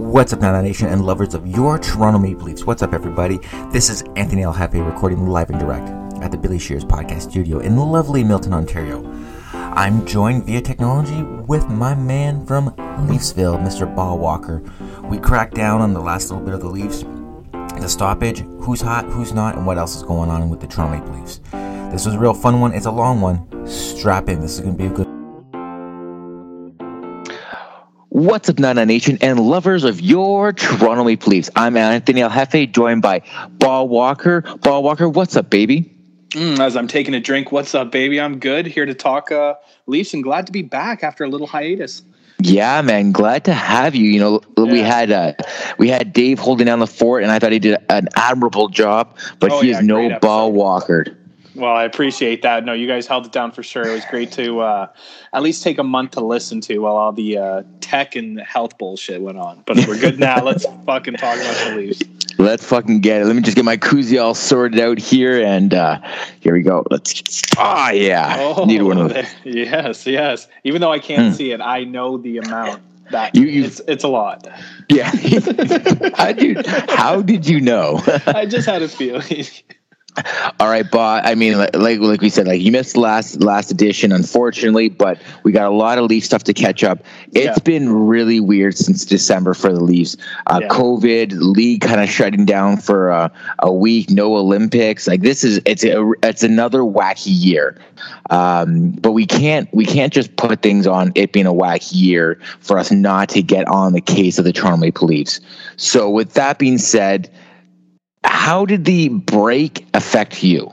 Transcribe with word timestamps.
What's 0.00 0.32
up, 0.32 0.40
Nana 0.40 0.62
Nation 0.62 0.88
and 0.88 1.04
lovers 1.04 1.34
of 1.34 1.46
your 1.46 1.78
Toronto 1.78 2.18
Maple 2.18 2.46
Leafs? 2.46 2.64
What's 2.64 2.82
up, 2.82 2.94
everybody? 2.94 3.38
This 3.70 3.90
is 3.90 4.02
Anthony 4.16 4.42
El 4.42 4.54
Jefe 4.54 4.74
recording 4.74 5.26
live 5.26 5.50
and 5.50 5.60
direct 5.60 5.90
at 6.22 6.30
the 6.30 6.38
Billy 6.38 6.58
Shears 6.58 6.86
Podcast 6.86 7.30
Studio 7.30 7.58
in 7.58 7.76
lovely 7.76 8.24
Milton, 8.24 8.54
Ontario. 8.54 9.04
I'm 9.52 10.06
joined 10.06 10.46
via 10.46 10.62
technology 10.62 11.22
with 11.22 11.68
my 11.68 11.94
man 11.94 12.46
from 12.46 12.70
Leafsville, 13.08 13.62
Mr. 13.62 13.94
Ball 13.94 14.18
Walker. 14.18 14.62
We 15.04 15.18
cracked 15.18 15.54
down 15.54 15.82
on 15.82 15.92
the 15.92 16.00
last 16.00 16.30
little 16.30 16.44
bit 16.44 16.54
of 16.54 16.60
the 16.60 16.70
Leafs, 16.70 17.04
the 17.78 17.86
stoppage, 17.86 18.40
who's 18.62 18.80
hot, 18.80 19.04
who's 19.04 19.34
not, 19.34 19.56
and 19.56 19.66
what 19.66 19.76
else 19.76 19.94
is 19.96 20.02
going 20.02 20.30
on 20.30 20.48
with 20.48 20.60
the 20.60 20.66
Toronto 20.66 20.98
Maple 20.98 21.20
Leafs. 21.20 21.40
This 21.92 22.06
was 22.06 22.14
a 22.14 22.18
real 22.18 22.34
fun 22.34 22.58
one. 22.60 22.72
It's 22.72 22.86
a 22.86 22.90
long 22.90 23.20
one. 23.20 23.66
Strap 23.66 24.30
in. 24.30 24.40
This 24.40 24.54
is 24.54 24.60
going 24.60 24.78
to 24.78 24.78
be 24.78 24.86
a 24.86 24.90
good 24.90 25.09
What's 28.20 28.50
up, 28.50 28.58
Nana 28.58 28.84
Nation 28.84 29.16
and 29.22 29.40
lovers 29.40 29.82
of 29.82 30.02
your 30.02 30.52
Toronto 30.52 31.04
Maple 31.04 31.30
Leafs? 31.30 31.48
I'm 31.56 31.74
Anthony 31.74 32.20
El 32.20 32.28
Jefe, 32.28 32.70
joined 32.70 33.00
by 33.00 33.22
Ball 33.52 33.88
Walker. 33.88 34.42
Ball 34.60 34.82
Walker, 34.82 35.08
what's 35.08 35.36
up, 35.36 35.48
baby? 35.48 35.90
Mm, 36.32 36.60
as 36.60 36.76
I'm 36.76 36.86
taking 36.86 37.14
a 37.14 37.20
drink, 37.20 37.50
what's 37.50 37.74
up, 37.74 37.90
baby? 37.90 38.20
I'm 38.20 38.38
good. 38.38 38.66
Here 38.66 38.84
to 38.84 38.92
talk 38.92 39.32
uh, 39.32 39.54
Leafs 39.86 40.12
and 40.12 40.22
glad 40.22 40.44
to 40.44 40.52
be 40.52 40.60
back 40.60 41.02
after 41.02 41.24
a 41.24 41.28
little 41.28 41.46
hiatus. 41.46 42.02
Yeah, 42.42 42.82
man, 42.82 43.12
glad 43.12 43.46
to 43.46 43.54
have 43.54 43.94
you. 43.94 44.10
You 44.10 44.20
know, 44.20 44.40
yeah. 44.58 44.64
we 44.64 44.80
had 44.80 45.10
uh, 45.10 45.32
we 45.78 45.88
had 45.88 46.12
Dave 46.12 46.38
holding 46.38 46.66
down 46.66 46.78
the 46.78 46.86
fort, 46.86 47.22
and 47.22 47.32
I 47.32 47.38
thought 47.38 47.52
he 47.52 47.58
did 47.58 47.78
an 47.88 48.08
admirable 48.16 48.68
job. 48.68 49.16
But 49.38 49.50
oh, 49.50 49.60
he 49.62 49.70
yeah, 49.70 49.78
is 49.78 49.84
no 49.84 50.18
ball 50.18 50.52
walker. 50.52 51.06
Well, 51.54 51.74
I 51.74 51.84
appreciate 51.84 52.42
that. 52.42 52.64
No, 52.64 52.72
you 52.72 52.86
guys 52.86 53.06
held 53.06 53.26
it 53.26 53.32
down 53.32 53.50
for 53.50 53.62
sure. 53.62 53.86
It 53.86 53.92
was 53.92 54.04
great 54.04 54.30
to 54.32 54.60
uh, 54.60 54.86
at 55.32 55.42
least 55.42 55.62
take 55.62 55.78
a 55.78 55.84
month 55.84 56.12
to 56.12 56.20
listen 56.20 56.60
to 56.62 56.78
while 56.78 56.96
all 56.96 57.12
the 57.12 57.38
uh, 57.38 57.62
tech 57.80 58.14
and 58.14 58.40
health 58.40 58.78
bullshit 58.78 59.20
went 59.20 59.38
on. 59.38 59.62
But 59.66 59.78
we're 59.88 59.98
good 59.98 60.18
now. 60.20 60.42
Let's 60.42 60.64
fucking 60.86 61.14
talk 61.14 61.36
about 61.36 61.56
the 61.66 61.76
Leafs. 61.76 62.02
Let's 62.38 62.64
fucking 62.64 63.00
get 63.00 63.22
it. 63.22 63.26
Let 63.26 63.36
me 63.36 63.42
just 63.42 63.56
get 63.56 63.64
my 63.64 63.76
koozie 63.76 64.22
all 64.22 64.34
sorted 64.34 64.80
out 64.80 64.98
here, 64.98 65.42
and 65.42 65.74
uh, 65.74 66.00
here 66.40 66.54
we 66.54 66.62
go. 66.62 66.84
Let's. 66.90 67.42
Ah, 67.58 67.88
oh, 67.88 67.92
yeah. 67.92 68.36
Oh, 68.38 68.64
Need 68.64 68.82
one 68.82 68.98
of 68.98 69.12
those. 69.12 69.26
Yes, 69.44 70.06
yes. 70.06 70.48
Even 70.64 70.80
though 70.80 70.92
I 70.92 71.00
can't 71.00 71.32
hmm. 71.32 71.34
see 71.34 71.50
it, 71.52 71.60
I 71.60 71.84
know 71.84 72.16
the 72.16 72.38
amount. 72.38 72.82
That 73.10 73.34
you, 73.34 73.46
you, 73.46 73.64
it's 73.64 73.80
it's 73.88 74.04
a 74.04 74.08
lot. 74.08 74.46
Yeah. 74.88 75.10
how, 76.14 76.32
did, 76.32 76.64
how 76.64 77.20
did 77.20 77.44
you 77.44 77.60
know? 77.60 78.00
I 78.26 78.46
just 78.46 78.66
had 78.66 78.82
a 78.82 78.88
feeling. 78.88 79.46
All 80.60 80.68
right, 80.68 80.86
but 80.90 81.26
I 81.26 81.34
mean, 81.34 81.58
like 81.58 82.00
like 82.00 82.20
we 82.20 82.28
said, 82.28 82.46
like 82.46 82.60
you 82.60 82.72
missed 82.72 82.96
last 82.96 83.42
last 83.42 83.70
edition, 83.70 84.12
unfortunately, 84.12 84.88
but 84.88 85.20
we 85.42 85.52
got 85.52 85.66
a 85.66 85.74
lot 85.74 85.98
of 85.98 86.04
Leaf 86.04 86.24
stuff 86.24 86.44
to 86.44 86.54
catch 86.54 86.84
up. 86.84 87.04
It's 87.32 87.46
yeah. 87.46 87.62
been 87.64 87.92
really 87.92 88.40
weird 88.40 88.76
since 88.76 89.04
December 89.04 89.54
for 89.54 89.72
the 89.72 89.80
Leafs. 89.80 90.16
Uh, 90.46 90.60
yeah. 90.62 90.68
COVID, 90.68 91.32
league 91.32 91.80
kind 91.80 92.00
of 92.00 92.08
shutting 92.08 92.44
down 92.44 92.76
for 92.76 93.10
uh, 93.10 93.28
a 93.60 93.72
week, 93.72 94.10
no 94.10 94.36
Olympics. 94.36 95.06
Like 95.06 95.22
this 95.22 95.44
is 95.44 95.60
it's 95.64 95.84
a, 95.84 96.12
it's 96.22 96.42
another 96.42 96.80
wacky 96.80 97.32
year. 97.32 97.78
Um, 98.30 98.90
but 98.92 99.12
we 99.12 99.26
can't 99.26 99.72
we 99.74 99.84
can't 99.84 100.12
just 100.12 100.34
put 100.36 100.62
things 100.62 100.86
on 100.86 101.12
it 101.14 101.32
being 101.32 101.46
a 101.46 101.52
wacky 101.52 101.94
year 101.94 102.38
for 102.60 102.78
us 102.78 102.90
not 102.90 103.28
to 103.30 103.42
get 103.42 103.66
on 103.68 103.92
the 103.92 104.00
case 104.00 104.38
of 104.38 104.44
the 104.44 104.52
Toronto 104.52 104.78
Maple 104.78 105.08
Leafs. 105.08 105.40
So 105.76 106.08
with 106.08 106.34
that 106.34 106.58
being 106.58 106.78
said 106.78 107.30
how 108.24 108.64
did 108.64 108.84
the 108.84 109.08
break 109.08 109.86
affect 109.94 110.42
you? 110.42 110.70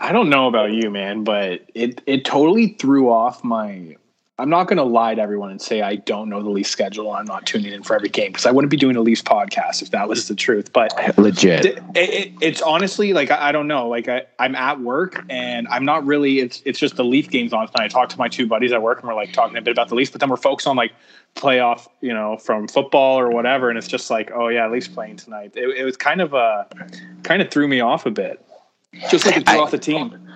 I 0.00 0.12
don't 0.12 0.30
know 0.30 0.46
about 0.46 0.72
you, 0.72 0.90
man, 0.90 1.24
but 1.24 1.62
it 1.74 2.00
it 2.06 2.24
totally 2.24 2.68
threw 2.68 3.10
off 3.10 3.42
my. 3.42 3.96
I'm 4.40 4.48
not 4.48 4.68
going 4.68 4.76
to 4.76 4.84
lie 4.84 5.16
to 5.16 5.20
everyone 5.20 5.50
and 5.50 5.60
say 5.60 5.82
I 5.82 5.96
don't 5.96 6.28
know 6.28 6.40
the 6.40 6.48
Leafs 6.48 6.70
schedule. 6.70 7.10
I'm 7.10 7.24
not 7.24 7.44
tuning 7.44 7.72
in 7.72 7.82
for 7.82 7.96
every 7.96 8.08
game 8.08 8.30
because 8.30 8.46
I 8.46 8.52
wouldn't 8.52 8.70
be 8.70 8.76
doing 8.76 8.94
a 8.94 9.00
Leafs 9.00 9.20
podcast 9.20 9.82
if 9.82 9.90
that 9.90 10.08
was 10.08 10.28
the 10.28 10.36
truth. 10.36 10.72
But 10.72 10.92
legit, 11.18 11.66
it, 11.66 11.82
it, 11.96 12.32
it's 12.40 12.62
honestly 12.62 13.12
like 13.12 13.32
I, 13.32 13.48
I, 13.48 13.52
don't 13.52 13.66
know. 13.66 13.88
Like 13.88 14.06
I, 14.06 14.22
I'm 14.38 14.54
at 14.54 14.80
work 14.80 15.24
and 15.28 15.66
I'm 15.68 15.84
not 15.84 16.06
really. 16.06 16.38
It's 16.38 16.62
it's 16.64 16.78
just 16.78 16.94
the 16.94 17.04
Leaf 17.04 17.28
games 17.30 17.52
on 17.52 17.66
tonight. 17.66 17.86
I 17.86 17.88
talked 17.88 18.12
to 18.12 18.18
my 18.18 18.28
two 18.28 18.46
buddies 18.46 18.70
at 18.70 18.80
work 18.80 19.00
and 19.00 19.08
we're 19.08 19.14
like 19.16 19.32
talking 19.32 19.56
a 19.56 19.62
bit 19.62 19.72
about 19.72 19.88
the 19.88 19.96
Leafs, 19.96 20.12
but 20.12 20.20
then 20.20 20.30
we're 20.30 20.36
focused 20.36 20.68
on 20.68 20.76
like 20.76 20.92
playoff, 21.34 21.88
you 22.00 22.14
know, 22.14 22.36
from 22.36 22.68
football 22.68 23.18
or 23.18 23.30
whatever, 23.30 23.70
and 23.70 23.76
it's 23.76 23.88
just 23.88 24.08
like, 24.08 24.30
oh 24.32 24.46
yeah, 24.46 24.64
at 24.64 24.70
least 24.70 24.94
playing 24.94 25.16
tonight. 25.16 25.52
It, 25.56 25.68
it 25.78 25.84
was 25.84 25.96
kind 25.96 26.20
of 26.20 26.32
uh 26.32 26.64
kind 27.24 27.42
of 27.42 27.50
threw 27.50 27.66
me 27.66 27.80
off 27.80 28.06
a 28.06 28.12
bit, 28.12 28.44
just 29.10 29.26
like 29.26 29.38
it 29.38 29.48
threw 29.48 29.58
I, 29.58 29.62
off 29.62 29.72
the 29.72 29.78
team. 29.78 30.28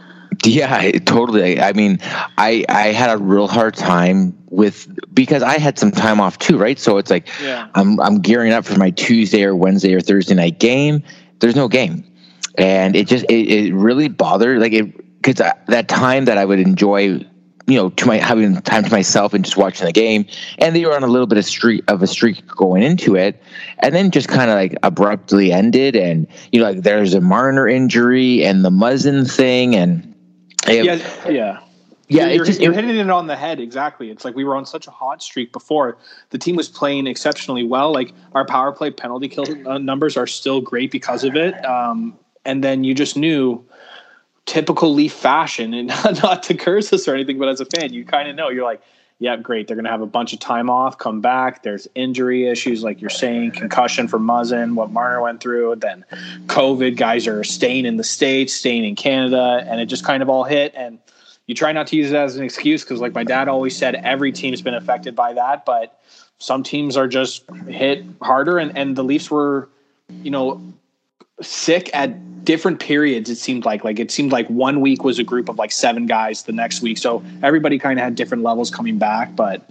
Yeah, 0.46 0.90
totally. 1.04 1.60
I 1.60 1.72
mean, 1.72 1.98
I 2.36 2.64
I 2.68 2.88
had 2.88 3.10
a 3.10 3.16
real 3.16 3.46
hard 3.46 3.74
time 3.74 4.36
with 4.50 4.88
because 5.14 5.42
I 5.42 5.58
had 5.58 5.78
some 5.78 5.92
time 5.92 6.20
off 6.20 6.36
too, 6.38 6.58
right? 6.58 6.78
So 6.80 6.98
it's 6.98 7.10
like 7.10 7.28
yeah. 7.40 7.68
I'm 7.76 8.00
I'm 8.00 8.20
gearing 8.20 8.52
up 8.52 8.64
for 8.64 8.76
my 8.76 8.90
Tuesday 8.90 9.44
or 9.44 9.54
Wednesday 9.54 9.94
or 9.94 10.00
Thursday 10.00 10.34
night 10.34 10.58
game. 10.58 11.04
There's 11.38 11.54
no 11.54 11.68
game, 11.68 12.04
and 12.58 12.96
it 12.96 13.06
just 13.06 13.24
it, 13.26 13.48
it 13.48 13.74
really 13.74 14.08
bothered 14.08 14.60
like 14.60 14.72
it 14.72 14.96
because 15.22 15.36
that 15.68 15.86
time 15.86 16.24
that 16.24 16.38
I 16.38 16.44
would 16.44 16.58
enjoy 16.58 17.20
you 17.66 17.76
know, 17.76 17.90
to 17.90 18.06
my 18.06 18.16
having 18.16 18.60
time 18.62 18.84
to 18.84 18.90
myself 18.90 19.32
and 19.34 19.44
just 19.44 19.56
watching 19.56 19.86
the 19.86 19.92
game. 19.92 20.26
And 20.58 20.74
they 20.74 20.84
were 20.84 20.94
on 20.94 21.02
a 21.02 21.06
little 21.06 21.26
bit 21.26 21.38
of 21.38 21.44
streak 21.44 21.84
of 21.88 22.02
a 22.02 22.06
streak 22.06 22.46
going 22.46 22.82
into 22.82 23.16
it, 23.16 23.40
and 23.78 23.94
then 23.94 24.10
just 24.10 24.28
kind 24.28 24.50
of 24.50 24.56
like 24.56 24.76
abruptly 24.82 25.52
ended. 25.52 25.96
And 25.96 26.26
you 26.50 26.60
know, 26.60 26.70
like 26.70 26.82
there's 26.82 27.14
a 27.14 27.20
Marner 27.20 27.68
injury 27.68 28.44
and 28.44 28.64
the 28.64 28.70
Muzzin 28.70 29.30
thing, 29.30 29.74
and 29.74 30.11
it, 30.68 30.84
yeah, 30.84 31.30
yeah. 31.30 31.60
Yeah, 32.08 32.28
you're, 32.28 32.44
just, 32.44 32.60
you're, 32.60 32.74
hitting 32.74 32.94
it 32.94 33.08
on 33.08 33.26
the 33.26 33.36
head 33.36 33.58
exactly. 33.58 34.10
It's 34.10 34.22
like 34.22 34.34
we 34.34 34.44
were 34.44 34.54
on 34.54 34.66
such 34.66 34.86
a 34.86 34.90
hot 34.90 35.22
streak 35.22 35.50
before. 35.50 35.96
The 36.28 36.36
team 36.36 36.56
was 36.56 36.68
playing 36.68 37.06
exceptionally 37.06 37.64
well. 37.64 37.90
Like 37.90 38.12
our 38.34 38.44
power 38.44 38.70
play 38.70 38.90
penalty 38.90 39.28
kill 39.28 39.46
uh, 39.66 39.78
numbers 39.78 40.18
are 40.18 40.26
still 40.26 40.60
great 40.60 40.90
because 40.90 41.24
of 41.24 41.36
it. 41.36 41.64
Um, 41.64 42.18
and 42.44 42.62
then 42.62 42.84
you 42.84 42.94
just 42.94 43.16
knew 43.16 43.64
typical 44.44 44.92
Leaf 44.92 45.12
fashion, 45.12 45.72
and 45.72 45.88
not, 46.04 46.22
not 46.22 46.42
to 46.44 46.54
curse 46.54 46.92
us 46.92 47.08
or 47.08 47.14
anything, 47.14 47.38
but 47.38 47.48
as 47.48 47.60
a 47.60 47.66
fan, 47.66 47.92
you 47.92 48.04
kind 48.04 48.28
of 48.28 48.36
know 48.36 48.50
you're 48.50 48.64
like, 48.64 48.82
yeah, 49.22 49.36
great. 49.36 49.68
They're 49.68 49.76
going 49.76 49.84
to 49.84 49.90
have 49.90 50.00
a 50.00 50.06
bunch 50.06 50.32
of 50.32 50.40
time 50.40 50.68
off, 50.68 50.98
come 50.98 51.20
back. 51.20 51.62
There's 51.62 51.86
injury 51.94 52.48
issues, 52.48 52.82
like 52.82 53.00
you're 53.00 53.08
saying, 53.08 53.52
concussion 53.52 54.08
for 54.08 54.18
Muzzin, 54.18 54.74
what 54.74 54.90
Marner 54.90 55.22
went 55.22 55.40
through. 55.40 55.76
Then 55.76 56.04
COVID, 56.46 56.96
guys 56.96 57.28
are 57.28 57.44
staying 57.44 57.86
in 57.86 57.98
the 57.98 58.04
States, 58.04 58.52
staying 58.52 58.84
in 58.84 58.96
Canada, 58.96 59.64
and 59.68 59.80
it 59.80 59.86
just 59.86 60.04
kind 60.04 60.24
of 60.24 60.28
all 60.28 60.42
hit. 60.42 60.74
And 60.74 60.98
you 61.46 61.54
try 61.54 61.70
not 61.70 61.86
to 61.88 61.96
use 61.96 62.10
it 62.10 62.16
as 62.16 62.34
an 62.34 62.42
excuse 62.42 62.82
because, 62.82 63.00
like 63.00 63.14
my 63.14 63.22
dad 63.22 63.46
always 63.46 63.76
said, 63.76 63.94
every 63.94 64.32
team's 64.32 64.60
been 64.60 64.74
affected 64.74 65.14
by 65.14 65.34
that. 65.34 65.64
But 65.64 66.00
some 66.38 66.64
teams 66.64 66.96
are 66.96 67.06
just 67.06 67.48
hit 67.68 68.04
harder. 68.20 68.58
And, 68.58 68.76
and 68.76 68.96
the 68.96 69.04
Leafs 69.04 69.30
were, 69.30 69.68
you 70.08 70.32
know, 70.32 70.60
sick 71.40 71.90
at 71.94 72.44
different 72.44 72.80
periods 72.80 73.30
it 73.30 73.36
seemed 73.36 73.64
like. 73.64 73.84
Like 73.84 73.98
it 73.98 74.10
seemed 74.10 74.32
like 74.32 74.48
one 74.48 74.80
week 74.80 75.04
was 75.04 75.18
a 75.18 75.24
group 75.24 75.48
of 75.48 75.58
like 75.58 75.72
seven 75.72 76.06
guys 76.06 76.42
the 76.42 76.52
next 76.52 76.82
week. 76.82 76.98
So 76.98 77.22
everybody 77.42 77.78
kind 77.78 77.98
of 77.98 78.04
had 78.04 78.14
different 78.14 78.42
levels 78.42 78.70
coming 78.70 78.98
back 78.98 79.34
but 79.36 79.64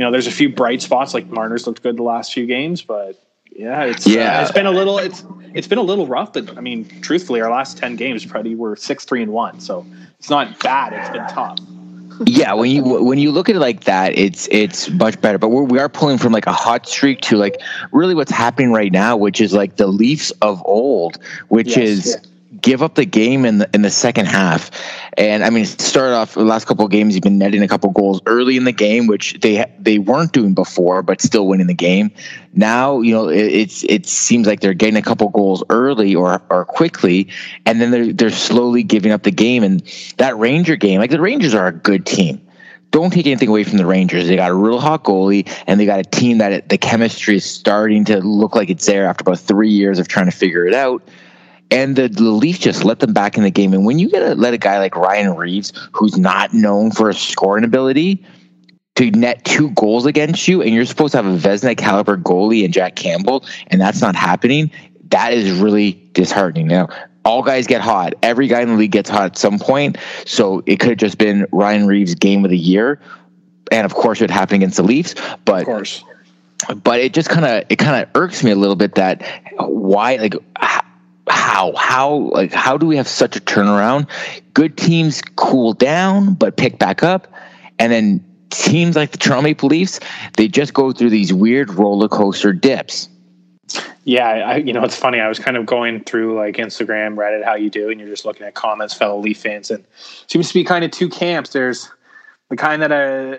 you 0.00 0.06
know 0.06 0.10
there's 0.10 0.26
a 0.26 0.32
few 0.32 0.48
bright 0.48 0.80
spots 0.80 1.12
like 1.12 1.26
marner's 1.26 1.66
looked 1.66 1.82
good 1.82 1.96
the 1.98 2.02
last 2.02 2.32
few 2.32 2.46
games 2.46 2.80
but 2.80 3.22
yeah 3.50 3.84
it's 3.84 4.06
yeah. 4.06 4.38
uh, 4.38 4.42
it's 4.42 4.52
been 4.52 4.64
a 4.64 4.70
little 4.70 4.98
it's 4.98 5.24
it's 5.52 5.66
been 5.66 5.76
a 5.76 5.82
little 5.82 6.06
rough 6.06 6.32
but 6.32 6.56
i 6.56 6.60
mean 6.62 6.88
truthfully 7.02 7.40
our 7.40 7.50
last 7.50 7.76
10 7.76 7.96
games 7.96 8.24
probably 8.24 8.54
were 8.54 8.76
six 8.76 9.04
three 9.04 9.22
and 9.22 9.30
one 9.30 9.60
so 9.60 9.84
it's 10.18 10.30
not 10.30 10.58
bad 10.60 10.94
it's 10.94 11.10
been 11.10 11.26
tough 11.28 11.58
yeah, 12.26 12.52
when 12.52 12.70
you 12.70 12.82
when 12.82 13.18
you 13.18 13.30
look 13.30 13.48
at 13.48 13.56
it 13.56 13.60
like 13.60 13.84
that, 13.84 14.16
it's 14.16 14.48
it's 14.50 14.90
much 14.90 15.20
better. 15.20 15.38
But 15.38 15.48
we're, 15.48 15.62
we 15.62 15.78
are 15.78 15.88
pulling 15.88 16.18
from 16.18 16.32
like 16.32 16.46
a 16.46 16.52
hot 16.52 16.86
streak 16.86 17.20
to 17.22 17.36
like 17.36 17.60
really 17.92 18.14
what's 18.14 18.30
happening 18.30 18.72
right 18.72 18.92
now, 18.92 19.16
which 19.16 19.40
is 19.40 19.52
like 19.52 19.76
the 19.76 19.86
Leafs 19.86 20.30
of 20.42 20.62
old, 20.66 21.18
which 21.48 21.68
yes, 21.68 21.78
is 21.78 22.16
give 22.60 22.82
up 22.82 22.94
the 22.94 23.04
game 23.04 23.44
in 23.44 23.58
the 23.58 23.70
in 23.74 23.82
the 23.82 23.90
second 23.90 24.26
half. 24.26 24.70
And 25.16 25.44
I 25.44 25.50
mean, 25.50 25.64
start 25.64 26.12
off 26.12 26.34
the 26.34 26.44
last 26.44 26.66
couple 26.66 26.84
of 26.84 26.90
games, 26.90 27.14
you've 27.14 27.22
been 27.22 27.38
netting 27.38 27.62
a 27.62 27.68
couple 27.68 27.90
goals 27.90 28.20
early 28.26 28.56
in 28.56 28.64
the 28.64 28.72
game, 28.72 29.06
which 29.06 29.38
they 29.40 29.64
they 29.78 29.98
weren't 29.98 30.32
doing 30.32 30.54
before, 30.54 31.02
but 31.02 31.20
still 31.20 31.46
winning 31.46 31.66
the 31.66 31.74
game. 31.74 32.10
Now, 32.52 33.00
you 33.00 33.12
know, 33.12 33.28
it, 33.28 33.44
it's 33.44 33.84
it 33.84 34.06
seems 34.06 34.46
like 34.46 34.60
they're 34.60 34.74
getting 34.74 34.96
a 34.96 35.02
couple 35.02 35.28
goals 35.28 35.62
early 35.70 36.14
or 36.14 36.42
or 36.50 36.64
quickly, 36.64 37.28
and 37.66 37.80
then 37.80 37.90
they're 37.90 38.12
they're 38.12 38.30
slowly 38.30 38.82
giving 38.82 39.12
up 39.12 39.22
the 39.22 39.30
game. 39.30 39.62
And 39.62 39.82
that 40.18 40.36
Ranger 40.38 40.76
game, 40.76 41.00
like 41.00 41.10
the 41.10 41.20
Rangers 41.20 41.54
are 41.54 41.68
a 41.68 41.72
good 41.72 42.06
team 42.06 42.40
don't 42.92 43.12
take 43.12 43.24
anything 43.26 43.48
away 43.48 43.62
from 43.62 43.78
the 43.78 43.86
Rangers. 43.86 44.26
They 44.26 44.34
got 44.34 44.50
a 44.50 44.54
real 44.54 44.80
hot 44.80 45.04
goalie, 45.04 45.48
and 45.68 45.78
they 45.78 45.86
got 45.86 46.00
a 46.00 46.02
team 46.02 46.38
that 46.38 46.68
the 46.68 46.76
chemistry 46.76 47.36
is 47.36 47.44
starting 47.44 48.04
to 48.06 48.18
look 48.18 48.56
like 48.56 48.68
it's 48.68 48.84
there 48.84 49.06
after 49.06 49.22
about 49.22 49.38
three 49.38 49.70
years 49.70 50.00
of 50.00 50.08
trying 50.08 50.26
to 50.26 50.32
figure 50.32 50.66
it 50.66 50.74
out 50.74 51.00
and 51.70 51.96
the, 51.96 52.08
the 52.08 52.24
Leafs 52.24 52.58
just 52.58 52.84
let 52.84 53.00
them 53.00 53.12
back 53.12 53.36
in 53.36 53.42
the 53.42 53.50
game. 53.50 53.72
And 53.72 53.84
when 53.84 53.98
you 53.98 54.08
get 54.08 54.22
a, 54.22 54.34
let 54.34 54.54
a 54.54 54.58
guy 54.58 54.78
like 54.78 54.96
Ryan 54.96 55.34
Reaves, 55.36 55.72
who's 55.92 56.18
not 56.18 56.52
known 56.52 56.90
for 56.90 57.08
a 57.08 57.14
scoring 57.14 57.64
ability, 57.64 58.24
to 58.96 59.10
net 59.12 59.44
two 59.44 59.70
goals 59.70 60.04
against 60.04 60.48
you, 60.48 60.62
and 60.62 60.74
you're 60.74 60.84
supposed 60.84 61.12
to 61.12 61.22
have 61.22 61.26
a 61.26 61.36
Vezina 61.36 61.76
caliber 61.76 62.16
goalie 62.16 62.64
and 62.64 62.74
Jack 62.74 62.96
Campbell, 62.96 63.44
and 63.68 63.80
that's 63.80 64.00
not 64.00 64.14
happening, 64.16 64.70
that 65.10 65.32
is 65.32 65.58
really 65.58 65.92
disheartening. 66.12 66.66
Now, 66.66 66.88
all 67.24 67.42
guys 67.42 67.66
get 67.66 67.80
hot. 67.80 68.14
Every 68.22 68.46
guy 68.46 68.62
in 68.62 68.68
the 68.68 68.74
league 68.74 68.90
gets 68.90 69.08
hot 69.08 69.24
at 69.24 69.38
some 69.38 69.58
point. 69.58 69.98
So 70.24 70.62
it 70.66 70.80
could 70.80 70.90
have 70.90 70.98
just 70.98 71.18
been 71.18 71.46
Ryan 71.52 71.86
Reaves' 71.86 72.14
game 72.14 72.44
of 72.44 72.50
the 72.50 72.58
year. 72.58 73.00
And 73.70 73.84
of 73.84 73.94
course, 73.94 74.20
it 74.20 74.30
happened 74.30 74.62
against 74.62 74.78
the 74.78 74.82
Leafs. 74.82 75.14
But 75.44 75.60
of 75.60 75.66
course 75.66 76.02
but 76.82 77.00
it 77.00 77.12
just 77.12 77.28
kind 77.28 77.46
of 77.46 77.64
it 77.68 77.76
kind 77.76 78.02
of 78.02 78.08
irks 78.14 78.44
me 78.44 78.50
a 78.50 78.54
little 78.56 78.76
bit 78.76 78.94
that 78.96 79.22
why 79.58 80.16
like 80.16 80.34
how 81.30 81.72
how 81.76 82.30
like 82.32 82.52
how 82.52 82.76
do 82.76 82.86
we 82.86 82.96
have 82.96 83.08
such 83.08 83.36
a 83.36 83.40
turnaround? 83.40 84.08
Good 84.54 84.76
teams 84.76 85.22
cool 85.36 85.72
down 85.72 86.34
but 86.34 86.56
pick 86.56 86.78
back 86.78 87.02
up, 87.02 87.28
and 87.78 87.92
then 87.92 88.24
teams 88.50 88.96
like 88.96 89.12
the 89.12 89.18
Toronto 89.18 89.42
Maple 89.42 89.68
Leafs 89.68 90.00
they 90.36 90.48
just 90.48 90.74
go 90.74 90.92
through 90.92 91.10
these 91.10 91.32
weird 91.32 91.70
roller 91.72 92.08
coaster 92.08 92.52
dips. 92.52 93.08
Yeah, 94.04 94.26
I, 94.26 94.56
you 94.56 94.72
know, 94.72 94.82
it's 94.82 94.96
funny. 94.96 95.20
I 95.20 95.28
was 95.28 95.38
kind 95.38 95.56
of 95.56 95.66
going 95.66 96.02
through 96.02 96.36
like 96.36 96.56
Instagram, 96.56 97.14
Reddit, 97.14 97.44
how 97.44 97.54
you 97.54 97.70
do, 97.70 97.90
and 97.90 98.00
you're 98.00 98.08
just 98.08 98.24
looking 98.24 98.46
at 98.46 98.54
comments, 98.54 98.94
fellow 98.94 99.20
Leaf 99.20 99.38
fans, 99.38 99.70
and 99.70 99.84
seems 100.26 100.48
to 100.48 100.54
be 100.54 100.64
kind 100.64 100.84
of 100.84 100.90
two 100.90 101.08
camps. 101.08 101.50
There's 101.50 101.90
the 102.48 102.56
kind 102.56 102.82
that 102.82 102.90
uh, 102.90 103.38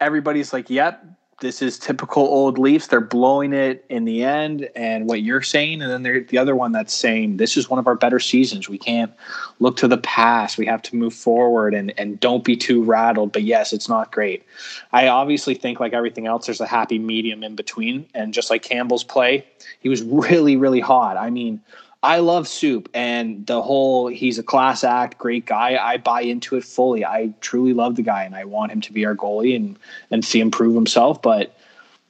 everybody's 0.00 0.52
like, 0.52 0.70
"Yep, 0.70 1.04
this 1.44 1.60
is 1.60 1.78
typical 1.78 2.22
old 2.22 2.58
Leafs. 2.58 2.86
They're 2.86 3.00
blowing 3.00 3.52
it 3.52 3.84
in 3.90 4.06
the 4.06 4.24
end, 4.24 4.68
and 4.74 5.06
what 5.06 5.22
you're 5.22 5.42
saying, 5.42 5.82
and 5.82 5.90
then 5.90 6.26
the 6.28 6.38
other 6.38 6.56
one 6.56 6.72
that's 6.72 6.94
saying 6.94 7.36
this 7.36 7.56
is 7.56 7.68
one 7.68 7.78
of 7.78 7.86
our 7.86 7.94
better 7.94 8.18
seasons. 8.18 8.68
We 8.68 8.78
can't 8.78 9.12
look 9.60 9.76
to 9.76 9.86
the 9.88 9.98
past. 9.98 10.56
We 10.56 10.64
have 10.66 10.80
to 10.82 10.96
move 10.96 11.12
forward 11.12 11.74
and 11.74 11.92
and 11.98 12.18
don't 12.18 12.44
be 12.44 12.56
too 12.56 12.82
rattled. 12.82 13.32
But 13.32 13.42
yes, 13.42 13.72
it's 13.72 13.88
not 13.88 14.10
great. 14.10 14.44
I 14.92 15.08
obviously 15.08 15.54
think 15.54 15.78
like 15.80 15.92
everything 15.92 16.26
else, 16.26 16.46
there's 16.46 16.62
a 16.62 16.66
happy 16.66 16.98
medium 16.98 17.44
in 17.44 17.54
between, 17.54 18.06
and 18.14 18.32
just 18.32 18.48
like 18.48 18.62
Campbell's 18.62 19.04
play, 19.04 19.46
he 19.80 19.88
was 19.90 20.02
really 20.02 20.56
really 20.56 20.80
hot. 20.80 21.16
I 21.16 21.30
mean. 21.30 21.60
I 22.04 22.18
love 22.18 22.46
Soup 22.46 22.86
and 22.92 23.46
the 23.46 23.62
whole 23.62 24.08
he's 24.08 24.38
a 24.38 24.42
class 24.42 24.84
act, 24.84 25.16
great 25.16 25.46
guy. 25.46 25.78
I 25.82 25.96
buy 25.96 26.20
into 26.20 26.56
it 26.56 26.62
fully. 26.62 27.02
I 27.02 27.32
truly 27.40 27.72
love 27.72 27.96
the 27.96 28.02
guy 28.02 28.24
and 28.24 28.34
I 28.34 28.44
want 28.44 28.72
him 28.72 28.82
to 28.82 28.92
be 28.92 29.06
our 29.06 29.16
goalie 29.16 29.56
and 29.56 29.78
and 30.10 30.22
see 30.22 30.38
him 30.38 30.50
prove 30.50 30.74
himself. 30.74 31.22
But 31.22 31.56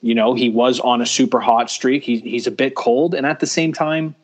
you 0.03 0.13
know, 0.13 0.35
he 0.35 0.51
was 0.51 0.81
on 0.81 1.01
a 1.01 1.07
super 1.07 1.39
hot 1.39 1.71
streak. 1.71 2.03
He, 2.03 2.19
he's 2.19 2.49
a 2.49 2.51
bit 2.51 2.75
cold, 2.75 3.15
and 3.15 3.25
at 3.25 3.39
the 3.39 3.47
same 3.47 3.73
time, 3.73 4.17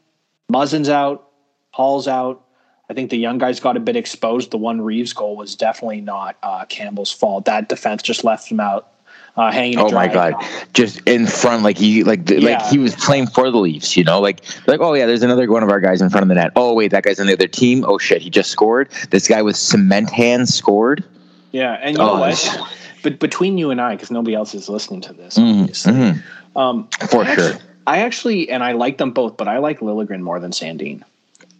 Muzzin's 0.50 0.88
out, 0.88 1.28
Hall's 1.70 2.08
out. 2.08 2.44
I 2.90 2.92
think 2.92 3.10
the 3.10 3.16
young 3.16 3.38
guys 3.38 3.60
got 3.60 3.76
a 3.76 3.80
bit 3.80 3.94
exposed. 3.94 4.50
The 4.50 4.58
one 4.58 4.80
Reaves 4.80 5.12
goal 5.12 5.36
was 5.36 5.54
definitely 5.54 6.00
not 6.00 6.36
uh, 6.42 6.64
Campbell's 6.64 7.12
fault. 7.12 7.44
That 7.44 7.68
defense 7.68 8.02
just 8.02 8.24
left 8.24 8.50
him 8.50 8.58
out 8.58 8.92
uh, 9.36 9.50
hanging. 9.50 9.78
Oh 9.78 9.90
my 9.90 10.08
god! 10.08 10.34
Just 10.72 11.00
in 11.06 11.26
front, 11.26 11.62
like 11.62 11.78
he 11.78 12.04
like 12.04 12.28
yeah. 12.28 12.58
like 12.58 12.66
he 12.66 12.78
was 12.78 12.94
playing 12.96 13.26
for 13.28 13.50
the 13.50 13.58
Leafs. 13.58 13.96
You 13.96 14.04
know, 14.04 14.20
like 14.20 14.42
like 14.66 14.80
oh 14.80 14.94
yeah, 14.94 15.06
there's 15.06 15.22
another 15.22 15.50
one 15.50 15.62
of 15.62 15.70
our 15.70 15.80
guys 15.80 16.00
in 16.00 16.10
front 16.10 16.22
of 16.22 16.28
the 16.28 16.34
net. 16.34 16.52
Oh 16.56 16.74
wait, 16.74 16.90
that 16.90 17.04
guy's 17.04 17.20
on 17.20 17.26
the 17.26 17.32
other 17.32 17.48
team. 17.48 17.84
Oh 17.86 17.98
shit, 17.98 18.22
he 18.22 18.30
just 18.30 18.50
scored. 18.50 18.88
This 19.10 19.28
guy 19.28 19.42
with 19.42 19.56
cement 19.56 20.10
hands 20.10 20.54
scored. 20.54 21.04
Yeah, 21.52 21.78
and 21.82 21.96
you 21.96 22.02
oh, 22.02 22.14
know 22.14 22.20
what? 22.20 22.60
But 23.02 23.18
between 23.18 23.56
you 23.56 23.70
and 23.70 23.80
I, 23.80 23.96
because 23.96 24.10
nobody 24.10 24.34
else 24.34 24.54
is 24.54 24.68
listening 24.68 25.00
to 25.02 25.12
this, 25.12 25.38
mm-hmm. 25.38 25.62
obviously, 25.62 25.92
mm-hmm. 25.92 26.58
Um, 26.58 26.88
for 27.08 27.22
I 27.24 27.34
sure. 27.34 27.44
Actually, 27.44 27.70
I 27.86 27.98
actually, 27.98 28.50
and 28.50 28.62
I 28.62 28.72
like 28.72 28.98
them 28.98 29.12
both, 29.12 29.36
but 29.36 29.48
I 29.48 29.58
like 29.58 29.80
Liljegren 29.80 30.20
more 30.20 30.38
than 30.38 30.50
Sandin. 30.50 31.02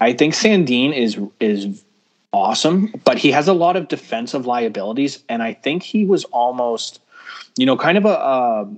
I 0.01 0.13
think 0.13 0.35
Sandin 0.35 0.97
is 0.97 1.19
is 1.41 1.83
awesome, 2.33 2.93
but 3.05 3.19
he 3.19 3.31
has 3.33 3.49
a 3.49 3.53
lot 3.53 3.77
of 3.77 3.89
defensive 3.89 4.47
liabilities, 4.47 5.23
and 5.29 5.43
I 5.43 5.55
think 5.55 5.83
he 5.83 6.05
was 6.05 6.25
almost 6.27 7.01
you 7.57 7.67
know, 7.67 7.77
kind 7.77 7.99
of 7.99 8.05
a 8.05 8.09
a, 8.09 8.69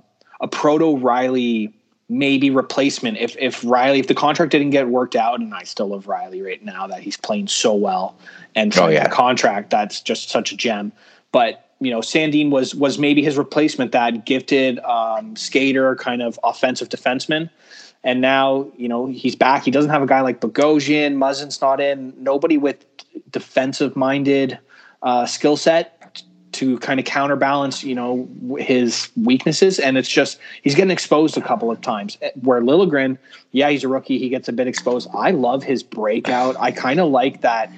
a 0.43 0.49
proto 0.49 0.97
Rielly 0.97 1.73
maybe 2.09 2.51
replacement. 2.51 3.17
If 3.17 3.37
if 3.39 3.63
Rielly 3.63 3.99
if 3.99 4.07
the 4.07 4.15
contract 4.15 4.53
didn't 4.53 4.71
get 4.71 4.89
worked 4.89 5.17
out 5.17 5.41
and 5.41 5.55
I 5.55 5.65
still 5.65 5.89
love 5.89 6.07
Rielly 6.07 6.45
right 6.45 6.63
now 6.63 6.87
that 6.87 7.03
he's 7.03 7.17
playing 7.17 7.49
so 7.49 7.75
well 7.75 8.17
and 8.55 8.77
oh, 8.79 8.89
yeah. 8.89 9.05
the 9.05 9.11
contract 9.11 9.71
that's 9.71 10.01
just 10.01 10.29
such 10.29 10.53
a 10.53 10.57
gem. 10.57 10.93
But 11.33 11.67
you 11.81 11.91
know 11.91 12.01
Sandin 12.01 12.51
was 12.51 12.75
was 12.75 12.99
maybe 12.99 13.23
his 13.23 13.37
replacement 13.37 13.93
that 13.93 14.27
gifted 14.27 14.79
um, 14.81 15.37
skater 15.37 15.97
kind 15.97 16.23
of 16.23 16.39
offensive 16.45 16.89
defenseman. 16.89 17.51
And 18.05 18.21
now 18.21 18.71
you 18.77 18.89
know 18.89 19.07
he's 19.07 19.37
back. 19.37 19.65
He 19.65 19.71
doesn't 19.71 19.91
have 19.91 20.03
a 20.03 20.07
guy 20.07 20.21
like 20.21 20.41
Bogosian. 20.41 21.15
Muzzin's 21.15 21.61
not 21.61 21.81
in. 21.81 22.13
Nobody 22.19 22.59
with 22.59 22.85
defensive 23.31 23.97
minded 23.97 24.59
uh, 25.03 25.27
skill 25.27 25.57
set 25.57 26.02
to 26.53 26.79
kind 26.79 27.01
of 27.01 27.07
counterbalance, 27.07 27.83
you 27.83 27.95
know, 27.95 28.29
his 28.59 29.11
weaknesses. 29.17 29.79
And 29.79 29.97
it's 29.97 30.09
just 30.09 30.39
he's 30.63 30.75
getting 30.75 30.91
exposed 30.91 31.37
a 31.37 31.41
couple 31.41 31.71
of 31.71 31.81
times. 31.81 32.19
Where 32.43 32.61
Liljegren, 32.61 33.19
yeah, 33.53 33.71
he's 33.71 33.85
a 33.85 33.89
rookie, 33.89 34.19
he 34.19 34.29
gets 34.29 34.49
a 34.49 34.53
bit 34.53 34.67
exposed. 34.67 35.09
I 35.15 35.31
love 35.31 35.63
his 35.63 35.83
breakout. 35.83 36.57
I 36.59 36.71
kind 36.71 37.01
of 37.01 37.11
like 37.11 37.41
that. 37.41 37.73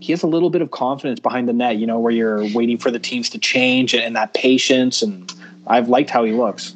He 0.00 0.12
has 0.12 0.22
a 0.22 0.26
little 0.26 0.50
bit 0.50 0.60
of 0.60 0.70
confidence 0.72 1.20
behind 1.20 1.48
the 1.48 1.52
net, 1.52 1.76
you 1.78 1.86
know, 1.86 1.98
where 1.98 2.12
you're 2.12 2.44
waiting 2.52 2.78
for 2.78 2.90
the 2.90 2.98
teams 2.98 3.30
to 3.30 3.38
change 3.38 3.94
and, 3.94 4.02
and 4.02 4.16
that 4.16 4.34
patience. 4.34 5.02
And 5.02 5.32
I've 5.66 5.88
liked 5.88 6.10
how 6.10 6.24
he 6.24 6.32
looks. 6.32 6.74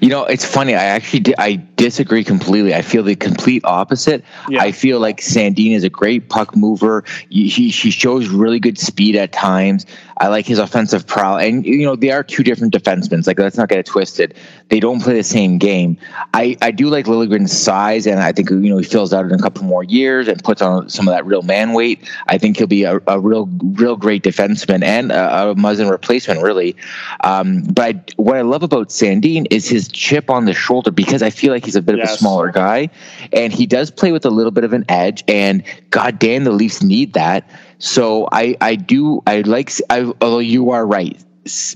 You 0.00 0.08
know, 0.08 0.24
it's 0.24 0.44
funny. 0.44 0.74
I 0.74 0.84
actually 0.84 1.20
di- 1.20 1.34
I 1.38 1.62
disagree 1.76 2.24
completely. 2.24 2.74
I 2.74 2.82
feel 2.82 3.02
the 3.02 3.14
complete 3.14 3.64
opposite. 3.64 4.24
Yeah. 4.48 4.62
I 4.62 4.72
feel 4.72 5.00
like 5.00 5.20
Sandin 5.20 5.74
is 5.74 5.84
a 5.84 5.90
great 5.90 6.28
puck 6.28 6.56
mover. 6.56 7.04
He, 7.30 7.48
he 7.48 7.70
shows 7.70 8.28
really 8.28 8.60
good 8.60 8.78
speed 8.78 9.16
at 9.16 9.32
times. 9.32 9.86
I 10.18 10.28
like 10.28 10.46
his 10.46 10.58
offensive 10.58 11.06
prowl, 11.06 11.38
and 11.38 11.66
you 11.66 11.84
know 11.84 11.94
they 11.94 12.10
are 12.10 12.22
two 12.22 12.42
different 12.42 12.72
defensemen. 12.72 13.26
Like 13.26 13.38
let's 13.38 13.56
not 13.56 13.68
get 13.68 13.78
it 13.78 13.86
twisted. 13.86 14.34
They 14.68 14.80
don't 14.80 15.02
play 15.02 15.14
the 15.14 15.22
same 15.22 15.58
game. 15.58 15.98
I 16.32 16.56
I 16.62 16.70
do 16.70 16.88
like 16.88 17.04
Liljegren's 17.04 17.56
size, 17.56 18.06
and 18.06 18.20
I 18.20 18.32
think 18.32 18.48
you 18.48 18.56
know 18.56 18.78
he 18.78 18.84
fills 18.84 19.12
out 19.12 19.26
in 19.26 19.32
a 19.32 19.38
couple 19.38 19.64
more 19.64 19.84
years 19.84 20.26
and 20.26 20.42
puts 20.42 20.62
on 20.62 20.88
some 20.88 21.06
of 21.06 21.12
that 21.12 21.26
real 21.26 21.42
man 21.42 21.74
weight. 21.74 22.08
I 22.28 22.38
think 22.38 22.56
he'll 22.56 22.66
be 22.66 22.84
a, 22.84 22.98
a 23.06 23.20
real 23.20 23.46
real 23.74 23.96
great 23.96 24.22
defenseman 24.22 24.82
and 24.82 25.12
a, 25.12 25.50
a 25.50 25.54
Muzzin 25.54 25.90
replacement, 25.90 26.42
really. 26.42 26.74
Um, 27.20 27.62
but 27.64 28.14
what 28.16 28.36
I 28.36 28.42
love 28.42 28.62
about 28.62 28.88
Sandin 28.88 29.46
is 29.50 29.65
his 29.68 29.88
chip 29.88 30.30
on 30.30 30.44
the 30.44 30.54
shoulder 30.54 30.90
because 30.90 31.22
I 31.22 31.30
feel 31.30 31.52
like 31.52 31.64
he's 31.64 31.76
a 31.76 31.82
bit 31.82 31.96
yes. 31.96 32.08
of 32.08 32.14
a 32.14 32.18
smaller 32.18 32.50
guy, 32.50 32.90
and 33.32 33.52
he 33.52 33.66
does 33.66 33.90
play 33.90 34.12
with 34.12 34.24
a 34.24 34.30
little 34.30 34.52
bit 34.52 34.64
of 34.64 34.72
an 34.72 34.84
edge. 34.88 35.24
And 35.28 35.62
goddamn, 35.90 36.44
the 36.44 36.52
Leafs 36.52 36.82
need 36.82 37.12
that. 37.14 37.48
So 37.78 38.28
I 38.32 38.56
I 38.60 38.76
do 38.76 39.22
I 39.26 39.40
like 39.42 39.72
I, 39.90 40.12
although 40.20 40.38
you 40.38 40.70
are 40.70 40.86
right 40.86 41.22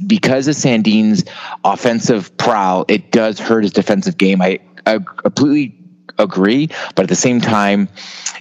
because 0.07 0.49
of 0.49 0.57
Sandin's 0.57 1.25
offensive 1.65 2.37
prowl, 2.39 2.85
it 2.89 3.13
does 3.13 3.39
hurt 3.39 3.63
his 3.63 3.73
defensive 3.73 4.17
game. 4.17 4.43
I, 4.43 4.59
I 4.87 4.99
completely 4.99 5.77
agree, 6.19 6.69
but 6.95 7.05
at 7.05 7.09
the 7.09 7.17
same 7.17 7.41
time, 7.41 7.89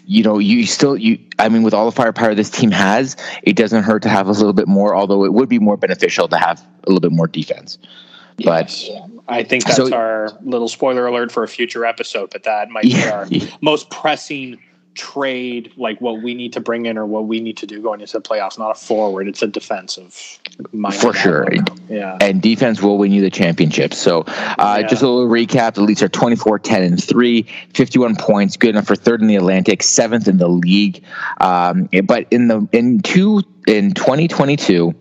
you 0.06 0.24
know, 0.24 0.40
you 0.40 0.66
still 0.66 0.98
you. 0.98 1.20
I 1.38 1.50
mean, 1.50 1.64
with 1.64 1.74
all 1.74 1.86
the 1.86 1.92
firepower 1.92 2.34
this 2.34 2.50
team 2.50 2.72
has, 2.72 3.16
it 3.44 3.56
doesn't 3.56 3.84
hurt 3.84 4.02
to 4.04 4.10
have 4.10 4.28
a 4.28 4.32
little 4.32 4.54
bit 4.54 4.68
more. 4.68 4.96
Although 4.96 5.24
it 5.24 5.34
would 5.34 5.50
be 5.50 5.60
more 5.60 5.78
beneficial 5.78 6.28
to 6.30 6.38
have 6.38 6.66
a 6.86 6.90
little 6.90 7.00
bit 7.00 7.12
more 7.12 7.28
defense. 7.28 7.78
But 8.38 8.84
yes. 8.84 9.09
I 9.30 9.44
think 9.44 9.66
that's 9.66 9.78
so, 9.78 9.94
our 9.94 10.30
little 10.42 10.68
spoiler 10.68 11.08
alert 11.08 11.32
for 11.32 11.44
a 11.44 11.48
future 11.48 11.86
episode. 11.86 12.30
But 12.32 12.44
that 12.44 12.70
might 12.70 12.84
be 12.84 13.04
our 13.04 13.28
most 13.62 13.90
pressing 13.90 14.60
trade 14.96 15.72
like 15.78 16.02
what 16.02 16.22
we 16.22 16.34
need 16.34 16.52
to 16.52 16.60
bring 16.60 16.86
in 16.86 16.98
or 16.98 17.06
what 17.06 17.26
we 17.26 17.40
need 17.40 17.56
to 17.56 17.66
do 17.66 17.82
going 17.82 18.02
into 18.02 18.14
the 18.14 18.22
playoffs. 18.22 18.58
Not 18.60 18.72
a 18.72 18.76
forward; 18.76 19.28
it's 19.28 19.42
a 19.42 19.48
defensive. 19.48 20.40
For 21.00 21.14
sure, 21.14 21.48
yeah. 21.88 22.18
And 22.20 22.42
defense 22.42 22.82
will 22.82 22.98
win 22.98 23.12
you 23.12 23.22
the 23.22 23.30
championship. 23.30 23.94
So, 23.94 24.22
uh, 24.28 24.80
yeah. 24.82 24.88
just 24.88 25.02
a 25.02 25.08
little 25.08 25.30
recap: 25.30 25.76
the 25.76 25.82
Leafs 25.82 26.02
are 26.02 26.10
24, 26.10 26.60
10, 26.60 26.84
and 26.84 27.04
three, 27.04 27.44
51 27.74 28.16
points, 28.18 28.58
good 28.58 28.72
enough 28.72 28.88
for 28.88 28.96
third 28.96 29.22
in 29.22 29.28
the 29.28 29.36
Atlantic, 29.36 29.84
seventh 29.84 30.28
in 30.28 30.38
the 30.38 30.50
league. 30.50 31.04
Um, 31.40 31.90
but 32.04 32.28
in 32.32 32.48
the 32.48 32.68
in 32.72 33.02
two 33.02 33.44
in 33.68 33.94
2022. 33.94 34.94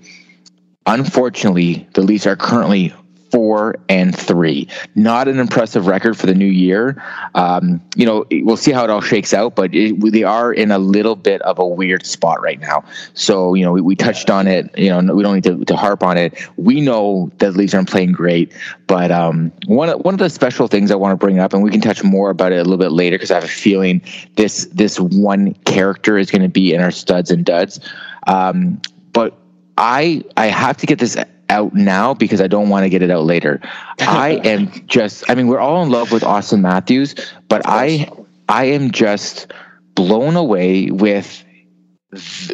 Unfortunately, 0.87 1.87
the 1.93 2.01
Leafs 2.01 2.27
are 2.27 2.35
currently 2.35 2.95
four 3.31 3.77
and 3.89 4.17
three. 4.17 4.69
Not 4.95 5.29
an 5.29 5.39
impressive 5.39 5.87
record 5.87 6.17
for 6.17 6.27
the 6.27 6.35
new 6.35 6.47
year. 6.47 7.03
Um, 7.35 7.81
you 7.97 8.07
know, 8.07 8.27
we'll 8.31 8.57
see 8.57 8.73
how 8.73 8.85
it 8.85 8.91
all 8.91 9.01
shakes 9.01 9.35
out, 9.35 9.55
but 9.55 9.75
it, 9.75 10.01
they 10.13 10.25
are 10.25 10.53
in 10.53 10.71
a 10.71 10.79
little 10.79 11.17
bit 11.17 11.43
of 11.43 11.59
a 11.59 11.67
weird 11.67 12.07
spot 12.07 12.41
right 12.43 12.61
now. 12.61 12.85
So, 13.15 13.55
you 13.55 13.65
know, 13.65 13.73
we, 13.73 13.81
we 13.81 13.97
touched 13.97 14.31
on 14.31 14.47
it. 14.47 14.77
You 14.79 14.91
know, 14.91 15.15
we 15.15 15.23
don't 15.23 15.35
need 15.35 15.45
to, 15.45 15.65
to, 15.65 15.77
harp 15.77 16.03
on 16.03 16.19
it. 16.19 16.35
We 16.57 16.81
know 16.81 17.31
that 17.39 17.53
the 17.53 17.59
Leafs 17.59 17.75
aren't 17.75 17.89
playing 17.89 18.13
great, 18.13 18.53
but 18.87 19.11
um, 19.11 19.53
one 19.67 19.91
one 20.01 20.15
of 20.15 20.19
the 20.19 20.31
special 20.31 20.67
things 20.67 20.91
I 20.91 20.97
want 20.97 21.13
to 21.13 21.17
bring 21.17 21.39
up, 21.39 21.53
and 21.53 21.63
we 21.63 21.71
can 21.71 21.81
touch 21.81 22.03
more 22.03 22.31
about 22.31 22.53
it 22.53 22.57
a 22.57 22.65
little 22.65 22.79
bit 22.79 22.93
later, 22.93 23.17
because 23.17 23.31
I 23.31 23.35
have 23.35 23.45
a 23.45 23.49
feeling 23.49 24.03
this 24.37 24.67
this 24.73 24.99
one 24.99 25.55
character 25.65 26.19
is 26.19 26.31
going 26.31 26.43
to 26.43 26.49
be 26.49 26.75
in 26.75 26.81
our 26.81 26.91
studs 26.91 27.31
and 27.31 27.45
duds. 27.45 27.79
Um, 28.27 28.81
but 29.13 29.39
I 29.77 30.25
I 30.37 30.47
have 30.47 30.77
to 30.79 30.87
get 30.87 30.99
this 30.99 31.17
out 31.51 31.75
now 31.75 32.15
because 32.15 32.41
I 32.41 32.47
don't 32.47 32.69
want 32.69 32.85
to 32.85 32.89
get 32.89 33.03
it 33.03 33.11
out 33.11 33.25
later. 33.25 33.61
I 34.01 34.41
am 34.45 34.71
just 34.87 35.29
I 35.29 35.35
mean 35.35 35.49
we're 35.49 35.61
all 35.61 35.83
in 35.83 35.91
love 35.91 36.13
with 36.13 36.23
Auston 36.23 36.61
Matthews, 36.61 37.15
but 37.49 37.63
I 37.65 38.11
I 38.49 38.65
am 38.65 38.91
just 38.91 39.53
blown 39.95 40.37
away 40.37 40.91
with 40.91 41.45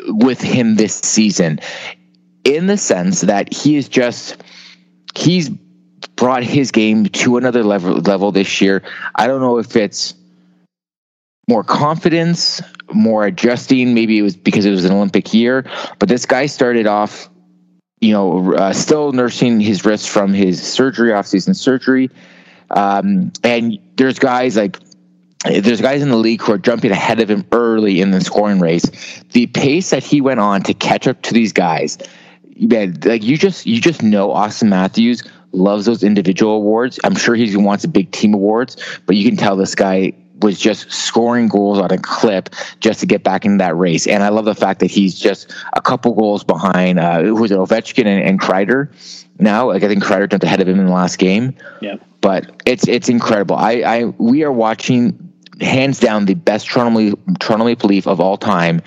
with 0.09 0.41
him 0.41 0.77
this 0.77 0.95
season 0.95 1.61
in 2.45 2.67
the 2.67 2.77
sense 2.77 3.23
that 3.23 3.53
he 3.53 3.77
is 3.77 3.89
just 3.89 4.43
he's 5.15 5.51
brought 6.17 6.43
his 6.43 6.71
game 6.71 7.07
to 7.07 7.37
another 7.37 7.63
level 7.63 7.95
level 7.97 8.33
this 8.33 8.61
year. 8.61 8.83
I 9.17 9.27
don't 9.27 9.41
know 9.41 9.59
if 9.59 9.77
it's 9.77 10.15
more 11.49 11.65
confidence, 11.65 12.63
more 12.93 13.27
adjusting. 13.27 13.95
Maybe 13.95 14.19
it 14.19 14.23
was 14.23 14.37
because 14.37 14.65
it 14.65 14.71
was 14.71 14.85
an 14.85 14.93
Olympic 14.93 15.35
year, 15.35 15.65
but 15.99 16.09
this 16.09 16.27
guy 16.27 16.47
started 16.47 16.87
off 16.87 17.29
you 18.01 18.13
know, 18.13 18.55
uh, 18.55 18.73
still 18.73 19.13
nursing 19.13 19.61
his 19.61 19.85
wrist 19.85 20.11
from 20.11 20.33
his 20.35 20.63
surgery, 20.63 21.13
off-season 21.13 21.55
surgery, 21.55 22.11
Um, 22.71 23.33
and 23.43 23.79
there's 23.97 24.19
guys 24.19 24.57
like 24.57 24.79
there's 25.45 25.81
guys 25.81 26.03
in 26.03 26.09
the 26.09 26.17
league 26.17 26.41
who 26.41 26.53
are 26.53 26.59
jumping 26.59 26.91
ahead 26.91 27.21
of 27.21 27.31
him 27.31 27.45
early 27.53 28.01
in 28.01 28.11
the 28.11 28.21
scoring 28.21 28.61
race. 28.61 28.91
The 29.33 29.47
pace 29.49 29.91
that 29.91 30.03
he 30.03 30.21
went 30.21 30.41
on 30.41 30.63
to 30.63 30.75
catch 30.75 31.07
up 31.07 31.21
to 31.23 31.35
these 31.35 31.53
guys, 31.53 31.99
man, 32.59 32.99
like 33.05 33.23
you 33.23 33.37
just 33.37 33.67
you 33.67 33.81
just 33.81 34.03
know 34.03 34.31
Auston 34.31 34.69
Matthews 34.69 35.23
loves 35.53 35.87
those 35.87 36.03
individual 36.03 36.57
awards. 36.57 36.99
I'm 37.05 37.15
sure 37.15 37.35
he 37.35 37.55
wants 37.57 37.85
a 37.85 37.89
big 37.89 38.11
team 38.11 38.35
awards, 38.35 38.77
but 39.07 39.17
you 39.17 39.29
can 39.29 39.37
tell 39.37 39.57
this 39.57 39.75
guy 39.75 40.13
was 40.41 40.59
just 40.59 40.91
scoring 40.91 41.49
goals 41.49 41.79
on 41.79 41.91
a 41.91 41.99
clip 41.99 42.51
just 42.81 43.01
to 43.01 43.07
get 43.07 43.23
back 43.23 43.45
into 43.45 43.59
that 43.59 43.77
race. 43.77 44.07
And 44.07 44.23
I 44.23 44.29
love 44.29 44.45
the 44.45 44.55
fact 44.55 44.81
that 44.81 44.91
he's 44.91 45.19
just 45.19 45.53
a 45.75 45.81
couple 45.81 46.15
goals 46.15 46.45
behind 46.45 46.99
uh, 46.99 47.23
who 47.23 47.37
was 47.37 47.51
it, 47.51 47.59
Ovechkin 47.59 48.07
and, 48.07 48.23
and 48.23 48.41
Kreider 48.41 48.89
now. 49.39 49.69
Like 49.69 49.83
I 49.83 49.89
think 49.89 50.03
Kreider 50.03 50.29
jumped 50.29 50.45
ahead 50.45 50.61
of 50.61 50.69
him 50.69 50.81
in 50.81 50.87
the 50.87 50.93
last 50.93 51.19
game. 51.19 51.55
Yeah. 51.81 51.97
But 52.21 52.63
it's 52.67 52.89
it's 52.89 53.09
incredible. 53.09 53.57
I, 53.57 53.73
I 53.83 54.05
we 54.19 54.43
are 54.45 54.53
watching 54.53 55.19
hands 55.61 56.01
down 56.01 56.25
the 56.25 56.35
best 56.35 56.67
Toronto 56.67 57.17
Toronto 57.39 57.65
Maple 57.65 57.89
Leaf 57.89 58.07
of 58.07 58.21
all 58.21 58.37
time 58.37 58.81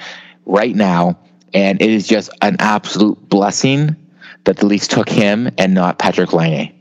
right 0.46 0.75
now, 0.75 1.18
and 1.54 1.82
it 1.82 1.89
is 1.89 2.08
just 2.08 2.30
an 2.42 2.58
absolute 2.60 3.30
blessing 3.30 3.96
that 4.46 4.58
the 4.58 4.66
Leafs 4.66 4.88
took 4.88 5.10
him 5.10 5.50
and 5.58 5.74
not 5.74 6.00
Patrik 6.00 6.34
Laine. 6.34 6.74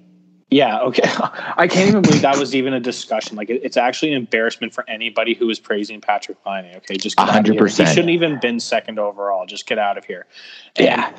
Yeah, 0.51 0.81
okay. 0.81 1.03
I 1.57 1.67
can't 1.67 1.89
even 1.89 2.03
believe 2.03 2.23
that 2.23 2.39
was 2.39 2.55
even 2.55 2.73
a 2.73 2.81
discussion. 2.81 3.37
Like, 3.37 3.51
it's 3.51 3.77
actually 3.77 4.13
an 4.13 4.19
embarrassment 4.19 4.73
for 4.73 4.89
anybody 4.89 5.35
who 5.35 5.51
is 5.51 5.59
praising 5.59 6.01
Patrik 6.01 6.37
Laine. 6.47 6.77
Okay, 6.77 6.97
just 6.97 7.19
hundred 7.19 7.59
percent. 7.59 7.89
He 7.89 7.95
shouldn't 7.95 8.13
even 8.13 8.39
been 8.39 8.61
second 8.61 8.99
overall. 8.99 9.47
Just 9.47 9.67
get 9.67 9.79
out 9.79 9.99
of 9.99 10.05
here. 10.05 10.27
And 10.77 10.87
yeah. 10.87 11.13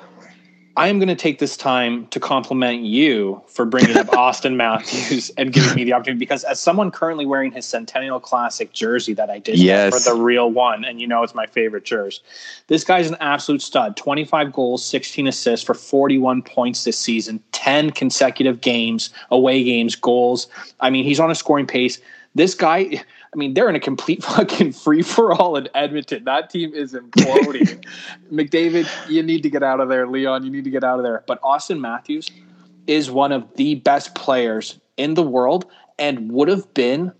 I 0.78 0.90
am 0.90 1.00
going 1.00 1.08
to 1.08 1.16
take 1.16 1.40
this 1.40 1.58
time 1.58 2.06
to 2.08 2.20
compliment 2.20 2.84
you 2.84 3.42
for 3.48 3.66
bringing 3.66 3.98
up 3.98 4.06
Auston 4.12 4.56
Matthews 4.56 5.32
and 5.36 5.52
giving 5.52 5.74
me 5.74 5.84
the 5.84 5.94
opportunity 5.94 6.20
because 6.20 6.44
as 6.44 6.60
someone 6.60 6.92
currently 6.92 7.26
wearing 7.26 7.52
his 7.52 7.66
Centennial 7.66 8.20
Classic 8.20 8.72
jersey 8.74 9.16
that 9.16 9.32
I 9.32 9.40
did 9.40 9.58
yes. 9.58 10.06
for 10.06 10.14
the 10.14 10.22
real 10.22 10.52
one, 10.52 10.86
and 10.86 11.02
you 11.02 11.08
know 11.08 11.24
it's 11.24 11.34
my 11.34 11.48
favorite 11.48 11.84
jersey, 11.84 12.20
this 12.68 12.84
guy's 12.84 13.10
an 13.10 13.18
absolute 13.20 13.64
stud. 13.64 13.98
25 13.98 14.54
goals, 14.54 14.86
16 14.86 15.28
assists 15.28 15.66
for 15.66 15.74
41 15.74 16.44
points 16.44 16.84
this 16.84 16.98
season, 16.98 17.42
10 17.54 17.90
consecutive 17.90 18.62
games, 18.62 19.10
away 19.32 19.64
games, 19.64 19.96
goals. 19.96 20.48
I 20.80 20.92
mean, 20.92 21.04
he's 21.04 21.20
on 21.20 21.32
a 21.32 21.36
scoring 21.36 21.66
pace. 21.66 22.00
This 22.36 22.54
guy 22.54 23.04
I 23.38 23.40
mean, 23.40 23.54
they're 23.54 23.70
in 23.70 23.76
a 23.76 23.80
complete 23.80 24.24
fucking 24.24 24.74
free 24.74 25.04
for 25.04 25.32
all 25.32 25.58
in 25.58 25.70
Edmonton. 25.76 26.24
That 26.24 26.50
team 26.50 26.74
is 26.74 26.94
imploding. 26.94 27.86
McDavid, 28.32 28.90
you 29.08 29.22
need 29.22 29.44
to 29.44 29.50
get 29.50 29.62
out 29.62 29.80
of 29.80 29.90
there. 29.90 30.08
Leon, 30.08 30.44
you 30.44 30.50
need 30.50 30.64
to 30.64 30.72
get 30.72 30.84
out 30.84 30.98
of 30.98 31.04
there. 31.04 31.24
But 31.28 31.40
Auston 31.44 31.80
Matthews 31.80 32.32
is 32.88 33.12
one 33.12 33.32
of 33.32 33.56
the 33.56 33.76
best 33.76 34.16
players 34.16 34.80
in 34.98 35.14
the 35.14 35.22
world 35.22 35.68
and 36.00 36.32
would 36.32 36.48
have 36.48 36.74
been 36.74 37.14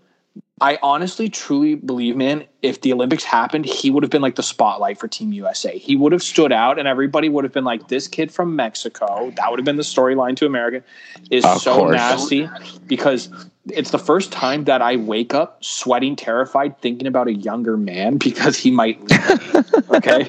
I 0.60 0.78
honestly 0.82 1.28
truly 1.28 1.76
believe, 1.76 2.16
man, 2.16 2.44
if 2.62 2.80
the 2.80 2.92
Olympics 2.92 3.22
happened, 3.22 3.64
he 3.64 3.90
would 3.90 4.02
have 4.02 4.10
been 4.10 4.22
like 4.22 4.34
the 4.34 4.42
spotlight 4.42 4.98
for 4.98 5.06
Team 5.06 5.32
USA. 5.32 5.78
He 5.78 5.94
would 5.94 6.10
have 6.12 6.22
stood 6.22 6.52
out, 6.52 6.78
and 6.78 6.88
everybody 6.88 7.28
would 7.28 7.44
have 7.44 7.52
been 7.52 7.64
like, 7.64 7.88
"This 7.88 8.08
kid 8.08 8.32
from 8.32 8.56
Mexico." 8.56 9.32
That 9.36 9.50
would 9.50 9.60
have 9.60 9.64
been 9.64 9.76
the 9.76 9.82
storyline 9.82 10.36
to 10.36 10.46
America. 10.46 10.82
Is 11.30 11.44
of 11.44 11.60
so 11.60 11.74
course. 11.74 11.94
nasty 11.94 12.48
because 12.86 13.28
it's 13.74 13.90
the 13.90 13.98
first 13.98 14.32
time 14.32 14.64
that 14.64 14.82
I 14.82 14.96
wake 14.96 15.34
up 15.34 15.62
sweating, 15.62 16.16
terrified, 16.16 16.80
thinking 16.80 17.06
about 17.06 17.28
a 17.28 17.34
younger 17.34 17.76
man 17.76 18.16
because 18.28 18.56
he 18.56 18.70
might 18.70 19.00
leave 19.00 19.54
me. 19.54 19.60
okay, 19.90 20.26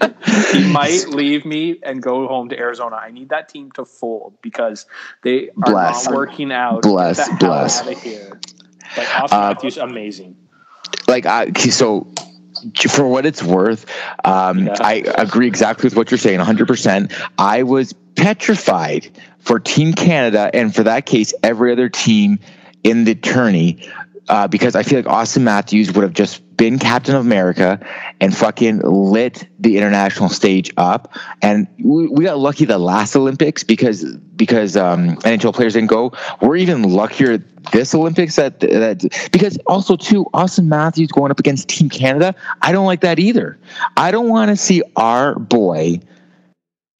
he 0.51 0.67
might 0.72 1.08
leave 1.10 1.46
me 1.46 1.79
and 1.84 2.01
go 2.01 2.27
home 2.27 2.50
to 2.50 2.58
Arizona. 2.58 2.96
I 2.98 3.12
need 3.12 3.29
that 3.29 3.50
team 3.50 3.72
to 3.74 3.86
fold 3.86 4.34
because 4.41 4.86
they 5.24 5.50
are 5.50 5.72
bless. 5.72 6.05
not 6.05 6.15
working 6.15 6.51
out. 6.51 6.81
Bless, 6.81 7.27
bless. 7.38 7.81
Out 7.81 7.91
of 7.93 8.01
here. 8.01 8.39
Like 8.98 9.08
Auston 9.08 9.34
uh, 9.34 9.53
Matthews, 9.53 9.77
amazing. 9.77 10.36
Like 11.08 11.25
I, 11.25 11.51
so 11.53 12.12
for 12.89 13.08
what 13.08 13.25
it's 13.25 13.43
worth, 13.43 13.86
um, 14.25 14.67
yeah. 14.67 14.75
I 14.79 15.03
agree 15.17 15.48
exactly 15.48 15.88
with 15.88 15.96
what 15.96 16.12
you're 16.12 16.17
saying, 16.17 16.39
100%. 16.39 17.13
I 17.38 17.63
was 17.63 17.93
petrified 18.15 19.10
for 19.39 19.60
Team 19.60 19.93
Canada 19.93 20.50
and 20.53 20.75
for 20.75 20.84
that 20.84 21.05
case, 21.05 21.34
every 21.43 21.72
other 21.72 21.89
team 21.89 22.39
in 22.83 23.03
the 23.03 23.15
tourney 23.15 23.79
uh, 24.29 24.48
because 24.48 24.75
I 24.75 24.83
feel 24.83 25.00
like 25.00 25.05
Auston 25.05 25.41
Matthews 25.41 25.91
would 25.93 26.03
have 26.03 26.13
just 26.13 26.45
been 26.55 26.77
Captain 26.77 27.15
of 27.15 27.21
America 27.21 27.79
and 28.21 28.36
fucking 28.36 28.79
lit 28.79 29.48
the 29.59 29.77
international 29.77 30.29
stage 30.29 30.71
up. 30.77 31.17
And 31.41 31.67
we, 31.83 32.07
we 32.07 32.25
got 32.25 32.38
lucky 32.38 32.65
the 32.65 32.77
last 32.77 33.15
Olympics 33.15 33.63
because 33.63 34.03
because 34.36 34.77
um, 34.77 35.15
NHL 35.17 35.53
players 35.53 35.74
didn't 35.74 35.89
go. 35.89 36.13
We're 36.41 36.57
even 36.57 36.83
luckier 36.83 37.39
this 37.71 37.95
Olympics 37.95 38.36
that 38.36 38.59
that 38.59 39.29
because 39.31 39.57
also 39.65 39.95
too 39.95 40.25
Auston 40.33 40.65
Matthews 40.65 41.12
going 41.12 41.31
up 41.31 41.39
against 41.39 41.67
Team 41.67 41.89
Canada. 41.89 42.36
I 42.62 42.71
don't 42.71 42.86
like 42.86 43.01
that 43.01 43.19
either. 43.19 43.57
I 43.98 44.12
don't 44.12 44.29
want 44.29 44.50
to 44.50 44.55
see 44.55 44.83
our 44.95 45.39
boy 45.39 46.00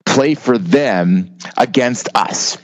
play 0.06 0.34
for 0.34 0.58
them 0.58 1.38
against 1.58 2.10
us. 2.16 2.58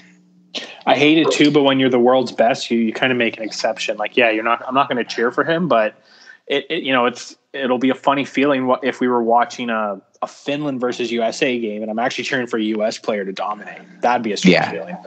I 0.86 0.96
hate 0.96 1.18
it 1.18 1.32
too, 1.32 1.52
but 1.52 1.64
when 1.64 1.80
you're 1.80 1.90
the 1.90 2.00
world's 2.00 2.32
best, 2.32 2.70
you, 2.70 2.78
you 2.78 2.94
kind 2.94 3.12
of 3.12 3.18
make 3.18 3.38
an 3.38 3.44
exception. 3.44 3.98
Like, 3.98 4.16
yeah, 4.16 4.30
you're 4.30 4.44
not. 4.44 4.64
I'm 4.68 4.76
not 4.76 4.88
going 4.88 5.04
to 5.04 5.10
cheer 5.10 5.32
for 5.32 5.44
him, 5.44 5.68
but 5.68 5.96
it, 6.48 6.66
it, 6.70 6.84
you 6.84 6.94
know 6.94 7.06
it's 7.06 7.36
it'll 7.54 7.80
be 7.80 7.90
a 7.90 7.96
funny 7.96 8.26
feeling 8.26 8.74
if 8.84 9.00
we 9.00 9.08
were 9.08 9.24
watching 9.24 9.70
a, 9.70 10.00
a 10.22 10.28
Finland 10.28 10.80
versus 10.80 11.12
USA 11.12 11.60
game, 11.60 11.82
and 11.82 11.90
I'm 11.90 12.00
actually 12.00 12.26
cheering 12.26 12.48
for 12.48 12.58
a 12.58 12.64
US 12.64 12.98
player 12.98 13.26
to 13.26 13.32
dominate. 13.32 13.82
That'd 14.02 14.24
be 14.24 14.34
a 14.34 14.38
strange 14.38 14.54
yeah. 14.54 14.72
feeling. 14.72 14.98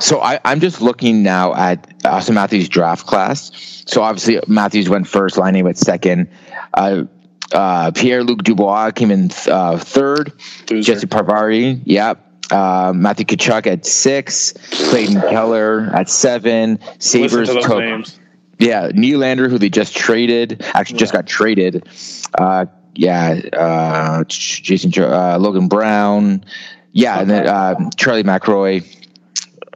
So 0.00 0.20
I, 0.20 0.40
I'm 0.44 0.60
just 0.60 0.80
looking 0.80 1.22
now 1.22 1.54
at 1.54 1.98
Auston 2.00 2.34
Matthews' 2.34 2.68
draft 2.68 3.06
class. 3.06 3.50
So 3.86 4.02
obviously 4.02 4.40
Matthews 4.46 4.88
went 4.88 5.06
first, 5.06 5.38
Laine 5.38 5.64
went 5.64 5.78
second. 5.78 6.28
Uh, 6.74 7.04
uh, 7.52 7.90
Pierre 7.92 8.24
Luc 8.24 8.42
Dubois 8.42 8.90
came 8.90 9.10
in 9.10 9.30
uh, 9.46 9.78
third. 9.78 10.32
Jesse 10.66 11.06
Puljujarvi, 11.06 11.80
yep. 11.84 12.27
Uh, 12.50 12.92
Matthew 12.94 13.26
Tkachuk 13.26 13.66
at 13.66 13.84
six, 13.84 14.54
Clayton 14.70 15.20
Keller 15.20 15.90
at 15.92 16.08
seven, 16.08 16.78
Sabres 16.98 17.48
took. 17.48 17.78
Names. 17.78 18.18
Yeah, 18.58 18.88
Nylander, 18.88 19.48
who 19.48 19.58
they 19.58 19.68
just 19.68 19.96
traded, 19.96 20.64
actually 20.74 20.96
yeah. 20.96 21.00
just 21.00 21.12
got 21.12 21.26
traded. 21.26 21.88
Uh, 22.36 22.66
yeah, 22.94 23.40
uh, 23.52 24.24
Jason 24.26 24.92
uh, 25.00 25.38
Logan 25.38 25.68
Brown. 25.68 26.44
Yeah, 26.92 27.20
and 27.20 27.30
then 27.30 27.46
uh, 27.46 27.76
Charlie 27.96 28.24
McAvoy. 28.24 28.82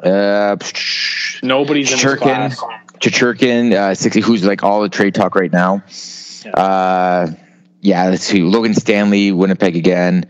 Uh, 0.03 0.57
Nobody's 1.45 1.91
Churkin, 1.91 2.51
Churkin, 2.99 3.73
uh, 3.73 3.95
sixty, 3.95 4.21
who's 4.21 4.45
like 4.45 4.65
all 4.65 4.83
the 4.83 4.89
trade 4.89 5.15
talk 5.15 5.37
right 5.37 5.53
now. 5.53 5.83
Yeah. 6.45 7.35
Uh, 7.83 7.89
yeah, 7.89 8.09
let's 8.09 8.25
see. 8.25 8.43
Logan 8.43 8.75
Stanley, 8.75 9.33
Winnipeg 9.33 9.77
again. 9.77 10.25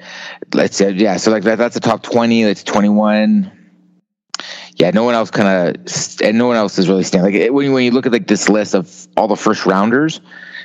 Let's 0.55 0.77
say, 0.77 0.91
yeah. 0.93 1.17
So 1.17 1.31
like 1.31 1.45
that, 1.45 1.59
that's 1.59 1.75
the 1.75 1.81
top 1.81 2.03
twenty. 2.03 2.43
That's 2.45 2.65
twenty 2.65 2.89
one. 2.89 3.51
Yeah, 4.77 4.91
no 4.91 5.05
one 5.05 5.15
else 5.15 5.31
kind 5.31 5.77
of, 5.77 6.21
and 6.23 6.39
no 6.39 6.47
one 6.47 6.57
else 6.57 6.79
is 6.79 6.89
really 6.89 7.05
standing. 7.05 7.41
Like 7.41 7.53
when 7.53 7.67
you, 7.67 7.73
when 7.73 7.85
you 7.85 7.91
look 7.91 8.07
at 8.07 8.13
like 8.13 8.27
this 8.27 8.49
list 8.49 8.75
of 8.75 9.07
all 9.17 9.29
the 9.29 9.37
first 9.37 9.67
rounders, 9.67 10.21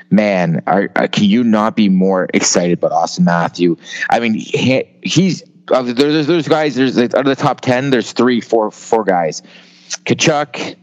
man, 0.09 0.63
are, 0.65 0.89
are, 0.95 1.07
can 1.09 1.25
you 1.25 1.43
not 1.43 1.75
be 1.75 1.89
more 1.89 2.27
excited 2.33 2.77
about 2.77 2.91
Auston 2.91 3.25
Matthew? 3.25 3.75
I 4.09 4.19
mean, 4.21 4.33
he, 4.33 4.85
he's 5.03 5.43
uh, 5.71 5.81
there's 5.81 6.27
there's 6.27 6.47
guys. 6.47 6.75
There's 6.75 6.97
out 6.97 7.13
of 7.15 7.25
the 7.25 7.35
top 7.35 7.61
ten, 7.61 7.89
there's 7.89 8.13
three, 8.13 8.39
four, 8.39 8.71
four 8.71 9.03
guys. 9.03 9.43
Tkachuk, 9.89 10.75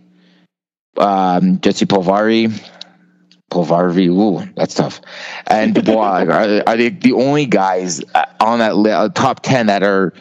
um, 0.98 1.60
Jesse 1.60 1.86
Puljujarvi, 1.86 2.73
Puljujarvi, 3.54 4.08
ooh, 4.08 4.52
that's 4.56 4.74
tough. 4.74 5.00
And 5.46 5.74
Dubois 5.74 6.24
are, 6.28 6.62
are 6.66 6.76
they 6.76 6.88
the 6.88 7.12
only 7.12 7.46
guys 7.46 8.02
uh, 8.14 8.24
on 8.40 8.58
that 8.58 8.76
li- 8.76 8.90
uh, 8.90 9.08
top 9.10 9.40
10 9.40 9.66
that 9.66 9.82
are 9.82 10.12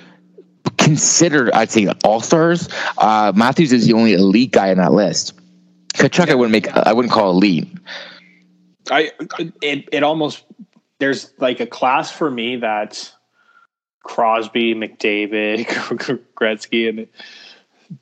considered, 0.77 1.51
I'd 1.51 1.71
say, 1.71 1.87
all 2.03 2.21
stars? 2.21 2.69
Uh, 2.97 3.33
Matthews 3.35 3.73
is 3.73 3.87
the 3.87 3.93
only 3.93 4.13
elite 4.13 4.51
guy 4.51 4.67
in 4.69 4.77
that 4.77 4.93
list. 4.93 5.33
Tkachuk, 5.95 6.29
I 6.29 6.35
wouldn't 6.35 6.51
make, 6.51 6.67
I 6.75 6.93
wouldn't 6.93 7.11
call 7.11 7.31
elite. 7.31 7.67
I, 8.91 9.11
it, 9.61 9.87
it 9.91 10.03
almost, 10.03 10.43
there's 10.99 11.33
like 11.39 11.59
a 11.59 11.67
class 11.67 12.11
for 12.11 12.29
me 12.29 12.57
that's 12.57 13.13
Crosby, 14.03 14.75
McDavid, 14.75 15.65
Gretzky, 16.35 16.89
and 16.89 17.07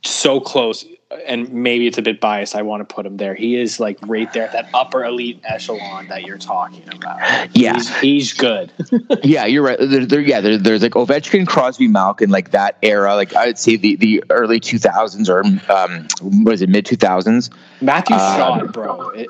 so 0.04 0.40
close 0.40 0.86
and 1.25 1.51
maybe 1.51 1.88
it's 1.88 1.98
a 1.98 2.01
bit 2.01 2.20
biased. 2.20 2.56
I 2.56 2.62
want 2.62 2.88
to 2.88 2.94
put 2.94 3.06
him 3.06 3.18
there. 3.18 3.36
He 3.36 3.56
is 3.56 3.80
like 3.80 3.98
right 4.06 4.32
there, 4.34 4.50
that 4.53 4.70
upper 4.74 5.03
elite 5.03 5.39
echelon 5.44 6.08
that 6.08 6.24
you're 6.24 6.38
talking 6.38 6.84
about. 6.94 7.20
Yeah, 7.56 7.75
he's, 7.75 8.00
he's 8.00 8.34
good. 8.34 8.72
yeah, 9.24 9.46
you're 9.46 9.63
right. 9.63 9.77
There, 9.80 10.06
there 10.06 10.22
yeah, 10.22 10.41
there, 10.41 10.58
there's 10.58 10.82
like 10.82 10.94
Ovechkin, 10.94 11.48
Crosby, 11.48 11.88
Malkin, 11.88 12.30
like 12.30 12.51
that 12.51 12.77
era. 12.82 13.15
Like 13.15 13.34
I 13.36 13.48
would 13.48 13.58
say 13.58 13.75
the 13.75 13.96
the 13.96 14.24
early 14.30 14.60
2000s 14.60 15.30
or 15.30 15.44
um, 15.72 16.44
was 16.44 16.62
it 16.62 16.70
mid 16.70 16.86
2000s? 16.86 17.51
Matthew 17.82 18.15
uh, 18.15 18.38
shot, 18.38 18.74
bro, 18.74 19.10
it, 19.10 19.30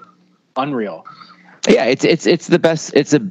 unreal. 0.55 1.05
Yeah, 1.67 1.85
it's 1.85 2.03
it's 2.03 2.25
it's 2.25 2.47
the 2.47 2.59
best. 2.59 2.91
It's 2.95 3.13
a 3.13 3.21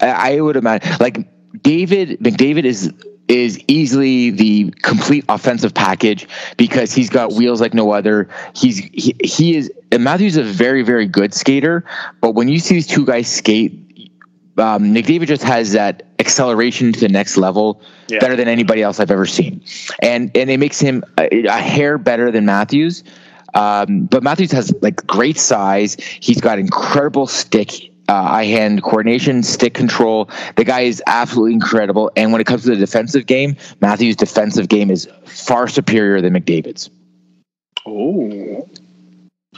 I 0.00 0.40
would 0.40 0.56
imagine 0.56 0.96
like 1.00 1.28
David 1.62 2.20
McDavid 2.20 2.64
is 2.64 2.92
is 3.30 3.62
easily 3.68 4.30
the 4.30 4.74
complete 4.82 5.24
offensive 5.28 5.72
package 5.72 6.26
because 6.56 6.92
he's 6.92 7.08
got 7.08 7.32
wheels 7.32 7.60
like 7.60 7.72
no 7.72 7.92
other. 7.92 8.28
He's 8.54 8.78
he, 8.78 9.14
he 9.22 9.56
is 9.56 9.72
Matthews 9.96 10.36
is 10.36 10.48
a 10.48 10.52
very 10.52 10.82
very 10.82 11.06
good 11.06 11.32
skater, 11.32 11.84
but 12.20 12.32
when 12.32 12.48
you 12.48 12.58
see 12.58 12.74
these 12.74 12.88
two 12.88 13.06
guys 13.06 13.28
skate, 13.32 14.12
um, 14.58 14.92
David 14.92 15.28
just 15.28 15.44
has 15.44 15.72
that 15.72 16.02
acceleration 16.18 16.92
to 16.92 17.00
the 17.00 17.08
next 17.08 17.36
level 17.36 17.80
yeah. 18.08 18.18
better 18.18 18.34
than 18.34 18.48
anybody 18.48 18.82
else 18.82 18.98
I've 18.98 19.12
ever 19.12 19.26
seen, 19.26 19.62
and 20.02 20.36
and 20.36 20.50
it 20.50 20.58
makes 20.58 20.80
him 20.80 21.04
a, 21.16 21.46
a 21.46 21.52
hair 21.52 21.98
better 21.98 22.32
than 22.32 22.44
Matthews. 22.44 23.04
Um, 23.54 24.06
but 24.06 24.22
Matthews 24.22 24.52
has 24.52 24.72
like 24.80 25.04
great 25.06 25.38
size. 25.38 25.96
He's 26.20 26.40
got 26.40 26.58
incredible 26.58 27.26
stick 27.26 27.89
uh, 28.10 28.24
eye 28.24 28.44
hand 28.44 28.82
coordination, 28.82 29.42
stick 29.42 29.72
control. 29.72 30.28
The 30.56 30.64
guy 30.64 30.80
is 30.80 31.02
absolutely 31.06 31.54
incredible. 31.54 32.10
And 32.16 32.32
when 32.32 32.40
it 32.40 32.46
comes 32.46 32.64
to 32.64 32.70
the 32.70 32.76
defensive 32.76 33.26
game, 33.26 33.56
Matthews' 33.80 34.16
defensive 34.16 34.68
game 34.68 34.90
is 34.90 35.08
far 35.24 35.68
superior 35.68 36.20
than 36.20 36.34
McDavid's. 36.34 36.90
Oh. 37.86 38.68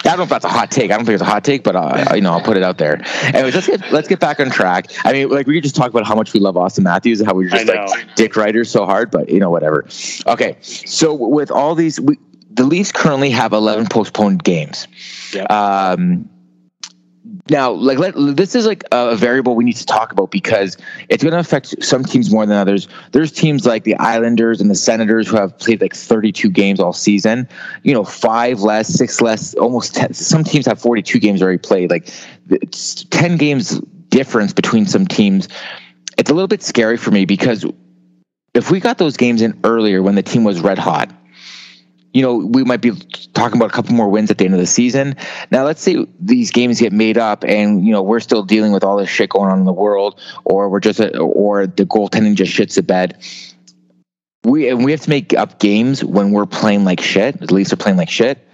I 0.04 0.08
don't 0.08 0.18
know 0.18 0.22
if 0.24 0.30
that's 0.30 0.44
a 0.44 0.48
hot 0.48 0.70
take. 0.70 0.90
I 0.90 0.96
don't 0.96 1.04
think 1.04 1.14
it's 1.14 1.22
a 1.22 1.26
hot 1.26 1.44
take, 1.44 1.62
but 1.62 1.76
uh, 1.76 2.12
you 2.14 2.20
know, 2.20 2.32
I'll 2.32 2.42
put 2.42 2.56
it 2.56 2.62
out 2.62 2.78
there. 2.78 3.02
Anyways, 3.22 3.54
let's 3.54 3.66
get 3.66 3.92
let's 3.92 4.08
get 4.08 4.20
back 4.20 4.40
on 4.40 4.50
track. 4.50 4.90
I 5.04 5.12
mean, 5.12 5.28
like 5.28 5.46
we 5.46 5.54
could 5.54 5.62
just 5.62 5.76
talk 5.76 5.90
about 5.90 6.06
how 6.06 6.14
much 6.14 6.32
we 6.32 6.40
love 6.40 6.56
Auston 6.56 6.82
Matthews 6.82 7.20
and 7.20 7.28
how 7.28 7.34
we're 7.34 7.48
just 7.48 7.68
like 7.68 8.14
dick 8.16 8.34
writers 8.34 8.70
so 8.70 8.84
hard, 8.84 9.10
but 9.10 9.28
you 9.28 9.38
know, 9.38 9.50
whatever. 9.50 9.86
Okay, 10.26 10.56
so 10.62 11.14
with 11.14 11.50
all 11.50 11.74
these, 11.74 12.00
we, 12.00 12.18
the 12.50 12.64
Leafs 12.64 12.90
currently 12.90 13.30
have 13.30 13.52
eleven 13.52 13.86
postponed 13.86 14.42
games. 14.42 14.88
Yep. 15.34 15.50
Um, 15.50 16.28
now 17.50 17.72
like 17.72 17.98
let, 17.98 18.14
this 18.16 18.54
is 18.54 18.66
like 18.66 18.84
a 18.92 19.16
variable 19.16 19.56
we 19.56 19.64
need 19.64 19.76
to 19.76 19.86
talk 19.86 20.12
about 20.12 20.30
because 20.30 20.76
it's 21.08 21.22
going 21.22 21.32
to 21.32 21.38
affect 21.38 21.82
some 21.82 22.04
teams 22.04 22.30
more 22.30 22.46
than 22.46 22.56
others. 22.56 22.86
There's 23.10 23.32
teams 23.32 23.66
like 23.66 23.84
the 23.84 23.96
islanders 23.96 24.60
and 24.60 24.70
the 24.70 24.74
senators 24.74 25.28
who 25.28 25.36
have 25.36 25.58
played 25.58 25.80
like 25.80 25.94
32 25.94 26.50
games 26.50 26.78
all 26.78 26.92
season. 26.92 27.48
You 27.82 27.94
know 27.94 28.04
five 28.04 28.60
less 28.60 28.88
six 28.88 29.20
less 29.20 29.54
almost 29.54 29.94
10, 29.94 30.14
some 30.14 30.44
teams 30.44 30.66
have 30.66 30.80
42 30.80 31.18
games 31.18 31.42
already 31.42 31.58
played. 31.58 31.90
Like 31.90 32.12
it's 32.48 33.04
10 33.04 33.36
games 33.38 33.80
difference 34.08 34.52
between 34.52 34.86
some 34.86 35.06
teams. 35.06 35.48
It's 36.18 36.30
a 36.30 36.34
little 36.34 36.48
bit 36.48 36.62
scary 36.62 36.96
for 36.96 37.10
me 37.10 37.24
because 37.24 37.64
if 38.54 38.70
we 38.70 38.78
got 38.78 38.98
those 38.98 39.16
games 39.16 39.42
in 39.42 39.58
earlier 39.64 40.02
when 40.02 40.14
the 40.14 40.22
team 40.22 40.44
was 40.44 40.60
red 40.60 40.78
hot 40.78 41.10
you 42.12 42.20
know, 42.20 42.36
we 42.36 42.62
might 42.64 42.80
be 42.80 42.90
talking 43.32 43.58
about 43.58 43.70
a 43.70 43.72
couple 43.72 43.94
more 43.94 44.08
wins 44.08 44.30
at 44.30 44.38
the 44.38 44.44
end 44.44 44.54
of 44.54 44.60
the 44.60 44.66
season. 44.66 45.16
Now, 45.50 45.64
let's 45.64 45.80
say 45.80 46.06
these 46.20 46.50
games 46.50 46.80
get 46.80 46.92
made 46.92 47.16
up, 47.16 47.44
and 47.44 47.84
you 47.84 47.92
know 47.92 48.02
we're 48.02 48.20
still 48.20 48.42
dealing 48.42 48.72
with 48.72 48.84
all 48.84 48.96
this 48.96 49.08
shit 49.08 49.30
going 49.30 49.50
on 49.50 49.58
in 49.58 49.64
the 49.64 49.72
world, 49.72 50.20
or 50.44 50.68
we're 50.68 50.80
just, 50.80 51.00
a, 51.00 51.18
or 51.18 51.66
the 51.66 51.84
goaltending 51.84 52.34
just 52.34 52.52
shits 52.52 52.74
the 52.74 52.82
bed. 52.82 53.16
We 54.44 54.68
and 54.68 54.84
we 54.84 54.90
have 54.90 55.00
to 55.02 55.10
make 55.10 55.32
up 55.34 55.58
games 55.58 56.04
when 56.04 56.32
we're 56.32 56.46
playing 56.46 56.84
like 56.84 57.00
shit. 57.00 57.40
At 57.40 57.50
least 57.50 57.72
we're 57.72 57.82
playing 57.82 57.96
like 57.96 58.10
shit. 58.10 58.46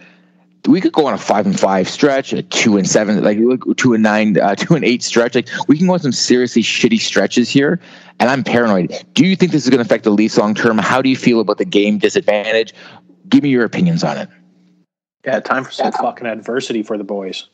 We 0.66 0.80
could 0.80 0.92
go 0.92 1.06
on 1.06 1.14
a 1.14 1.18
five 1.18 1.46
and 1.46 1.58
five 1.58 1.88
stretch, 1.88 2.32
a 2.32 2.42
two 2.42 2.76
and 2.76 2.88
seven, 2.88 3.22
like 3.24 3.38
two 3.76 3.94
and 3.94 4.02
nine, 4.02 4.38
uh, 4.38 4.54
two 4.56 4.74
and 4.74 4.84
eight 4.84 5.02
stretch. 5.02 5.34
Like 5.34 5.48
we 5.66 5.78
can 5.78 5.86
go 5.86 5.94
on 5.94 6.00
some 6.00 6.12
seriously 6.12 6.62
shitty 6.62 7.00
stretches 7.00 7.48
here, 7.48 7.80
and 8.20 8.30
I'm 8.30 8.44
paranoid. 8.44 8.92
Do 9.14 9.26
you 9.26 9.34
think 9.34 9.50
this 9.50 9.64
is 9.64 9.70
going 9.70 9.78
to 9.78 9.84
affect 9.84 10.04
the 10.04 10.10
Leafs 10.10 10.36
long 10.38 10.54
term? 10.54 10.78
How 10.78 11.02
do 11.02 11.08
you 11.08 11.16
feel 11.16 11.40
about 11.40 11.58
the 11.58 11.64
game 11.64 11.98
disadvantage? 11.98 12.74
Give 13.28 13.42
me 13.42 13.50
your 13.50 13.64
opinions 13.64 14.04
on 14.04 14.16
it. 14.16 14.28
Yeah, 15.24 15.40
time 15.40 15.64
for 15.64 15.72
some 15.72 15.92
fucking 15.92 16.26
adversity 16.26 16.82
for 16.82 16.96
the 16.96 17.04
boys. 17.04 17.48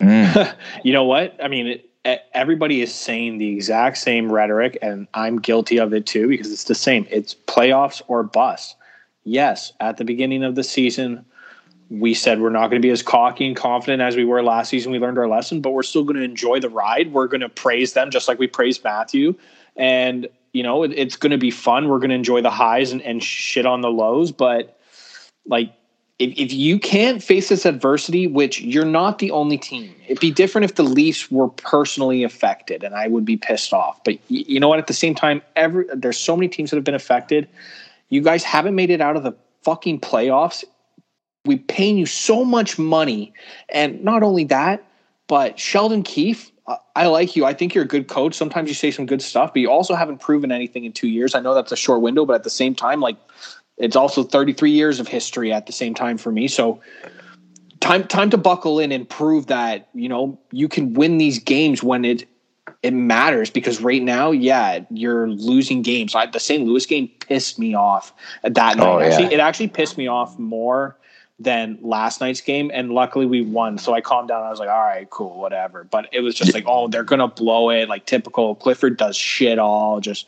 Mm. 0.00 0.56
you 0.84 0.92
know 0.92 1.04
what? 1.04 1.36
I 1.42 1.48
mean, 1.48 1.66
it, 1.66 2.22
everybody 2.32 2.82
is 2.82 2.94
saying 2.94 3.38
the 3.38 3.52
exact 3.52 3.98
same 3.98 4.32
rhetoric, 4.32 4.78
and 4.82 5.06
I'm 5.14 5.38
guilty 5.38 5.78
of 5.78 5.92
it 5.92 6.06
too 6.06 6.28
because 6.28 6.52
it's 6.52 6.64
the 6.64 6.74
same. 6.74 7.06
It's 7.10 7.34
playoffs 7.34 8.02
or 8.08 8.22
bust. 8.22 8.76
Yes, 9.24 9.72
at 9.80 9.98
the 9.98 10.04
beginning 10.04 10.42
of 10.42 10.54
the 10.54 10.64
season, 10.64 11.24
we 11.90 12.14
said 12.14 12.40
we're 12.40 12.50
not 12.50 12.68
going 12.68 12.80
to 12.80 12.86
be 12.86 12.90
as 12.90 13.02
cocky 13.02 13.46
and 13.46 13.56
confident 13.56 14.02
as 14.02 14.16
we 14.16 14.24
were 14.24 14.42
last 14.42 14.68
season. 14.68 14.92
We 14.92 14.98
learned 14.98 15.18
our 15.18 15.28
lesson, 15.28 15.60
but 15.60 15.70
we're 15.70 15.82
still 15.82 16.04
going 16.04 16.16
to 16.16 16.22
enjoy 16.22 16.60
the 16.60 16.68
ride. 16.68 17.12
We're 17.12 17.26
going 17.26 17.40
to 17.40 17.48
praise 17.48 17.92
them 17.92 18.10
just 18.10 18.28
like 18.28 18.38
we 18.38 18.46
praised 18.46 18.84
Matthew. 18.84 19.34
And, 19.76 20.28
you 20.52 20.62
know, 20.62 20.82
it, 20.82 20.92
it's 20.94 21.16
going 21.16 21.30
to 21.30 21.38
be 21.38 21.50
fun. 21.50 21.88
We're 21.88 21.98
going 21.98 22.10
to 22.10 22.16
enjoy 22.16 22.42
the 22.42 22.50
highs 22.50 22.92
and, 22.92 23.02
and 23.02 23.22
shit 23.22 23.66
on 23.66 23.80
the 23.80 23.90
lows. 23.90 24.32
But 24.32 24.77
like 25.48 25.72
if, 26.18 26.32
if 26.36 26.52
you 26.52 26.78
can't 26.78 27.22
face 27.22 27.48
this 27.48 27.64
adversity, 27.64 28.26
which 28.26 28.60
you're 28.60 28.84
not 28.84 29.18
the 29.18 29.30
only 29.30 29.56
team, 29.56 29.94
it'd 30.06 30.20
be 30.20 30.30
different 30.30 30.64
if 30.64 30.74
the 30.74 30.82
Leafs 30.82 31.30
were 31.30 31.48
personally 31.48 32.24
affected, 32.24 32.82
and 32.82 32.94
I 32.94 33.08
would 33.08 33.24
be 33.24 33.36
pissed 33.36 33.72
off. 33.72 34.02
But 34.04 34.14
you, 34.28 34.44
you 34.46 34.60
know 34.60 34.68
what? 34.68 34.78
At 34.78 34.88
the 34.88 34.94
same 34.94 35.14
time, 35.14 35.42
every 35.56 35.86
there's 35.94 36.18
so 36.18 36.36
many 36.36 36.48
teams 36.48 36.70
that 36.70 36.76
have 36.76 36.84
been 36.84 36.94
affected. 36.94 37.48
You 38.08 38.20
guys 38.22 38.42
haven't 38.42 38.74
made 38.74 38.90
it 38.90 39.00
out 39.00 39.16
of 39.16 39.22
the 39.22 39.32
fucking 39.62 40.00
playoffs. 40.00 40.64
We 41.44 41.56
paying 41.56 41.96
you 41.96 42.06
so 42.06 42.44
much 42.44 42.78
money, 42.78 43.32
and 43.68 44.02
not 44.02 44.22
only 44.22 44.44
that, 44.44 44.84
but 45.28 45.58
Sheldon 45.58 46.02
Keefe. 46.02 46.50
I 46.94 47.06
like 47.06 47.34
you. 47.34 47.46
I 47.46 47.54
think 47.54 47.74
you're 47.74 47.84
a 47.84 47.88
good 47.88 48.08
coach. 48.08 48.34
Sometimes 48.34 48.68
you 48.68 48.74
say 48.74 48.90
some 48.90 49.06
good 49.06 49.22
stuff, 49.22 49.54
but 49.54 49.60
you 49.60 49.70
also 49.70 49.94
haven't 49.94 50.18
proven 50.18 50.52
anything 50.52 50.84
in 50.84 50.92
two 50.92 51.08
years. 51.08 51.34
I 51.34 51.40
know 51.40 51.54
that's 51.54 51.72
a 51.72 51.76
short 51.76 52.02
window, 52.02 52.26
but 52.26 52.34
at 52.34 52.44
the 52.44 52.50
same 52.50 52.74
time, 52.74 53.00
like 53.00 53.16
it's 53.78 53.96
also 53.96 54.22
33 54.22 54.70
years 54.70 55.00
of 55.00 55.08
history 55.08 55.52
at 55.52 55.66
the 55.66 55.72
same 55.72 55.94
time 55.94 56.18
for 56.18 56.32
me. 56.32 56.48
So 56.48 56.80
time 57.80 58.06
time 58.06 58.30
to 58.30 58.36
buckle 58.36 58.78
in 58.78 58.92
and 58.92 59.08
prove 59.08 59.46
that, 59.46 59.88
you 59.94 60.08
know, 60.08 60.38
you 60.50 60.68
can 60.68 60.94
win 60.94 61.18
these 61.18 61.38
games 61.38 61.82
when 61.82 62.04
it 62.04 62.28
it 62.82 62.92
matters 62.92 63.50
because 63.50 63.80
right 63.80 64.02
now, 64.02 64.30
yeah, 64.30 64.80
you're 64.90 65.28
losing 65.28 65.82
games. 65.82 66.14
I, 66.14 66.26
the 66.26 66.38
St. 66.38 66.64
Louis 66.64 66.86
game 66.86 67.08
pissed 67.20 67.58
me 67.58 67.74
off 67.74 68.12
at 68.44 68.54
that 68.54 68.76
night. 68.76 68.86
Oh, 68.86 68.98
yeah. 68.98 69.06
Actually, 69.06 69.34
it 69.34 69.40
actually 69.40 69.68
pissed 69.68 69.98
me 69.98 70.06
off 70.06 70.38
more 70.38 70.96
than 71.40 71.78
last 71.82 72.20
night's 72.20 72.40
game. 72.40 72.70
And 72.72 72.90
luckily 72.92 73.26
we 73.26 73.42
won. 73.42 73.78
So 73.78 73.94
I 73.94 74.00
calmed 74.00 74.28
down. 74.28 74.42
I 74.42 74.50
was 74.50 74.58
like, 74.58 74.68
all 74.68 74.80
right, 74.80 75.08
cool, 75.10 75.38
whatever. 75.38 75.84
But 75.84 76.08
it 76.12 76.20
was 76.20 76.34
just 76.34 76.52
like, 76.52 76.64
oh, 76.66 76.88
they're 76.88 77.04
gonna 77.04 77.28
blow 77.28 77.70
it. 77.70 77.88
Like 77.88 78.06
typical 78.06 78.54
Clifford 78.54 78.96
does 78.96 79.16
shit 79.16 79.58
all. 79.58 80.00
Just 80.00 80.26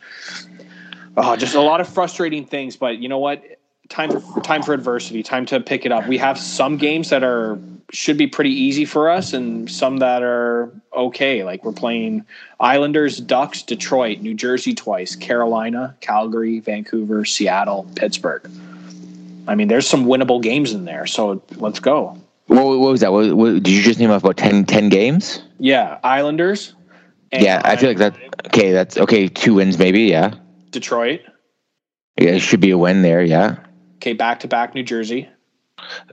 Oh, 1.17 1.37
just 1.37 1.55
a 1.55 1.61
lot 1.61 1.81
of 1.81 1.89
frustrating 1.89 2.45
things, 2.45 2.77
but 2.77 2.99
you 2.99 3.09
know 3.09 3.19
what? 3.19 3.43
Time 3.89 4.11
for 4.11 4.41
time 4.41 4.63
for 4.63 4.73
adversity. 4.73 5.23
Time 5.23 5.45
to 5.47 5.61
pick 5.61 5.85
it 5.85 5.91
up. 5.91 6.07
We 6.07 6.17
have 6.19 6.39
some 6.39 6.77
games 6.77 7.11
that 7.11 7.25
are 7.25 7.59
should 7.93 8.17
be 8.17 8.29
pretty 8.29 8.53
easy 8.53 8.85
for 8.85 9.11
us, 9.11 9.33
and 9.33 9.69
some 9.69 9.99
that 9.99 10.23
are 10.23 10.73
okay. 10.97 11.43
Like 11.43 11.65
we're 11.65 11.73
playing 11.73 12.25
Islanders, 12.61 13.19
Ducks, 13.19 13.63
Detroit, 13.63 14.21
New 14.21 14.35
Jersey 14.35 14.75
twice, 14.75 15.17
Carolina, 15.17 15.97
Calgary, 16.01 16.61
Vancouver, 16.61 17.25
Seattle, 17.25 17.89
Pittsburgh. 17.97 18.49
I 19.49 19.57
mean, 19.57 19.67
there's 19.67 19.89
some 19.89 20.07
winnable 20.07 20.41
games 20.41 20.73
in 20.73 20.85
there. 20.85 21.07
So 21.07 21.43
let's 21.57 21.81
go. 21.81 22.17
What, 22.47 22.65
what 22.65 22.91
was 22.93 23.01
that? 23.01 23.13
What, 23.13 23.33
what, 23.35 23.63
did 23.63 23.69
you 23.69 23.83
just 23.83 23.99
name 23.99 24.11
off 24.11 24.23
about 24.23 24.37
10, 24.37 24.67
10 24.67 24.89
games? 24.89 25.43
Yeah, 25.59 25.99
Islanders. 26.05 26.75
Yeah, 27.33 27.63
I 27.65 27.77
feel 27.77 27.91
like 27.91 27.99
that. 27.99 28.17
Okay, 28.47 28.73
that's 28.73 28.99
okay. 28.99 29.29
Two 29.29 29.55
wins, 29.55 29.79
maybe. 29.79 30.03
Yeah. 30.03 30.35
Detroit. 30.71 31.23
Yeah, 32.21 32.31
it 32.31 32.41
should 32.41 32.61
be 32.61 32.71
a 32.71 32.79
win 32.79 33.03
there. 33.03 33.23
Yeah. 33.23 33.57
Okay, 33.97 34.13
back 34.13 34.41
to 34.41 34.49
back 34.49 34.75
New 34.75 34.83
Jersey. 34.83 35.29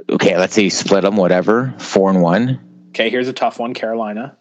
Okay, 0.10 0.38
let's 0.38 0.54
say 0.54 0.70
split 0.70 1.04
them, 1.04 1.18
whatever. 1.18 1.74
Four 1.78 2.10
and 2.10 2.22
one. 2.22 2.60
Okay, 2.90 3.10
here's 3.10 3.28
a 3.28 3.34
tough 3.34 3.60
one, 3.60 3.74
Carolina. 3.74 4.36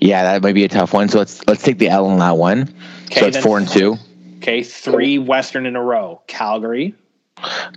Yeah, 0.00 0.24
that 0.24 0.42
might 0.42 0.54
be 0.54 0.64
a 0.64 0.68
tough 0.68 0.92
one. 0.92 1.08
So 1.08 1.18
let's 1.18 1.46
let's 1.46 1.62
take 1.62 1.78
the 1.78 1.88
L 1.88 2.06
on 2.06 2.18
that 2.18 2.36
one. 2.36 2.74
Okay, 3.06 3.20
so 3.20 3.26
it's 3.26 3.36
four 3.36 3.58
and 3.58 3.68
two. 3.68 3.96
Okay, 4.38 4.62
three 4.62 5.18
Western 5.18 5.66
in 5.66 5.76
a 5.76 5.82
row. 5.82 6.20
Calgary. 6.26 6.94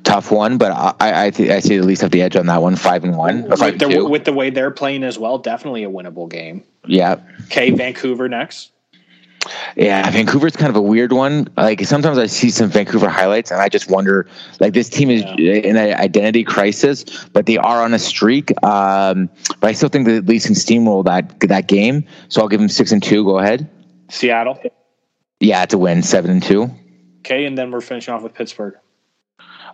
Tough 0.04 0.32
one, 0.32 0.58
but 0.58 0.72
I 1.00 1.26
I, 1.26 1.30
th- 1.32 1.50
I 1.50 1.60
see 1.60 1.76
at 1.78 1.84
least 1.84 2.02
have 2.02 2.12
the 2.12 2.22
edge 2.22 2.36
on 2.36 2.46
that 2.46 2.62
one. 2.62 2.76
Five 2.76 3.04
and 3.04 3.18
one. 3.18 3.52
Or 3.52 3.58
five 3.58 3.74
with, 3.74 3.92
the, 3.92 4.06
with 4.06 4.26
the 4.26 4.34
way 4.34 4.50
they're 4.50 4.72
playing 4.72 5.04
as 5.04 5.20
well, 5.20 5.38
definitely 5.38 5.84
a 5.84 5.90
winnable 5.90 6.30
game. 6.30 6.64
Yeah. 6.86 7.20
Okay, 7.46 7.72
Vancouver 7.72 8.30
next. 8.30 8.72
Yeah, 9.76 10.10
Vancouver's 10.12 10.56
kind 10.56 10.70
of 10.70 10.76
a 10.76 10.82
weird 10.82 11.14
one. 11.14 11.48
Like 11.56 11.86
sometimes 11.86 12.18
I 12.18 12.26
see 12.26 12.50
some 12.50 12.70
Vancouver 12.70 13.08
highlights 13.08 13.52
and 13.52 13.62
I 13.62 13.70
just 13.70 13.90
wonder, 13.90 14.28
like 14.60 14.74
this 14.74 14.90
team 14.90 15.10
is 15.10 15.24
yeah. 15.38 15.54
in 15.54 15.78
an 15.78 15.94
identity 15.94 16.44
crisis, 16.44 17.06
but 17.34 17.46
they 17.46 17.58
are 17.58 17.82
on 17.82 17.94
a 17.94 18.00
streak. 18.00 18.52
Um, 18.64 19.30
but 19.60 19.68
I 19.70 19.72
still 19.74 19.90
think 19.90 20.06
that 20.08 20.16
at 20.16 20.26
least 20.26 20.48
can 20.48 20.56
steamroll 20.56 21.06
that 21.06 21.40
that 21.42 21.68
game. 21.68 22.06
So 22.28 22.42
I'll 22.42 22.48
give 22.48 22.60
them 22.60 22.70
six 22.70 22.92
and 22.92 23.02
two. 23.02 23.24
Go 23.24 23.40
ahead. 23.40 23.70
Seattle. 24.10 24.60
Yeah, 25.40 25.64
it's 25.64 25.74
a 25.74 25.78
win, 25.78 26.04
seven 26.04 26.32
and 26.32 26.44
two. 26.44 26.70
Okay, 27.20 27.46
and 27.46 27.58
then 27.58 27.72
we're 27.72 27.82
finishing 27.82 28.14
off 28.14 28.24
with 28.24 28.34
Pittsburgh. 28.34 28.76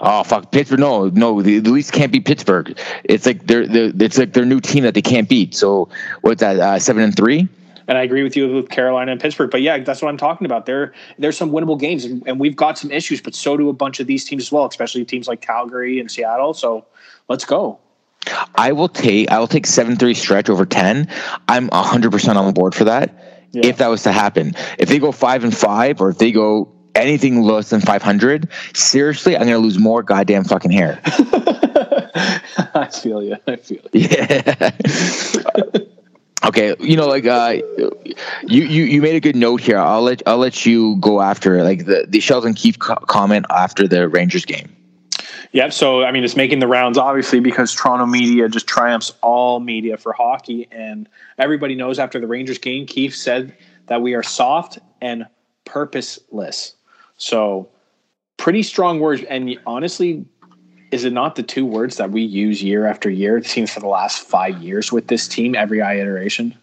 Oh 0.01 0.23
fuck, 0.23 0.51
Pittsburgh! 0.51 0.79
No, 0.79 1.07
no, 1.07 1.41
the, 1.41 1.59
the 1.59 1.71
Leafs 1.71 1.89
can't 1.89 2.11
beat 2.11 2.25
Pittsburgh. 2.25 2.77
It's 3.05 3.25
like 3.25 3.47
they're, 3.47 3.65
they're 3.65 3.91
it's 3.99 4.17
like 4.17 4.33
their 4.33 4.45
new 4.45 4.59
team 4.59 4.83
that 4.83 4.93
they 4.93 5.01
can't 5.01 5.29
beat. 5.29 5.55
So 5.55 5.89
what's 6.21 6.41
that? 6.41 6.59
Uh, 6.59 6.79
seven 6.79 7.01
and 7.03 7.15
three. 7.15 7.47
And 7.87 7.97
I 7.97 8.03
agree 8.03 8.23
with 8.23 8.35
you 8.35 8.53
with 8.53 8.69
Carolina 8.69 9.11
and 9.11 9.21
Pittsburgh. 9.21 9.51
But 9.51 9.61
yeah, 9.61 9.79
that's 9.79 10.01
what 10.01 10.09
I'm 10.09 10.17
talking 10.17 10.45
about. 10.45 10.65
There, 10.65 10.93
there's 11.19 11.37
some 11.37 11.51
winnable 11.51 11.79
games, 11.79 12.05
and, 12.05 12.23
and 12.27 12.39
we've 12.39 12.55
got 12.55 12.77
some 12.77 12.91
issues, 12.91 13.21
but 13.21 13.35
so 13.35 13.57
do 13.57 13.69
a 13.69 13.73
bunch 13.73 13.99
of 13.99 14.07
these 14.07 14.25
teams 14.25 14.43
as 14.43 14.51
well, 14.51 14.65
especially 14.65 15.05
teams 15.05 15.27
like 15.27 15.41
Calgary 15.41 15.99
and 15.99 16.09
Seattle. 16.09 16.53
So 16.53 16.85
let's 17.27 17.45
go. 17.45 17.79
I 18.55 18.71
will 18.71 18.89
take 18.89 19.29
I 19.29 19.37
will 19.37 19.47
take 19.47 19.67
seven 19.67 19.97
three 19.97 20.15
stretch 20.15 20.49
over 20.49 20.65
ten. 20.65 21.07
I'm 21.47 21.69
hundred 21.71 22.11
percent 22.11 22.39
on 22.39 22.51
board 22.53 22.73
for 22.73 22.83
that. 22.85 23.13
Yeah. 23.51 23.67
If 23.67 23.77
that 23.77 23.87
was 23.87 24.01
to 24.03 24.11
happen, 24.11 24.55
if 24.79 24.89
they 24.89 24.97
go 24.97 25.11
five 25.11 25.43
and 25.43 25.55
five, 25.55 26.01
or 26.01 26.09
if 26.09 26.17
they 26.17 26.31
go 26.31 26.71
anything 26.95 27.43
less 27.43 27.69
than 27.69 27.81
500, 27.81 28.49
seriously, 28.73 29.35
I'm 29.35 29.43
going 29.43 29.53
to 29.53 29.59
lose 29.59 29.77
more 29.77 30.01
goddamn 30.01 30.45
fucking 30.45 30.71
hair. 30.71 30.99
I 32.73 32.89
feel 32.91 33.21
you. 33.21 33.37
I 33.47 33.55
feel 33.57 33.81
you. 33.93 34.07
Yeah. 34.09 35.81
okay, 36.45 36.75
you 36.79 36.95
know, 36.95 37.07
like 37.07 37.25
uh, 37.25 37.57
you, 38.43 38.63
you 38.63 38.83
you 38.83 39.01
made 39.01 39.15
a 39.15 39.19
good 39.19 39.35
note 39.35 39.61
here. 39.61 39.77
I'll 39.77 40.01
let 40.01 40.21
I'll 40.25 40.37
let 40.37 40.65
you 40.65 40.97
go 40.97 41.21
after 41.21 41.63
like 41.63 41.85
the 41.85 42.05
the 42.07 42.19
Sheldon 42.19 42.53
Keefe 42.53 42.79
co- 42.79 42.95
comment 42.95 43.45
after 43.49 43.87
the 43.87 44.07
Rangers 44.07 44.45
game. 44.45 44.75
Yep. 45.51 45.73
So 45.73 46.03
I 46.03 46.11
mean, 46.11 46.23
it's 46.23 46.35
making 46.35 46.59
the 46.59 46.67
rounds 46.67 46.97
obviously 46.97 47.39
because 47.39 47.73
Toronto 47.73 48.05
media 48.05 48.49
just 48.49 48.67
triumphs 48.67 49.13
all 49.21 49.59
media 49.59 49.97
for 49.97 50.13
hockey, 50.13 50.67
and 50.71 51.07
everybody 51.37 51.75
knows 51.75 51.99
after 51.99 52.19
the 52.19 52.27
Rangers 52.27 52.57
game, 52.57 52.85
Keefe 52.85 53.15
said 53.15 53.55
that 53.87 54.01
we 54.01 54.13
are 54.13 54.23
soft 54.23 54.79
and 55.01 55.25
purposeless. 55.63 56.75
So 57.17 57.69
pretty 58.37 58.63
strong 58.63 58.99
words, 58.99 59.23
and 59.29 59.57
honestly, 59.65 60.25
is 60.95 61.03
it 61.03 61.11
not 61.11 61.35
the 61.35 61.43
two 61.43 61.65
words 61.65 61.97
that 61.97 62.09
we 62.09 62.21
use 62.21 62.63
year 62.63 62.87
after 62.87 63.09
year? 63.09 63.35
It 63.35 63.45
seems 63.45 63.69
for 63.69 63.81
the 63.81 63.87
last 63.87 64.19
five 64.19 64.63
years 64.63 64.93
with 64.93 65.07
this 65.07 65.27
team, 65.27 65.53
every 65.53 65.81
iteration. 65.81 66.55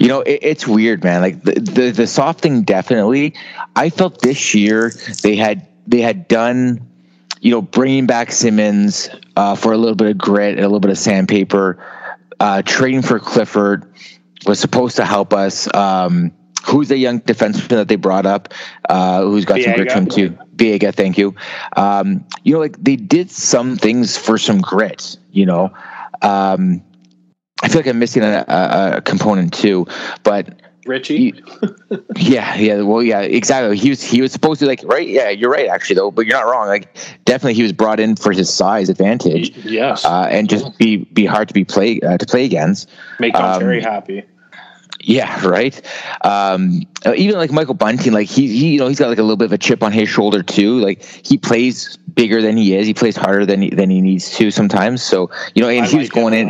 You 0.00 0.08
know, 0.08 0.22
it, 0.22 0.40
it's 0.42 0.66
weird, 0.66 1.04
man. 1.04 1.20
Like 1.20 1.42
the, 1.44 1.52
the 1.52 1.90
the 1.92 2.06
soft 2.08 2.40
thing, 2.40 2.62
definitely. 2.62 3.34
I 3.76 3.88
felt 3.88 4.20
this 4.20 4.52
year 4.52 4.92
they 5.22 5.36
had 5.36 5.64
they 5.86 6.00
had 6.00 6.26
done, 6.26 6.84
you 7.40 7.52
know, 7.52 7.62
bringing 7.62 8.06
back 8.06 8.32
Simmonds 8.32 9.08
uh, 9.36 9.54
for 9.54 9.72
a 9.72 9.78
little 9.78 9.94
bit 9.94 10.08
of 10.08 10.18
grit 10.18 10.56
and 10.56 10.60
a 10.60 10.68
little 10.68 10.80
bit 10.80 10.90
of 10.90 10.98
sandpaper. 10.98 11.78
Uh, 12.40 12.62
trading 12.62 13.02
for 13.02 13.20
Clifford 13.20 13.92
was 14.44 14.58
supposed 14.58 14.96
to 14.96 15.04
help 15.04 15.32
us. 15.32 15.72
Um, 15.72 16.32
who's 16.64 16.88
the 16.88 16.96
young 16.96 17.20
defenseman 17.20 17.68
that 17.68 17.88
they 17.88 17.96
brought 17.96 18.26
up? 18.26 18.52
Uh, 18.88 19.22
who's 19.22 19.44
got 19.44 19.58
Biega. 19.58 19.64
some 19.64 19.74
grit 19.74 19.88
to 19.88 19.94
him 19.94 20.06
too? 20.06 20.30
Biega, 20.56 20.94
thank 20.94 21.18
you. 21.18 21.34
Um, 21.76 22.24
you 22.44 22.54
know, 22.54 22.60
like 22.60 22.82
they 22.82 22.96
did 22.96 23.30
some 23.30 23.76
things 23.76 24.16
for 24.16 24.38
some 24.38 24.60
grit. 24.60 25.16
You 25.30 25.46
know, 25.46 25.72
um, 26.22 26.82
I 27.62 27.68
feel 27.68 27.78
like 27.78 27.86
I'm 27.86 27.98
missing 27.98 28.22
a, 28.22 28.44
a, 28.48 28.96
a 28.96 29.00
component 29.00 29.52
too, 29.52 29.86
but. 30.22 30.60
Ritchie. 30.86 31.34
yeah, 32.16 32.56
yeah. 32.56 32.80
Well, 32.80 33.02
yeah, 33.02 33.20
exactly. 33.20 33.76
He 33.76 33.90
was 33.90 34.02
he 34.02 34.22
was 34.22 34.32
supposed 34.32 34.60
to 34.60 34.66
like 34.66 34.82
right. 34.84 35.06
Yeah, 35.06 35.28
you're 35.28 35.50
right 35.50 35.68
actually 35.68 35.96
though, 35.96 36.10
but 36.10 36.24
you're 36.26 36.36
not 36.36 36.50
wrong. 36.50 36.68
Like 36.68 36.96
definitely 37.26 37.52
he 37.52 37.62
was 37.62 37.74
brought 37.74 38.00
in 38.00 38.16
for 38.16 38.32
his 38.32 38.52
size 38.52 38.88
advantage. 38.88 39.54
Yes, 39.58 40.06
uh, 40.06 40.26
and 40.30 40.48
just 40.48 40.78
be 40.78 40.96
be 40.96 41.26
hard 41.26 41.48
to 41.48 41.54
be 41.54 41.64
play 41.64 42.00
uh, 42.00 42.16
to 42.16 42.24
play 42.24 42.46
against. 42.46 42.88
Make 43.20 43.34
Tom 43.34 43.56
um, 43.56 43.60
very 43.60 43.82
happy. 43.82 44.24
Yeah, 45.02 45.46
right. 45.46 45.80
Um, 46.24 46.82
even 47.16 47.36
like 47.36 47.50
Michael 47.50 47.74
Bunting, 47.74 48.12
like 48.12 48.28
he, 48.28 48.48
he, 48.48 48.72
you 48.72 48.78
know, 48.78 48.88
he's 48.88 48.98
got 48.98 49.08
like 49.08 49.18
a 49.18 49.22
little 49.22 49.36
bit 49.36 49.46
of 49.46 49.52
a 49.52 49.58
chip 49.58 49.82
on 49.82 49.92
his 49.92 50.08
shoulder 50.08 50.42
too. 50.42 50.78
Like 50.78 51.02
he 51.02 51.38
plays 51.38 51.96
bigger 52.14 52.42
than 52.42 52.56
he 52.56 52.76
is. 52.76 52.86
He 52.86 52.94
plays 52.94 53.16
harder 53.16 53.46
than 53.46 53.62
he, 53.62 53.70
than 53.70 53.88
he 53.88 54.00
needs 54.00 54.30
to 54.36 54.50
sometimes. 54.50 55.02
So 55.02 55.30
you 55.54 55.62
know, 55.62 55.68
and 55.68 55.84
I 55.84 55.88
he 55.88 55.96
like 55.96 56.00
was 56.02 56.10
going 56.10 56.34
in. 56.34 56.48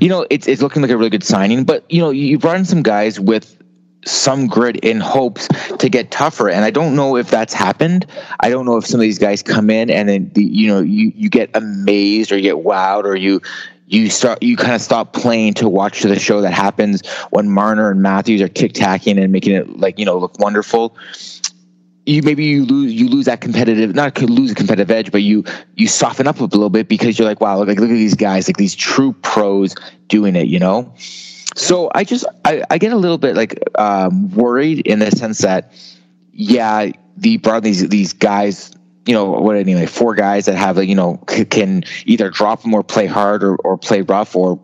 You 0.00 0.08
know, 0.08 0.26
it's 0.28 0.46
it's 0.46 0.60
looking 0.60 0.82
like 0.82 0.90
a 0.90 0.96
really 0.96 1.10
good 1.10 1.24
signing. 1.24 1.64
But 1.64 1.90
you 1.90 2.00
know, 2.00 2.10
you 2.10 2.38
brought 2.38 2.56
in 2.56 2.64
some 2.66 2.82
guys 2.82 3.18
with 3.18 3.56
some 4.04 4.46
grit 4.46 4.76
in 4.76 5.00
hopes 5.00 5.48
to 5.78 5.88
get 5.88 6.10
tougher. 6.10 6.48
And 6.48 6.64
I 6.64 6.70
don't 6.70 6.94
know 6.94 7.16
if 7.16 7.30
that's 7.30 7.52
happened. 7.52 8.06
I 8.40 8.50
don't 8.50 8.64
know 8.64 8.76
if 8.76 8.86
some 8.86 9.00
of 9.00 9.02
these 9.02 9.18
guys 9.18 9.42
come 9.42 9.68
in 9.68 9.90
and 9.90 10.08
then 10.08 10.30
the, 10.34 10.44
you 10.44 10.68
know 10.68 10.80
you 10.80 11.12
you 11.14 11.28
get 11.28 11.50
amazed 11.54 12.30
or 12.30 12.36
you 12.36 12.42
get 12.42 12.56
wowed 12.56 13.04
or 13.04 13.16
you 13.16 13.40
you 13.86 14.10
start 14.10 14.42
you 14.42 14.56
kind 14.56 14.74
of 14.74 14.80
stop 14.80 15.12
playing 15.12 15.54
to 15.54 15.68
watch 15.68 16.02
the 16.02 16.18
show 16.18 16.40
that 16.40 16.52
happens 16.52 17.06
when 17.30 17.48
Marner 17.48 17.90
and 17.90 18.02
Matthews 18.02 18.42
are 18.42 18.48
kick 18.48 18.72
tacking 18.72 19.18
and 19.18 19.32
making 19.32 19.54
it 19.54 19.78
like 19.78 19.98
you 19.98 20.04
know 20.04 20.18
look 20.18 20.38
wonderful. 20.38 20.96
You 22.04 22.22
maybe 22.22 22.44
you 22.44 22.64
lose 22.64 22.92
you 22.92 23.08
lose 23.08 23.26
that 23.26 23.40
competitive 23.40 23.94
not 23.94 24.20
lose 24.20 24.50
a 24.50 24.54
competitive 24.54 24.90
edge, 24.90 25.12
but 25.12 25.22
you 25.22 25.44
you 25.76 25.86
soften 25.86 26.26
up 26.26 26.40
a 26.40 26.44
little 26.44 26.70
bit 26.70 26.88
because 26.88 27.18
you're 27.18 27.28
like 27.28 27.40
wow 27.40 27.58
like 27.58 27.78
look 27.78 27.90
at 27.90 27.94
these 27.94 28.14
guys 28.14 28.48
like 28.48 28.56
these 28.56 28.74
true 28.74 29.12
pros 29.22 29.74
doing 30.08 30.36
it 30.36 30.48
you 30.48 30.58
know. 30.58 30.92
So 31.54 31.90
I 31.94 32.04
just 32.04 32.26
I, 32.44 32.62
I 32.70 32.78
get 32.78 32.92
a 32.92 32.96
little 32.96 33.18
bit 33.18 33.34
like 33.34 33.58
um, 33.78 34.30
worried 34.34 34.86
in 34.86 34.98
the 34.98 35.10
sense 35.10 35.38
that 35.38 35.72
yeah 36.32 36.90
the 37.16 37.38
brought 37.38 37.62
these 37.62 37.88
these 37.88 38.12
guys 38.12 38.75
you 39.06 39.14
know 39.14 39.24
what 39.24 39.56
anyway 39.56 39.86
four 39.86 40.14
guys 40.14 40.46
that 40.46 40.56
have 40.56 40.78
a 40.78 40.86
you 40.86 40.94
know 40.94 41.16
can 41.26 41.84
either 42.04 42.30
drop 42.30 42.62
them 42.62 42.74
or 42.74 42.82
play 42.82 43.06
hard 43.06 43.42
or, 43.42 43.56
or 43.56 43.78
play 43.78 44.02
rough 44.02 44.34
or 44.36 44.60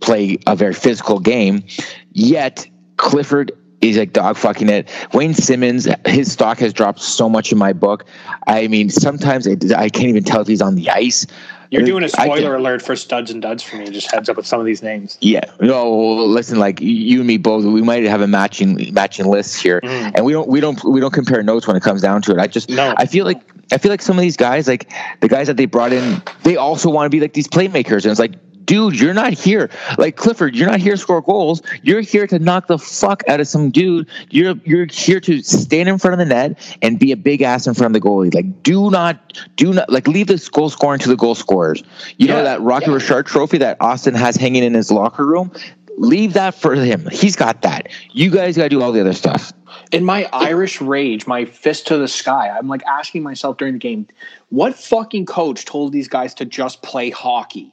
play 0.00 0.38
a 0.46 0.54
very 0.54 0.74
physical 0.74 1.18
game 1.18 1.64
yet 2.12 2.66
clifford 2.98 3.52
is 3.80 3.96
like 3.96 4.12
dog 4.12 4.36
fucking 4.36 4.68
it 4.68 4.88
wayne 5.12 5.34
Simmonds, 5.34 5.88
his 6.06 6.32
stock 6.32 6.58
has 6.58 6.72
dropped 6.72 7.00
so 7.00 7.28
much 7.28 7.52
in 7.52 7.58
my 7.58 7.72
book 7.72 8.04
i 8.46 8.68
mean 8.68 8.90
sometimes 8.90 9.46
it, 9.46 9.72
i 9.72 9.88
can't 9.88 10.08
even 10.08 10.24
tell 10.24 10.40
if 10.40 10.46
he's 10.46 10.62
on 10.62 10.74
the 10.74 10.88
ice 10.90 11.26
you're 11.70 11.82
doing 11.82 12.04
a 12.04 12.08
spoiler 12.08 12.54
alert 12.54 12.82
for 12.82 12.96
studs 12.96 13.30
and 13.30 13.42
duds 13.42 13.62
for 13.62 13.76
me. 13.76 13.90
Just 13.90 14.12
heads 14.12 14.28
up 14.28 14.36
with 14.36 14.46
some 14.46 14.60
of 14.60 14.66
these 14.66 14.82
names. 14.82 15.18
Yeah. 15.20 15.44
No, 15.60 15.90
listen, 16.24 16.58
like 16.58 16.80
you 16.80 17.18
and 17.18 17.26
me 17.26 17.38
both, 17.38 17.64
we 17.64 17.82
might 17.82 18.04
have 18.04 18.20
a 18.20 18.26
matching 18.26 18.92
matching 18.94 19.26
list 19.26 19.60
here, 19.60 19.80
mm. 19.82 20.12
and 20.14 20.24
we 20.24 20.32
don't 20.32 20.48
we 20.48 20.60
don't 20.60 20.82
we 20.84 21.00
don't 21.00 21.12
compare 21.12 21.42
notes 21.42 21.66
when 21.66 21.76
it 21.76 21.82
comes 21.82 22.02
down 22.02 22.22
to 22.22 22.32
it. 22.32 22.38
I 22.38 22.46
just 22.46 22.70
no. 22.70 22.94
I 22.96 23.06
feel 23.06 23.24
like 23.24 23.40
I 23.72 23.78
feel 23.78 23.90
like 23.90 24.02
some 24.02 24.16
of 24.16 24.22
these 24.22 24.36
guys, 24.36 24.68
like 24.68 24.92
the 25.20 25.28
guys 25.28 25.46
that 25.48 25.56
they 25.56 25.66
brought 25.66 25.92
in, 25.92 26.22
they 26.44 26.56
also 26.56 26.90
want 26.90 27.06
to 27.06 27.10
be 27.10 27.20
like 27.20 27.32
these 27.32 27.48
playmakers, 27.48 28.04
and 28.04 28.06
it's 28.06 28.20
like 28.20 28.34
dude, 28.66 28.98
you're 29.00 29.14
not 29.14 29.32
here. 29.32 29.70
Like 29.96 30.16
Clifford, 30.16 30.54
you're 30.54 30.68
not 30.68 30.80
here 30.80 30.92
to 30.92 30.98
score 30.98 31.22
goals. 31.22 31.62
You're 31.82 32.00
here 32.00 32.26
to 32.26 32.38
knock 32.38 32.66
the 32.66 32.78
fuck 32.78 33.22
out 33.28 33.40
of 33.40 33.48
some 33.48 33.70
dude. 33.70 34.08
You're 34.30 34.56
you're 34.64 34.86
here 34.86 35.20
to 35.20 35.42
stand 35.42 35.88
in 35.88 35.98
front 35.98 36.12
of 36.12 36.18
the 36.18 36.26
net 36.26 36.76
and 36.82 36.98
be 36.98 37.12
a 37.12 37.16
big 37.16 37.40
ass 37.40 37.66
in 37.66 37.74
front 37.74 37.96
of 37.96 38.02
the 38.02 38.06
goalie. 38.06 38.34
Like, 38.34 38.62
do 38.62 38.90
not, 38.90 39.40
do 39.56 39.72
not, 39.72 39.88
like, 39.88 40.06
leave 40.08 40.26
this 40.26 40.48
goal 40.48 40.68
scoring 40.68 40.98
to 41.00 41.08
the 41.08 41.16
goal 41.16 41.34
scorers. 41.34 41.82
You 42.18 42.26
yeah, 42.26 42.34
know 42.34 42.42
that 42.42 42.60
Rocket 42.60 42.88
yeah. 42.88 42.94
Richard 42.94 43.26
trophy 43.26 43.58
that 43.58 43.78
Auston 43.78 44.16
has 44.16 44.36
hanging 44.36 44.64
in 44.64 44.74
his 44.74 44.90
locker 44.90 45.24
room. 45.24 45.52
Leave 45.96 46.34
that 46.34 46.54
for 46.54 46.74
him. 46.74 47.08
He's 47.10 47.36
got 47.36 47.62
that. 47.62 47.90
You 48.12 48.30
guys 48.30 48.56
got 48.56 48.64
to 48.64 48.68
do 48.68 48.82
all 48.82 48.92
the 48.92 49.00
other 49.00 49.12
stuff. 49.12 49.52
In 49.92 50.04
my 50.04 50.28
Irish 50.32 50.80
rage, 50.80 51.26
my 51.26 51.44
fist 51.44 51.86
to 51.88 51.96
the 51.96 52.08
sky, 52.08 52.48
I'm 52.50 52.68
like 52.68 52.84
asking 52.84 53.22
myself 53.22 53.56
during 53.56 53.74
the 53.74 53.78
game, 53.78 54.06
what 54.50 54.74
fucking 54.74 55.26
coach 55.26 55.64
told 55.64 55.92
these 55.92 56.08
guys 56.08 56.34
to 56.34 56.44
just 56.44 56.82
play 56.82 57.10
hockey? 57.10 57.72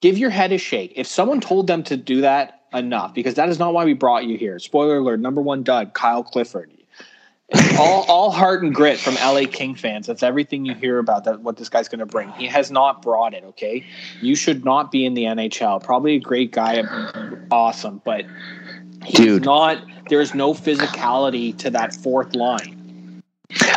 give 0.00 0.18
your 0.18 0.30
head 0.30 0.52
a 0.52 0.58
shake. 0.58 0.92
If 0.96 1.06
someone 1.06 1.40
told 1.40 1.66
them 1.66 1.82
to 1.84 1.96
do 1.96 2.20
that, 2.22 2.54
enough, 2.74 3.14
because 3.14 3.34
that 3.34 3.48
is 3.48 3.58
not 3.58 3.72
why 3.72 3.86
we 3.86 3.94
brought 3.94 4.26
you 4.26 4.36
here. 4.36 4.58
Spoiler 4.58 4.98
alert: 4.98 5.20
number 5.20 5.40
one 5.40 5.62
Doug, 5.62 5.94
Kyle 5.94 6.22
Clifford. 6.22 6.70
All, 7.78 8.04
all 8.08 8.30
heart 8.30 8.62
and 8.62 8.74
grit 8.74 8.98
from 8.98 9.14
LA 9.14 9.42
King 9.50 9.74
fans. 9.74 10.06
That's 10.06 10.22
everything 10.22 10.64
you 10.64 10.74
hear 10.74 10.98
about 10.98 11.24
that. 11.24 11.40
What 11.40 11.56
this 11.56 11.68
guy's 11.68 11.88
going 11.88 12.00
to 12.00 12.06
bring. 12.06 12.30
He 12.32 12.46
has 12.46 12.70
not 12.70 13.02
brought 13.02 13.34
it. 13.34 13.44
Okay, 13.44 13.84
you 14.20 14.34
should 14.34 14.64
not 14.64 14.90
be 14.90 15.04
in 15.04 15.14
the 15.14 15.24
NHL. 15.24 15.82
Probably 15.82 16.16
a 16.16 16.20
great 16.20 16.52
guy, 16.52 16.82
awesome, 17.50 18.02
but 18.04 18.24
he's 19.04 19.16
Dude. 19.16 19.44
not. 19.44 19.82
There's 20.08 20.34
no 20.34 20.54
physicality 20.54 21.56
to 21.58 21.70
that 21.70 21.94
fourth 21.94 22.34
line. 22.34 23.22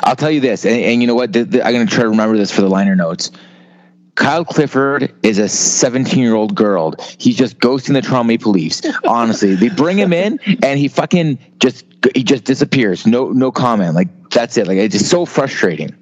I'll 0.03 0.15
tell 0.15 0.31
you 0.31 0.41
this, 0.41 0.65
and, 0.65 0.75
and 0.75 1.01
you 1.01 1.07
know 1.07 1.15
what? 1.15 1.31
The, 1.31 1.43
the, 1.43 1.65
I'm 1.65 1.73
going 1.73 1.88
to 1.88 1.93
try 1.93 2.03
to 2.03 2.10
remember 2.10 2.38
this 2.38 2.51
for 2.51 2.62
the 2.62 2.69
liner 2.69 2.95
notes. 2.95 3.31
Kyle 4.21 4.45
Clifford 4.45 5.12
is 5.23 5.39
a 5.39 5.49
17 5.49 6.19
year 6.19 6.36
old 6.36 6.53
girl. 6.53 6.93
He's 7.17 7.36
just 7.36 7.57
ghosting 7.57 7.93
the 7.93 8.03
Toronto 8.03 8.25
Maple 8.25 8.51
Leafs. 8.51 8.84
Honestly, 9.03 9.55
they 9.55 9.69
bring 9.69 9.97
him 9.97 10.13
in 10.13 10.39
and 10.62 10.79
he 10.79 10.88
fucking 10.88 11.39
just 11.60 11.86
he 12.13 12.23
just 12.23 12.43
disappears. 12.43 13.07
No 13.07 13.31
no 13.31 13.51
comment. 13.51 13.95
Like 13.95 14.29
that's 14.29 14.57
it. 14.57 14.67
Like 14.67 14.77
it's 14.77 14.93
just 14.93 15.10
so 15.10 15.25
frustrating. 15.25 15.95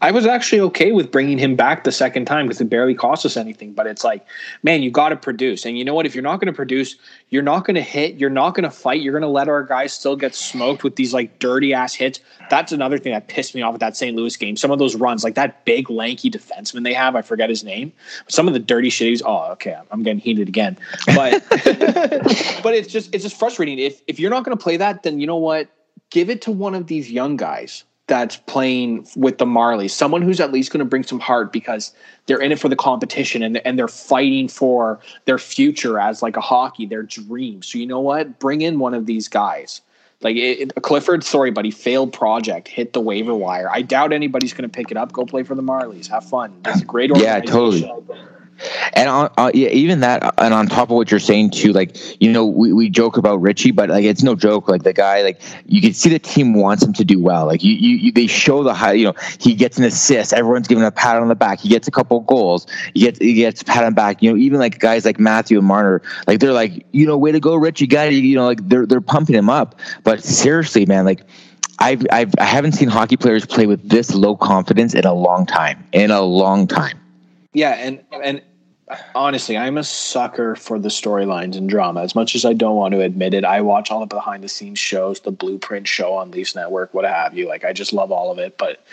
I 0.00 0.12
was 0.12 0.26
actually 0.26 0.60
okay 0.60 0.92
with 0.92 1.10
bringing 1.10 1.38
him 1.38 1.56
back 1.56 1.82
the 1.82 1.90
second 1.90 2.26
time 2.26 2.46
because 2.46 2.60
it 2.60 2.70
barely 2.70 2.94
cost 2.94 3.26
us 3.26 3.36
anything. 3.36 3.72
But 3.72 3.88
it's 3.88 4.04
like, 4.04 4.24
man, 4.62 4.82
you 4.82 4.90
got 4.90 5.08
to 5.08 5.16
produce. 5.16 5.66
And 5.66 5.76
you 5.76 5.84
know 5.84 5.94
what? 5.94 6.06
If 6.06 6.14
you're 6.14 6.22
not 6.22 6.40
going 6.40 6.46
to 6.46 6.56
produce, 6.56 6.96
you're 7.30 7.42
not 7.42 7.64
going 7.64 7.74
to 7.74 7.82
hit, 7.82 8.14
you're 8.14 8.30
not 8.30 8.54
going 8.54 8.64
to 8.64 8.70
fight, 8.70 9.02
you're 9.02 9.12
going 9.12 9.22
to 9.22 9.28
let 9.28 9.48
our 9.48 9.64
guys 9.64 9.92
still 9.92 10.14
get 10.14 10.34
smoked 10.34 10.84
with 10.84 10.96
these 10.96 11.12
like 11.12 11.38
dirty 11.40 11.74
ass 11.74 11.94
hits. 11.94 12.20
That's 12.48 12.70
another 12.70 12.98
thing 12.98 13.12
that 13.12 13.26
pissed 13.28 13.54
me 13.54 13.62
off 13.62 13.74
at 13.74 13.80
that 13.80 13.96
St. 13.96 14.16
Louis 14.16 14.36
game. 14.36 14.56
Some 14.56 14.70
of 14.70 14.78
those 14.78 14.94
runs, 14.94 15.24
like 15.24 15.34
that 15.34 15.64
big 15.64 15.90
lanky 15.90 16.30
defenseman 16.30 16.84
they 16.84 16.94
have, 16.94 17.16
I 17.16 17.22
forget 17.22 17.50
his 17.50 17.64
name. 17.64 17.92
But 18.24 18.32
some 18.32 18.46
of 18.46 18.54
the 18.54 18.60
dirty 18.60 18.90
shit 18.90 19.08
he's, 19.08 19.22
oh, 19.22 19.50
okay, 19.52 19.76
I'm 19.90 20.02
getting 20.04 20.20
heated 20.20 20.48
again. 20.48 20.78
But, 21.06 21.44
but 21.50 22.74
it's 22.74 22.88
just, 22.88 23.12
it's 23.12 23.24
just 23.24 23.38
frustrating. 23.38 23.78
If, 23.78 24.00
if 24.06 24.20
you're 24.20 24.30
not 24.30 24.44
going 24.44 24.56
to 24.56 24.62
play 24.62 24.76
that, 24.76 25.02
then 25.02 25.18
you 25.18 25.26
know 25.26 25.36
what? 25.36 25.68
Give 26.10 26.30
it 26.30 26.40
to 26.42 26.50
one 26.50 26.74
of 26.74 26.86
these 26.86 27.10
young 27.10 27.36
guys 27.36 27.84
that's 28.08 28.36
playing 28.36 29.06
with 29.14 29.38
the 29.38 29.44
Marlies, 29.44 29.90
someone 29.90 30.22
who's 30.22 30.40
at 30.40 30.50
least 30.50 30.72
going 30.72 30.80
to 30.80 30.84
bring 30.84 31.04
some 31.04 31.20
heart 31.20 31.52
because 31.52 31.92
they're 32.26 32.40
in 32.40 32.50
it 32.50 32.58
for 32.58 32.68
the 32.68 32.76
competition 32.76 33.42
and, 33.42 33.58
and 33.66 33.78
they're 33.78 33.86
fighting 33.86 34.48
for 34.48 34.98
their 35.26 35.38
future 35.38 36.00
as 36.00 36.22
like 36.22 36.36
a 36.36 36.40
hockey, 36.40 36.86
their 36.86 37.02
dream. 37.02 37.62
So 37.62 37.78
you 37.78 37.86
know 37.86 38.00
what? 38.00 38.38
Bring 38.38 38.62
in 38.62 38.78
one 38.78 38.94
of 38.94 39.06
these 39.06 39.28
guys. 39.28 39.82
Like 40.20 40.36
it, 40.36 40.72
it, 40.76 40.82
Clifford, 40.82 41.22
sorry, 41.22 41.52
buddy, 41.52 41.70
failed 41.70 42.12
project, 42.12 42.66
hit 42.66 42.92
the 42.92 43.00
waiver 43.00 43.34
wire. 43.34 43.70
I 43.70 43.82
doubt 43.82 44.12
anybody's 44.12 44.52
going 44.52 44.68
to 44.68 44.74
pick 44.74 44.90
it 44.90 44.96
up. 44.96 45.12
Go 45.12 45.24
play 45.24 45.44
for 45.44 45.54
the 45.54 45.62
Marlies. 45.62 46.08
Have 46.08 46.24
fun. 46.24 46.58
That's 46.62 46.82
a 46.82 46.84
great 46.84 47.10
organization. 47.10 47.44
Yeah, 47.44 47.52
totally. 47.52 47.92
And 48.94 49.08
on, 49.08 49.30
uh, 49.36 49.50
yeah, 49.54 49.68
even 49.68 50.00
that, 50.00 50.34
and 50.38 50.52
on 50.52 50.66
top 50.66 50.90
of 50.90 50.96
what 50.96 51.10
you're 51.10 51.20
saying 51.20 51.50
too, 51.50 51.72
like 51.72 51.96
you 52.20 52.32
know, 52.32 52.44
we, 52.44 52.72
we 52.72 52.90
joke 52.90 53.16
about 53.16 53.40
Ritchie, 53.40 53.70
but 53.70 53.88
like 53.88 54.04
it's 54.04 54.22
no 54.22 54.34
joke. 54.34 54.68
Like 54.68 54.82
the 54.82 54.92
guy, 54.92 55.22
like 55.22 55.40
you 55.66 55.80
can 55.80 55.92
see 55.92 56.10
the 56.10 56.18
team 56.18 56.54
wants 56.54 56.82
him 56.82 56.92
to 56.94 57.04
do 57.04 57.20
well. 57.20 57.46
Like 57.46 57.62
you, 57.62 57.74
you, 57.74 57.96
you 57.96 58.12
they 58.12 58.26
show 58.26 58.62
the 58.62 58.74
high. 58.74 58.92
You 58.92 59.04
know, 59.06 59.14
he 59.38 59.54
gets 59.54 59.78
an 59.78 59.84
assist. 59.84 60.32
Everyone's 60.32 60.68
giving 60.68 60.84
a 60.84 60.90
pat 60.90 61.16
on 61.16 61.28
the 61.28 61.34
back. 61.34 61.60
He 61.60 61.68
gets 61.68 61.86
a 61.86 61.90
couple 61.90 62.20
goals. 62.20 62.66
He 62.94 63.00
gets 63.00 63.18
he 63.18 63.34
gets 63.34 63.62
pat 63.62 63.84
on 63.84 63.94
back. 63.94 64.22
You 64.22 64.32
know, 64.32 64.36
even 64.36 64.58
like 64.58 64.78
guys 64.78 65.04
like 65.04 65.18
Matthew 65.18 65.58
and 65.58 65.66
Marner, 65.66 66.02
like 66.26 66.40
they're 66.40 66.52
like, 66.52 66.84
you 66.92 67.06
know, 67.06 67.16
way 67.16 67.32
to 67.32 67.40
go, 67.40 67.54
Ritchie, 67.54 67.86
guy. 67.86 68.06
You 68.06 68.36
know, 68.36 68.46
like 68.46 68.68
they're 68.68 68.86
they're 68.86 69.00
pumping 69.00 69.36
him 69.36 69.50
up. 69.50 69.78
But 70.04 70.22
seriously, 70.22 70.86
man, 70.86 71.04
like. 71.04 71.22
I've, 71.80 72.04
I've 72.10 72.34
I 72.40 72.44
haven't 72.44 72.72
seen 72.72 72.88
hockey 72.88 73.16
players 73.16 73.46
play 73.46 73.66
with 73.66 73.88
this 73.88 74.12
low 74.12 74.34
confidence 74.34 74.94
in 74.94 75.04
a 75.04 75.14
long 75.14 75.46
time. 75.46 75.86
In 75.92 76.10
a 76.10 76.22
long 76.22 76.66
time. 76.66 76.98
Yeah, 77.52 77.70
and 77.70 78.02
and 78.22 78.42
honestly, 79.14 79.56
I'm 79.56 79.78
a 79.78 79.84
sucker 79.84 80.56
for 80.56 80.78
the 80.78 80.88
storylines 80.88 81.56
and 81.56 81.68
drama. 81.68 82.02
As 82.02 82.14
much 82.14 82.34
as 82.34 82.44
I 82.44 82.52
don't 82.52 82.76
want 82.76 82.92
to 82.94 83.00
admit 83.00 83.34
it, 83.34 83.44
I 83.44 83.60
watch 83.60 83.90
all 83.90 84.00
the 84.00 84.06
behind 84.06 84.42
the 84.44 84.48
scenes 84.48 84.78
shows, 84.78 85.20
the 85.20 85.30
Blueprint 85.30 85.86
show 85.88 86.14
on 86.14 86.30
Leafs 86.30 86.54
Network, 86.54 86.94
what 86.94 87.04
have 87.04 87.34
you. 87.34 87.48
Like 87.48 87.64
I 87.64 87.72
just 87.72 87.92
love 87.92 88.12
all 88.12 88.30
of 88.30 88.38
it. 88.38 88.58
But 88.58 88.84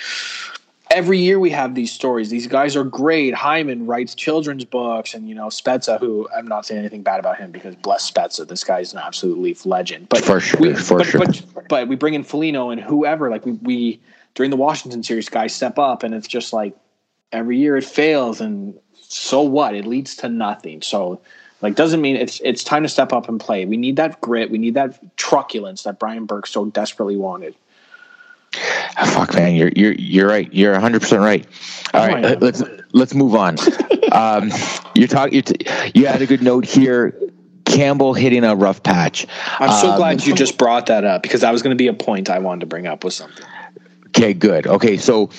every 0.91 1.19
year 1.19 1.39
we 1.39 1.49
have 1.49 1.75
these 1.75 1.91
stories. 1.91 2.29
These 2.29 2.47
guys 2.47 2.75
are 2.75 2.83
great. 2.83 3.33
Hyman 3.33 3.85
writes 3.85 4.15
children's 4.15 4.65
books, 4.65 5.13
and 5.13 5.27
you 5.27 5.35
know 5.35 5.47
Spezza, 5.47 5.99
who 5.99 6.27
I'm 6.35 6.47
not 6.47 6.65
saying 6.65 6.79
anything 6.79 7.03
bad 7.03 7.19
about 7.19 7.37
him 7.37 7.51
because 7.51 7.75
bless 7.75 8.09
Spezza, 8.09 8.47
this 8.47 8.63
guy's 8.63 8.93
an 8.93 8.99
absolute 8.99 9.37
Leaf 9.37 9.65
legend. 9.65 10.09
But 10.09 10.23
for 10.23 10.39
sure, 10.39 10.59
we, 10.59 10.75
for 10.75 10.99
but, 10.99 11.07
sure. 11.07 11.21
But, 11.21 11.67
but 11.69 11.87
we 11.87 11.95
bring 11.95 12.13
in 12.13 12.23
Foligno 12.23 12.69
and 12.69 12.81
whoever. 12.81 13.29
Like 13.29 13.45
we, 13.45 13.53
we 13.53 13.99
during 14.33 14.51
the 14.51 14.57
Washington 14.57 15.03
series, 15.03 15.29
guys 15.29 15.53
step 15.53 15.77
up, 15.79 16.03
and 16.03 16.13
it's 16.13 16.27
just 16.27 16.53
like 16.53 16.75
every 17.31 17.57
year 17.57 17.77
it 17.77 17.83
fails, 17.83 18.41
and 18.41 18.77
so 19.09 19.41
what? 19.41 19.75
It 19.75 19.85
leads 19.85 20.15
to 20.17 20.29
nothing. 20.29 20.81
So. 20.81 21.21
Like 21.61 21.75
doesn't 21.75 22.01
mean 22.01 22.17
it's 22.17 22.41
it's 22.41 22.63
time 22.63 22.83
to 22.83 22.89
step 22.89 23.11
up 23.13 23.27
and 23.27 23.39
play. 23.39 23.65
We 23.65 23.77
need 23.77 23.95
that 23.95 24.21
grit. 24.21 24.51
We 24.51 24.59
need 24.59 24.75
that 24.75 24.99
truculence 25.17 25.83
that 25.83 25.97
Brian 25.97 26.25
Burke 26.25 26.45
so 26.45 26.65
desperately 26.65 27.15
wanted. 27.15 27.55
Oh, 28.97 29.05
fuck, 29.05 29.33
man, 29.33 29.55
you're 29.55 29.71
you're 29.75 29.93
you're 29.93 30.27
right. 30.27 30.51
You're 30.53 30.73
100 30.73 31.01
percent 31.01 31.21
right. 31.21 31.45
All 31.93 32.07
right, 32.07 32.39
let's 32.41 32.63
let's 32.93 33.13
move 33.13 33.35
on. 33.35 33.57
um, 34.11 34.51
you're 34.93 35.07
talking. 35.07 35.41
T- 35.41 35.65
you 35.93 36.07
had 36.07 36.21
a 36.21 36.25
good 36.25 36.41
note 36.41 36.65
here. 36.65 37.19
Campbell 37.65 38.13
hitting 38.13 38.43
a 38.43 38.55
rough 38.55 38.83
patch. 38.83 39.25
I'm 39.59 39.71
so 39.81 39.91
um, 39.91 39.97
glad 39.97 40.25
you 40.25 40.35
just 40.35 40.57
brought 40.57 40.85
that 40.85 41.03
up 41.03 41.23
because 41.23 41.41
that 41.41 41.51
was 41.51 41.61
going 41.61 41.75
to 41.75 41.81
be 41.81 41.87
a 41.87 41.93
point 41.93 42.29
I 42.29 42.39
wanted 42.39 42.61
to 42.61 42.65
bring 42.67 42.87
up 42.87 43.03
with 43.03 43.13
something. 43.13 43.45
Okay, 44.07 44.33
good. 44.33 44.67
Okay, 44.67 44.97
so 44.97 45.29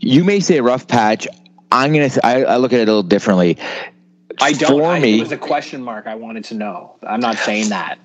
you 0.00 0.24
may 0.24 0.40
say 0.40 0.60
rough 0.60 0.88
patch. 0.88 1.28
I'm 1.74 1.92
gonna. 1.92 2.10
I, 2.22 2.44
I 2.44 2.56
look 2.56 2.72
at 2.72 2.78
it 2.78 2.88
a 2.88 2.92
little 2.92 3.02
differently. 3.02 3.58
I 4.40 4.52
don't. 4.52 4.80
For 4.80 4.84
I, 4.84 5.00
me, 5.00 5.18
it 5.18 5.22
was 5.22 5.32
a 5.32 5.36
question 5.36 5.82
mark. 5.82 6.06
I 6.06 6.14
wanted 6.14 6.44
to 6.44 6.54
know. 6.54 6.94
I'm 7.02 7.20
not 7.20 7.36
saying 7.36 7.70
that. 7.70 7.98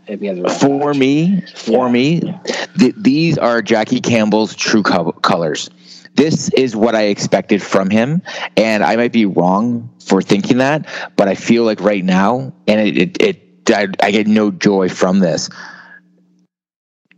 for 0.60 0.94
me, 0.94 1.42
for 1.56 1.86
yeah. 1.86 1.92
me, 1.92 2.20
th- 2.80 2.96
these 2.98 3.38
are 3.38 3.62
Jackie 3.62 4.02
Campbell's 4.02 4.56
true 4.56 4.82
co- 4.82 5.12
colors. 5.12 5.70
This 6.16 6.50
is 6.54 6.76
what 6.76 6.96
I 6.96 7.04
expected 7.04 7.62
from 7.62 7.92
him, 7.92 8.24
and 8.58 8.84
I 8.84 8.96
might 8.96 9.14
be 9.14 9.26
wrong 9.26 9.88
for 10.00 10.22
thinking 10.22 10.58
that, 10.58 10.88
but 11.16 11.28
I 11.28 11.36
feel 11.36 11.64
like 11.64 11.80
right 11.80 12.04
now, 12.04 12.52
and 12.68 12.82
it, 12.82 12.98
it, 12.98 13.22
it 13.22 13.72
I, 13.72 13.88
I 14.02 14.12
get 14.12 14.26
no 14.26 14.50
joy 14.50 14.90
from 14.90 15.20
this 15.20 15.50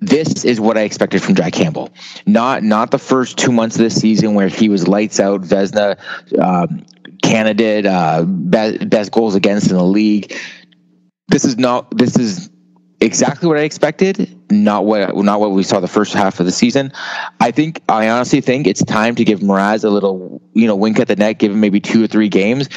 this 0.01 0.43
is 0.43 0.59
what 0.59 0.77
I 0.77 0.81
expected 0.81 1.21
from 1.21 1.35
Jack 1.35 1.53
Campbell. 1.53 1.91
Not 2.25 2.63
not 2.63 2.91
the 2.91 2.99
first 2.99 3.37
two 3.37 3.51
months 3.51 3.77
of 3.77 3.83
the 3.83 3.89
season 3.91 4.33
where 4.33 4.47
he 4.47 4.67
was 4.67 4.87
lights 4.87 5.19
out, 5.19 5.41
Vezina 5.41 5.97
um, 6.39 6.85
candidate, 7.21 7.85
uh, 7.85 8.25
best, 8.27 8.89
best 8.89 9.11
goals 9.11 9.35
against 9.35 9.69
in 9.69 9.77
the 9.77 9.83
league. 9.83 10.35
This 11.27 11.45
is 11.45 11.57
not. 11.57 11.95
This 11.95 12.17
is 12.17 12.49
exactly 12.99 13.47
what 13.47 13.57
I 13.57 13.61
expected. 13.61 14.35
Not 14.51 14.85
what 14.85 15.15
not 15.15 15.39
what 15.39 15.51
we 15.51 15.61
saw 15.61 15.79
the 15.79 15.87
first 15.87 16.13
half 16.13 16.39
of 16.39 16.47
the 16.47 16.51
season. 16.51 16.91
I 17.39 17.51
think 17.51 17.81
I 17.87 18.09
honestly 18.09 18.41
think 18.41 18.65
it's 18.65 18.83
time 18.83 19.13
to 19.15 19.23
give 19.23 19.41
Mraz 19.41 19.83
a 19.83 19.89
little 19.89 20.41
you 20.53 20.65
know 20.65 20.75
wink 20.75 20.99
at 20.99 21.07
the 21.07 21.15
neck, 21.15 21.37
give 21.37 21.51
him 21.51 21.59
maybe 21.59 21.79
two 21.79 22.03
or 22.03 22.07
three 22.07 22.27
games, 22.27 22.69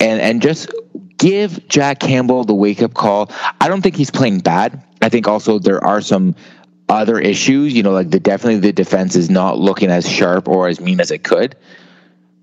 and 0.00 0.20
and 0.20 0.42
just 0.42 0.68
give 1.18 1.66
Jack 1.68 2.00
Campbell 2.00 2.42
the 2.42 2.54
wake 2.54 2.82
up 2.82 2.94
call. 2.94 3.30
I 3.60 3.68
don't 3.68 3.82
think 3.82 3.94
he's 3.94 4.10
playing 4.10 4.40
bad. 4.40 4.82
I 5.00 5.08
think 5.08 5.28
also 5.28 5.58
there 5.58 5.82
are 5.84 6.00
some 6.00 6.34
other 6.92 7.18
issues. 7.18 7.72
You 7.72 7.82
know, 7.82 7.92
like 7.92 8.10
the 8.10 8.20
definitely 8.20 8.60
the 8.60 8.72
defense 8.72 9.16
is 9.16 9.30
not 9.30 9.58
looking 9.58 9.90
as 9.90 10.08
sharp 10.08 10.48
or 10.48 10.68
as 10.68 10.80
mean 10.80 11.00
as 11.00 11.10
it 11.10 11.24
could. 11.24 11.56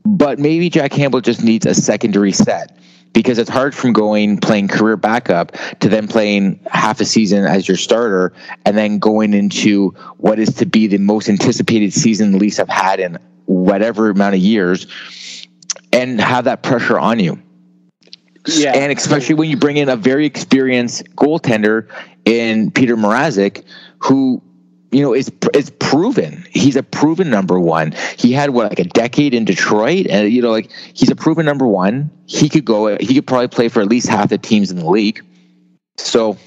But 0.06 0.40
maybe 0.40 0.70
Jack 0.70 0.92
Campbell 0.92 1.22
just 1.22 1.44
needs 1.44 1.66
a 1.66 1.74
secondary 1.74 2.32
set 2.32 2.78
because 3.14 3.38
it's 3.38 3.50
hard 3.50 3.76
from 3.76 3.94
going 3.94 4.38
playing 4.38 4.68
career 4.68 4.98
backup 4.98 5.52
to 5.80 5.90
then 5.90 6.08
playing 6.08 6.60
half 6.68 7.00
a 7.02 7.06
season 7.06 7.46
as 7.46 7.68
your 7.68 7.78
starter 7.78 8.34
and 8.66 8.78
then 8.78 9.00
going 9.00 9.34
into 9.34 9.90
what 10.18 10.40
is 10.40 10.54
to 10.56 10.66
be 10.66 10.88
the 10.88 10.98
most 10.98 11.30
anticipated 11.30 11.94
season 11.94 12.32
the 12.32 12.38
Leafs 12.38 12.58
have 12.58 12.70
had 12.70 13.00
in 13.00 13.18
whatever 13.46 14.10
amount 14.10 14.36
of 14.36 14.42
years 14.42 14.88
and 15.92 16.20
have 16.22 16.46
that 16.46 16.64
pressure 16.64 17.00
on 17.00 17.20
you. 17.20 17.42
Yeah. 18.48 18.72
And 18.74 18.92
especially 18.98 19.36
when 19.36 19.50
you 19.50 19.58
bring 19.58 19.78
in 19.78 19.90
a 19.90 19.96
very 19.96 20.26
experienced 20.26 21.04
goaltender 21.16 21.90
in 22.26 22.72
Petr 22.72 22.96
Mrazek, 22.96 23.64
who 24.00 24.42
you 24.92 25.02
know, 25.02 25.14
is 25.14 25.32
is 25.54 25.70
proven. 25.70 26.46
He's 26.50 26.76
a 26.76 26.84
proven 26.84 27.30
number 27.30 27.60
one. 27.60 27.94
He 28.18 28.32
had 28.32 28.52
what 28.52 28.72
like 28.72 28.80
a 28.80 28.86
decade 28.86 29.34
in 29.34 29.46
Detroit, 29.46 30.08
and 30.08 30.32
you 30.32 30.42
know, 30.42 30.52
like 30.52 30.72
he's 30.94 31.12
a 31.12 31.16
proven 31.16 31.46
number 31.46 31.68
one. 31.68 32.10
He 32.26 32.50
could 32.50 32.66
go. 32.66 32.98
He 32.98 33.14
could 33.14 33.28
probably 33.28 33.50
play 33.50 33.70
for 33.70 33.82
at 33.82 33.88
least 33.88 34.08
half 34.08 34.30
the 34.30 34.38
teams 34.38 34.72
in 34.72 34.78
the 34.78 34.90
league. 34.90 35.24
So, 35.98 36.38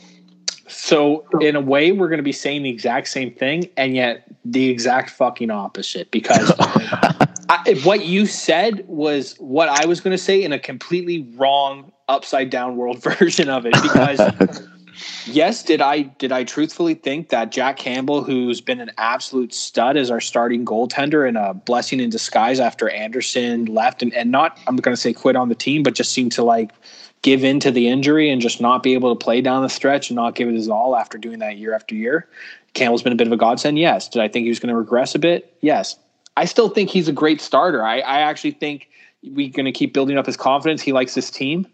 so 0.66 1.24
in 1.40 1.54
a 1.54 1.60
way, 1.60 1.92
we're 1.92 2.08
going 2.08 2.18
to 2.18 2.24
be 2.24 2.32
saying 2.32 2.64
the 2.64 2.70
exact 2.70 3.08
same 3.08 3.32
thing, 3.32 3.68
and 3.76 3.94
yet 3.94 4.24
the 4.44 4.68
exact 4.70 5.10
fucking 5.10 5.50
opposite. 5.50 6.10
Because 6.10 6.52
I, 6.58 7.80
what 7.84 8.04
you 8.04 8.26
said 8.26 8.84
was 8.88 9.36
what 9.38 9.68
I 9.68 9.86
was 9.86 10.00
going 10.00 10.16
to 10.16 10.22
say 10.22 10.42
in 10.42 10.52
a 10.52 10.58
completely 10.58 11.32
wrong, 11.36 11.92
upside 12.08 12.50
down 12.50 12.76
world 12.76 13.00
version 13.02 13.48
of 13.48 13.66
it. 13.66 13.74
Because 13.82 14.18
yes, 15.26 15.62
did 15.62 15.80
I 15.80 16.02
did 16.02 16.32
I 16.32 16.44
truthfully 16.44 16.94
think 16.94 17.28
that 17.30 17.52
Jack 17.52 17.76
Campbell, 17.76 18.22
who's 18.22 18.60
been 18.60 18.80
an 18.80 18.90
absolute 18.98 19.54
stud 19.54 19.96
as 19.96 20.10
our 20.10 20.20
starting 20.20 20.64
goaltender 20.64 21.26
and 21.26 21.36
a 21.36 21.54
blessing 21.54 22.00
in 22.00 22.10
disguise 22.10 22.60
after 22.60 22.88
Anderson 22.88 23.66
left 23.66 24.02
and, 24.02 24.12
and 24.14 24.30
not 24.30 24.58
I'm 24.66 24.76
gonna 24.76 24.96
say 24.96 25.12
quit 25.12 25.36
on 25.36 25.48
the 25.48 25.54
team, 25.54 25.82
but 25.82 25.94
just 25.94 26.12
seemed 26.12 26.32
to 26.32 26.42
like 26.42 26.70
give 27.22 27.44
in 27.44 27.60
to 27.60 27.70
the 27.70 27.88
injury 27.88 28.30
and 28.30 28.42
just 28.42 28.60
not 28.60 28.82
be 28.82 28.94
able 28.94 29.14
to 29.14 29.24
play 29.24 29.40
down 29.40 29.62
the 29.62 29.68
stretch 29.68 30.10
and 30.10 30.16
not 30.16 30.34
give 30.34 30.48
it 30.48 30.54
his 30.54 30.68
all 30.68 30.96
after 30.96 31.16
doing 31.16 31.38
that 31.38 31.56
year 31.56 31.72
after 31.72 31.94
year. 31.94 32.28
Campbell's 32.74 33.02
been 33.02 33.12
a 33.12 33.16
bit 33.16 33.26
of 33.26 33.32
a 33.32 33.36
godsend, 33.36 33.78
yes. 33.78 34.08
Did 34.08 34.22
I 34.22 34.28
think 34.28 34.44
he 34.44 34.48
was 34.48 34.58
going 34.58 34.70
to 34.70 34.76
regress 34.76 35.14
a 35.14 35.18
bit? 35.18 35.56
Yes. 35.60 35.96
I 36.36 36.46
still 36.46 36.68
think 36.68 36.90
he's 36.90 37.08
a 37.08 37.12
great 37.12 37.40
starter. 37.40 37.84
I, 37.84 38.00
I 38.00 38.20
actually 38.20 38.52
think 38.52 38.88
we're 39.22 39.50
going 39.50 39.66
to 39.66 39.72
keep 39.72 39.92
building 39.92 40.18
up 40.18 40.26
his 40.26 40.36
confidence. 40.36 40.82
He 40.82 40.92
likes 40.92 41.14
this 41.14 41.30
team. 41.30 41.66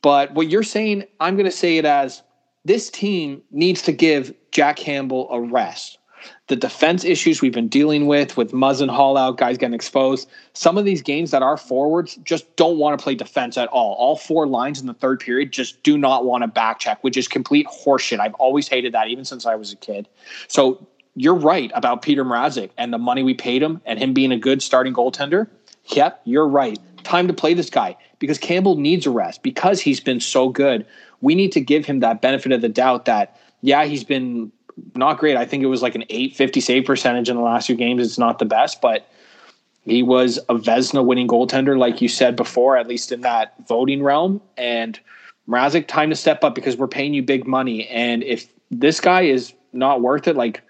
But 0.00 0.32
what 0.32 0.48
you're 0.48 0.62
saying, 0.62 1.04
I'm 1.20 1.36
going 1.36 1.48
to 1.48 1.56
say 1.56 1.76
it 1.78 1.84
as 1.84 2.22
this 2.64 2.90
team 2.90 3.42
needs 3.50 3.82
to 3.82 3.92
give 3.92 4.34
Jack 4.50 4.76
Campbell 4.76 5.28
a 5.30 5.40
rest. 5.40 5.98
The 6.46 6.54
defense 6.54 7.04
issues 7.04 7.40
we've 7.40 7.52
been 7.52 7.68
dealing 7.68 8.06
with, 8.06 8.36
with 8.36 8.52
Muzzin 8.52 8.88
Hall 8.88 9.16
out, 9.16 9.38
guys 9.38 9.58
getting 9.58 9.74
exposed. 9.74 10.28
Some 10.52 10.78
of 10.78 10.84
these 10.84 11.02
games 11.02 11.32
that 11.32 11.42
are 11.42 11.56
forwards 11.56 12.16
just 12.22 12.54
don't 12.54 12.78
want 12.78 12.96
to 12.96 13.02
play 13.02 13.16
defense 13.16 13.58
at 13.58 13.68
all. 13.68 13.94
All 13.94 14.16
four 14.16 14.46
lines 14.46 14.80
in 14.80 14.86
the 14.86 14.94
third 14.94 15.18
period 15.18 15.52
just 15.52 15.82
do 15.82 15.98
not 15.98 16.24
want 16.24 16.42
to 16.42 16.48
back 16.48 16.78
check, 16.78 17.02
which 17.02 17.16
is 17.16 17.26
complete 17.26 17.66
horseshit. 17.66 18.20
I've 18.20 18.34
always 18.34 18.68
hated 18.68 18.94
that, 18.94 19.08
even 19.08 19.24
since 19.24 19.46
I 19.46 19.56
was 19.56 19.72
a 19.72 19.76
kid. 19.76 20.08
So 20.46 20.86
you're 21.16 21.34
right 21.34 21.72
about 21.74 22.02
Petr 22.02 22.24
Mrazek 22.24 22.70
and 22.78 22.92
the 22.92 22.98
money 22.98 23.22
we 23.22 23.34
paid 23.34 23.62
him 23.62 23.80
and 23.84 23.98
him 23.98 24.12
being 24.12 24.32
a 24.32 24.38
good 24.38 24.62
starting 24.62 24.94
goaltender. 24.94 25.48
Yep, 25.86 26.20
you're 26.24 26.46
right. 26.46 26.78
Time 27.02 27.26
to 27.26 27.34
play 27.34 27.54
this 27.54 27.70
guy 27.70 27.96
because 28.20 28.38
Campbell 28.38 28.76
needs 28.76 29.06
a 29.06 29.10
rest 29.10 29.42
because 29.42 29.80
he's 29.80 29.98
been 29.98 30.20
so 30.20 30.48
good 30.48 30.86
we 31.22 31.34
need 31.34 31.52
to 31.52 31.60
give 31.60 31.86
him 31.86 32.00
that 32.00 32.20
benefit 32.20 32.52
of 32.52 32.60
the 32.60 32.68
doubt 32.68 33.06
that 33.06 33.38
yeah, 33.62 33.84
he's 33.84 34.04
been 34.04 34.52
not 34.94 35.18
great. 35.18 35.36
I 35.36 35.46
think 35.46 35.62
it 35.62 35.66
was 35.66 35.82
like 35.82 35.94
an 35.94 36.04
850 36.10 36.60
save 36.60 36.84
percentage 36.84 37.28
in 37.28 37.36
the 37.36 37.42
last 37.42 37.66
few 37.66 37.76
games. 37.76 38.04
It's 38.04 38.18
not 38.18 38.38
the 38.38 38.44
best, 38.44 38.80
but 38.80 39.08
he 39.84 40.02
was 40.02 40.38
a 40.48 40.54
Vezina 40.54 41.04
winning 41.04 41.28
goaltender, 41.28 41.78
like 41.78 42.00
you 42.00 42.08
said 42.08 42.36
before, 42.36 42.76
at 42.76 42.86
least 42.86 43.12
in 43.12 43.22
that 43.22 43.54
voting 43.66 44.02
realm. 44.02 44.40
And 44.56 44.98
Mrazek, 45.48 45.88
time 45.88 46.10
to 46.10 46.16
step 46.16 46.44
up 46.44 46.54
because 46.54 46.76
we're 46.76 46.88
paying 46.88 47.14
you 47.14 47.22
big 47.22 47.46
money. 47.46 47.88
And 47.88 48.22
if 48.22 48.48
this 48.70 49.00
guy 49.00 49.22
is 49.22 49.52
not 49.72 50.00
worth 50.00 50.28
it, 50.28 50.36
like 50.36 50.62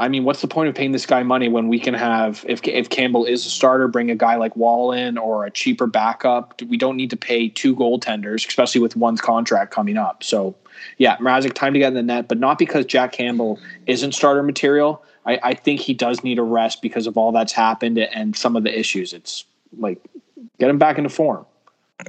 I 0.00 0.08
mean, 0.08 0.24
what's 0.24 0.40
the 0.40 0.48
point 0.48 0.70
of 0.70 0.74
paying 0.74 0.92
this 0.92 1.04
guy 1.04 1.22
money 1.22 1.48
when 1.48 1.68
we 1.68 1.78
can 1.78 1.92
have 1.92 2.42
if 2.48 2.66
if 2.66 2.88
Campbell 2.88 3.26
is 3.26 3.44
a 3.44 3.50
starter, 3.50 3.86
bring 3.86 4.10
a 4.10 4.14
guy 4.14 4.36
like 4.36 4.56
Woll 4.56 4.92
in 4.92 5.18
or 5.18 5.44
a 5.44 5.50
cheaper 5.50 5.86
backup. 5.86 6.60
We 6.62 6.78
don't 6.78 6.96
need 6.96 7.10
to 7.10 7.18
pay 7.18 7.50
two 7.50 7.76
goaltenders, 7.76 8.48
especially 8.48 8.80
with 8.80 8.96
one's 8.96 9.20
contract 9.20 9.74
coming 9.74 9.98
up. 9.98 10.24
So, 10.24 10.56
yeah, 10.96 11.18
Mrazek, 11.18 11.52
time 11.52 11.74
to 11.74 11.78
get 11.78 11.88
in 11.88 11.94
the 11.94 12.02
net, 12.02 12.28
but 12.28 12.38
not 12.38 12.58
because 12.58 12.86
Jack 12.86 13.12
Campbell 13.12 13.60
isn't 13.86 14.12
starter 14.12 14.42
material. 14.42 15.04
I, 15.26 15.38
I 15.42 15.54
think 15.54 15.80
he 15.80 15.92
does 15.92 16.24
need 16.24 16.38
a 16.38 16.42
rest 16.42 16.80
because 16.80 17.06
of 17.06 17.18
all 17.18 17.30
that's 17.30 17.52
happened 17.52 17.98
and 17.98 18.34
some 18.34 18.56
of 18.56 18.62
the 18.62 18.76
issues. 18.76 19.12
It's 19.12 19.44
like 19.76 20.00
get 20.58 20.70
him 20.70 20.78
back 20.78 20.96
into 20.96 21.10
form. 21.10 21.44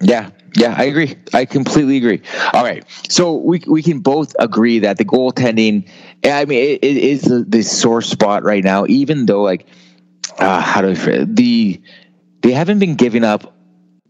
Yeah, 0.01 0.29
yeah, 0.55 0.75
I 0.77 0.83
agree. 0.85 1.15
I 1.33 1.45
completely 1.45 1.97
agree. 1.97 2.21
All 2.53 2.63
right, 2.63 2.83
so 3.09 3.35
we 3.35 3.61
we 3.67 3.81
can 3.83 3.99
both 3.99 4.35
agree 4.39 4.79
that 4.79 4.97
the 4.97 5.05
goaltending, 5.05 5.89
I 6.25 6.45
mean, 6.45 6.59
it, 6.59 6.83
it 6.83 6.97
is 6.97 7.21
the, 7.23 7.61
sore 7.63 8.01
spot 8.01 8.43
right 8.43 8.63
now. 8.63 8.85
Even 8.87 9.25
though, 9.25 9.41
like, 9.41 9.67
uh, 10.39 10.61
how 10.61 10.81
do 10.81 10.89
I 10.89 11.25
the 11.25 11.81
they 12.41 12.51
haven't 12.51 12.79
been 12.79 12.95
giving 12.95 13.23
up 13.23 13.53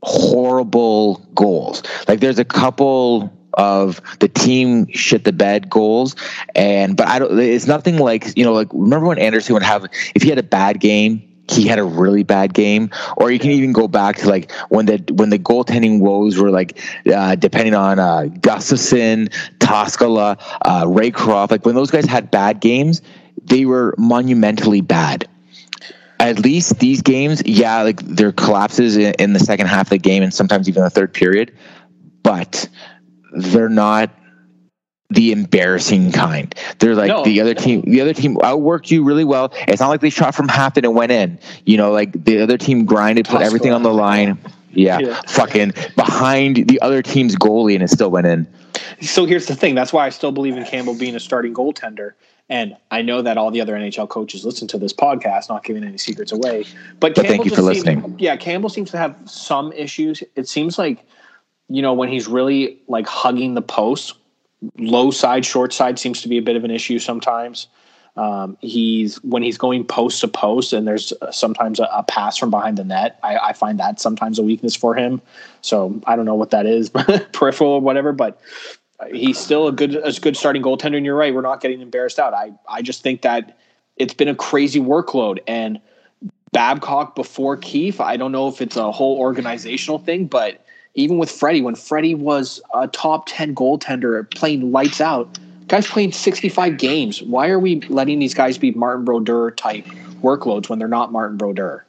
horrible 0.03 1.15
goals. 1.35 1.83
Like, 2.07 2.19
there's 2.19 2.39
a 2.39 2.45
couple 2.45 3.31
of 3.55 4.01
the 4.19 4.29
team 4.29 4.87
shit 4.93 5.25
the 5.25 5.33
bed 5.33 5.69
goals 5.69 6.15
and 6.55 6.95
but 6.95 7.05
I 7.07 7.19
don't 7.19 7.37
it's 7.37 7.67
nothing 7.67 7.97
like 7.97 8.37
you 8.37 8.45
know 8.45 8.53
like 8.53 8.69
remember 8.71 9.07
when 9.07 9.19
Anderson 9.19 9.53
would 9.55 9.63
have 9.63 9.85
if 10.15 10.23
he 10.23 10.29
had 10.29 10.37
a 10.37 10.43
bad 10.43 10.79
game 10.79 11.21
he 11.49 11.67
had 11.67 11.79
a 11.79 11.83
really 11.83 12.23
bad 12.23 12.53
game. 12.53 12.89
Or 13.17 13.31
you 13.31 13.39
can 13.39 13.51
even 13.51 13.73
go 13.73 13.87
back 13.87 14.17
to 14.17 14.29
like 14.29 14.51
when 14.69 14.85
the 14.85 15.03
when 15.13 15.29
the 15.29 15.39
goaltending 15.39 15.99
woes 15.99 16.37
were 16.37 16.51
like 16.51 16.79
uh, 17.11 17.35
depending 17.35 17.73
on 17.73 17.99
uh, 17.99 18.23
Gustavsson, 18.29 19.29
Toskala, 19.59 20.41
uh, 20.61 20.85
Raycroft. 20.85 21.51
Like 21.51 21.65
when 21.65 21.75
those 21.75 21.91
guys 21.91 22.05
had 22.05 22.31
bad 22.31 22.59
games, 22.59 23.01
they 23.43 23.65
were 23.65 23.95
monumentally 23.97 24.81
bad. 24.81 25.27
At 26.19 26.39
least 26.39 26.77
these 26.77 27.01
games, 27.01 27.41
yeah, 27.45 27.81
like 27.81 27.99
there 28.01 28.31
collapses 28.31 28.95
in, 28.95 29.15
in 29.17 29.33
the 29.33 29.39
second 29.39 29.67
half 29.67 29.87
of 29.87 29.89
the 29.89 29.97
game 29.97 30.21
and 30.21 30.31
sometimes 30.31 30.69
even 30.69 30.83
the 30.83 30.89
third 30.89 31.13
period, 31.13 31.51
but 32.21 32.69
they're 33.33 33.69
not 33.69 34.11
the 35.11 35.31
embarrassing 35.31 36.11
kind. 36.11 36.53
They're 36.79 36.95
like 36.95 37.09
no. 37.09 37.23
the 37.23 37.41
other 37.41 37.53
team. 37.53 37.81
The 37.81 38.01
other 38.01 38.13
team 38.13 38.37
outworked 38.37 38.89
you 38.89 39.03
really 39.03 39.23
well. 39.23 39.53
It's 39.67 39.81
not 39.81 39.89
like 39.89 40.01
they 40.01 40.09
shot 40.09 40.33
from 40.33 40.47
half 40.47 40.77
and 40.77 40.85
it 40.85 40.93
went 40.93 41.11
in. 41.11 41.39
You 41.65 41.77
know, 41.77 41.91
like 41.91 42.23
the 42.23 42.41
other 42.41 42.57
team 42.57 42.85
grinded, 42.85 43.27
put 43.27 43.41
everything 43.41 43.73
on 43.73 43.83
the 43.83 43.93
line. 43.93 44.39
Yeah, 44.73 44.99
yeah, 44.99 45.21
fucking 45.27 45.73
behind 45.97 46.69
the 46.69 46.79
other 46.81 47.01
team's 47.01 47.35
goalie, 47.35 47.73
and 47.73 47.83
it 47.83 47.89
still 47.89 48.09
went 48.09 48.25
in. 48.25 48.47
So 49.01 49.25
here's 49.25 49.47
the 49.47 49.55
thing. 49.55 49.75
That's 49.75 49.91
why 49.91 50.05
I 50.05 50.09
still 50.09 50.31
believe 50.31 50.55
in 50.55 50.63
Campbell 50.65 50.95
being 50.95 51.15
a 51.15 51.19
starting 51.19 51.53
goaltender. 51.53 52.13
And 52.47 52.75
I 52.89 53.01
know 53.01 53.21
that 53.21 53.37
all 53.37 53.49
the 53.49 53.61
other 53.61 53.75
NHL 53.75 54.09
coaches 54.09 54.45
listen 54.45 54.67
to 54.69 54.77
this 54.77 54.93
podcast, 54.93 55.49
not 55.49 55.63
giving 55.63 55.83
any 55.83 55.97
secrets 55.97 56.31
away. 56.33 56.65
But, 56.99 57.15
but 57.15 57.25
thank 57.25 57.45
you 57.45 57.51
for 57.51 57.61
listening. 57.61 58.01
Seems, 58.01 58.19
yeah, 58.19 58.35
Campbell 58.35 58.69
seems 58.69 58.91
to 58.91 58.97
have 58.97 59.17
some 59.25 59.71
issues. 59.71 60.21
It 60.35 60.49
seems 60.49 60.77
like, 60.77 61.05
you 61.69 61.81
know, 61.81 61.93
when 61.93 62.09
he's 62.09 62.27
really 62.27 62.79
like 62.87 63.07
hugging 63.07 63.53
the 63.53 63.61
post, 63.61 64.15
low 64.77 65.11
side, 65.11 65.45
short 65.45 65.73
side 65.73 65.99
seems 65.99 66.21
to 66.21 66.27
be 66.27 66.37
a 66.37 66.41
bit 66.41 66.55
of 66.55 66.63
an 66.63 66.71
issue 66.71 66.99
sometimes. 66.99 67.67
Um, 68.17 68.57
he's 68.59 69.23
when 69.23 69.41
he's 69.41 69.57
going 69.57 69.85
post 69.85 70.19
to 70.21 70.27
post, 70.27 70.73
and 70.73 70.85
there's 70.85 71.13
sometimes 71.31 71.79
a, 71.79 71.87
a 71.93 72.03
pass 72.03 72.37
from 72.37 72.49
behind 72.51 72.77
the 72.77 72.83
net. 72.83 73.17
I, 73.23 73.37
I, 73.37 73.53
find 73.53 73.79
that 73.79 74.01
sometimes 74.01 74.37
a 74.37 74.43
weakness 74.43 74.75
for 74.75 74.95
him. 74.95 75.21
So 75.61 76.01
I 76.05 76.17
don't 76.17 76.25
know 76.25 76.35
what 76.35 76.49
that 76.49 76.65
is, 76.65 76.89
peripheral 77.31 77.71
or 77.71 77.81
whatever. 77.81 78.11
But 78.11 78.41
he's 79.13 79.39
still 79.39 79.69
a 79.69 79.71
good 79.71 79.95
a 79.95 80.11
good 80.19 80.35
starting 80.35 80.61
goaltender. 80.61 80.97
And 80.97 81.05
you're 81.05 81.15
right, 81.15 81.33
we're 81.33 81.39
not 81.39 81.61
getting 81.61 81.79
embarrassed 81.79 82.19
out. 82.19 82.33
I 82.33 82.51
I 82.67 82.81
just 82.81 83.01
think 83.01 83.21
that 83.21 83.57
it's 83.95 84.13
been 84.13 84.27
a 84.27 84.35
crazy 84.35 84.81
workload 84.81 85.39
and 85.47 85.79
Babcock 86.51 87.15
before 87.15 87.55
Keefe. 87.55 88.01
I 88.01 88.17
don't 88.17 88.33
know 88.33 88.49
if 88.49 88.61
it's 88.61 88.75
a 88.75 88.91
whole 88.91 89.17
organizational 89.19 89.99
thing, 89.99 90.25
but 90.25 90.65
even 90.93 91.17
with 91.17 91.31
Freddie, 91.31 91.61
when 91.61 91.75
Freddie 91.75 92.15
was 92.15 92.61
a 92.73 92.87
top 92.87 93.25
10 93.27 93.55
goaltender 93.55 94.29
playing 94.35 94.71
lights 94.71 94.99
out, 94.99 95.39
guys 95.67 95.87
playing 95.87 96.11
65 96.11 96.77
games. 96.77 97.21
Why 97.21 97.49
are 97.49 97.59
we 97.59 97.81
letting 97.81 98.19
these 98.19 98.33
guys 98.33 98.57
be 98.57 98.71
Martin 98.71 99.05
Brodeur 99.05 99.51
type 99.51 99.85
workloads 100.21 100.69
when 100.69 100.79
they're 100.79 100.87
not 100.87 101.11
Martin 101.11 101.37
Brodeur? 101.37 101.85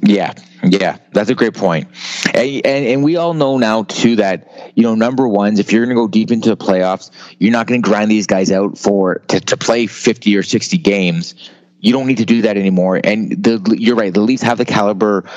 Yeah, 0.00 0.32
yeah, 0.64 0.98
that's 1.12 1.28
a 1.28 1.34
great 1.34 1.54
point. 1.54 1.88
And, 2.32 2.66
and, 2.66 2.86
and 2.86 3.04
we 3.04 3.16
all 3.16 3.34
know 3.34 3.58
now 3.58 3.82
too 3.84 4.16
that 4.16 4.72
you 4.74 4.82
know 4.82 4.94
number 4.94 5.28
ones, 5.28 5.58
if 5.58 5.70
you're 5.70 5.84
going 5.84 5.94
to 5.94 6.00
go 6.00 6.08
deep 6.08 6.30
into 6.30 6.48
the 6.48 6.56
playoffs, 6.56 7.10
you're 7.38 7.52
not 7.52 7.66
going 7.66 7.82
to 7.82 7.86
grind 7.86 8.10
these 8.10 8.26
guys 8.26 8.50
out 8.50 8.78
for 8.78 9.16
to, 9.28 9.40
to 9.40 9.56
play 9.56 9.86
50 9.86 10.34
or 10.36 10.42
60 10.42 10.78
games. 10.78 11.34
You 11.80 11.92
don't 11.92 12.06
need 12.06 12.18
to 12.18 12.24
do 12.24 12.42
that 12.42 12.56
anymore. 12.56 13.00
And 13.02 13.32
the, 13.32 13.76
you're 13.78 13.96
right, 13.96 14.14
the 14.14 14.20
Leafs 14.20 14.42
have 14.42 14.56
the 14.56 14.64
caliber 14.64 15.28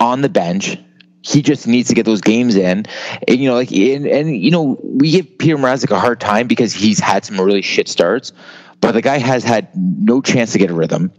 on 0.00 0.20
the 0.22 0.28
bench 0.28 0.76
he 1.22 1.42
just 1.42 1.66
needs 1.66 1.88
to 1.88 1.94
get 1.94 2.06
those 2.06 2.20
games 2.20 2.56
in. 2.56 2.86
And, 3.26 3.38
you 3.38 3.48
know, 3.48 3.54
like, 3.54 3.72
and, 3.72 4.06
and 4.06 4.36
you 4.36 4.50
know, 4.50 4.78
we 4.82 5.10
give 5.10 5.26
Petr 5.38 5.56
Mrazek 5.56 5.90
a 5.90 5.98
hard 5.98 6.20
time 6.20 6.46
because 6.46 6.72
he's 6.72 6.98
had 6.98 7.24
some 7.24 7.40
really 7.40 7.62
shit 7.62 7.88
starts, 7.88 8.32
but 8.80 8.92
the 8.92 9.02
guy 9.02 9.18
has 9.18 9.44
had 9.44 9.68
no 9.76 10.20
chance 10.20 10.52
to 10.52 10.58
get 10.58 10.70
a 10.70 10.74
rhythm. 10.74 11.12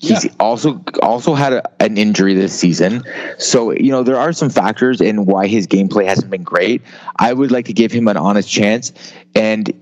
He's 0.00 0.24
yeah. 0.24 0.32
also 0.40 0.82
also 1.00 1.34
had 1.34 1.52
a, 1.52 1.62
an 1.80 1.96
injury 1.96 2.34
this 2.34 2.58
season, 2.58 3.04
so 3.38 3.70
you 3.70 3.92
know 3.92 4.02
there 4.02 4.16
are 4.16 4.32
some 4.32 4.50
factors 4.50 5.00
in 5.00 5.26
why 5.26 5.46
his 5.46 5.68
gameplay 5.68 6.06
hasn't 6.06 6.28
been 6.28 6.42
great. 6.42 6.82
I 7.20 7.32
would 7.32 7.52
like 7.52 7.66
to 7.66 7.72
give 7.72 7.92
him 7.92 8.08
an 8.08 8.16
honest 8.16 8.50
chance, 8.50 8.92
and 9.36 9.72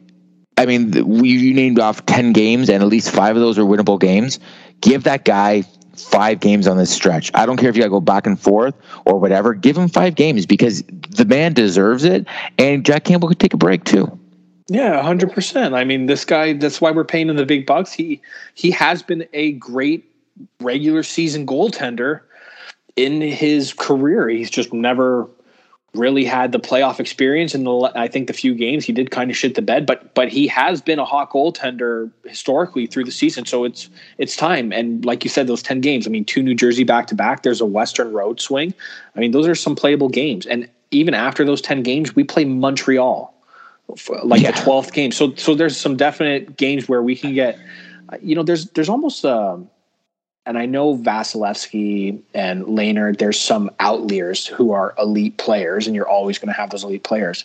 I 0.58 0.66
mean, 0.66 0.90
we 1.08 1.30
you 1.30 1.54
named 1.54 1.78
off 1.80 2.04
ten 2.04 2.34
games, 2.34 2.68
and 2.68 2.82
at 2.82 2.88
least 2.90 3.10
five 3.10 3.34
of 3.34 3.40
those 3.40 3.58
are 3.58 3.62
winnable 3.62 3.98
games. 3.98 4.38
Give 4.82 5.04
that 5.04 5.24
guy 5.24 5.64
five 6.04 6.40
games 6.40 6.66
on 6.66 6.76
this 6.76 6.90
stretch. 6.90 7.30
I 7.34 7.46
don't 7.46 7.56
care 7.56 7.68
if 7.68 7.76
you 7.76 7.82
got 7.82 7.86
to 7.86 7.90
go 7.90 8.00
back 8.00 8.26
and 8.26 8.38
forth 8.38 8.74
or 9.04 9.18
whatever. 9.18 9.54
Give 9.54 9.76
him 9.76 9.88
five 9.88 10.14
games 10.14 10.46
because 10.46 10.82
the 11.10 11.24
man 11.24 11.52
deserves 11.52 12.04
it, 12.04 12.26
and 12.58 12.84
Jack 12.84 13.04
Campbell 13.04 13.28
could 13.28 13.40
take 13.40 13.54
a 13.54 13.58
break 13.58 13.84
too. 13.84 14.18
Yeah, 14.68 15.02
hundred 15.02 15.32
percent. 15.32 15.74
I 15.74 15.84
mean, 15.84 16.06
this 16.06 16.24
guy. 16.24 16.52
That's 16.52 16.80
why 16.80 16.92
we're 16.92 17.04
paying 17.04 17.28
him 17.28 17.36
the 17.36 17.46
big 17.46 17.66
bucks. 17.66 17.92
He 17.92 18.20
he 18.54 18.70
has 18.70 19.02
been 19.02 19.26
a 19.32 19.52
great 19.52 20.04
regular 20.60 21.02
season 21.02 21.46
goaltender 21.46 22.20
in 22.96 23.20
his 23.20 23.72
career. 23.72 24.28
He's 24.28 24.50
just 24.50 24.72
never 24.72 25.28
really 25.94 26.24
had 26.24 26.52
the 26.52 26.60
playoff 26.60 27.00
experience 27.00 27.54
in 27.54 27.64
the 27.64 27.92
I 27.96 28.06
think 28.06 28.28
the 28.28 28.32
few 28.32 28.54
games 28.54 28.84
he 28.84 28.92
did 28.92 29.10
kind 29.10 29.30
of 29.30 29.36
shit 29.36 29.54
the 29.54 29.62
bed, 29.62 29.86
but 29.86 30.14
but 30.14 30.28
he 30.28 30.46
has 30.46 30.80
been 30.80 30.98
a 30.98 31.04
hot 31.04 31.30
goaltender 31.30 32.10
historically 32.24 32.86
through 32.86 33.04
the 33.04 33.12
season. 33.12 33.44
So 33.46 33.64
it's 33.64 33.90
it's 34.18 34.36
time. 34.36 34.72
And 34.72 35.04
like 35.04 35.24
you 35.24 35.30
said, 35.30 35.46
those 35.46 35.62
ten 35.62 35.80
games. 35.80 36.06
I 36.06 36.10
mean, 36.10 36.24
two 36.24 36.42
New 36.42 36.54
Jersey 36.54 36.84
back 36.84 37.06
to 37.08 37.14
back. 37.14 37.42
There's 37.42 37.60
a 37.60 37.66
Western 37.66 38.12
Road 38.12 38.40
swing. 38.40 38.72
I 39.16 39.20
mean, 39.20 39.32
those 39.32 39.48
are 39.48 39.54
some 39.54 39.74
playable 39.74 40.08
games. 40.08 40.46
And 40.46 40.68
even 40.92 41.14
after 41.14 41.44
those 41.44 41.60
ten 41.60 41.82
games, 41.82 42.14
we 42.14 42.22
play 42.22 42.44
Montreal, 42.44 43.34
like 44.22 44.42
yeah. 44.42 44.52
the 44.52 44.60
twelfth 44.60 44.92
game. 44.92 45.10
So 45.10 45.34
so 45.34 45.54
there's 45.54 45.76
some 45.76 45.96
definite 45.96 46.56
games 46.56 46.88
where 46.88 47.02
we 47.02 47.16
can 47.16 47.34
get. 47.34 47.58
You 48.22 48.34
know, 48.34 48.42
there's 48.42 48.66
there's 48.70 48.88
almost. 48.88 49.24
Um, 49.24 49.68
and 50.50 50.58
I 50.58 50.66
know 50.66 50.96
Vasilevskiy 50.96 52.20
and 52.34 52.64
Lehner, 52.64 53.16
there's 53.16 53.38
some 53.38 53.70
outliers 53.78 54.48
who 54.48 54.72
are 54.72 54.96
elite 54.98 55.36
players, 55.36 55.86
and 55.86 55.94
you're 55.94 56.08
always 56.08 56.40
going 56.40 56.52
to 56.52 56.60
have 56.60 56.70
those 56.70 56.82
elite 56.82 57.04
players. 57.04 57.44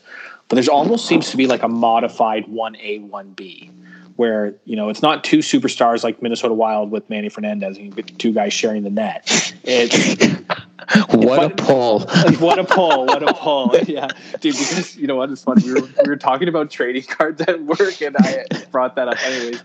But 0.49 0.55
there's 0.55 0.67
almost 0.67 1.05
seems 1.05 1.29
to 1.29 1.37
be 1.37 1.45
like 1.45 1.61
a 1.61 1.67
modified 1.67 2.45
1A, 2.45 3.07
1B, 3.07 3.69
where, 4.15 4.55
you 4.65 4.75
know, 4.75 4.89
it's 4.89 5.03
not 5.03 5.23
two 5.23 5.37
superstars 5.37 6.03
like 6.03 6.19
Minnesota 6.23 6.55
Wild 6.55 6.89
with 6.89 7.07
Manny 7.07 7.29
Fernandez 7.29 7.77
and 7.77 8.19
two 8.19 8.33
guys 8.33 8.53
sharing 8.53 8.81
the 8.81 8.89
net. 8.89 9.53
It's. 9.63 10.41
what 11.09 11.43
a 11.43 11.49
pull. 11.51 12.01
what 12.39 12.57
a 12.57 12.63
pull. 12.63 13.05
What 13.05 13.21
a 13.21 13.33
pull. 13.33 13.75
Yeah. 13.87 14.07
Dude, 14.39 14.55
because, 14.57 14.95
you 14.95 15.05
know 15.05 15.15
what? 15.15 15.29
It's 15.29 15.43
funny. 15.43 15.63
We 15.63 15.73
were, 15.73 15.87
we 16.03 16.09
were 16.09 16.15
talking 16.15 16.47
about 16.47 16.71
trading 16.71 17.03
cards 17.03 17.41
at 17.41 17.61
work, 17.61 18.01
and 18.01 18.15
I 18.17 18.45
brought 18.71 18.95
that 18.95 19.07
up 19.07 19.23
anyways 19.23 19.61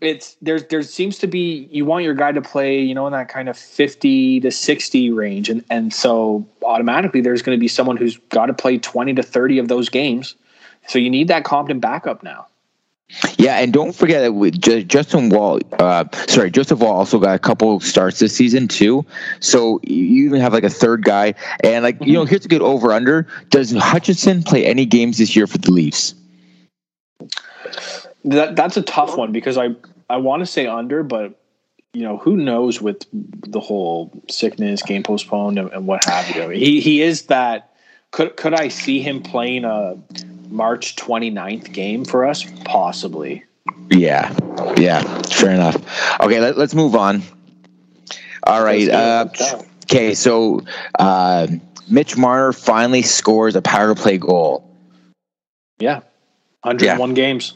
it's 0.00 0.36
there's 0.42 0.64
there 0.64 0.82
seems 0.82 1.18
to 1.18 1.26
be 1.26 1.68
you 1.70 1.84
want 1.84 2.04
your 2.04 2.14
guy 2.14 2.32
to 2.32 2.42
play 2.42 2.80
you 2.80 2.94
know 2.94 3.06
in 3.06 3.12
that 3.12 3.28
kind 3.28 3.48
of 3.48 3.56
50 3.56 4.40
to 4.40 4.50
60 4.50 5.10
range 5.10 5.48
and 5.48 5.64
and 5.70 5.92
so 5.92 6.46
automatically 6.62 7.20
there's 7.20 7.42
going 7.42 7.56
to 7.56 7.60
be 7.60 7.68
someone 7.68 7.96
who's 7.96 8.18
got 8.28 8.46
to 8.46 8.54
play 8.54 8.78
20 8.78 9.14
to 9.14 9.22
30 9.22 9.58
of 9.58 9.68
those 9.68 9.88
games 9.88 10.34
so 10.86 10.98
you 10.98 11.10
need 11.10 11.28
that 11.28 11.44
competent 11.44 11.80
backup 11.80 12.22
now 12.22 12.46
yeah, 13.36 13.58
and 13.58 13.72
don't 13.72 13.94
forget 13.94 14.22
that 14.22 14.32
with 14.32 14.60
Justin 14.88 15.28
Woll, 15.28 15.60
uh, 15.78 16.04
sorry, 16.26 16.50
Joseph 16.50 16.80
Woll 16.80 16.90
also 16.90 17.18
got 17.18 17.34
a 17.34 17.38
couple 17.38 17.78
starts 17.80 18.18
this 18.18 18.34
season 18.34 18.66
too. 18.66 19.04
So 19.40 19.78
you 19.82 20.24
even 20.26 20.40
have 20.40 20.52
like 20.52 20.64
a 20.64 20.70
third 20.70 21.04
guy, 21.04 21.34
and 21.62 21.84
like 21.84 21.98
you 22.00 22.14
know, 22.14 22.24
here's 22.24 22.46
a 22.46 22.48
good 22.48 22.62
over 22.62 22.92
under. 22.92 23.26
Does 23.50 23.72
Hutchinson 23.72 24.42
play 24.42 24.64
any 24.64 24.86
games 24.86 25.18
this 25.18 25.36
year 25.36 25.46
for 25.46 25.58
the 25.58 25.70
Leafs? 25.70 26.14
That 28.24 28.56
that's 28.56 28.76
a 28.76 28.82
tough 28.82 29.16
one 29.16 29.32
because 29.32 29.58
I 29.58 29.74
I 30.08 30.16
want 30.16 30.40
to 30.40 30.46
say 30.46 30.66
under, 30.66 31.02
but 31.02 31.38
you 31.92 32.02
know 32.02 32.16
who 32.16 32.36
knows 32.36 32.80
with 32.80 33.04
the 33.12 33.60
whole 33.60 34.12
sickness, 34.28 34.82
game 34.82 35.02
postponed, 35.02 35.58
and, 35.58 35.70
and 35.72 35.86
what 35.86 36.04
have 36.04 36.34
you. 36.34 36.48
He 36.50 36.80
he 36.80 37.02
is 37.02 37.22
that. 37.26 37.70
Could 38.10 38.36
could 38.36 38.54
I 38.54 38.68
see 38.68 39.00
him 39.00 39.22
playing 39.22 39.64
a 39.64 39.98
March 40.48 40.94
29th 40.94 41.72
game 41.72 42.04
for 42.04 42.24
us? 42.24 42.44
Possibly. 42.64 43.42
Yeah, 43.90 44.32
yeah, 44.76 45.02
fair 45.22 45.50
enough. 45.50 45.76
Okay, 46.20 46.40
let, 46.40 46.56
us 46.56 46.74
move 46.74 46.94
on. 46.94 47.22
All 48.44 48.62
right. 48.62 48.88
Uh, 48.88 49.28
okay, 49.84 50.14
so 50.14 50.60
uh, 50.98 51.48
Mitch 51.88 52.16
Marner 52.16 52.52
finally 52.52 53.02
scores 53.02 53.56
a 53.56 53.62
power 53.62 53.94
play 53.94 54.18
goal. 54.18 54.70
Yeah, 55.78 56.00
101 56.62 57.10
yeah. 57.10 57.14
games. 57.14 57.54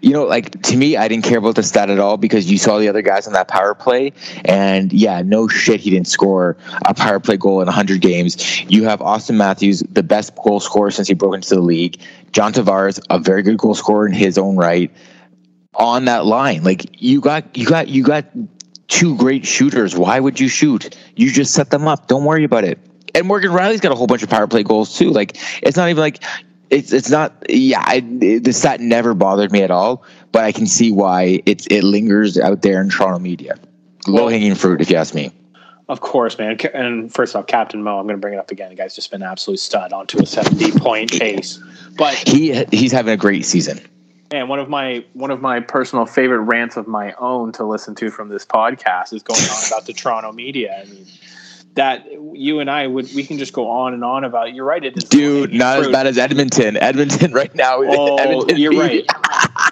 You 0.00 0.10
know, 0.10 0.24
like 0.24 0.62
to 0.62 0.76
me, 0.76 0.96
I 0.96 1.08
didn't 1.08 1.24
care 1.24 1.38
about 1.38 1.54
the 1.54 1.62
stat 1.62 1.90
at 1.90 1.98
all 1.98 2.16
because 2.16 2.50
you 2.50 2.58
saw 2.58 2.78
the 2.78 2.88
other 2.88 3.02
guys 3.02 3.26
on 3.26 3.32
that 3.34 3.48
power 3.48 3.74
play, 3.74 4.12
and 4.44 4.92
yeah, 4.92 5.22
no 5.22 5.48
shit, 5.48 5.80
he 5.80 5.90
didn't 5.90 6.08
score 6.08 6.56
a 6.86 6.94
power 6.94 7.20
play 7.20 7.36
goal 7.36 7.60
in 7.60 7.66
100 7.66 8.00
games. 8.00 8.60
You 8.62 8.84
have 8.84 9.00
Auston 9.00 9.36
Matthews, 9.36 9.82
the 9.90 10.02
best 10.02 10.34
goal 10.36 10.60
scorer 10.60 10.90
since 10.90 11.08
he 11.08 11.14
broke 11.14 11.34
into 11.34 11.54
the 11.54 11.60
league. 11.60 12.00
John 12.32 12.52
Tavares, 12.52 12.98
a 13.10 13.18
very 13.18 13.42
good 13.42 13.58
goal 13.58 13.74
scorer 13.74 14.06
in 14.06 14.12
his 14.12 14.38
own 14.38 14.56
right. 14.56 14.90
On 15.74 16.04
that 16.04 16.24
line, 16.24 16.62
like 16.62 17.02
you 17.02 17.20
got, 17.20 17.56
you 17.56 17.66
got, 17.66 17.88
you 17.88 18.04
got 18.04 18.26
two 18.88 19.16
great 19.16 19.44
shooters. 19.44 19.96
Why 19.96 20.20
would 20.20 20.38
you 20.38 20.48
shoot? 20.48 20.96
You 21.16 21.30
just 21.32 21.52
set 21.52 21.70
them 21.70 21.88
up. 21.88 22.06
Don't 22.06 22.24
worry 22.24 22.44
about 22.44 22.64
it. 22.64 22.78
And 23.14 23.26
Morgan 23.26 23.52
Rielly's 23.52 23.80
got 23.80 23.92
a 23.92 23.94
whole 23.94 24.06
bunch 24.06 24.22
of 24.22 24.30
power 24.30 24.46
play 24.46 24.62
goals 24.62 24.96
too. 24.96 25.10
Like 25.10 25.36
it's 25.62 25.76
not 25.76 25.88
even 25.88 26.00
like 26.00 26.22
it's 26.74 26.92
it's 26.92 27.10
not 27.10 27.32
yeah 27.48 27.82
I, 27.86 28.00
the 28.00 28.52
stat 28.52 28.80
never 28.80 29.14
bothered 29.14 29.52
me 29.52 29.62
at 29.62 29.70
all 29.70 30.04
but 30.32 30.44
i 30.44 30.52
can 30.52 30.66
see 30.66 30.90
why 30.90 31.40
it's 31.46 31.66
it 31.68 31.82
lingers 31.82 32.38
out 32.38 32.62
there 32.62 32.80
in 32.80 32.90
toronto 32.90 33.18
media. 33.18 33.56
Low 34.06 34.28
hanging 34.28 34.54
fruit 34.54 34.82
if 34.82 34.90
you 34.90 34.96
ask 34.96 35.14
me. 35.14 35.32
Of 35.88 36.02
course 36.02 36.38
man. 36.38 36.58
And 36.74 37.12
first 37.12 37.36
off 37.36 37.46
captain 37.46 37.82
mo 37.82 37.98
i'm 37.98 38.06
going 38.06 38.16
to 38.16 38.20
bring 38.20 38.34
it 38.34 38.38
up 38.38 38.50
again. 38.50 38.70
The 38.70 38.76
guy's 38.76 38.94
just 38.94 39.10
been 39.10 39.22
an 39.22 39.28
absolute 39.28 39.60
stud 39.60 39.92
onto 39.92 40.18
a 40.20 40.26
70 40.26 40.72
point 40.72 41.12
pace 41.12 41.62
but 41.96 42.14
he 42.28 42.64
he's 42.72 42.92
having 42.92 43.12
a 43.12 43.16
great 43.16 43.46
season. 43.46 43.80
And 44.30 44.48
one 44.48 44.58
of 44.58 44.68
my 44.68 45.04
one 45.12 45.30
of 45.30 45.40
my 45.40 45.60
personal 45.60 46.06
favorite 46.06 46.40
rants 46.40 46.76
of 46.76 46.88
my 46.88 47.14
own 47.18 47.52
to 47.52 47.64
listen 47.64 47.94
to 47.96 48.10
from 48.10 48.30
this 48.30 48.44
podcast 48.44 49.12
is 49.12 49.22
going 49.22 49.40
on 49.40 49.66
about 49.68 49.86
the 49.86 49.92
toronto 49.92 50.32
media. 50.32 50.82
I 50.82 50.90
mean 50.90 51.06
that 51.74 52.06
you 52.32 52.60
and 52.60 52.70
I 52.70 52.86
would 52.86 53.12
we 53.14 53.24
can 53.24 53.38
just 53.38 53.52
go 53.52 53.68
on 53.68 53.94
and 53.94 54.04
on 54.04 54.24
about. 54.24 54.54
You're 54.54 54.64
right, 54.64 54.84
it 54.84 54.96
is 54.96 55.04
dude. 55.04 55.52
Not 55.52 55.78
fruit. 55.78 55.86
as 55.86 55.92
bad 55.92 56.06
as 56.06 56.18
Edmonton. 56.18 56.76
Edmonton 56.76 57.32
right 57.32 57.54
now. 57.54 57.78
Oh, 57.78 58.16
Edmonton 58.16 58.58
you're 58.58 58.78
right. 58.78 59.04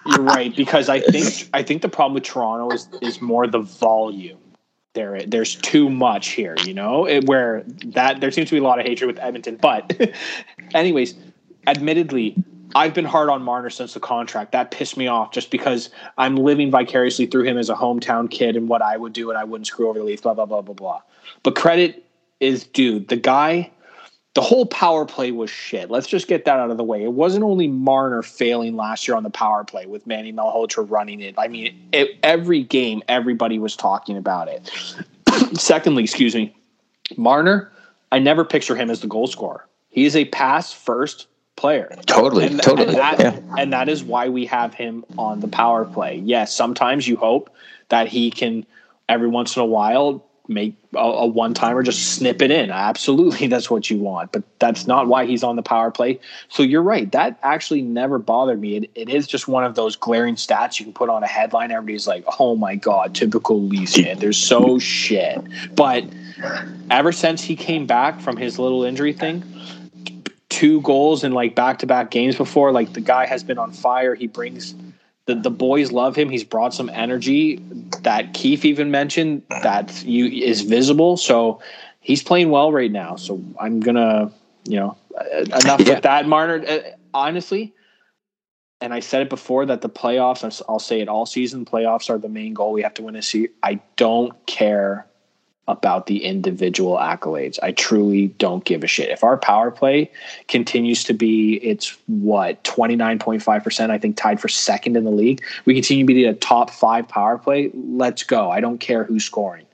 you're 0.07 0.23
right 0.23 0.55
because 0.55 0.89
I 0.89 1.01
think 1.01 1.49
I 1.55 1.63
think 1.63 1.83
the 1.83 1.89
problem 1.89 2.15
with 2.15 2.25
Toronto 2.25 2.75
is 2.75 2.89
is 3.01 3.21
more 3.21 3.47
the 3.47 3.61
volume. 3.61 4.39
There, 4.95 5.23
there's 5.23 5.57
too 5.57 5.89
much 5.89 6.29
here, 6.29 6.55
you 6.67 6.75
know. 6.75 7.07
It, 7.07 7.25
where 7.25 7.63
that 7.87 8.21
there 8.21 8.31
seems 8.31 8.51
to 8.51 8.57
be 8.57 8.59
a 8.59 8.63
lot 8.63 8.79
of 8.79 8.85
hatred 8.85 9.07
with 9.07 9.19
Edmonton, 9.19 9.57
but 9.57 9.99
anyways, 10.75 11.15
admittedly, 11.67 12.37
I've 12.75 12.93
been 12.93 13.07
hard 13.07 13.31
on 13.31 13.43
Marner 13.43 13.71
since 13.71 13.95
the 13.95 14.01
contract. 14.01 14.53
That 14.53 14.71
pissed 14.71 14.99
me 14.99 15.07
off 15.07 15.33
just 15.33 15.51
because 15.51 15.89
I'm 16.19 16.37
living 16.37 16.71
vicariously 16.71 17.25
through 17.25 17.45
him 17.45 17.57
as 17.57 17.71
a 17.71 17.75
hometown 17.75 18.31
kid 18.31 18.57
and 18.57 18.69
what 18.69 18.83
I 18.83 18.99
would 18.99 19.15
do 19.15 19.31
and 19.31 19.39
I 19.39 19.45
wouldn't 19.45 19.67
screw 19.67 19.89
over 19.89 19.99
the 19.99 20.05
Leafs, 20.05 20.23
blah, 20.23 20.35
blah, 20.35 20.47
blah, 20.47 20.61
blah, 20.61 20.75
blah. 20.75 21.03
But 21.43 21.55
credit 21.55 22.05
is 22.41 22.65
due. 22.65 23.01
The 23.01 23.17
guy, 23.17 23.71
the 24.35 24.41
whole 24.41 24.67
power 24.67 25.05
play 25.05 25.31
was 25.31 25.51
shit. 25.51 25.91
Let's 25.91 26.07
just 26.07 26.27
get 26.27 26.45
that 26.45 26.59
out 26.59 26.71
of 26.71 26.77
the 26.77 26.85
way. 26.85 27.03
It 27.03 27.13
wasn't 27.13 27.45
only 27.45 27.69
Marner 27.69 28.23
failing 28.23 28.77
last 28.77 29.07
year 29.07 29.17
on 29.17 29.23
the 29.23 29.31
power 29.31 29.65
play 29.65 29.87
with 29.87 30.07
Manny 30.07 30.33
Malhotra 30.33 30.89
running 30.89 31.21
it. 31.21 31.35
I 31.39 31.49
mean, 31.49 31.89
it, 31.93 32.19
every 32.23 32.63
game, 32.63 33.03
everybody 33.09 33.59
was 33.59 33.77
talking 33.77 34.17
about 34.17 34.49
it. 34.49 34.71
Secondly, 35.59 36.03
excuse 36.03 36.35
me, 36.35 36.55
Marner, 37.17 37.71
I 38.11 38.19
never 38.19 38.45
picture 38.45 38.75
him 38.75 38.91
as 38.91 39.01
the 39.01 39.07
goal 39.07 39.27
scorer. 39.27 39.67
He 39.91 40.05
is 40.05 40.17
a 40.17 40.25
pass 40.27 40.73
first 40.73 41.27
player. 41.57 41.95
Totally, 42.07 42.47
and, 42.47 42.63
totally. 42.63 42.89
And 42.89 42.97
that, 42.97 43.21
yeah. 43.21 43.41
and 43.59 43.73
that 43.73 43.89
is 43.89 44.03
why 44.03 44.29
we 44.29 44.47
have 44.47 44.75
him 44.75 45.05
on 45.19 45.41
the 45.41 45.49
power 45.49 45.85
play. 45.85 46.17
Yes, 46.25 46.55
sometimes 46.55 47.07
you 47.07 47.17
hope 47.17 47.55
that 47.89 48.09
he 48.09 48.31
can 48.31 48.65
every 49.09 49.29
once 49.29 49.57
in 49.57 49.63
a 49.63 49.67
while 49.67 50.25
make 50.49 50.75
a, 50.95 50.99
a 50.99 51.27
one 51.27 51.55
timer, 51.55 51.83
just 51.83 52.15
snip 52.15 52.43
it 52.43 52.51
in. 52.51 52.71
Absolutely, 52.71 53.47
that's 53.49 53.71
what 53.71 53.91
you 53.91 53.99
want. 53.99 54.33
But 54.33 54.43
that's 54.59 54.87
not 54.87 55.07
why 55.07 55.27
he's 55.27 55.43
on 55.43 55.57
the 55.57 55.63
power 55.63 55.91
play. 55.91 56.21
So 56.49 56.63
you're 56.63 56.83
right. 56.83 57.11
That 57.13 57.39
actually 57.43 57.83
never 57.83 58.19
bothered 58.19 58.61
me. 58.61 58.77
It, 58.77 58.91
it 58.95 59.09
is 59.09 59.27
just 59.27 59.49
one 59.49 59.65
of 59.65 59.75
those 59.75 59.97
glaring 59.97 60.37
stats 60.37 60.79
you 60.79 60.87
can 60.87 60.95
put 60.95 61.09
on 61.09 61.23
a 61.23 61.27
headline. 61.27 61.71
Everybody's 61.71 62.07
like, 62.07 62.25
oh 62.39 62.57
my 62.57 62.75
God, 62.75 63.15
typical 63.15 63.61
Leafs. 63.61 63.95
They're 63.95 64.33
so 64.33 64.79
shit. 64.79 65.41
But 65.75 66.05
ever 66.91 67.13
since 67.13 67.43
he 67.43 67.57
came 67.57 67.87
back 67.87 68.21
from 68.21 68.37
his 68.37 68.59
little 68.59 68.85
injury 68.85 69.13
thing, 69.13 69.43
two 70.49 70.81
goals 70.83 71.25
in 71.25 71.33
like 71.33 71.55
back 71.55 71.79
to 71.79 71.87
back 71.87 72.11
games 72.11 72.37
before, 72.37 72.73
like 72.73 72.93
the 72.93 73.01
guy 73.01 73.27
has 73.27 73.43
been 73.43 73.59
on 73.59 73.73
fire. 73.73 74.15
He 74.15 74.27
brings 74.27 74.75
the, 75.27 75.35
the 75.35 75.51
boys 75.51 75.93
love 75.93 76.17
him. 76.17 76.29
He's 76.29 76.45
brought 76.45 76.75
some 76.75 76.91
energy 76.91 77.61
that 78.03 78.35
Keefe 78.35 78.65
even 78.65 78.91
mentioned 78.91 79.43
that 79.49 80.05
you 80.05 80.27
is 80.27 80.63
visible. 80.63 81.17
So 81.17 81.61
he's 82.01 82.23
playing 82.23 82.51
well 82.51 82.73
right 82.73 82.91
now. 82.91 83.17
So 83.17 83.43
I'm 83.59 83.81
gonna, 83.81 84.33
you 84.65 84.77
know, 84.77 84.97
enough 85.45 85.81
yeah. 85.81 85.95
with 85.95 86.03
that, 86.03 86.27
Marner. 86.27 86.65
Uh, 86.67 86.81
honestly, 87.15 87.75
and 88.81 88.93
I 88.93 89.01
said 89.01 89.23
it 89.23 89.31
before 89.31 89.67
that 89.67 89.81
the 89.81 89.89
playoffs. 89.89 90.63
I'll 90.69 90.79
say 90.79 91.01
it 91.01 91.09
all 91.09 91.27
season. 91.27 91.65
Playoffs 91.65 92.11
are 92.11 92.19
the 92.19 92.29
main 92.29 92.55
goal. 92.55 92.73
We 92.73 92.83
have 92.83 92.95
to 92.95 93.03
win 93.03 93.17
a 93.17 93.23
series. 93.23 93.51
I 93.63 93.81
don't 93.97 94.47
care 94.47 95.07
about 95.69 96.07
the 96.07 96.25
individual 96.25 96.97
accolades. 96.97 97.59
I 97.63 97.73
truly 97.73 98.29
don't 98.39 98.65
give 98.65 98.83
a 98.83 98.87
shit. 98.87 99.11
If 99.11 99.23
our 99.23 99.37
power 99.37 99.71
play 99.71 100.11
continues 100.49 101.05
to 101.05 101.15
be, 101.15 101.55
it's 101.63 101.97
what, 102.07 102.63
29.5%, 102.65 103.91
I 103.91 103.99
think 103.99 104.17
tied 104.17 104.41
for 104.41 104.49
second 104.49 104.97
in 104.97 105.05
the 105.05 105.11
league. 105.11 105.43
We 105.65 105.75
continue 105.75 106.05
to 106.05 106.13
be 106.13 106.25
a 106.25 106.35
top 106.35 106.71
five 106.71 107.09
power 107.09 107.39
play. 107.39 107.71
Let's 107.75 108.25
go. 108.25 108.51
I 108.51 108.61
don't 108.61 108.79
care 108.79 109.05
who's 109.05 109.25
scoring. 109.25 109.67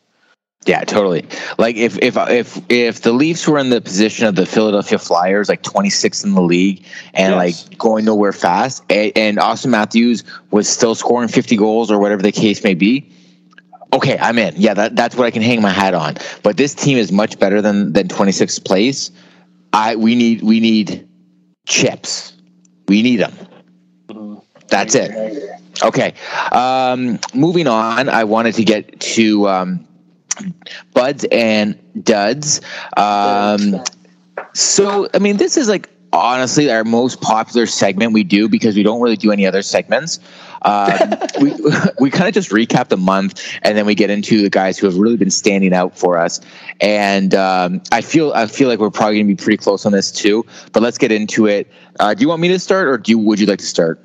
Yeah, 0.66 0.84
totally. 0.84 1.24
Like 1.56 1.76
if 1.76 1.96
if 2.02 2.16
if 2.16 2.60
if 2.68 3.00
the 3.00 3.12
Leafs 3.12 3.46
were 3.46 3.58
in 3.58 3.70
the 3.70 3.80
position 3.80 4.26
of 4.26 4.34
the 4.34 4.44
Philadelphia 4.44 4.98
Flyers, 4.98 5.48
like 5.48 5.62
26th 5.62 6.24
in 6.24 6.34
the 6.34 6.42
league, 6.42 6.84
and 7.14 7.34
yes. 7.34 7.68
like 7.70 7.78
going 7.78 8.04
nowhere 8.04 8.32
fast, 8.32 8.82
and, 8.90 9.12
and 9.16 9.38
Auston 9.38 9.70
Matthews 9.70 10.24
was 10.50 10.68
still 10.68 10.94
scoring 10.94 11.28
50 11.28 11.56
goals 11.56 11.90
or 11.90 11.98
whatever 11.98 12.20
the 12.20 12.32
case 12.32 12.62
may 12.64 12.74
be, 12.74 13.10
okay, 13.92 14.18
I'm 14.18 14.38
in. 14.38 14.54
Yeah, 14.56 14.74
that, 14.74 14.96
that's 14.96 15.16
what 15.16 15.26
I 15.26 15.30
can 15.30 15.42
hang 15.42 15.62
my 15.62 15.70
hat 15.70 15.94
on. 15.94 16.14
But 16.42 16.56
this 16.56 16.74
team 16.74 16.98
is 16.98 17.12
much 17.12 17.38
better 17.38 17.60
than 17.62 17.92
than 17.92 18.08
26th 18.08 18.64
place. 18.64 19.10
I 19.72 19.96
we 19.96 20.14
need 20.14 20.42
we 20.42 20.60
need 20.60 21.08
chips. 21.66 22.34
We 22.88 23.02
need 23.02 23.16
them. 23.16 23.34
That's 24.68 24.94
it. 24.94 25.60
Okay. 25.82 26.14
Um, 26.52 27.18
moving 27.34 27.66
on, 27.66 28.08
I 28.08 28.24
wanted 28.24 28.54
to 28.54 28.64
get 28.64 29.00
to 29.00 29.48
um, 29.48 29.86
buds 30.92 31.24
and 31.30 31.78
duds. 32.04 32.60
Um, 32.96 33.82
so, 34.54 35.08
I 35.14 35.18
mean, 35.18 35.36
this 35.36 35.56
is 35.56 35.68
like 35.68 35.88
honestly 36.12 36.70
our 36.70 36.84
most 36.84 37.20
popular 37.20 37.66
segment 37.66 38.12
we 38.12 38.24
do 38.24 38.48
because 38.48 38.76
we 38.76 38.82
don't 38.82 39.00
really 39.00 39.16
do 39.16 39.30
any 39.30 39.46
other 39.46 39.62
segments. 39.62 40.18
Um, 40.62 41.14
we 41.40 41.54
we 42.00 42.10
kind 42.10 42.28
of 42.28 42.34
just 42.34 42.50
recap 42.50 42.88
the 42.88 42.96
month 42.96 43.42
and 43.62 43.76
then 43.76 43.86
we 43.86 43.94
get 43.94 44.10
into 44.10 44.42
the 44.42 44.50
guys 44.50 44.78
who 44.78 44.86
have 44.86 44.96
really 44.96 45.16
been 45.16 45.30
standing 45.30 45.72
out 45.72 45.96
for 45.96 46.18
us. 46.18 46.40
And 46.80 47.34
um, 47.34 47.82
I 47.92 48.00
feel 48.00 48.32
I 48.34 48.46
feel 48.46 48.68
like 48.68 48.78
we're 48.78 48.90
probably 48.90 49.16
going 49.16 49.28
to 49.28 49.34
be 49.34 49.42
pretty 49.42 49.58
close 49.58 49.84
on 49.86 49.92
this 49.92 50.10
too. 50.10 50.44
But 50.72 50.82
let's 50.82 50.98
get 50.98 51.12
into 51.12 51.46
it. 51.46 51.70
Uh, 52.00 52.14
do 52.14 52.22
you 52.22 52.28
want 52.28 52.40
me 52.40 52.48
to 52.48 52.58
start, 52.58 52.86
or 52.86 52.98
do 52.98 53.10
you, 53.10 53.18
would 53.18 53.40
you 53.40 53.46
like 53.46 53.58
to 53.58 53.66
start? 53.66 54.00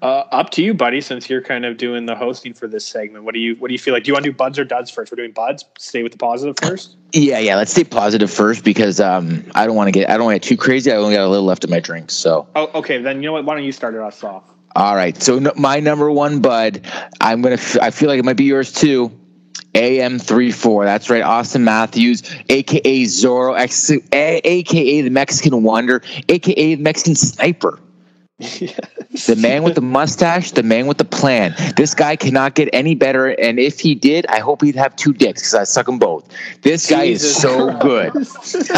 Uh, 0.00 0.24
up 0.30 0.50
to 0.50 0.62
you, 0.62 0.74
buddy. 0.74 1.00
Since 1.00 1.28
you're 1.28 1.42
kind 1.42 1.64
of 1.64 1.76
doing 1.76 2.06
the 2.06 2.14
hosting 2.14 2.54
for 2.54 2.68
this 2.68 2.86
segment, 2.86 3.24
what 3.24 3.34
do 3.34 3.40
you 3.40 3.56
what 3.56 3.68
do 3.68 3.74
you 3.74 3.78
feel 3.78 3.94
like? 3.94 4.04
Do 4.04 4.08
you 4.08 4.14
want 4.14 4.24
to 4.24 4.30
do 4.30 4.36
buds 4.36 4.58
or 4.58 4.64
duds 4.64 4.90
first? 4.90 5.10
We're 5.10 5.16
doing 5.16 5.32
buds. 5.32 5.64
Stay 5.78 6.02
with 6.02 6.12
the 6.12 6.18
positive 6.18 6.56
first. 6.62 6.96
Yeah, 7.12 7.38
yeah. 7.38 7.56
Let's 7.56 7.72
stay 7.72 7.84
positive 7.84 8.30
first 8.30 8.64
because 8.64 9.00
um, 9.00 9.44
I 9.54 9.66
don't 9.66 9.74
want 9.74 9.88
to 9.88 9.92
get 9.92 10.08
I 10.08 10.16
don't 10.16 10.26
want 10.26 10.40
to 10.40 10.46
get 10.46 10.48
too 10.48 10.56
crazy. 10.56 10.92
I 10.92 10.96
only 10.96 11.16
got 11.16 11.24
a 11.24 11.28
little 11.28 11.46
left 11.46 11.64
in 11.64 11.70
my 11.70 11.80
drink. 11.80 12.10
So. 12.10 12.48
Oh, 12.54 12.70
okay. 12.74 12.98
Then 12.98 13.16
you 13.16 13.28
know 13.28 13.32
what? 13.32 13.44
Why 13.44 13.54
don't 13.54 13.64
you 13.64 13.72
start 13.72 13.94
it 13.94 14.00
us 14.00 14.22
off? 14.22 14.44
All 14.76 14.94
right. 14.94 15.20
So 15.20 15.38
no, 15.38 15.52
my 15.56 15.80
number 15.80 16.10
one 16.10 16.40
bud, 16.40 16.86
I'm 17.20 17.42
gonna. 17.42 17.54
F- 17.54 17.80
I 17.80 17.90
feel 17.90 18.08
like 18.08 18.20
it 18.20 18.24
might 18.24 18.36
be 18.36 18.44
yours 18.44 18.72
too. 18.72 19.10
AM34. 19.74 20.84
That's 20.84 21.10
right. 21.10 21.22
Auston 21.22 21.62
Matthews, 21.62 22.22
aka 22.48 23.02
Zorro, 23.04 23.58
X, 23.58 23.90
aka 24.12 25.00
the 25.00 25.10
Mexican 25.10 25.62
Wonder, 25.62 26.02
aka 26.28 26.74
the 26.74 26.82
Mexican 26.82 27.14
Sniper. 27.14 27.80
Yes. 28.38 29.26
The 29.26 29.34
man 29.34 29.64
with 29.64 29.74
the 29.74 29.80
mustache, 29.80 30.52
the 30.52 30.62
man 30.62 30.86
with 30.86 30.98
the 30.98 31.04
plan. 31.04 31.56
This 31.76 31.92
guy 31.92 32.14
cannot 32.14 32.54
get 32.54 32.68
any 32.72 32.94
better. 32.94 33.28
And 33.28 33.58
if 33.58 33.80
he 33.80 33.96
did, 33.96 34.26
I 34.26 34.38
hope 34.38 34.62
he'd 34.62 34.76
have 34.76 34.94
two 34.94 35.12
dicks 35.12 35.42
because 35.42 35.54
I 35.54 35.64
suck 35.64 35.86
them 35.86 35.98
both. 35.98 36.28
This 36.62 36.88
guy 36.88 37.04
is 37.04 37.36
so 37.36 37.76
Christ. 37.78 37.82
good. 37.82 38.12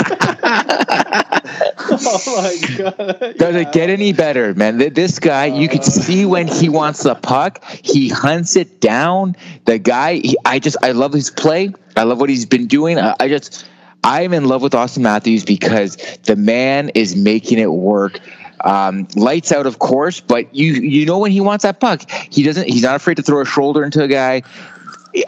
oh 1.90 2.22
my 2.26 2.56
god! 2.78 3.36
Does 3.36 3.54
yeah. 3.54 3.60
it 3.60 3.72
get 3.72 3.90
any 3.90 4.14
better, 4.14 4.54
man? 4.54 4.78
This 4.78 5.18
guy, 5.18 5.44
you 5.46 5.68
can 5.68 5.80
uh. 5.80 5.82
see 5.82 6.24
when 6.24 6.48
he 6.48 6.70
wants 6.70 7.02
the 7.02 7.14
puck, 7.14 7.62
he 7.82 8.08
hunts 8.08 8.56
it 8.56 8.80
down. 8.80 9.36
The 9.66 9.78
guy, 9.78 10.14
he, 10.14 10.38
I 10.46 10.58
just, 10.58 10.78
I 10.82 10.92
love 10.92 11.12
his 11.12 11.30
play. 11.30 11.74
I 11.96 12.04
love 12.04 12.18
what 12.18 12.30
he's 12.30 12.46
been 12.46 12.66
doing. 12.66 12.98
I, 12.98 13.14
I 13.20 13.28
just, 13.28 13.66
I'm 14.04 14.32
in 14.32 14.46
love 14.46 14.62
with 14.62 14.72
Auston 14.72 15.02
Matthews 15.02 15.44
because 15.44 15.96
the 16.22 16.36
man 16.36 16.88
is 16.94 17.14
making 17.14 17.58
it 17.58 17.72
work. 17.72 18.20
Um, 18.64 19.06
lights 19.16 19.52
out, 19.52 19.66
of 19.66 19.78
course, 19.78 20.20
but 20.20 20.54
you 20.54 20.74
you 20.74 21.06
know 21.06 21.18
when 21.18 21.30
he 21.30 21.40
wants 21.40 21.62
that 21.62 21.80
puck, 21.80 22.02
he 22.30 22.42
doesn't. 22.42 22.68
He's 22.68 22.82
not 22.82 22.96
afraid 22.96 23.16
to 23.16 23.22
throw 23.22 23.40
a 23.40 23.46
shoulder 23.46 23.84
into 23.84 24.02
a 24.02 24.08
guy. 24.08 24.42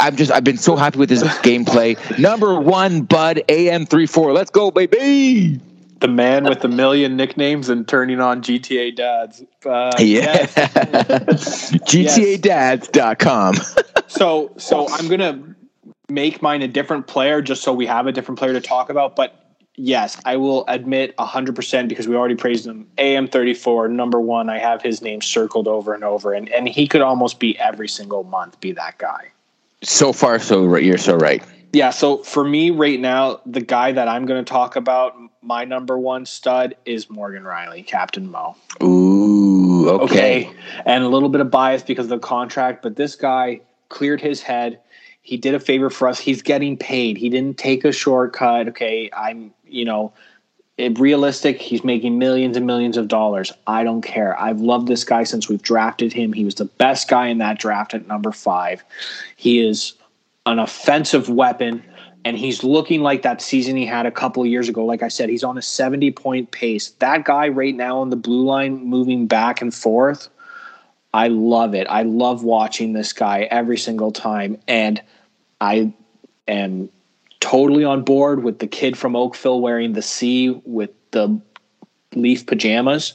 I'm 0.01 0.17
just 0.17 0.31
I've 0.31 0.45
been 0.45 0.59
so 0.59 0.77
happy 0.77 0.99
with 0.99 1.11
his 1.11 1.23
gameplay. 1.23 1.97
Number 2.19 2.61
one, 2.61 3.03
Bud 3.03 3.43
AM 3.49 3.87
three 3.87 4.07
four. 4.07 4.33
Let's 4.33 4.51
go, 4.51 4.71
baby. 4.71 5.61
the 6.03 6.09
man 6.09 6.45
with 6.45 6.63
a 6.65 6.69
million 6.69 7.17
nicknames 7.17 7.69
and 7.69 7.87
turning 7.89 8.21
on 8.21 8.43
GTA 8.43 8.95
dads. 8.95 9.43
Uh, 9.65 9.93
yeah. 9.99 10.47
GTAdads.com. 11.87 13.55
so 14.09 14.53
so 14.59 14.89
I'm 14.91 15.09
gonna 15.09 15.55
make 16.09 16.43
mine 16.43 16.63
a 16.63 16.69
different 16.69 17.07
player 17.07 17.41
just 17.41 17.63
so 17.63 17.73
we 17.73 17.87
have 17.87 18.07
a 18.07 18.13
different 18.13 18.39
player 18.39 18.53
to 18.53 18.61
talk 18.61 18.91
about. 18.91 19.17
But 19.17 19.42
yes, 19.77 20.21
I 20.25 20.37
will 20.37 20.65
admit 20.69 21.17
100% 21.17 21.89
because 21.89 22.09
we 22.09 22.17
already 22.17 22.35
praised 22.35 22.67
him. 22.67 22.87
AM34, 22.99 23.91
number 23.91 24.21
one, 24.21 24.51
I 24.51 24.59
have 24.59 24.83
his 24.83 25.03
name 25.03 25.21
circled 25.21 25.69
over 25.69 25.95
and 25.95 26.05
over. 26.05 26.33
And, 26.33 26.49
and 26.51 26.69
he 26.69 26.87
could 26.87 27.01
almost 27.01 27.39
be 27.39 27.59
every 27.59 27.89
single 27.89 28.25
month, 28.25 28.61
be 28.61 28.73
that 28.73 28.99
guy. 28.99 29.31
So 29.83 30.13
far, 30.13 30.39
so 30.39 30.77
you're 30.77 30.99
so 30.99 31.17
right. 31.17 31.43
Yeah, 31.73 31.91
so 31.91 32.19
for 32.19 32.45
me 32.45 32.71
right 32.71 33.01
now, 33.01 33.41
the 33.47 33.63
guy 33.63 33.93
that 33.93 34.07
I'm 34.07 34.27
going 34.27 34.45
to 34.45 34.49
talk 34.49 34.77
about, 34.77 35.17
my 35.41 35.65
number 35.65 35.99
one 35.99 36.27
stud, 36.27 36.77
is 36.85 37.09
Morgan 37.09 37.45
Rielly, 37.45 37.87
Captain 37.87 38.31
Mo. 38.31 38.55
Ooh, 38.83 39.89
okay. 39.89 40.49
okay. 40.49 40.57
And 40.85 41.03
a 41.03 41.09
little 41.09 41.31
bit 41.31 41.41
of 41.41 41.51
bias 41.51 41.83
because 41.83 42.07
of 42.07 42.11
the 42.11 42.19
contract, 42.19 42.83
but 42.83 42.97
this 42.97 43.17
guy 43.17 43.63
cleared 43.89 44.21
his 44.21 44.43
head. 44.43 44.81
He 45.23 45.37
did 45.37 45.55
a 45.55 45.61
favor 45.61 45.89
for 45.89 46.09
us. 46.09 46.19
He's 46.19 46.43
getting 46.43 46.77
paid. 46.77 47.17
He 47.17 47.31
didn't 47.31 47.57
take 47.57 47.85
a 47.85 47.93
shortcut. 47.93 48.69
Okay, 48.69 49.09
I'm, 49.13 49.55
you 49.65 49.85
know, 49.85 50.13
realistic. 50.79 51.61
He's 51.61 51.85
making 51.85 52.19
millions 52.19 52.57
and 52.57 52.67
millions 52.67 52.97
of 52.97 53.09
dollars. 53.09 53.53
I 53.67 53.85
don't 53.85 54.03
care. 54.03 54.39
I've 54.41 54.61
loved 54.61 54.89
this 54.89 55.05
guy 55.05 55.25
since 55.25 55.49
we've 55.49 55.63
drafted 55.63 56.13
him. 56.13 56.33
He 56.33 56.45
was 56.45 56.57
the 56.57 56.65
best 56.65 57.09
guy 57.09 57.29
in 57.29 57.39
that 57.39 57.59
draft 57.59 57.95
at 57.95 58.09
number 58.09 58.33
five. 58.33 58.85
He 59.37 59.61
is 59.61 59.95
an 60.45 60.59
offensive 60.59 61.29
weapon, 61.29 61.85
and 62.25 62.37
he's 62.37 62.65
looking 62.65 63.03
like 63.03 63.23
that 63.23 63.41
season 63.41 63.77
he 63.77 63.87
had 63.87 64.07
a 64.07 64.11
couple 64.11 64.45
years 64.45 64.69
ago. 64.69 64.85
Like 64.85 65.05
I 65.05 65.09
said, 65.09 65.29
he's 65.29 65.45
on 65.45 65.57
a 65.57 65.63
70 65.63 66.11
point 66.13 66.51
pace. 66.51 66.91
That 66.99 67.25
guy 67.25 67.49
right 67.49 67.75
now 67.75 68.01
on 68.01 68.11
the 68.11 68.17
blue 68.17 68.45
line 68.45 68.85
moving 68.85 69.27
back 69.27 69.63
and 69.63 69.73
forth, 69.73 70.29
I 71.15 71.29
love 71.29 71.75
it. 71.75 71.87
I 71.89 72.03
love 72.03 72.43
watching 72.43 72.93
this 72.93 73.13
guy 73.13 73.43
every 73.43 73.79
single 73.79 74.13
time. 74.13 74.59
And 74.67 75.01
I 75.61 75.93
am 76.49 76.89
totally 77.41 77.85
on 77.85 78.03
board 78.03 78.43
with 78.43 78.59
the 78.59 78.67
kid 78.67 78.97
from 78.97 79.15
Oakville 79.15 79.61
wearing 79.61 79.93
the 79.93 80.03
C 80.03 80.61
with 80.65 80.91
the 81.11 81.41
leaf 82.15 82.47
pajamas. 82.47 83.15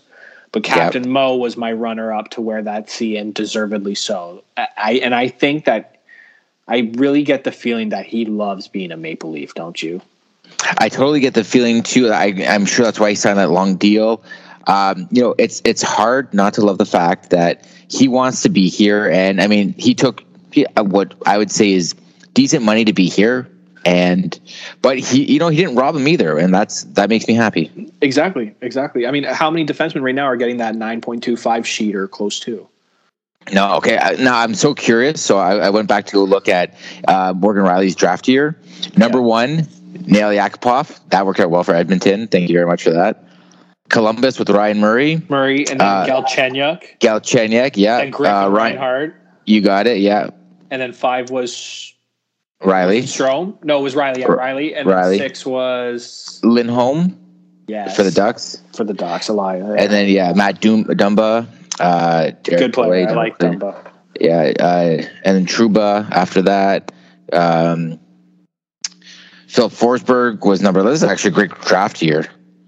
But 0.51 0.63
Captain 0.63 1.03
yep. 1.03 1.11
Mo 1.11 1.35
was 1.35 1.57
my 1.57 1.71
runner 1.71 2.13
up 2.13 2.29
to 2.31 2.41
wear 2.41 2.61
that 2.61 2.89
C 2.89 3.17
and 3.17 3.33
deservedly 3.33 3.95
so. 3.95 4.43
I 4.55 4.99
and 5.03 5.13
I 5.13 5.27
think 5.27 5.65
that 5.65 6.01
I 6.67 6.91
really 6.95 7.23
get 7.23 7.43
the 7.43 7.51
feeling 7.51 7.89
that 7.89 8.05
he 8.05 8.25
loves 8.25 8.67
being 8.67 8.91
a 8.91 8.97
Maple 8.97 9.31
Leaf, 9.31 9.53
don't 9.53 9.81
you? 9.81 10.01
I 10.79 10.89
totally 10.89 11.19
get 11.19 11.33
the 11.33 11.43
feeling 11.43 11.83
too. 11.83 12.09
I, 12.09 12.27
am 12.27 12.65
sure 12.65 12.85
that's 12.85 12.99
why 12.99 13.09
he 13.09 13.15
signed 13.15 13.37
that 13.37 13.51
long 13.51 13.75
deal. 13.75 14.23
Um, 14.67 15.07
you 15.11 15.21
know, 15.21 15.35
it's 15.37 15.61
it's 15.65 15.81
hard 15.81 16.33
not 16.33 16.53
to 16.55 16.61
love 16.61 16.77
the 16.77 16.85
fact 16.85 17.29
that 17.29 17.67
he 17.89 18.07
wants 18.07 18.41
to 18.43 18.49
be 18.49 18.69
here, 18.69 19.09
and 19.09 19.41
I 19.41 19.47
mean, 19.47 19.73
he 19.73 19.93
took 19.93 20.23
what 20.75 21.13
I 21.25 21.37
would 21.37 21.51
say 21.51 21.71
is 21.71 21.95
decent 22.33 22.63
money 22.63 22.85
to 22.85 22.93
be 22.93 23.07
here, 23.07 23.49
and 23.85 24.37
but 24.81 24.99
he, 24.99 25.23
you 25.31 25.39
know, 25.39 25.49
he 25.49 25.57
didn't 25.57 25.75
rob 25.75 25.95
him 25.95 26.07
either, 26.07 26.37
and 26.37 26.53
that's 26.53 26.83
that 26.83 27.09
makes 27.09 27.27
me 27.27 27.33
happy. 27.33 27.91
Exactly, 28.01 28.55
exactly. 28.61 29.07
I 29.07 29.11
mean, 29.11 29.23
how 29.23 29.49
many 29.49 29.65
defensemen 29.65 30.01
right 30.01 30.15
now 30.15 30.25
are 30.25 30.35
getting 30.35 30.57
that 30.57 30.75
9.25 30.75 31.65
sheet 31.65 31.95
or 31.95 32.07
close 32.07 32.39
to? 32.41 32.67
No, 33.53 33.75
okay. 33.77 33.97
Now 34.19 34.39
I'm 34.39 34.55
so 34.55 34.73
curious. 34.73 35.21
So 35.21 35.37
I, 35.37 35.55
I 35.55 35.69
went 35.69 35.87
back 35.87 36.05
to 36.07 36.13
go 36.13 36.23
look 36.25 36.49
at 36.49 36.75
uh, 37.07 37.33
Morgan 37.35 37.63
Rielly's 37.63 37.95
draft 37.95 38.27
year. 38.27 38.59
Number 38.97 39.19
yeah. 39.19 39.23
one, 39.23 39.67
Nail 40.05 40.29
Yakupov. 40.29 40.99
That 41.09 41.25
worked 41.25 41.39
out 41.39 41.49
well 41.49 41.63
for 41.63 41.73
Edmonton. 41.73 42.27
Thank 42.27 42.49
you 42.49 42.55
very 42.55 42.65
much 42.65 42.83
for 42.83 42.91
that. 42.91 43.23
Columbus 43.89 44.39
with 44.39 44.49
Ryan 44.49 44.79
Murray. 44.79 45.21
Murray 45.29 45.59
and 45.67 45.79
then 45.79 45.87
uh, 45.87 46.05
Galchenyuk. 46.05 46.99
Galchenyuk, 46.99 47.77
yeah. 47.77 47.99
And 47.99 48.13
Griffin 48.13 48.35
uh, 48.35 48.49
Ryan, 48.49 48.73
Reinhart. 48.73 49.15
You 49.45 49.61
got 49.61 49.87
it, 49.87 49.99
yeah. 49.99 50.29
And 50.69 50.81
then 50.81 50.93
five 50.93 51.29
was 51.29 51.93
Rielly. 52.61 53.03
Strome. 53.03 53.63
No, 53.63 53.79
it 53.79 53.83
was 53.83 53.95
Rielly. 53.95 54.19
Yeah, 54.19 54.27
Rielly. 54.27 54.77
And 54.77 54.87
Rielly. 54.87 55.17
six 55.17 55.45
was 55.45 56.39
Lindholm. 56.43 57.17
Yeah. 57.67 57.89
For 57.89 58.03
the 58.03 58.11
Ducks. 58.11 58.61
For 58.75 58.83
the 58.83 58.93
Ducks, 58.93 59.29
Elia. 59.29 59.73
And 59.73 59.91
then 59.91 60.07
yeah, 60.07 60.33
Matt 60.33 60.61
Doom, 60.61 60.85
Dumba. 60.85 61.47
Uh, 61.79 62.31
Good 62.43 62.73
player. 62.73 63.07
I 63.09 63.13
like 63.13 63.37
Dumba. 63.37 63.91
Yeah, 64.19 64.53
uh, 64.59 65.03
and 65.23 65.35
then 65.35 65.45
Trouba 65.45 66.09
after 66.11 66.41
that. 66.43 66.91
Um, 67.31 67.99
Phil 69.47 69.69
Forsberg 69.69 70.45
was 70.45 70.61
number. 70.61 70.81
This 70.83 71.03
is 71.03 71.09
actually 71.09 71.31
a 71.31 71.33
great 71.33 71.51
draft 71.61 72.01
year. 72.01 72.25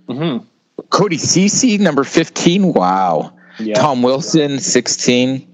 Mm-hmm. 0.08 0.46
Cody 0.90 1.18
Ceci, 1.18 1.78
number 1.78 2.04
fifteen. 2.04 2.74
Wow. 2.74 3.34
Yeah. 3.60 3.76
Tom 3.76 4.02
Wilson, 4.02 4.60
sixteen. 4.60 5.46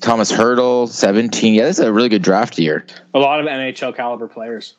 Thomas 0.00 0.30
Hertl, 0.30 0.88
seventeen. 0.88 1.54
Yeah, 1.54 1.64
this 1.64 1.78
is 1.78 1.84
a 1.84 1.92
really 1.92 2.08
good 2.08 2.22
draft 2.22 2.58
year. 2.58 2.86
A 3.12 3.18
lot 3.18 3.40
of 3.40 3.46
NHL 3.46 3.94
caliber 3.96 4.28
players. 4.28 4.76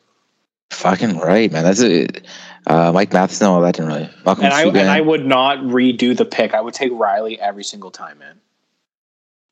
Fucking 0.72 1.18
right, 1.20 1.52
man. 1.52 1.64
That's 1.64 1.82
it. 1.82 2.26
Uh, 2.68 2.92
Mike 2.92 3.14
Matheson, 3.14 3.48
no, 3.48 3.62
that 3.62 3.76
didn't 3.76 3.92
really. 3.92 4.10
Malcolm 4.26 4.46
and 4.46 4.54
I, 4.54 4.64
and 4.64 4.90
I 4.90 5.00
would 5.00 5.26
not 5.26 5.60
redo 5.60 6.18
the 6.18 6.26
pick. 6.26 6.54
I 6.54 6.62
would 6.62 6.74
take 6.74 6.92
Rielly 6.92 7.38
every 7.38 7.64
single 7.64 7.92
time, 7.92 8.18
man. 8.18 8.40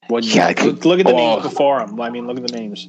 What, 0.07 0.23
yeah, 0.23 0.47
look, 0.47 0.83
look, 0.83 0.99
at 0.99 1.05
the 1.05 1.13
oh. 1.13 1.17
names 1.17 1.43
before 1.43 1.81
him. 1.81 2.01
I 2.01 2.09
mean, 2.09 2.27
look 2.27 2.37
at 2.37 2.47
the 2.47 2.57
names. 2.57 2.87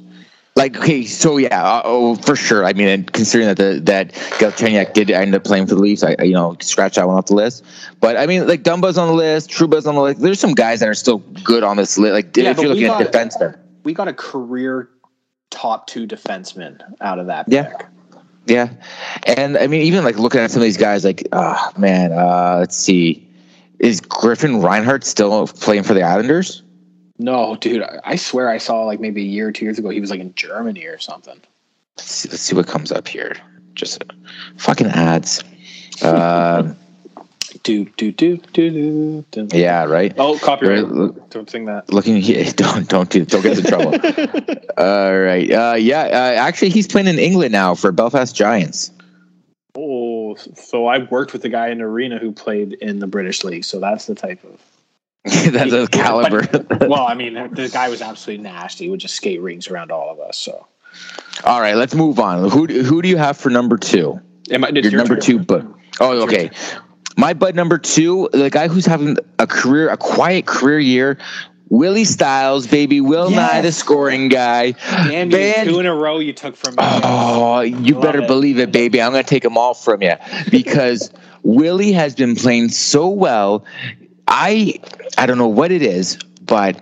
Like 0.57 0.77
okay, 0.77 1.03
so 1.03 1.35
yeah, 1.35 1.61
uh, 1.61 1.81
oh 1.83 2.15
for 2.15 2.37
sure. 2.37 2.63
I 2.63 2.71
mean, 2.71 3.03
considering 3.03 3.49
that 3.49 3.57
the 3.57 3.81
that 3.81 4.13
Galchenyuk 4.39 4.93
did 4.93 5.11
end 5.11 5.35
up 5.35 5.43
playing 5.43 5.67
for 5.67 5.75
the 5.75 5.81
Leafs, 5.81 6.01
I 6.01 6.15
you 6.23 6.31
know 6.31 6.55
scratch 6.61 6.95
that 6.95 7.05
one 7.05 7.17
off 7.17 7.25
the 7.25 7.35
list. 7.35 7.65
But 7.99 8.15
I 8.15 8.25
mean, 8.25 8.47
like 8.47 8.63
Dumba's 8.63 8.97
on 8.97 9.09
the 9.09 9.13
list, 9.13 9.49
Trouba's 9.49 9.85
on 9.85 9.95
the 9.95 10.01
list. 10.01 10.21
There's 10.21 10.39
some 10.39 10.53
guys 10.53 10.79
that 10.79 10.87
are 10.87 10.93
still 10.93 11.17
good 11.43 11.63
on 11.63 11.75
this 11.75 11.97
list. 11.97 12.13
Like 12.13 12.37
yeah, 12.37 12.51
if 12.51 12.57
you're 12.57 12.69
looking 12.69 12.87
got, 12.87 13.01
at 13.01 13.11
defensemen, 13.11 13.59
we 13.83 13.93
got 13.93 14.07
a 14.07 14.13
career 14.13 14.89
top 15.49 15.87
two 15.87 16.07
defenseman 16.07 16.81
out 17.01 17.19
of 17.19 17.27
that. 17.27 17.47
Yeah. 17.49 17.75
Pick. 17.75 17.87
Yeah, 18.47 18.69
and 19.23 19.57
I 19.57 19.67
mean, 19.67 19.81
even 19.81 20.03
like 20.03 20.19
looking 20.19 20.39
at 20.39 20.51
some 20.51 20.61
of 20.61 20.65
these 20.65 20.77
guys, 20.77 21.03
like, 21.03 21.27
oh 21.31 21.71
man, 21.77 22.13
uh, 22.13 22.57
let's 22.59 22.77
see, 22.77 23.27
is 23.79 23.99
Griffin 23.99 24.61
Reinhart 24.61 25.03
still 25.03 25.47
playing 25.47 25.83
for 25.83 25.95
the 25.95 26.03
Islanders? 26.03 26.61
No, 27.17 27.55
dude, 27.55 27.83
I 28.03 28.15
swear 28.17 28.49
I 28.49 28.57
saw 28.57 28.83
like 28.83 28.99
maybe 28.99 29.21
a 29.21 29.25
year 29.25 29.47
or 29.47 29.51
two 29.51 29.65
years 29.65 29.79
ago 29.79 29.89
he 29.89 30.01
was 30.01 30.09
like 30.09 30.19
in 30.19 30.33
Germany 30.35 30.85
or 30.85 30.97
something. 30.99 31.39
Let's 31.97 32.11
see, 32.11 32.29
let's 32.29 32.41
see 32.41 32.55
what 32.55 32.67
comes 32.67 32.91
up 32.91 33.07
here. 33.07 33.35
Just 33.73 34.03
fucking 34.57 34.87
ads. 34.87 35.43
Uh, 36.01 36.73
do 37.63 37.85
do 37.97 38.11
do 38.11 38.37
do 38.53 39.25
do. 39.31 39.47
Yeah, 39.53 39.85
right. 39.85 40.13
Oh, 40.17 40.37
copyright. 40.37 40.87
Look, 40.87 41.29
don't 41.29 41.49
sing 41.49 41.65
that. 41.65 41.91
Looking 41.91 42.17
here, 42.17 42.51
don't 42.55 42.87
don't 42.87 43.09
do 43.09 43.25
don't 43.25 43.41
get 43.41 43.57
in 43.57 43.65
trouble. 43.65 43.93
All 44.77 45.19
right. 45.19 45.49
Uh, 45.51 45.75
yeah. 45.77 46.03
Uh, 46.03 46.35
actually, 46.37 46.69
he's 46.69 46.87
playing 46.87 47.07
in 47.07 47.17
England 47.17 47.51
now 47.51 47.75
for 47.75 47.91
Belfast 47.91 48.35
Giants. 48.35 48.91
Oh, 49.75 50.35
so 50.35 50.87
I 50.87 50.99
worked 50.99 51.33
with 51.33 51.41
the 51.41 51.49
guy 51.49 51.69
in 51.69 51.81
arena 51.81 52.17
who 52.19 52.31
played 52.31 52.73
in 52.73 52.99
the 52.99 53.07
British 53.07 53.43
League. 53.43 53.65
So 53.65 53.79
that's 53.79 54.05
the 54.05 54.15
type 54.15 54.43
of. 54.43 54.61
that's 55.49 55.73
a 55.73 55.87
caliber. 55.87 56.45
But, 56.45 56.87
well, 56.87 57.07
I 57.07 57.15
mean, 57.15 57.33
the 57.33 57.69
guy 57.71 57.89
was 57.89 58.01
absolutely 58.01 58.43
nasty. 58.43 58.85
He 58.85 58.89
would 58.91 58.99
just 58.99 59.15
skate 59.15 59.41
rings 59.41 59.67
around 59.67 59.91
all 59.91 60.11
of 60.11 60.19
us. 60.19 60.37
So. 60.37 60.67
All 61.43 61.59
right, 61.59 61.75
let's 61.75 61.95
move 61.95 62.19
on. 62.19 62.49
Who 62.49 62.67
who 62.67 63.01
do 63.01 63.09
you 63.09 63.17
have 63.17 63.35
for 63.35 63.49
number 63.49 63.77
two? 63.77 64.21
Am 64.51 64.63
I, 64.63 64.69
your, 64.69 64.83
your 64.83 64.91
number 64.91 65.15
turn. 65.15 65.21
two, 65.21 65.39
but 65.39 65.65
oh, 65.99 66.23
okay. 66.23 66.51
My 67.17 67.33
bud 67.33 67.55
number 67.55 67.77
two, 67.77 68.29
the 68.33 68.49
guy 68.49 68.67
who's 68.67 68.85
having 68.85 69.17
a 69.39 69.47
career, 69.47 69.89
a 69.89 69.97
quiet 69.97 70.45
career 70.45 70.79
year, 70.79 71.17
Willie 71.69 72.05
Styles, 72.05 72.67
baby, 72.67 73.01
Will 73.01 73.31
yes. 73.31 73.53
Nye, 73.53 73.61
the 73.61 73.71
scoring 73.71 74.29
guy. 74.29 74.71
Damn 74.71 75.31
you, 75.31 75.53
two 75.63 75.79
in 75.79 75.85
a 75.85 75.95
row 75.95 76.19
you 76.19 76.33
took 76.33 76.55
from 76.55 76.75
me. 76.75 76.77
Oh, 76.81 77.61
you 77.61 77.99
better 77.99 78.21
it. 78.21 78.27
believe 78.27 78.59
it, 78.59 78.71
baby. 78.71 79.01
I'm 79.01 79.11
going 79.11 79.23
to 79.23 79.29
take 79.29 79.43
them 79.43 79.57
all 79.57 79.73
from 79.73 80.03
you 80.03 80.13
because 80.51 81.11
Willie 81.43 81.93
has 81.93 82.13
been 82.15 82.35
playing 82.35 82.69
so 82.69 83.07
well. 83.07 83.65
I 84.27 84.79
I 85.17 85.25
don't 85.25 85.37
know 85.37 85.47
what 85.47 85.71
it 85.71 85.81
is, 85.81 86.17
but 86.41 86.81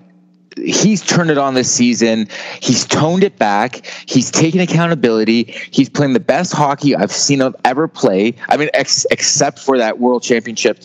he's 0.57 1.01
turned 1.01 1.29
it 1.29 1.37
on 1.37 1.53
this 1.53 1.71
season. 1.71 2.27
He's 2.61 2.85
toned 2.85 3.23
it 3.23 3.37
back. 3.37 3.85
He's 4.05 4.29
taken 4.31 4.59
accountability. 4.59 5.53
He's 5.71 5.89
playing 5.89 6.13
the 6.13 6.19
best 6.19 6.53
hockey 6.53 6.95
I've 6.95 7.11
seen 7.11 7.41
him 7.41 7.55
ever 7.65 7.87
play. 7.87 8.35
I 8.49 8.57
mean, 8.57 8.69
ex- 8.73 9.05
except 9.11 9.59
for 9.59 9.77
that 9.77 9.99
World 9.99 10.23
Championship 10.23 10.83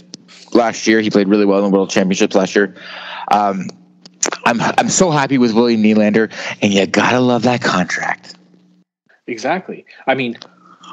last 0.53 0.87
year, 0.87 1.01
he 1.01 1.11
played 1.11 1.29
really 1.29 1.45
well 1.45 1.59
in 1.59 1.71
the 1.71 1.77
World 1.77 1.91
Championships 1.91 2.35
last 2.35 2.55
year. 2.55 2.75
Um, 3.31 3.69
I'm 4.45 4.61
I'm 4.61 4.89
so 4.89 5.11
happy 5.11 5.39
with 5.39 5.53
William 5.53 5.83
Nylander, 5.83 6.33
and 6.63 6.73
you 6.73 6.87
gotta 6.87 7.21
love 7.21 7.43
that 7.43 7.63
contract. 7.63 8.37
Exactly. 9.27 9.85
I 10.07 10.15
mean, 10.15 10.39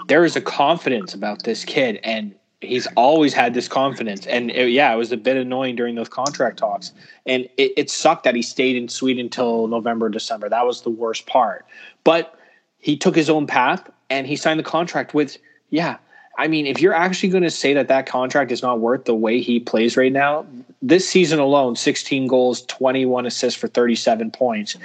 there 0.07 0.25
is 0.25 0.35
a 0.35 0.41
confidence 0.41 1.13
about 1.13 1.43
this 1.43 1.63
kid, 1.65 1.99
and 2.03 2.35
he's 2.67 2.87
always 2.95 3.33
had 3.33 3.53
this 3.53 3.67
confidence. 3.67 4.25
And 4.27 4.51
it, 4.51 4.69
yeah, 4.69 4.93
it 4.93 4.97
was 4.97 5.11
a 5.11 5.17
bit 5.17 5.37
annoying 5.37 5.75
during 5.75 5.95
those 5.95 6.09
contract 6.09 6.57
talks. 6.57 6.91
And 7.25 7.47
it, 7.57 7.73
it 7.77 7.89
sucked 7.89 8.23
that 8.23 8.35
he 8.35 8.41
stayed 8.41 8.75
in 8.75 8.87
Sweden 8.89 9.25
until 9.25 9.67
November, 9.67 10.09
December. 10.09 10.49
That 10.49 10.65
was 10.65 10.81
the 10.81 10.89
worst 10.89 11.25
part. 11.25 11.65
But 12.03 12.37
he 12.79 12.97
took 12.97 13.15
his 13.15 13.29
own 13.29 13.47
path 13.47 13.89
and 14.09 14.27
he 14.27 14.35
signed 14.35 14.59
the 14.59 14.63
contract 14.63 15.13
with, 15.13 15.37
yeah, 15.69 15.97
I 16.37 16.47
mean, 16.47 16.67
if 16.67 16.81
you're 16.81 16.93
actually 16.93 17.29
going 17.29 17.43
to 17.43 17.51
say 17.51 17.73
that 17.73 17.87
that 17.87 18.05
contract 18.05 18.51
is 18.51 18.61
not 18.61 18.79
worth 18.79 19.05
the 19.05 19.15
way 19.15 19.41
he 19.41 19.59
plays 19.59 19.95
right 19.95 20.11
now, 20.11 20.45
this 20.81 21.07
season 21.07 21.39
alone, 21.39 21.75
16 21.75 22.27
goals, 22.27 22.63
21 22.65 23.25
assists 23.25 23.59
for 23.59 23.67
37 23.67 24.31
points. 24.31 24.75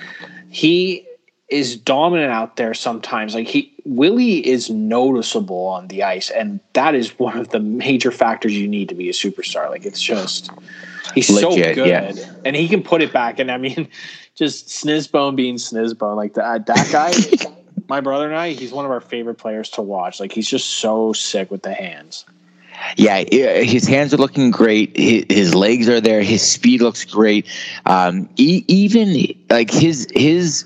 He 0.49 1.07
is 1.51 1.77
dominant 1.77 2.33
out 2.33 2.57
there 2.57 2.75
sometimes. 2.75 3.35
Like 3.35 3.47
he 3.47 3.73
Willie 3.85 4.47
is 4.47 4.71
noticeable 4.71 5.67
on 5.67 5.89
the 5.89 6.03
ice, 6.03 6.31
and 6.31 6.61
that 6.75 6.95
is 6.95 7.19
one 7.19 7.37
of 7.39 7.51
the 7.51 7.61
major 7.61 8.11
factors 8.11 8.57
you 8.57 8.69
need 8.69 8.89
to 8.89 8.95
be 8.95 9.09
a 9.09 9.13
superstar. 9.13 9.69
Like 9.69 9.85
it's 9.85 10.01
just 10.01 10.51
he's 11.15 11.31
Legit, 11.31 11.75
so 11.75 11.75
good, 11.75 11.89
yeah. 11.89 12.33
and 12.45 12.57
he 12.57 12.69
can 12.69 12.83
put 12.83 13.03
it 13.03 13.13
back. 13.13 13.39
And 13.39 13.51
I 13.51 13.59
mean, 13.59 13.89
just 14.35 14.69
Snizbone 14.69 15.37
being 15.37 15.57
Snizbone, 15.57 16.17
like 16.17 16.35
that 16.35 16.67
that 16.67 16.89
guy. 16.91 17.13
my 17.89 18.01
brother 18.01 18.27
and 18.27 18.37
I, 18.37 18.51
he's 18.51 18.71
one 18.71 18.85
of 18.85 18.93
our 18.93 19.01
favorite 19.01 19.35
players 19.35 19.69
to 19.71 19.83
watch. 19.83 20.21
Like 20.21 20.31
he's 20.31 20.49
just 20.49 20.79
so 20.79 21.13
sick 21.13 21.51
with 21.51 21.63
the 21.63 21.75
hands. 21.75 22.25
Yeah, 22.97 23.25
his 23.25 23.87
hands 23.87 24.15
are 24.15 24.17
looking 24.17 24.51
great. 24.51 24.97
His 24.97 25.55
legs 25.55 25.89
are 25.89 26.01
there. 26.01 26.23
His 26.23 26.43
speed 26.43 26.81
looks 26.81 27.05
great. 27.05 27.47
Um, 27.85 28.29
even 28.37 29.35
like 29.51 29.71
his 29.71 30.09
his 30.15 30.65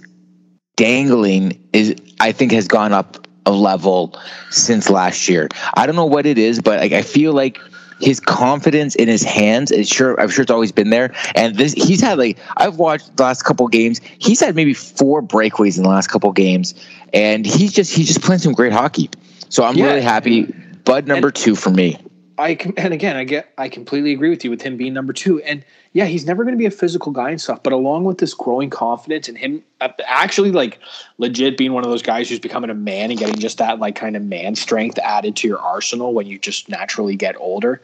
dangling 0.77 1.63
is, 1.73 1.95
I 2.21 2.33
think, 2.33 2.53
has 2.53 2.69
gone 2.69 2.93
up 2.93 3.27
a 3.47 3.53
level 3.53 4.19
since 4.51 4.89
last 4.89 5.29
year. 5.29 5.49
I 5.75 5.87
don't 5.87 5.97
know 5.97 6.07
what 6.07 6.27
it 6.27 6.39
is, 6.39 6.61
but 6.61 6.81
like 6.81 6.93
I 6.93 7.03
feel 7.03 7.33
like 7.33 7.61
his 8.01 8.21
confidence 8.21 8.95
in 8.97 9.09
his 9.09 9.23
hands 9.23 9.71
is 9.71 9.89
sure 9.89 10.19
I'm 10.21 10.29
sure 10.29 10.43
it's 10.43 10.51
always 10.51 10.73
been 10.73 10.91
there. 10.91 11.15
And 11.35 11.57
this 11.57 11.73
he's 11.73 12.01
had 12.01 12.19
like 12.19 12.39
I've 12.57 12.77
watched 12.77 13.17
the 13.17 13.23
last 13.23 13.43
couple 13.43 13.69
games. 13.69 14.01
He's 14.19 14.41
had 14.41 14.55
maybe 14.55 14.75
four 14.75 15.23
breakaways 15.23 15.77
in 15.77 15.83
the 15.83 15.89
last 15.89 16.09
couple 16.09 16.31
games, 16.33 16.75
and 17.13 17.47
he's 17.47 17.73
just 17.73 17.95
he's 17.95 18.07
just 18.07 18.23
playing 18.23 18.41
some 18.41 18.53
great 18.53 18.73
hockey. 18.73 19.11
So 19.49 19.65
I'm 19.65 19.77
yeah. 19.77 19.87
really 19.87 20.03
happy. 20.03 20.45
Bud 20.85 21.07
number 21.07 21.29
and 21.29 21.37
two 21.37 21.55
for 21.55 21.71
me. 21.71 21.99
I 22.39 22.59
and 22.77 22.93
again 22.93 23.17
I 23.17 23.25
get 23.25 23.53
I 23.59 23.69
completely 23.69 24.13
agree 24.13 24.31
with 24.31 24.45
you 24.45 24.51
with 24.51 24.63
him 24.63 24.77
being 24.77 24.95
number 24.95 25.13
two. 25.13 25.41
And 25.43 25.65
yeah 25.93 26.07
he's 26.07 26.27
never 26.27 26.45
going 26.45 26.55
to 26.55 26.59
be 26.59 26.67
a 26.67 26.71
physical 26.71 27.13
guy 27.13 27.31
and 27.31 27.41
stuff 27.41 27.63
but 27.63 27.73
along 27.73 28.05
with 28.05 28.19
this 28.19 28.35
growing 28.35 28.69
confidence 28.69 29.29
and 29.29 29.39
him 29.39 29.63
uh, 29.81 29.89
actually 30.07 30.51
like 30.51 30.79
legit 31.19 31.57
being 31.57 31.73
one 31.73 31.85
of 31.85 31.91
those 31.91 32.03
guys 32.03 32.29
who's 32.29 32.39
becoming 32.39 32.71
a 32.71 32.75
man 32.75 33.11
and 33.11 33.19
getting 33.19 33.39
just 33.39 33.59
that 33.59 33.79
like 33.79 33.95
kind 33.95 34.17
of 34.17 34.23
man 34.23 34.55
strength 34.55 34.99
added 34.99 35.37
to 35.37 35.49
your 35.49 35.59
arsenal 35.59 36.13
when 36.13 36.27
you 36.27 36.39
just 36.39 36.69
naturally 36.69 37.17
get 37.17 37.37
older 37.39 37.81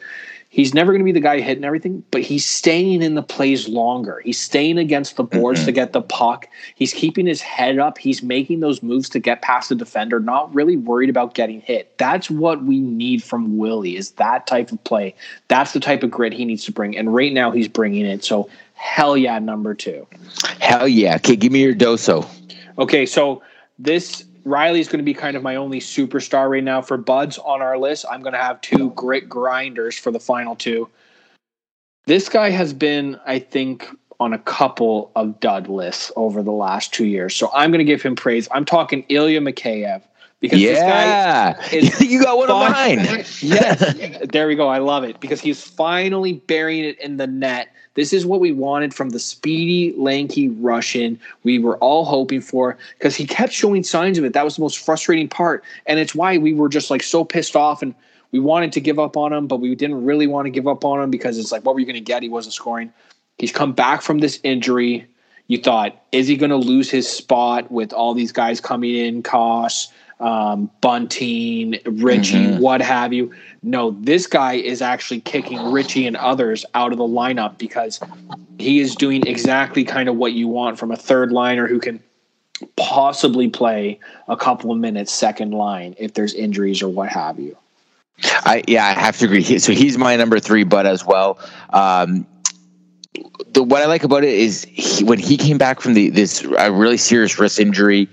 He's 0.52 0.74
never 0.74 0.90
going 0.90 0.98
to 0.98 1.04
be 1.04 1.12
the 1.12 1.20
guy 1.20 1.38
hitting 1.38 1.62
everything, 1.62 2.02
but 2.10 2.22
he's 2.22 2.44
staying 2.44 3.02
in 3.02 3.14
the 3.14 3.22
plays 3.22 3.68
longer. 3.68 4.20
He's 4.24 4.40
staying 4.40 4.78
against 4.78 5.14
the 5.14 5.22
boards 5.22 5.60
mm-hmm. 5.60 5.66
to 5.66 5.72
get 5.72 5.92
the 5.92 6.02
puck. 6.02 6.48
He's 6.74 6.92
keeping 6.92 7.24
his 7.24 7.40
head 7.40 7.78
up. 7.78 7.98
He's 7.98 8.20
making 8.20 8.58
those 8.58 8.82
moves 8.82 9.08
to 9.10 9.20
get 9.20 9.42
past 9.42 9.68
the 9.68 9.76
defender, 9.76 10.18
not 10.18 10.52
really 10.52 10.76
worried 10.76 11.08
about 11.08 11.34
getting 11.34 11.60
hit. 11.60 11.96
That's 11.98 12.28
what 12.28 12.64
we 12.64 12.80
need 12.80 13.22
from 13.22 13.58
Willie 13.58 13.96
is 13.96 14.10
that 14.12 14.48
type 14.48 14.72
of 14.72 14.82
play. 14.82 15.14
That's 15.46 15.72
the 15.72 15.78
type 15.78 16.02
of 16.02 16.10
grit 16.10 16.32
he 16.32 16.44
needs 16.44 16.64
to 16.64 16.72
bring. 16.72 16.96
And 16.96 17.14
right 17.14 17.32
now 17.32 17.52
he's 17.52 17.68
bringing 17.68 18.04
it. 18.04 18.24
So 18.24 18.50
hell 18.74 19.16
yeah, 19.16 19.38
number 19.38 19.72
two. 19.72 20.04
Hell 20.60 20.88
yeah. 20.88 21.14
Okay, 21.14 21.36
give 21.36 21.52
me 21.52 21.62
your 21.62 21.76
doso. 21.76 22.28
Okay, 22.76 23.06
so 23.06 23.40
this 23.78 24.24
Rielly's 24.44 24.88
going 24.88 24.98
to 24.98 25.04
be 25.04 25.14
kind 25.14 25.36
of 25.36 25.42
my 25.42 25.56
only 25.56 25.80
superstar 25.80 26.50
right 26.50 26.64
now 26.64 26.82
for 26.82 26.96
Buds 26.96 27.38
on 27.38 27.62
our 27.62 27.78
list. 27.78 28.04
I'm 28.10 28.22
going 28.22 28.32
to 28.32 28.38
have 28.38 28.60
two 28.60 28.90
great 28.90 29.28
grinders 29.28 29.98
for 29.98 30.10
the 30.10 30.20
final 30.20 30.56
two. 30.56 30.88
This 32.06 32.28
guy 32.28 32.50
has 32.50 32.72
been, 32.72 33.20
I 33.26 33.38
think, 33.38 33.88
on 34.18 34.32
a 34.32 34.38
couple 34.38 35.10
of 35.16 35.40
dud 35.40 35.68
lists 35.68 36.12
over 36.16 36.42
the 36.42 36.52
last 36.52 36.92
two 36.92 37.06
years. 37.06 37.34
So 37.34 37.50
I'm 37.54 37.70
going 37.70 37.78
to 37.78 37.84
give 37.84 38.02
him 38.02 38.14
praise. 38.14 38.48
I'm 38.52 38.64
talking 38.64 39.04
Ilya 39.08 39.40
Mikheyev 39.40 40.02
because 40.40 40.60
yeah. 40.60 41.54
this 41.70 41.98
guy 42.00 42.04
you 42.04 42.22
got 42.22 42.36
one 42.36 42.50
of 42.50 42.70
mine. 42.70 42.98
yes, 43.40 44.18
there 44.28 44.46
we 44.46 44.54
go. 44.56 44.68
I 44.68 44.78
love 44.78 45.04
it 45.04 45.20
because 45.20 45.40
he's 45.40 45.62
finally 45.62 46.34
burying 46.34 46.84
it 46.84 46.98
in 47.00 47.16
the 47.16 47.26
net 47.26 47.68
this 48.00 48.14
is 48.14 48.24
what 48.24 48.40
we 48.40 48.50
wanted 48.50 48.94
from 48.94 49.10
the 49.10 49.18
speedy, 49.18 49.94
lanky 49.98 50.48
Russian 50.48 51.20
we 51.42 51.58
were 51.58 51.76
all 51.78 52.06
hoping 52.06 52.40
for 52.40 52.78
because 52.98 53.14
he 53.14 53.26
kept 53.26 53.52
showing 53.52 53.84
signs 53.84 54.16
of 54.16 54.24
it. 54.24 54.32
That 54.32 54.42
was 54.42 54.56
the 54.56 54.62
most 54.62 54.78
frustrating 54.78 55.28
part. 55.28 55.62
And 55.84 56.00
it's 56.00 56.14
why 56.14 56.38
we 56.38 56.54
were 56.54 56.70
just 56.70 56.90
like 56.90 57.02
so 57.02 57.26
pissed 57.26 57.56
off 57.56 57.82
and 57.82 57.94
we 58.32 58.40
wanted 58.40 58.72
to 58.72 58.80
give 58.80 58.98
up 58.98 59.18
on 59.18 59.34
him, 59.34 59.46
but 59.46 59.60
we 59.60 59.74
didn't 59.74 60.02
really 60.02 60.26
want 60.26 60.46
to 60.46 60.50
give 60.50 60.66
up 60.66 60.82
on 60.82 60.98
him 61.02 61.10
because 61.10 61.36
it's 61.36 61.52
like, 61.52 61.62
what 61.66 61.74
were 61.74 61.80
you 61.80 61.84
going 61.84 61.94
to 61.94 62.00
get? 62.00 62.22
He 62.22 62.30
wasn't 62.30 62.54
scoring. 62.54 62.90
He's 63.36 63.52
come 63.52 63.74
back 63.74 64.00
from 64.00 64.20
this 64.20 64.40
injury. 64.44 65.06
You 65.48 65.58
thought, 65.58 66.00
is 66.10 66.26
he 66.26 66.38
going 66.38 66.50
to 66.50 66.56
lose 66.56 66.90
his 66.90 67.06
spot 67.06 67.70
with 67.70 67.92
all 67.92 68.14
these 68.14 68.32
guys 68.32 68.62
coming 68.62 68.94
in, 68.94 69.22
costs? 69.22 69.92
Um, 70.20 70.70
Bunting, 70.82 71.78
Ritchie, 71.86 72.34
mm-hmm. 72.34 72.58
what 72.60 72.82
have 72.82 73.12
you. 73.12 73.32
No, 73.62 73.92
this 73.92 74.26
guy 74.26 74.54
is 74.54 74.82
actually 74.82 75.20
kicking 75.20 75.72
Ritchie 75.72 76.06
and 76.06 76.16
others 76.16 76.66
out 76.74 76.92
of 76.92 76.98
the 76.98 77.04
lineup 77.04 77.56
because 77.56 78.00
he 78.58 78.80
is 78.80 78.94
doing 78.94 79.26
exactly 79.26 79.82
kind 79.82 80.10
of 80.10 80.16
what 80.16 80.32
you 80.34 80.46
want 80.46 80.78
from 80.78 80.90
a 80.90 80.96
third 80.96 81.32
liner 81.32 81.66
who 81.66 81.80
can 81.80 82.02
possibly 82.76 83.48
play 83.48 83.98
a 84.28 84.36
couple 84.36 84.70
of 84.70 84.78
minutes 84.78 85.12
second 85.12 85.52
line 85.52 85.94
if 85.98 86.14
there's 86.14 86.34
injuries 86.34 86.82
or 86.82 86.88
what 86.88 87.08
have 87.08 87.38
you. 87.38 87.56
I 88.22 88.62
yeah, 88.68 88.84
I 88.86 88.92
have 88.92 89.16
to 89.18 89.24
agree. 89.24 89.58
So 89.58 89.72
he's 89.72 89.96
my 89.96 90.16
number 90.16 90.38
three, 90.38 90.64
but 90.64 90.86
as 90.86 91.04
well. 91.04 91.38
Um, 91.70 92.26
the 93.52 93.62
what 93.62 93.82
I 93.82 93.86
like 93.86 94.04
about 94.04 94.24
it 94.24 94.34
is 94.34 94.66
he, 94.70 95.04
when 95.04 95.18
he 95.18 95.36
came 95.36 95.58
back 95.58 95.80
from 95.80 95.94
the 95.94 96.10
this 96.10 96.44
uh, 96.44 96.70
really 96.72 96.96
serious 96.96 97.38
wrist 97.38 97.58
injury 97.58 98.08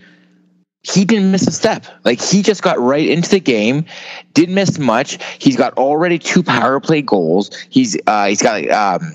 he 0.94 1.06
didn't 1.06 1.32
miss 1.32 1.48
a 1.48 1.52
step. 1.52 1.86
Like 2.04 2.22
he 2.22 2.42
just 2.42 2.62
got 2.62 2.80
right 2.80 3.08
into 3.08 3.30
the 3.30 3.40
game, 3.40 3.86
didn't 4.34 4.56
miss 4.56 4.80
much. 4.80 5.18
He's 5.40 5.58
got 5.58 5.74
already 5.74 6.18
two 6.18 6.44
power 6.44 6.80
play 6.80 7.02
goals. 7.02 7.52
He's 7.70 7.98
uh, 8.08 8.28
he's 8.28 8.42
got 8.42 8.70
um, 8.70 9.14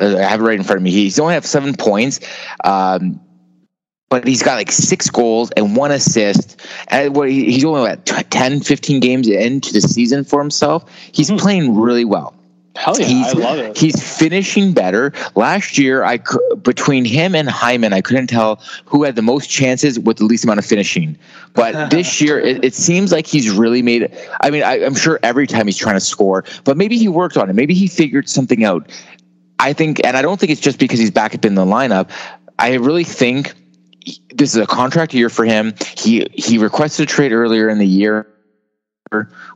I 0.00 0.22
have 0.22 0.40
it 0.40 0.44
right 0.44 0.58
in 0.58 0.64
front 0.64 0.78
of 0.78 0.82
me. 0.82 0.90
He's 0.90 1.18
only 1.18 1.34
have 1.34 1.46
seven 1.46 1.74
points. 1.74 2.20
Um, 2.64 3.20
but 4.10 4.26
he's 4.26 4.42
got 4.42 4.54
like 4.54 4.72
six 4.72 5.10
goals 5.10 5.50
and 5.50 5.76
one 5.76 5.90
assist. 5.90 6.60
And 6.88 7.14
what 7.14 7.30
he's 7.30 7.64
only 7.64 7.90
at 7.90 8.06
10, 8.06 8.60
15 8.60 9.00
games 9.00 9.28
into 9.28 9.72
the 9.72 9.82
season 9.82 10.24
for 10.24 10.40
himself. 10.40 10.90
He's 11.12 11.28
mm-hmm. 11.28 11.38
playing 11.38 11.78
really 11.78 12.04
well. 12.04 12.34
Hell 12.78 12.96
yeah, 13.00 13.06
he's, 13.06 13.26
I 13.26 13.32
love 13.32 13.58
it. 13.58 13.76
He's 13.76 14.18
finishing 14.18 14.72
better. 14.72 15.12
Last 15.34 15.78
year, 15.78 16.04
I 16.04 16.20
between 16.62 17.04
him 17.04 17.34
and 17.34 17.50
Hyman, 17.50 17.92
I 17.92 18.00
couldn't 18.00 18.28
tell 18.28 18.62
who 18.84 19.02
had 19.02 19.16
the 19.16 19.22
most 19.22 19.50
chances 19.50 19.98
with 19.98 20.18
the 20.18 20.24
least 20.24 20.44
amount 20.44 20.60
of 20.60 20.64
finishing. 20.64 21.18
But 21.54 21.90
this 21.90 22.20
year, 22.20 22.38
it, 22.38 22.64
it, 22.64 22.74
seems 22.74 23.10
like 23.10 23.26
he's 23.26 23.50
really 23.50 23.82
made. 23.82 24.16
I 24.42 24.50
mean, 24.50 24.62
I, 24.62 24.84
I'm 24.84 24.94
sure 24.94 25.18
every 25.24 25.48
time 25.48 25.66
he's 25.66 25.76
trying 25.76 25.96
to 25.96 26.00
score, 26.00 26.44
but 26.62 26.76
maybe 26.76 26.96
he 26.96 27.08
worked 27.08 27.36
on 27.36 27.50
it. 27.50 27.54
Maybe 27.54 27.74
he 27.74 27.88
figured 27.88 28.28
something 28.28 28.62
out. 28.62 28.88
I 29.58 29.72
think, 29.72 30.00
and 30.04 30.16
I 30.16 30.22
don't 30.22 30.38
think 30.38 30.52
it's 30.52 30.60
just 30.60 30.78
because 30.78 31.00
he's 31.00 31.10
back 31.10 31.34
up 31.34 31.44
in 31.44 31.56
the 31.56 31.64
lineup. 31.64 32.10
I 32.60 32.74
really 32.74 33.02
think 33.02 33.54
this 34.32 34.54
is 34.54 34.56
a 34.62 34.68
contract 34.68 35.12
year 35.14 35.30
for 35.30 35.44
him. 35.44 35.74
He 35.96 36.28
he 36.32 36.58
requested 36.58 37.08
a 37.08 37.10
trade 37.10 37.32
earlier 37.32 37.68
in 37.68 37.78
the 37.78 37.88
year 37.88 38.28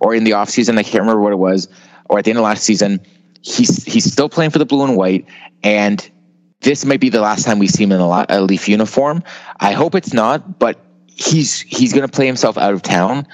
or 0.00 0.12
in 0.12 0.24
the 0.24 0.32
offseason. 0.32 0.76
I 0.76 0.82
can't 0.82 1.02
remember 1.02 1.20
what 1.20 1.32
it 1.32 1.38
was 1.38 1.68
or 2.12 2.18
at 2.18 2.26
the 2.26 2.30
end 2.30 2.38
of 2.38 2.44
last 2.44 2.62
season, 2.62 3.00
he's 3.40 3.82
he's 3.84 4.12
still 4.12 4.28
playing 4.28 4.50
for 4.50 4.58
the 4.58 4.66
blue 4.66 4.84
and 4.84 4.96
white, 4.96 5.26
and 5.62 6.08
this 6.60 6.84
might 6.84 7.00
be 7.00 7.08
the 7.08 7.22
last 7.22 7.44
time 7.44 7.58
we 7.58 7.66
see 7.66 7.84
him 7.84 7.90
in 7.90 8.00
a, 8.00 8.40
Leaf 8.42 8.68
uniform. 8.68 9.24
I 9.60 9.72
hope 9.72 9.94
it's 9.94 10.12
not, 10.12 10.58
but 10.58 10.78
he's 11.06 11.60
he's 11.60 11.92
going 11.92 12.06
to 12.06 12.14
play 12.14 12.26
himself 12.26 12.58
out 12.58 12.74
of 12.74 12.82
town. 12.82 13.26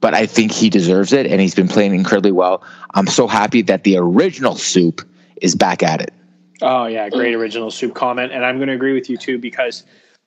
But 0.00 0.12
I 0.12 0.26
think 0.26 0.52
he 0.52 0.68
deserves 0.68 1.14
it, 1.14 1.26
and 1.26 1.40
he's 1.40 1.54
been 1.54 1.66
playing 1.66 1.94
incredibly 1.94 2.30
well. 2.30 2.62
I'm 2.92 3.06
so 3.06 3.26
happy 3.26 3.62
that 3.62 3.84
the 3.84 3.96
original 3.96 4.54
soup 4.54 5.00
is 5.40 5.54
back 5.54 5.82
at 5.82 6.02
it. 6.02 6.12
Oh 6.60 6.84
yeah, 6.84 7.08
great 7.08 7.34
original 7.34 7.70
soup 7.70 7.94
comment, 7.94 8.32
and 8.32 8.44
I'm 8.44 8.56
going 8.56 8.68
to 8.68 8.74
agree 8.74 8.92
with 8.92 9.08
you 9.08 9.16
too 9.16 9.38
because 9.38 9.82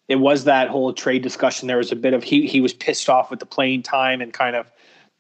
it 0.07 0.16
was 0.16 0.45
that 0.45 0.70
whole 0.70 0.91
trade 0.93 1.22
discussion. 1.22 1.68
There 1.68 1.78
was 1.78 1.91
a 1.91 1.95
bit 1.95 2.16
of 2.16 2.24
he 2.24 2.47
he 2.47 2.60
was 2.60 2.74
pissed 2.74 3.07
off 3.07 3.30
with 3.30 3.39
the 3.39 3.45
playing 3.45 3.84
time 3.84 4.20
and 4.20 4.34
kind 4.34 4.55
of 4.55 4.72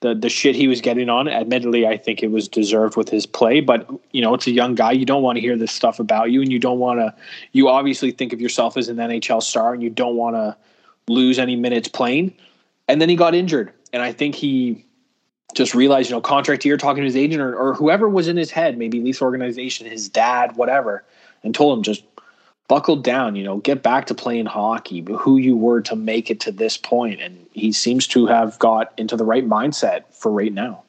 the 0.01 0.15
the 0.15 0.29
shit 0.29 0.55
he 0.55 0.67
was 0.67 0.81
getting 0.81 1.09
on. 1.09 1.27
Admittedly, 1.27 1.85
I 1.87 1.97
think 1.97 2.23
it 2.23 2.31
was 2.31 2.47
deserved 2.47 2.95
with 2.95 3.09
his 3.09 3.25
play, 3.25 3.59
but 3.59 3.89
you 4.11 4.21
know, 4.21 4.33
it's 4.33 4.47
a 4.47 4.51
young 4.51 4.75
guy. 4.75 4.91
You 4.91 5.05
don't 5.05 5.23
want 5.23 5.37
to 5.37 5.41
hear 5.41 5.57
this 5.57 5.71
stuff 5.71 5.99
about 5.99 6.31
you, 6.31 6.41
and 6.41 6.51
you 6.51 6.59
don't 6.59 6.79
want 6.79 6.99
to. 6.99 7.13
You 7.51 7.69
obviously 7.69 8.11
think 8.11 8.33
of 8.33 8.41
yourself 8.41 8.77
as 8.77 8.87
an 8.87 8.97
NHL 8.97 9.43
star, 9.43 9.73
and 9.73 9.83
you 9.83 9.89
don't 9.89 10.15
want 10.15 10.35
to 10.35 10.55
lose 11.07 11.39
any 11.39 11.55
minutes 11.55 11.87
playing. 11.87 12.33
And 12.87 13.01
then 13.01 13.09
he 13.09 13.15
got 13.15 13.35
injured, 13.35 13.71
and 13.93 14.01
I 14.01 14.13
think 14.13 14.35
he 14.35 14.85
just 15.55 15.73
realized, 15.73 16.09
you 16.09 16.15
know, 16.15 16.21
contract 16.21 16.63
year, 16.63 16.77
talking 16.77 17.01
to 17.01 17.05
his 17.05 17.15
agent 17.15 17.41
or, 17.41 17.55
or 17.55 17.73
whoever 17.73 18.07
was 18.07 18.27
in 18.27 18.37
his 18.37 18.51
head, 18.51 18.77
maybe 18.77 19.01
Leafs 19.01 19.21
organization, 19.21 19.87
his 19.87 20.07
dad, 20.07 20.55
whatever, 20.55 21.03
and 21.43 21.55
told 21.55 21.77
him 21.77 21.83
just 21.83 22.08
buckled 22.69 23.03
down, 23.03 23.35
you 23.35 23.43
know, 23.43 23.57
get 23.57 23.83
back 23.83 24.05
to 24.05 24.15
playing 24.15 24.45
hockey, 24.45 25.05
who 25.17 25.37
you 25.37 25.57
were 25.57 25.81
to 25.81 25.97
make 25.97 26.31
it 26.31 26.39
to 26.41 26.51
this 26.53 26.77
point. 26.77 27.19
And 27.19 27.45
he 27.51 27.73
seems 27.73 28.07
to 28.07 28.27
have 28.27 28.57
got 28.59 28.93
into 28.95 29.17
the 29.17 29.25
right 29.25 29.45
mindset 29.45 30.03
for 30.11 30.31
right 30.31 30.53
now. 30.53 30.83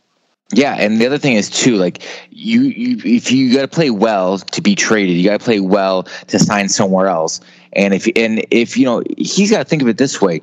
Yeah, 0.53 0.75
and 0.75 1.01
the 1.01 1.07
other 1.07 1.19
thing 1.19 1.35
is 1.35 1.49
too, 1.49 1.77
like 1.77 2.03
you, 2.31 2.63
you 2.63 3.01
if 3.05 3.31
you 3.31 3.55
got 3.55 3.63
to 3.63 3.69
play 3.69 3.91
well 3.91 4.39
to 4.39 4.61
be 4.61 4.75
traded, 4.75 5.17
you 5.17 5.25
got 5.25 5.39
to 5.39 5.45
play 5.45 5.61
well 5.61 6.05
to 6.27 6.39
sign 6.39 6.69
somewhere 6.69 7.07
else. 7.07 7.41
And 7.73 7.95
if 7.95 8.09
and 8.17 8.45
if 8.51 8.77
you 8.77 8.85
know, 8.85 9.03
he's 9.17 9.51
got 9.51 9.59
to 9.59 9.65
think 9.65 9.81
of 9.81 9.87
it 9.87 9.97
this 9.97 10.21
way: 10.21 10.43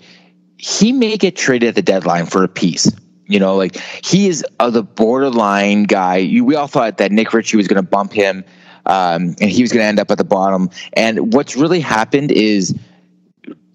he 0.58 0.94
may 0.94 1.18
get 1.18 1.36
traded 1.36 1.70
at 1.70 1.76
the 1.76 1.82
deadline 1.82 2.26
for 2.26 2.44
a 2.44 2.48
piece, 2.48 2.90
You 3.26 3.40
know, 3.40 3.58
like 3.58 3.76
he 4.04 4.30
is 4.30 4.46
uh, 4.60 4.70
the 4.70 4.84
borderline 4.84 5.84
guy. 5.84 6.18
You, 6.18 6.46
we 6.46 6.56
all 6.56 6.68
thought 6.68 6.98
that 6.98 7.12
Nick 7.12 7.34
Ritchie 7.34 7.58
was 7.58 7.68
going 7.68 7.84
to 7.84 7.88
bump 7.88 8.14
him, 8.14 8.46
um, 8.88 9.36
and 9.40 9.50
he 9.50 9.62
was 9.62 9.72
going 9.72 9.84
to 9.84 9.88
end 9.88 10.00
up 10.00 10.10
at 10.12 10.18
the 10.18 10.24
bottom. 10.24 10.70
And 10.94 11.34
what's 11.34 11.56
really 11.56 11.80
happened 11.80 12.32
is 12.32 12.78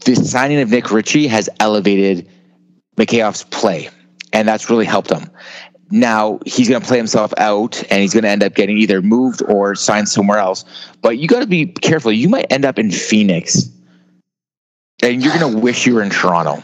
the 0.04 0.16
signing 0.16 0.60
of 0.60 0.70
Nick 0.70 0.90
Ritchie 0.90 1.28
has 1.28 1.48
elevated 1.60 2.28
Mikheyev's 2.96 3.44
play, 3.44 3.88
and 4.32 4.48
that's 4.48 4.68
really 4.68 4.84
helped 4.84 5.10
him. 5.10 5.30
Now 5.90 6.40
he's 6.46 6.68
going 6.68 6.80
to 6.80 6.86
play 6.86 6.96
himself 6.96 7.32
out, 7.36 7.82
and 7.90 8.00
he's 8.00 8.14
going 8.14 8.24
to 8.24 8.30
end 8.30 8.42
up 8.42 8.54
getting 8.54 8.78
either 8.78 9.02
moved 9.02 9.42
or 9.42 9.74
signed 9.74 10.08
somewhere 10.08 10.38
else. 10.38 10.64
But 11.02 11.18
you 11.18 11.28
got 11.28 11.40
to 11.40 11.46
be 11.46 11.66
careful. 11.66 12.10
You 12.10 12.28
might 12.28 12.50
end 12.50 12.64
up 12.64 12.78
in 12.78 12.90
Phoenix, 12.90 13.68
and 15.02 15.22
you're 15.22 15.38
going 15.38 15.52
to 15.52 15.58
wish 15.58 15.86
you 15.86 15.94
were 15.94 16.02
in 16.02 16.10
Toronto. 16.10 16.62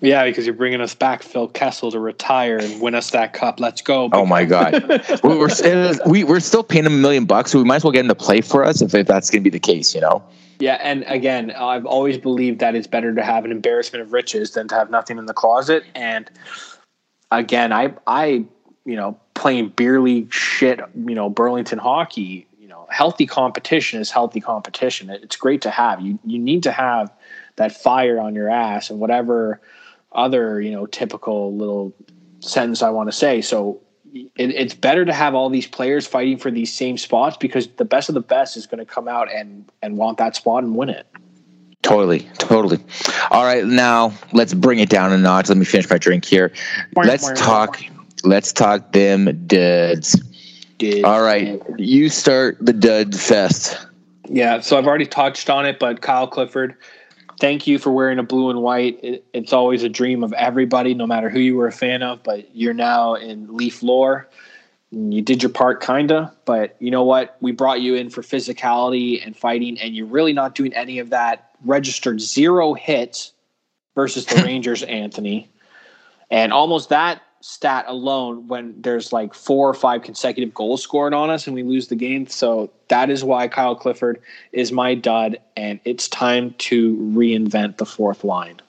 Yeah, 0.00 0.24
because 0.24 0.44
you're 0.44 0.54
bringing 0.54 0.80
us 0.82 0.94
back, 0.94 1.22
Phil 1.22 1.48
Kessel, 1.48 1.90
to 1.90 1.98
retire 1.98 2.58
and 2.58 2.80
win 2.82 2.94
us 2.94 3.10
that 3.12 3.32
cup. 3.32 3.58
Let's 3.58 3.80
go. 3.80 4.10
Oh 4.12 4.26
my 4.26 4.44
God, 4.44 4.82
we're 5.24 5.48
we, 6.06 6.22
we're 6.22 6.40
still 6.40 6.62
paying 6.62 6.84
him 6.84 6.92
a 6.92 6.96
million 6.96 7.24
bucks, 7.24 7.52
so 7.52 7.58
we 7.58 7.64
might 7.64 7.76
as 7.76 7.84
well 7.84 7.92
get 7.92 8.00
him 8.00 8.08
to 8.08 8.14
play 8.14 8.42
for 8.42 8.62
us 8.64 8.82
if, 8.82 8.94
if 8.94 9.06
that's 9.06 9.30
going 9.30 9.42
to 9.42 9.50
be 9.50 9.50
the 9.50 9.60
case. 9.60 9.94
You 9.94 10.02
know. 10.02 10.22
Yeah, 10.58 10.78
and 10.82 11.04
again, 11.06 11.50
I've 11.50 11.86
always 11.86 12.18
believed 12.18 12.60
that 12.60 12.74
it's 12.74 12.86
better 12.86 13.14
to 13.14 13.22
have 13.22 13.44
an 13.44 13.50
embarrassment 13.50 14.02
of 14.02 14.12
riches 14.12 14.52
than 14.52 14.68
to 14.68 14.74
have 14.74 14.90
nothing 14.90 15.18
in 15.18 15.26
the 15.26 15.34
closet. 15.34 15.84
And 15.94 16.30
again, 17.30 17.72
I 17.72 17.94
I 18.06 18.44
you 18.84 18.96
know 18.96 19.18
playing 19.34 19.70
beer 19.70 20.00
league 20.00 20.30
shit, 20.32 20.78
you 20.94 21.14
know 21.14 21.30
Burlington 21.30 21.78
hockey. 21.78 22.46
You 22.60 22.68
know, 22.68 22.86
healthy 22.90 23.26
competition 23.26 24.00
is 24.00 24.10
healthy 24.10 24.40
competition. 24.40 25.08
It's 25.08 25.36
great 25.36 25.62
to 25.62 25.70
have. 25.70 26.02
You 26.02 26.18
you 26.24 26.38
need 26.38 26.62
to 26.64 26.72
have 26.72 27.10
that 27.56 27.72
fire 27.72 28.20
on 28.20 28.34
your 28.34 28.50
ass 28.50 28.90
and 28.90 29.00
whatever 29.00 29.58
other 30.16 30.60
you 30.60 30.72
know 30.72 30.86
typical 30.86 31.54
little 31.54 31.94
sentence 32.40 32.82
I 32.82 32.90
want 32.90 33.08
to 33.08 33.12
say. 33.12 33.40
So 33.40 33.80
it, 34.14 34.50
it's 34.50 34.74
better 34.74 35.04
to 35.04 35.12
have 35.12 35.34
all 35.34 35.50
these 35.50 35.66
players 35.66 36.06
fighting 36.06 36.38
for 36.38 36.50
these 36.50 36.72
same 36.72 36.98
spots 36.98 37.36
because 37.36 37.68
the 37.76 37.84
best 37.84 38.08
of 38.08 38.14
the 38.14 38.20
best 38.20 38.56
is 38.56 38.66
going 38.66 38.78
to 38.78 38.84
come 38.84 39.08
out 39.08 39.32
and 39.32 39.70
and 39.82 39.96
want 39.96 40.18
that 40.18 40.36
spot 40.36 40.64
and 40.64 40.76
win 40.76 40.90
it. 40.90 41.06
Totally, 41.82 42.28
totally. 42.38 42.78
All 43.30 43.44
right, 43.44 43.64
now 43.64 44.12
let's 44.32 44.54
bring 44.54 44.80
it 44.80 44.88
down 44.88 45.12
a 45.12 45.18
notch. 45.18 45.48
Let 45.48 45.58
me 45.58 45.64
finish 45.64 45.88
my 45.88 45.98
drink 45.98 46.24
here. 46.24 46.52
Let's 46.96 47.30
talk. 47.32 47.80
Let's 48.24 48.52
talk 48.52 48.92
them 48.92 49.46
duds. 49.46 50.20
Duds. 50.78 51.04
All 51.04 51.22
right, 51.22 51.62
you 51.78 52.08
start 52.08 52.58
the 52.60 52.72
dud 52.72 53.14
fest. 53.14 53.86
Yeah, 54.28 54.60
so 54.60 54.76
I've 54.76 54.86
already 54.88 55.06
touched 55.06 55.48
on 55.48 55.64
it, 55.64 55.78
but 55.78 56.02
Kyle 56.02 56.26
Clifford 56.26 56.74
thank 57.40 57.66
you 57.66 57.78
for 57.78 57.90
wearing 57.90 58.18
a 58.18 58.22
blue 58.22 58.50
and 58.50 58.62
white. 58.62 58.98
It, 59.02 59.24
it's 59.32 59.52
always 59.52 59.82
a 59.82 59.88
dream 59.88 60.24
of 60.24 60.32
everybody, 60.32 60.94
no 60.94 61.06
matter 61.06 61.28
who 61.28 61.40
you 61.40 61.56
were 61.56 61.66
a 61.66 61.72
fan 61.72 62.02
of. 62.02 62.22
But 62.22 62.54
you're 62.54 62.74
now 62.74 63.14
in 63.14 63.56
Leaf 63.56 63.82
lore. 63.82 64.28
You 64.90 65.20
did 65.20 65.42
your 65.42 65.50
part, 65.50 65.82
kinda. 65.82 66.32
But 66.44 66.76
you 66.78 66.90
know 66.90 67.02
what? 67.02 67.36
We 67.40 67.52
brought 67.52 67.80
you 67.80 67.94
in 67.94 68.10
for 68.10 68.22
physicality 68.22 69.24
and 69.24 69.36
fighting, 69.36 69.78
and 69.80 69.94
you're 69.94 70.06
really 70.06 70.32
not 70.32 70.54
doing 70.54 70.72
any 70.74 70.98
of 70.98 71.10
that. 71.10 71.50
Registered 71.64 72.20
zero 72.20 72.74
hits 72.74 73.32
versus 73.94 74.26
the 74.26 74.42
Rangers, 74.44 74.82
Anthony, 74.82 75.48
and 76.30 76.52
almost 76.52 76.90
that 76.90 77.22
stat 77.48 77.84
alone 77.86 78.48
when 78.48 78.74
there's 78.82 79.12
like 79.12 79.32
four 79.32 79.68
or 79.68 79.74
five 79.74 80.02
consecutive 80.02 80.52
goals 80.52 80.82
scored 80.82 81.14
on 81.14 81.30
us 81.30 81.46
and 81.46 81.54
we 81.54 81.62
lose 81.62 81.86
the 81.86 81.94
game. 81.94 82.26
So 82.26 82.72
that 82.88 83.08
is 83.08 83.22
why 83.22 83.46
Kyle 83.46 83.76
Clifford 83.76 84.20
is 84.50 84.72
my 84.72 84.96
dud, 84.96 85.38
and 85.56 85.78
it's 85.84 86.08
time 86.08 86.54
to 86.58 86.96
reinvent 86.96 87.76
the 87.76 87.86
fourth 87.86 88.24
line. 88.24 88.60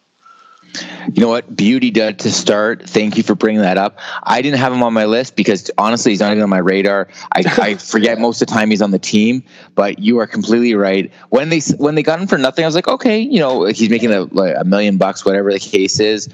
You 1.12 1.22
know 1.22 1.30
what? 1.30 1.56
Beauty 1.56 1.90
dud 1.90 2.20
to 2.20 2.32
start. 2.32 2.88
Thank 2.88 3.18
you 3.18 3.24
for 3.24 3.34
bringing 3.34 3.62
that 3.62 3.80
up. 3.80 3.98
I 4.24 4.44
didn't 4.44 4.60
have 4.60 4.72
him 4.72 4.84
on 4.84 4.94
my 4.94 5.06
list 5.06 5.36
because 5.36 5.72
honestly, 5.80 6.12
he's 6.12 6.20
not 6.20 6.32
even 6.32 6.44
on 6.44 6.50
my 6.50 6.60
radar. 6.60 7.08
I, 7.34 7.44
I 7.58 7.76
forget 7.78 8.20
most 8.20 8.44
of 8.44 8.48
the 8.48 8.54
time 8.54 8.70
he's 8.70 8.82
on 8.82 8.92
the 8.92 9.00
team. 9.00 9.44
But 9.74 9.98
you 9.98 10.20
are 10.20 10.28
completely 10.28 10.76
right. 10.76 11.12
When 11.30 11.50
they 11.50 11.62
when 11.78 11.96
they 11.96 12.04
got 12.04 12.20
him 12.20 12.28
for 12.28 12.38
nothing, 12.38 12.64
I 12.64 12.68
was 12.68 12.76
like, 12.76 12.88
okay, 12.88 13.20
you 13.20 13.40
know, 13.40 13.66
he's 13.66 13.90
making 13.90 14.12
a, 14.12 14.26
like 14.26 14.54
a 14.56 14.66
million 14.66 14.98
bucks, 14.98 15.26
whatever 15.26 15.52
the 15.52 15.60
case 15.60 16.00
is. 16.00 16.30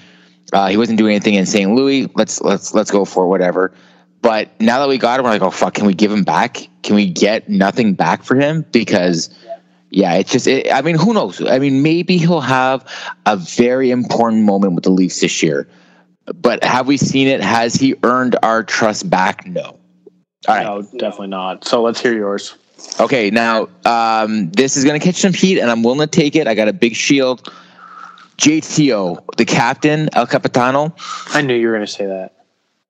Uh, 0.51 0.67
he 0.67 0.77
wasn't 0.77 0.97
doing 0.97 1.15
anything 1.15 1.35
in 1.35 1.45
St. 1.45 1.71
Louis. 1.71 2.09
Let's 2.15 2.41
let's 2.41 2.73
let's 2.73 2.91
go 2.91 3.05
for 3.05 3.27
whatever. 3.27 3.73
But 4.21 4.49
now 4.61 4.79
that 4.79 4.87
we 4.87 4.97
got 4.97 5.19
him, 5.19 5.25
we're 5.25 5.31
like, 5.31 5.41
oh 5.41 5.51
fuck, 5.51 5.73
can 5.73 5.85
we 5.85 5.93
give 5.93 6.11
him 6.11 6.23
back? 6.23 6.67
Can 6.81 6.95
we 6.95 7.09
get 7.09 7.49
nothing 7.49 7.93
back 7.93 8.23
for 8.23 8.35
him? 8.35 8.65
Because 8.71 9.29
yeah, 9.89 10.15
it's 10.15 10.31
just. 10.31 10.47
It, 10.47 10.71
I 10.73 10.81
mean, 10.81 10.95
who 10.95 11.13
knows? 11.13 11.41
I 11.45 11.59
mean, 11.59 11.83
maybe 11.83 12.17
he'll 12.17 12.41
have 12.41 12.87
a 13.25 13.37
very 13.37 13.91
important 13.91 14.43
moment 14.43 14.73
with 14.73 14.83
the 14.83 14.89
Leafs 14.89 15.21
this 15.21 15.43
year. 15.43 15.67
But 16.25 16.63
have 16.63 16.87
we 16.87 16.97
seen 16.97 17.27
it? 17.27 17.41
Has 17.41 17.75
he 17.75 17.95
earned 18.03 18.37
our 18.43 18.63
trust 18.63 19.09
back? 19.09 19.45
No. 19.45 19.77
All 20.47 20.55
right. 20.55 20.63
No, 20.63 20.81
definitely 20.97 21.27
not. 21.27 21.65
So 21.65 21.81
let's 21.81 22.01
hear 22.01 22.13
yours. 22.13 22.55
Okay, 22.99 23.29
now 23.29 23.69
um, 23.85 24.49
this 24.51 24.77
is 24.77 24.83
going 24.83 24.99
to 24.99 25.05
catch 25.05 25.17
some 25.17 25.33
heat, 25.33 25.59
and 25.59 25.69
I'm 25.69 25.83
willing 25.83 25.99
to 25.99 26.07
take 26.07 26.35
it. 26.35 26.47
I 26.47 26.55
got 26.55 26.67
a 26.67 26.73
big 26.73 26.95
shield. 26.95 27.51
JTO, 28.37 29.35
the 29.37 29.45
captain, 29.45 30.09
El 30.13 30.27
Capitano. 30.27 30.95
I 31.29 31.41
knew 31.41 31.55
you 31.55 31.67
were 31.67 31.73
going 31.73 31.85
to 31.85 31.91
say 31.91 32.05
that. 32.05 32.45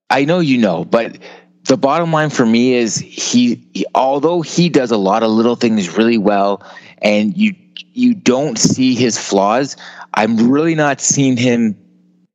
I 0.10 0.26
know 0.26 0.40
you 0.40 0.58
know, 0.58 0.86
but 0.86 1.18
the 1.66 1.78
bottom 1.78 2.12
line 2.12 2.30
for 2.30 2.46
me 2.46 2.74
is 2.74 2.98
he, 2.98 3.68
he, 3.74 3.86
although 3.96 4.42
he 4.42 4.70
does 4.70 4.92
a 4.92 4.98
lot 4.98 5.24
of 5.24 5.32
little 5.32 5.56
things 5.56 5.98
really 5.98 6.18
well 6.18 6.66
and 7.02 7.36
you 7.38 7.56
you 7.96 8.14
don't 8.14 8.58
see 8.58 8.96
his 8.96 9.18
flaws, 9.18 9.76
I'm 10.16 10.50
really 10.50 10.76
not 10.76 11.00
seeing 11.00 11.38
him 11.38 11.78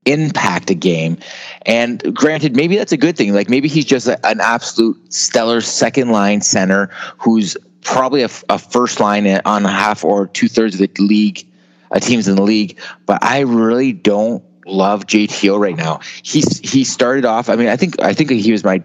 impact 0.05 0.71
a 0.71 0.75
game. 0.75 1.19
And 1.67 2.15
granted, 2.15 2.57
maybe 2.57 2.77
that's 2.77 2.93
a 2.93 2.97
good 2.97 3.17
thing. 3.17 3.35
Like 3.35 3.49
maybe 3.49 3.69
he's 3.69 3.85
just 3.85 4.07
a, 4.07 4.25
an 4.27 4.41
absolute 4.41 5.13
stellar 5.13 5.61
second 5.61 6.11
line 6.11 6.41
center 6.41 6.91
who's 7.19 7.57
probably 7.83 8.23
a, 8.23 8.31
a 8.49 8.59
first 8.59 9.01
line 9.01 9.27
on 9.45 9.65
half 9.65 10.05
or 10.05 10.27
two 10.29 10.49
thirds 10.49 10.81
of 10.81 10.81
the 10.81 11.03
league 11.03 11.48
uh, 11.91 12.01
teams 12.01 12.29
in 12.29 12.37
the 12.37 12.43
league. 12.43 12.79
But 13.07 13.23
I 13.23 13.41
really 13.41 13.93
don't 13.93 14.45
love 14.67 15.07
JTO 15.07 15.59
right 15.59 15.77
now. 15.77 16.01
He's 16.23 16.59
he 16.61 16.85
started 16.85 17.25
off. 17.25 17.49
I 17.49 17.57
mean, 17.57 17.69
I 17.69 17.77
think 17.77 18.01
I 18.01 18.15
think 18.15 18.31
he 18.31 18.53
was 18.53 18.65
my 18.65 18.83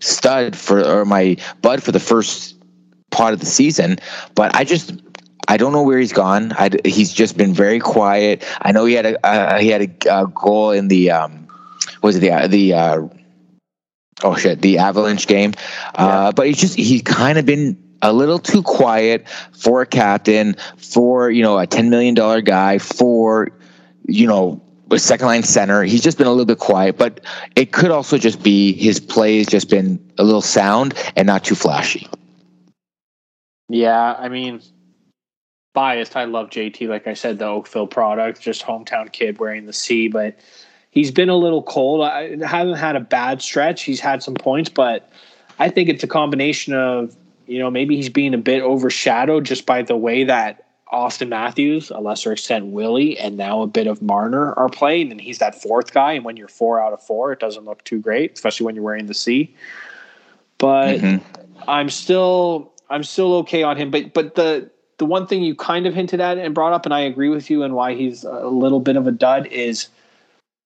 stud 0.00 0.56
for 0.56 0.84
or 0.84 1.04
my 1.04 1.36
bud 1.60 1.82
for 1.82 1.92
the 1.92 2.00
first 2.00 2.56
part 3.10 3.34
of 3.34 3.40
the 3.40 3.46
season. 3.46 3.98
But 4.34 4.54
I 4.54 4.64
just 4.64 4.92
I 5.48 5.56
don't 5.56 5.72
know 5.72 5.82
where 5.82 5.98
he's 5.98 6.12
gone. 6.12 6.52
I, 6.52 6.70
he's 6.84 7.12
just 7.12 7.36
been 7.36 7.52
very 7.52 7.80
quiet. 7.80 8.44
I 8.62 8.72
know 8.72 8.84
he 8.84 8.94
had 8.94 9.06
a 9.06 9.26
uh, 9.26 9.58
he 9.58 9.68
had 9.68 10.06
a, 10.06 10.26
goal 10.26 10.70
in 10.70 10.88
the 10.88 11.10
um, 11.10 11.48
was 12.02 12.16
it 12.16 12.20
the 12.20 12.48
the 12.48 12.74
uh, 12.74 13.02
oh 14.22 14.36
shit 14.36 14.62
the 14.62 14.78
Avalanche 14.78 15.26
game, 15.26 15.52
uh, 15.94 16.26
yeah. 16.26 16.32
but 16.32 16.46
he's 16.46 16.58
just 16.58 16.76
he's 16.76 17.02
kind 17.02 17.38
of 17.38 17.46
been 17.46 17.81
a 18.02 18.12
little 18.12 18.38
too 18.38 18.62
quiet 18.62 19.28
for 19.52 19.80
a 19.82 19.86
captain, 19.86 20.56
for 20.76 21.30
you 21.30 21.42
know 21.42 21.58
a 21.58 21.66
ten 21.66 21.88
million 21.88 22.14
dollar 22.14 22.40
guy, 22.40 22.78
for 22.78 23.48
you 24.06 24.26
know 24.26 24.60
a 24.90 24.98
second 24.98 25.26
line 25.26 25.42
center. 25.42 25.82
He's 25.84 26.02
just 26.02 26.18
been 26.18 26.26
a 26.26 26.30
little 26.30 26.44
bit 26.44 26.58
quiet, 26.58 26.98
but 26.98 27.20
it 27.56 27.72
could 27.72 27.90
also 27.90 28.18
just 28.18 28.42
be 28.42 28.74
his 28.74 29.00
play 29.00 29.38
has 29.38 29.46
just 29.46 29.70
been 29.70 29.98
a 30.18 30.24
little 30.24 30.42
sound 30.42 30.94
and 31.16 31.26
not 31.26 31.44
too 31.44 31.54
flashy. 31.54 32.06
Yeah, 33.68 34.14
I 34.18 34.28
mean, 34.28 34.60
biased. 35.72 36.16
I 36.16 36.24
love 36.24 36.50
JT. 36.50 36.88
Like 36.88 37.06
I 37.06 37.14
said, 37.14 37.38
the 37.38 37.46
Oakville 37.46 37.86
product, 37.86 38.40
just 38.40 38.62
hometown 38.62 39.10
kid 39.10 39.38
wearing 39.38 39.64
the 39.64 39.72
C, 39.72 40.08
but 40.08 40.38
he's 40.90 41.10
been 41.10 41.30
a 41.30 41.36
little 41.36 41.62
cold. 41.62 42.02
I 42.02 42.36
haven't 42.44 42.76
had 42.76 42.96
a 42.96 43.00
bad 43.00 43.40
stretch. 43.40 43.82
He's 43.84 44.00
had 44.00 44.22
some 44.22 44.34
points, 44.34 44.68
but 44.68 45.10
I 45.58 45.70
think 45.70 45.88
it's 45.88 46.02
a 46.02 46.08
combination 46.08 46.74
of 46.74 47.16
you 47.52 47.58
know, 47.58 47.70
maybe 47.70 47.96
he's 47.96 48.08
being 48.08 48.32
a 48.32 48.38
bit 48.38 48.62
overshadowed 48.62 49.44
just 49.44 49.66
by 49.66 49.82
the 49.82 49.96
way 49.96 50.24
that 50.24 50.64
Auston 50.92 51.28
Matthews, 51.28 51.90
a 51.90 51.98
lesser 51.98 52.32
extent 52.32 52.66
Willie, 52.66 53.18
and 53.18 53.36
now 53.36 53.62
a 53.62 53.66
bit 53.66 53.86
of 53.86 54.02
Marner 54.02 54.52
are 54.54 54.68
playing, 54.68 55.10
and 55.10 55.20
he's 55.20 55.38
that 55.38 55.60
fourth 55.60 55.92
guy. 55.92 56.12
And 56.12 56.24
when 56.24 56.36
you're 56.36 56.48
four 56.48 56.80
out 56.80 56.92
of 56.92 57.02
four, 57.02 57.32
it 57.32 57.40
doesn't 57.40 57.64
look 57.64 57.84
too 57.84 57.98
great, 57.98 58.32
especially 58.32 58.66
when 58.66 58.74
you're 58.74 58.84
wearing 58.84 59.06
the 59.06 59.14
C. 59.14 59.54
But 60.58 60.98
mm-hmm. 60.98 61.42
I'm 61.68 61.88
still 61.88 62.72
I'm 62.90 63.04
still 63.04 63.34
okay 63.36 63.62
on 63.62 63.76
him. 63.76 63.90
But 63.90 64.12
but 64.12 64.34
the 64.34 64.70
the 64.98 65.06
one 65.06 65.26
thing 65.26 65.42
you 65.42 65.54
kind 65.54 65.86
of 65.86 65.94
hinted 65.94 66.20
at 66.20 66.38
and 66.38 66.54
brought 66.54 66.72
up, 66.72 66.84
and 66.84 66.94
I 66.94 67.00
agree 67.00 67.28
with 67.28 67.50
you, 67.50 67.62
and 67.62 67.74
why 67.74 67.94
he's 67.94 68.24
a 68.24 68.48
little 68.48 68.80
bit 68.80 68.96
of 68.96 69.06
a 69.06 69.12
dud 69.12 69.46
is 69.46 69.88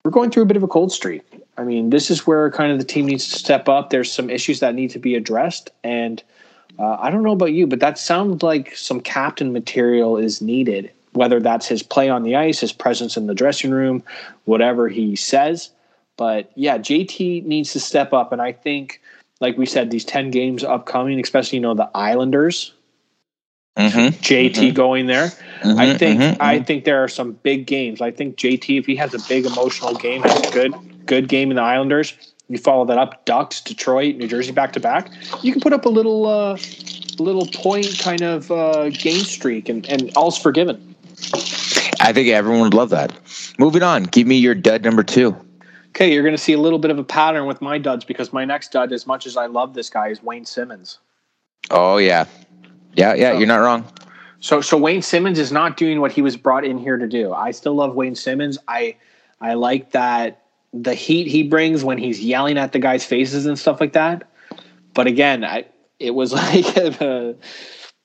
we're 0.04 0.10
going 0.10 0.30
through 0.30 0.42
a 0.42 0.46
bit 0.46 0.56
of 0.56 0.62
a 0.62 0.68
cold 0.68 0.92
streak. 0.92 1.22
I 1.56 1.62
mean, 1.62 1.90
this 1.90 2.10
is 2.10 2.26
where 2.26 2.50
kind 2.50 2.70
of 2.72 2.78
the 2.78 2.84
team 2.84 3.06
needs 3.06 3.28
to 3.28 3.38
step 3.38 3.68
up. 3.68 3.90
There's 3.90 4.10
some 4.10 4.28
issues 4.28 4.60
that 4.60 4.74
need 4.74 4.90
to 4.90 4.98
be 4.98 5.14
addressed, 5.14 5.70
and 5.84 6.22
uh, 6.78 6.96
I 7.00 7.10
don't 7.10 7.22
know 7.22 7.32
about 7.32 7.52
you, 7.52 7.66
but 7.66 7.80
that 7.80 7.98
sounds 7.98 8.42
like 8.42 8.76
some 8.76 9.00
captain 9.00 9.52
material 9.52 10.16
is 10.16 10.42
needed, 10.42 10.90
whether 11.12 11.40
that's 11.40 11.66
his 11.66 11.82
play 11.82 12.08
on 12.08 12.22
the 12.22 12.36
ice, 12.36 12.60
his 12.60 12.72
presence 12.72 13.16
in 13.16 13.26
the 13.26 13.34
dressing 13.34 13.70
room, 13.70 14.02
whatever 14.44 14.88
he 14.88 15.16
says. 15.16 15.70
But 16.16 16.50
yeah, 16.54 16.78
JT 16.78 17.44
needs 17.44 17.72
to 17.72 17.80
step 17.80 18.12
up. 18.12 18.32
And 18.32 18.40
I 18.40 18.52
think, 18.52 19.00
like 19.40 19.56
we 19.56 19.66
said, 19.66 19.90
these 19.90 20.04
10 20.04 20.30
games 20.30 20.64
upcoming, 20.64 21.20
especially, 21.20 21.56
you 21.58 21.62
know, 21.62 21.74
the 21.74 21.90
Islanders, 21.94 22.72
Mm-hmm, 23.76 24.16
JT 24.22 24.52
mm-hmm. 24.52 24.74
going 24.74 25.06
there. 25.06 25.26
Mm-hmm, 25.26 25.78
I 25.78 25.98
think 25.98 26.20
mm-hmm, 26.20 26.42
I 26.42 26.56
mm-hmm. 26.56 26.64
think 26.64 26.84
there 26.84 27.04
are 27.04 27.08
some 27.08 27.32
big 27.32 27.66
games. 27.66 28.00
I 28.00 28.10
think 28.10 28.36
JT, 28.36 28.78
if 28.78 28.86
he 28.86 28.96
has 28.96 29.12
a 29.12 29.18
big 29.28 29.44
emotional 29.44 29.94
game, 29.94 30.22
that's 30.22 30.50
good. 30.50 30.74
good 31.04 31.28
game 31.28 31.50
in 31.50 31.56
the 31.56 31.62
Islanders. 31.62 32.14
You 32.48 32.58
follow 32.58 32.84
that 32.84 32.98
up, 32.98 33.24
Ducks, 33.24 33.60
Detroit, 33.60 34.16
New 34.16 34.28
Jersey, 34.28 34.52
back 34.52 34.72
to 34.74 34.80
back. 34.80 35.10
You 35.42 35.52
can 35.52 35.60
put 35.60 35.72
up 35.72 35.84
a 35.84 35.88
little, 35.88 36.26
uh, 36.26 36.56
little 37.18 37.46
point 37.46 37.98
kind 37.98 38.22
of 38.22 38.50
uh, 38.50 38.90
game 38.90 39.20
streak, 39.20 39.68
and 39.68 39.86
and 39.88 40.12
all's 40.16 40.38
forgiven. 40.38 40.94
I 42.00 42.12
think 42.12 42.28
everyone 42.28 42.60
would 42.60 42.74
love 42.74 42.90
that. 42.90 43.12
Moving 43.58 43.82
on, 43.82 44.04
give 44.04 44.26
me 44.26 44.36
your 44.36 44.54
dud 44.54 44.84
number 44.84 45.02
two. 45.02 45.34
Okay, 45.88 46.12
you're 46.12 46.22
going 46.22 46.36
to 46.36 46.42
see 46.42 46.52
a 46.52 46.60
little 46.60 46.78
bit 46.78 46.90
of 46.90 46.98
a 46.98 47.04
pattern 47.04 47.46
with 47.46 47.62
my 47.62 47.78
duds 47.78 48.04
because 48.04 48.32
my 48.32 48.44
next 48.44 48.70
dud, 48.70 48.92
as 48.92 49.06
much 49.06 49.26
as 49.26 49.36
I 49.36 49.46
love 49.46 49.74
this 49.74 49.88
guy, 49.88 50.08
is 50.08 50.22
Wayne 50.22 50.44
Simmonds. 50.44 50.98
Oh 51.70 51.96
yeah, 51.96 52.26
yeah, 52.94 53.14
yeah. 53.14 53.32
So, 53.32 53.38
you're 53.38 53.48
not 53.48 53.56
wrong. 53.56 53.84
So, 54.40 54.60
so 54.60 54.76
Wayne 54.76 55.02
Simmonds 55.02 55.38
is 55.38 55.50
not 55.50 55.76
doing 55.76 56.00
what 56.00 56.12
he 56.12 56.22
was 56.22 56.36
brought 56.36 56.64
in 56.64 56.78
here 56.78 56.96
to 56.96 57.08
do. 57.08 57.32
I 57.32 57.50
still 57.50 57.74
love 57.74 57.94
Wayne 57.94 58.14
Simmonds. 58.14 58.58
I, 58.68 58.96
I 59.40 59.54
like 59.54 59.90
that 59.92 60.45
the 60.82 60.94
heat 60.94 61.26
he 61.26 61.42
brings 61.42 61.84
when 61.84 61.98
he's 61.98 62.20
yelling 62.20 62.58
at 62.58 62.72
the 62.72 62.78
guys' 62.78 63.04
faces 63.04 63.46
and 63.46 63.58
stuff 63.58 63.80
like 63.80 63.92
that. 63.94 64.28
But 64.94 65.06
again, 65.06 65.44
I, 65.44 65.66
it 65.98 66.14
was 66.14 66.32
like 66.32 66.76
uh, 67.00 67.32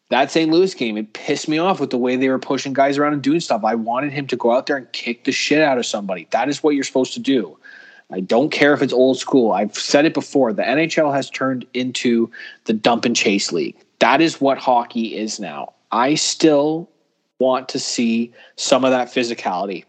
that 0.09 0.31
St. 0.31 0.51
Louis 0.51 0.73
game. 0.73 0.97
It 0.97 1.13
pissed 1.13 1.47
me 1.47 1.57
off 1.57 1.79
with 1.79 1.89
the 1.89 1.97
way 1.97 2.15
they 2.15 2.29
were 2.29 2.39
pushing 2.39 2.73
guys 2.73 2.97
around 2.97 3.13
and 3.13 3.21
doing 3.21 3.39
stuff. 3.39 3.63
I 3.63 3.75
wanted 3.75 4.11
him 4.11 4.27
to 4.27 4.35
go 4.35 4.51
out 4.51 4.67
there 4.67 4.77
and 4.77 4.91
kick 4.91 5.23
the 5.23 5.31
shit 5.31 5.61
out 5.61 5.77
of 5.77 5.85
somebody. 5.85 6.27
That 6.31 6.49
is 6.49 6.63
what 6.63 6.75
you're 6.75 6.83
supposed 6.83 7.13
to 7.13 7.19
do. 7.19 7.57
I 8.11 8.19
don't 8.19 8.49
care 8.49 8.73
if 8.73 8.81
it's 8.81 8.91
old 8.91 9.17
school. 9.17 9.53
I've 9.53 9.75
said 9.75 10.05
it 10.05 10.13
before. 10.13 10.51
The 10.51 10.63
NHL 10.63 11.13
has 11.13 11.29
turned 11.29 11.65
into 11.73 12.29
the 12.65 12.73
dump 12.73 13.05
and 13.05 13.15
chase 13.15 13.51
league. 13.53 13.77
That 13.99 14.19
is 14.19 14.41
what 14.41 14.57
hockey 14.57 15.17
is 15.17 15.39
now. 15.39 15.73
I 15.91 16.15
still 16.15 16.89
want 17.39 17.69
to 17.69 17.79
see 17.79 18.33
some 18.57 18.83
of 18.83 18.91
that 18.91 19.07
physicality. 19.07 19.85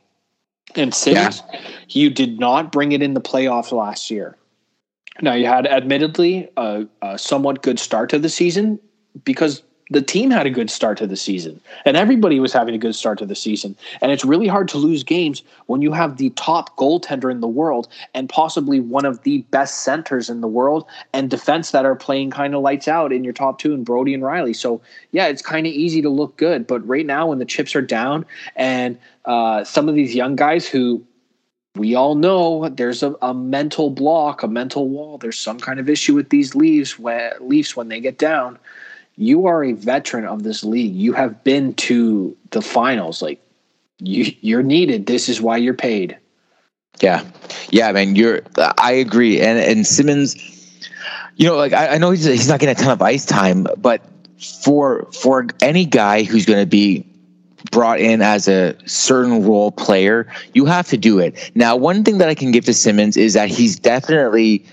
And 0.75 0.95
Simmonds, 0.95 1.43
yeah. 1.53 1.61
you 1.89 2.11
did 2.11 2.39
not 2.39 2.73
bring 2.73 2.93
it 2.93 3.03
in 3.03 3.15
the 3.15 3.21
playoffs 3.21 3.73
last 3.73 4.11
year. 4.11 4.37
Now 5.21 5.35
you 5.35 5.47
had 5.47 5.67
admittedly 5.67 6.49
a, 6.57 6.87
a 7.03 7.19
somewhat 7.19 7.63
good 7.63 7.79
start 7.79 8.11
to 8.11 8.19
the 8.19 8.29
season 8.29 8.81
because 9.25 9.63
the 9.91 10.03
team 10.03 10.31
had 10.31 10.47
a 10.47 10.51
good 10.51 10.71
start 10.71 10.97
to 10.99 11.07
the 11.07 11.17
season 11.17 11.61
and 11.85 11.97
everybody 11.97 12.41
was 12.41 12.53
having 12.53 12.75
a 12.75 12.79
good 12.79 12.95
start 12.95 13.19
to 13.19 13.27
the 13.27 13.35
season. 13.35 13.77
And 14.01 14.11
it's 14.11 14.25
really 14.25 14.47
hard 14.47 14.69
to 14.69 14.79
lose 14.79 15.03
games 15.03 15.43
when 15.67 15.83
you 15.83 15.93
have 15.93 16.17
the 16.17 16.31
top 16.31 16.77
goaltender 16.77 17.31
in 17.31 17.41
the 17.41 17.49
world 17.49 17.89
and 18.15 18.29
possibly 18.29 18.81
one 18.81 19.05
of 19.05 19.23
the 19.23 19.39
best 19.51 19.81
centers 19.81 20.31
in 20.31 20.41
the 20.41 20.49
world 20.49 20.87
and 21.13 21.29
defense 21.29 21.73
that 21.73 21.85
are 21.85 21.97
playing 21.97 22.31
kind 22.31 22.55
of 22.55 22.63
lights 22.63 22.89
out 22.89 23.13
in 23.13 23.25
your 23.25 23.33
top 23.33 23.59
two 23.59 23.75
and 23.75 23.85
Brodie 23.85 24.15
and 24.15 24.23
Rielly. 24.23 24.57
So 24.57 24.81
yeah 25.11 25.27
it's 25.27 25.43
kind 25.43 25.67
of 25.67 25.73
easy 25.73 26.01
to 26.03 26.09
look 26.09 26.37
good. 26.37 26.67
But 26.67 26.87
right 26.87 27.07
now 27.07 27.29
when 27.29 27.39
the 27.39 27.45
chips 27.45 27.75
are 27.77 27.83
down 27.83 28.25
and 28.57 28.99
uh, 29.25 29.65
some 29.65 29.89
of 29.89 29.95
these 29.95 30.15
young 30.15 30.37
guys 30.37 30.67
who 30.67 31.05
we 31.75 31.95
all 31.95 32.15
know 32.15 32.69
there's 32.69 33.03
a, 33.03 33.15
a, 33.23 33.33
mental 33.33 33.89
block, 33.89 34.43
a 34.43 34.49
mental 34.49 34.89
wall. 34.89 35.17
There's 35.17 35.39
some 35.39 35.59
kind 35.59 35.81
of 35.81 35.89
issue 35.89 36.15
with 36.15 36.29
these 36.29 36.55
Leafs 36.55 36.99
when, 36.99 37.33
Leafs 37.41 37.75
when 37.75 37.89
they 37.89 37.99
get 37.99 38.19
down 38.19 38.59
you 39.17 39.47
are 39.47 39.65
a 39.65 39.73
veteran 39.73 40.25
of 40.25 40.43
this 40.43 40.65
league. 40.65 40.95
You 40.95 41.13
have 41.13 41.43
been 41.45 41.75
to 41.75 42.37
the 42.51 42.63
finals. 42.63 43.23
Like 43.23 43.41
you, 43.99 44.35
you're 44.41 44.63
needed. 44.63 45.07
This 45.07 45.29
is 45.29 45.41
why 45.41 45.57
you're 45.59 45.75
paid. 45.75 46.17
Yeah, 47.01 47.25
yeah, 47.71 47.91
man. 47.93 48.17
You're. 48.17 48.43
I 48.79 48.93
agree. 48.93 49.41
And 49.41 49.59
and 49.59 49.87
Simmonds, 49.87 50.37
you 51.37 51.47
know, 51.47 51.57
like 51.57 51.73
I, 51.73 51.95
I 51.95 51.99
know 51.99 52.11
he's 52.11 52.25
he's 52.25 52.49
not 52.49 52.61
getting 52.61 52.77
a 52.77 52.79
ton 52.79 52.93
of 52.93 53.03
ice 53.03 53.25
time, 53.25 53.67
but 53.79 54.03
for 54.63 55.07
for 55.13 55.47
any 55.61 55.85
guy 55.85 56.23
who's 56.23 56.45
going 56.45 56.61
to 56.61 56.67
be 56.67 57.07
brought 57.71 58.01
in 58.01 58.21
as 58.21 58.49
a 58.49 58.77
certain 58.87 59.45
role 59.45 59.71
player, 59.71 60.27
you 60.53 60.65
have 60.65 60.89
to 60.89 60.97
do 60.97 61.19
it. 61.19 61.51
Now, 61.55 61.77
one 61.77 62.05
thing 62.05 62.19
that 62.19 62.29
I 62.29 62.35
can 62.35 62.51
give 62.51 62.65
to 62.65 62.75
Simmonds 62.75 63.17
is 63.17 63.35
that 63.35 63.49
he's 63.49 63.79
definitely 63.79 64.65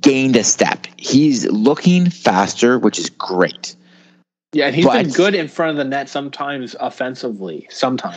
gained 0.00 0.36
a 0.36 0.44
step. 0.44 0.86
He's 0.96 1.46
looking 1.46 2.10
faster, 2.10 2.78
which 2.78 2.98
is 2.98 3.10
great. 3.10 3.76
Yeah, 4.52 4.66
and 4.66 4.76
he's 4.76 4.86
but, 4.86 5.02
been 5.02 5.12
good 5.12 5.34
in 5.34 5.48
front 5.48 5.70
of 5.70 5.76
the 5.76 5.84
net 5.84 6.08
sometimes 6.08 6.74
offensively. 6.80 7.66
Sometimes. 7.70 8.16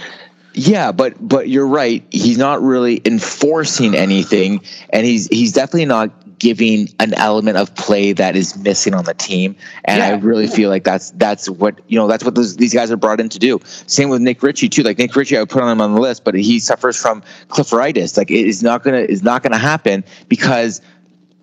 Yeah, 0.53 0.91
but 0.91 1.15
but 1.20 1.49
you're 1.49 1.67
right. 1.67 2.03
He's 2.11 2.38
not 2.38 2.61
really 2.61 3.01
enforcing 3.05 3.95
anything, 3.95 4.61
and 4.91 5.05
he's 5.05 5.28
he's 5.28 5.51
definitely 5.51 5.86
not 5.86 6.11
giving 6.39 6.88
an 6.99 7.13
element 7.15 7.57
of 7.57 7.74
play 7.76 8.13
that 8.13 8.36
is 8.36 8.57
missing 8.57 8.93
on 8.93 9.03
the 9.03 9.13
team. 9.13 9.55
And 9.86 9.99
yeah. 9.99 10.07
I 10.07 10.11
really 10.13 10.47
feel 10.47 10.70
like 10.70 10.86
that's 10.86 11.11
that's 11.11 11.49
what 11.49 11.80
you 11.88 11.97
know 11.97 12.07
that's 12.07 12.24
what 12.24 12.36
those, 12.36 12.55
these 12.55 12.74
guys 12.74 12.89
are 12.91 12.97
brought 12.97 13.20
in 13.20 13.30
to 13.30 13.39
do. 13.39 13.59
Same 13.88 14.09
with 14.09 14.22
Nick 14.22 14.41
Ritchie 14.41 14.70
too. 14.70 14.84
Like 14.84 14.97
Nick 14.97 15.15
Ritchie, 15.15 15.38
I 15.38 15.41
would 15.41 15.49
put 15.49 15.61
on 15.61 15.70
him 15.70 15.82
on 15.82 15.93
the 15.93 16.01
list, 16.01 16.24
but 16.24 16.34
he 16.34 16.59
suffers 16.59 16.97
from 16.97 17.22
Clifforitis. 17.49 18.17
Like 18.17 18.32
it 18.32 18.47
is 18.47 18.63
not 18.63 18.84
gonna 18.84 19.01
is 19.01 19.22
not 19.22 19.43
gonna 19.43 19.57
happen 19.57 20.03
because 20.28 20.82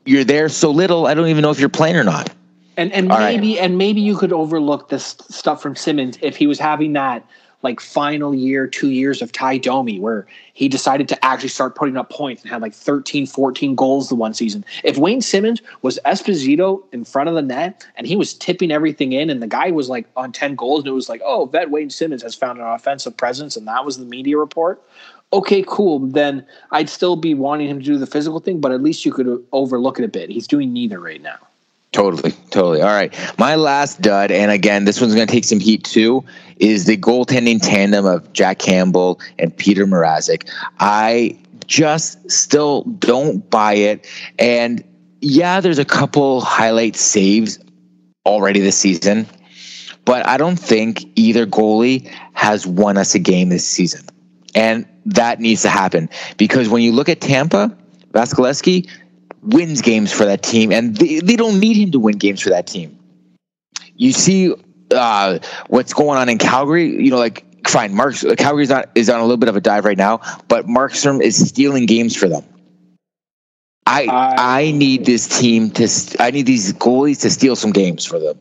you're 0.07 0.25
there 0.25 0.49
so 0.49 0.71
little. 0.71 1.07
I 1.07 1.15
don't 1.15 1.29
even 1.29 1.43
know 1.43 1.51
if 1.51 1.61
you're 1.61 1.69
playing 1.69 1.97
or 1.97 2.05
not. 2.05 2.33
And 2.77 2.93
and 2.93 3.11
All 3.11 3.19
maybe 3.19 3.55
right. 3.55 3.65
and 3.65 3.79
maybe 3.79 4.01
you 4.01 4.17
could 4.17 4.33
overlook 4.33 4.89
this 4.89 5.17
stuff 5.29 5.63
from 5.63 5.77
Simmonds 5.77 6.19
if 6.23 6.37
he 6.37 6.47
was 6.47 6.59
having 6.59 6.93
that 6.95 7.27
like 7.63 7.81
final 7.81 8.35
year, 8.35 8.67
two 8.67 8.91
years 8.91 9.23
of 9.23 9.33
Ty 9.33 9.59
Domi, 9.59 9.99
where 9.99 10.27
he 10.53 10.69
decided 10.69 11.09
to 11.09 11.25
actually 11.25 11.49
start 11.49 11.75
putting 11.75 11.97
up 11.97 12.11
points 12.11 12.43
and 12.43 12.51
had 12.51 12.63
like 12.63 12.75
13, 12.75 13.27
14 13.27 13.75
goals 13.75 14.09
the 14.09 14.15
one 14.15 14.35
season. 14.35 14.65
If 14.85 14.99
Wayne 14.99 15.21
Simmonds 15.21 15.63
was 15.83 15.99
Esposito 16.05 16.83
in 16.93 17.05
front 17.05 17.29
of 17.29 17.35
the 17.35 17.43
net 17.43 17.85
and 17.97 18.07
he 18.07 18.15
was 18.15 18.35
tipping 18.35 18.71
everything 18.71 19.13
in 19.13 19.31
and 19.31 19.43
the 19.43 19.47
guy 19.49 19.71
was 19.71 19.89
like 19.89 20.07
on 20.17 20.33
10 20.33 20.55
goals 20.55 20.81
and 20.81 20.89
it 20.89 20.93
was 20.93 21.09
like, 21.09 21.23
oh, 21.25 21.47
vet 21.47 21.71
Wayne 21.71 21.91
Simmonds 21.91 22.23
has 22.23 22.35
found 22.35 22.61
an 22.61 22.67
offensive 22.67 23.17
presence 23.17 23.57
and 23.57 23.67
that 23.67 23.85
was 23.85 23.99
the 23.99 24.05
media 24.05 24.37
report. 24.39 24.83
Okay, 25.37 25.63
cool. 25.69 25.99
Then 25.99 26.47
I'd 26.71 26.89
still 26.89 27.15
be 27.15 27.35
wanting 27.35 27.69
him 27.69 27.79
to 27.79 27.85
do 27.85 27.99
the 27.99 28.07
physical 28.07 28.41
thing, 28.41 28.59
but 28.59 28.73
at 28.73 28.83
least 28.83 29.05
you 29.05 29.13
could 29.13 29.45
overlook 29.53 29.99
it 29.99 30.05
a 30.05 30.09
bit. 30.09 30.31
He's 30.31 30.47
doing 30.47 30.73
neither 30.73 30.99
right 30.99 31.21
now. 31.21 31.37
Totally, 31.93 32.33
totally. 32.51 32.81
All 32.81 32.95
right. 32.95 33.15
My 33.39 33.55
last 33.55 34.01
dud, 34.01 34.31
and 34.31 34.51
again, 34.51 34.87
this 34.87 34.99
one's 34.99 35.15
going 35.15 35.27
to 35.27 35.33
take 35.33 35.45
some 35.45 35.61
heat 35.61 35.85
too, 35.85 36.25
is 36.57 36.87
the 36.87 36.97
goaltending 36.97 37.61
tandem 37.61 38.07
of 38.07 38.33
Jack 38.33 38.59
Campbell 38.61 39.21
and 39.39 39.55
Petr 39.55 39.85
Mrazek. 39.85 40.51
I 40.81 41.39
just 41.67 42.31
still 42.31 42.85
don't 42.99 43.49
buy 43.51 43.75
it. 43.75 44.07
And 44.39 44.83
yeah, 45.21 45.61
there's 45.61 45.79
a 45.79 45.85
couple 45.85 46.41
highlight 46.41 46.97
saves 46.97 47.59
already 48.25 48.61
this 48.61 48.79
season, 48.79 49.27
but 50.07 50.27
I 50.27 50.39
don't 50.39 50.59
think 50.59 51.05
either 51.15 51.47
goalie 51.47 52.11
has 52.33 52.67
won 52.67 52.97
us 52.97 53.15
a 53.15 53.19
game 53.19 53.51
this 53.51 53.67
season. 53.67 54.07
And 54.57 54.89
that 55.05 55.39
needs 55.39 55.63
to 55.63 55.69
happen 55.69 56.09
because 56.39 56.69
when 56.69 56.83
you 56.83 56.91
look 56.91 57.09
at 57.09 57.21
Tampa, 57.21 57.77
Vasilevskiy, 58.13 58.91
wins 59.43 59.83
games 59.83 60.13
for 60.13 60.25
that 60.25 60.43
team, 60.43 60.73
and 60.73 60.97
they, 60.97 61.21
they 61.21 61.37
don't 61.37 61.61
need 61.61 61.77
him 61.77 61.93
to 61.93 62.01
win 62.01 62.17
games 62.17 62.41
for 62.41 62.51
that 62.51 62.67
team. 62.67 62.99
You 63.95 64.13
see 64.13 64.55
uh, 64.91 65.39
what's 65.69 65.93
going 65.93 66.19
on 66.19 66.29
in 66.29 66.39
Calgary. 66.39 66.87
You 66.87 67.11
know, 67.11 67.19
like 67.19 67.45
fine, 67.69 67.95
Mark 67.95 68.17
Calgary's 68.39 68.71
not 68.71 68.91
is 68.95 69.09
on 69.11 69.21
a 69.21 69.23
little 69.23 69.37
bit 69.37 69.49
of 69.49 69.57
a 69.57 69.61
dive 69.61 69.85
right 69.85 69.99
now, 69.99 70.21
but 70.49 70.67
Markstrom 70.67 71.21
is 71.21 71.49
stealing 71.49 71.87
games 71.87 72.17
for 72.17 72.29
them. 72.29 72.45
I 73.87 74.07
I 74.09 74.71
need 74.73 75.05
this 75.05 75.29
team 75.39 75.71
to 75.73 75.89
I 76.19 76.31
need 76.31 76.47
these 76.47 76.73
goalies 76.73 77.21
to 77.21 77.31
steal 77.31 77.57
some 77.57 77.73
games 77.73 78.05
for 78.05 78.19
them. 78.19 78.39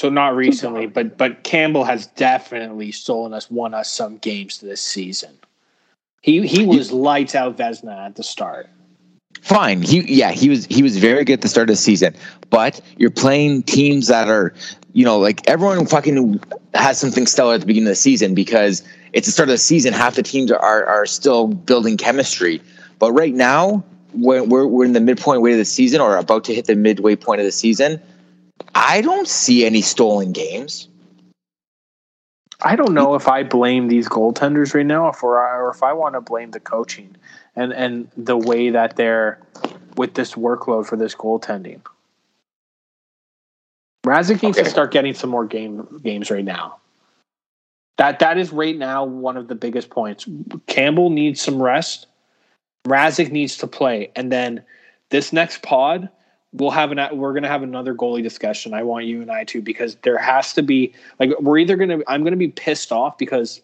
So 0.00 0.08
not 0.08 0.34
recently, 0.34 0.86
but 0.86 1.18
but 1.18 1.44
Campbell 1.44 1.84
has 1.84 2.06
definitely 2.06 2.90
stolen 2.90 3.34
us, 3.34 3.50
won 3.50 3.74
us 3.74 3.92
some 3.92 4.16
games 4.16 4.58
this 4.60 4.80
season. 4.80 5.38
He 6.22 6.46
he 6.46 6.64
was 6.64 6.90
lights 6.90 7.34
out 7.34 7.58
Vezina 7.58 8.06
at 8.06 8.16
the 8.16 8.22
start 8.22 8.70
fine. 9.42 9.82
He 9.82 10.00
yeah, 10.00 10.32
he 10.32 10.48
was 10.48 10.64
he 10.66 10.82
was 10.82 10.96
very 10.96 11.24
good 11.24 11.34
at 11.34 11.40
the 11.42 11.48
start 11.48 11.68
of 11.68 11.74
the 11.74 11.82
season. 11.82 12.14
But 12.48 12.80
you're 12.96 13.10
playing 13.10 13.64
teams 13.64 14.06
that 14.06 14.28
are, 14.28 14.54
you 14.94 15.04
know, 15.04 15.18
like 15.18 15.46
everyone 15.46 15.84
fucking 15.86 16.40
has 16.72 16.98
something 16.98 17.26
stellar 17.26 17.54
at 17.54 17.60
the 17.60 17.66
beginning 17.66 17.88
of 17.88 17.92
the 17.92 17.96
season 17.96 18.34
because 18.34 18.82
it's 19.12 19.26
the 19.26 19.32
start 19.32 19.50
of 19.50 19.52
the 19.52 19.58
season. 19.58 19.92
Half 19.92 20.14
the 20.14 20.22
teams 20.22 20.50
are 20.50 20.86
are 20.86 21.04
still 21.04 21.48
building 21.48 21.98
chemistry. 21.98 22.62
But 22.98 23.12
right 23.12 23.34
now, 23.34 23.84
when 24.14 24.48
we're 24.48 24.66
we're 24.66 24.84
in 24.84 24.92
the 24.92 25.00
midpoint 25.00 25.42
way 25.42 25.52
of 25.52 25.58
the 25.58 25.64
season 25.64 26.00
or 26.00 26.16
about 26.16 26.44
to 26.44 26.54
hit 26.54 26.66
the 26.66 26.76
midway 26.76 27.16
point 27.16 27.40
of 27.40 27.44
the 27.44 27.52
season, 27.52 28.00
I 28.74 29.00
don't 29.00 29.28
see 29.28 29.64
any 29.64 29.82
stolen 29.82 30.32
games. 30.32 30.88
I 32.62 32.76
don't 32.76 32.92
know 32.92 33.14
if 33.14 33.26
I 33.26 33.42
blame 33.42 33.88
these 33.88 34.08
goaltenders 34.08 34.74
right 34.74 34.84
now, 34.84 35.08
if 35.08 35.22
or 35.22 35.70
if 35.70 35.82
I 35.82 35.92
want 35.92 36.14
to 36.14 36.20
blame 36.20 36.50
the 36.50 36.60
coaching 36.60 37.16
and 37.56 37.72
and 37.72 38.10
the 38.16 38.36
way 38.36 38.70
that 38.70 38.96
they're 38.96 39.40
with 39.96 40.14
this 40.14 40.34
workload 40.34 40.86
for 40.86 40.96
this 40.96 41.14
goaltending. 41.14 41.80
Needs 44.42 44.58
okay. 44.58 44.64
to 44.64 44.70
start 44.70 44.92
getting 44.92 45.14
some 45.14 45.30
more 45.30 45.44
game 45.44 46.00
games 46.02 46.30
right 46.30 46.44
now. 46.44 46.76
That 47.98 48.18
that 48.18 48.38
is 48.38 48.52
right 48.52 48.76
now 48.76 49.04
one 49.04 49.36
of 49.36 49.48
the 49.48 49.54
biggest 49.54 49.90
points. 49.90 50.26
Campbell 50.66 51.10
needs 51.10 51.40
some 51.40 51.62
rest. 51.62 52.06
Mrazek 52.86 53.30
needs 53.30 53.58
to 53.58 53.66
play, 53.66 54.10
and 54.16 54.32
then 54.32 54.62
this 55.10 55.32
next 55.32 55.62
pod 55.62 56.08
we'll 56.52 56.70
have 56.70 56.92
an 56.92 57.16
we're 57.16 57.32
gonna 57.32 57.48
have 57.48 57.62
another 57.62 57.94
goalie 57.94 58.22
discussion. 58.22 58.74
I 58.74 58.82
want 58.82 59.06
you 59.06 59.22
and 59.22 59.30
I 59.30 59.44
to 59.44 59.62
because 59.62 59.96
there 60.02 60.18
has 60.18 60.52
to 60.54 60.62
be 60.62 60.92
like 61.18 61.30
we're 61.40 61.58
either 61.58 61.76
gonna 61.76 62.00
I'm 62.06 62.24
gonna 62.24 62.36
be 62.36 62.48
pissed 62.48 62.92
off 62.92 63.18
because 63.18 63.62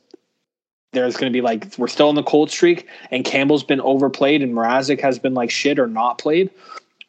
there's 0.97 1.17
going 1.17 1.31
to 1.31 1.37
be 1.37 1.43
like 1.43 1.67
we're 1.79 1.89
still 1.89 2.09
in 2.09 2.17
the 2.17 2.23
cold 2.23 2.51
streak 2.51 2.89
and 3.11 3.25
Campbell's 3.25 3.65
been 3.65 3.81
overplayed 3.83 4.43
and 4.43 4.55
Mrazek 4.55 5.01
has 5.01 5.19
been 5.19 5.35
like 5.35 5.51
shit 5.51 5.79
or 5.79 5.87
not 5.87 6.19
played, 6.19 6.51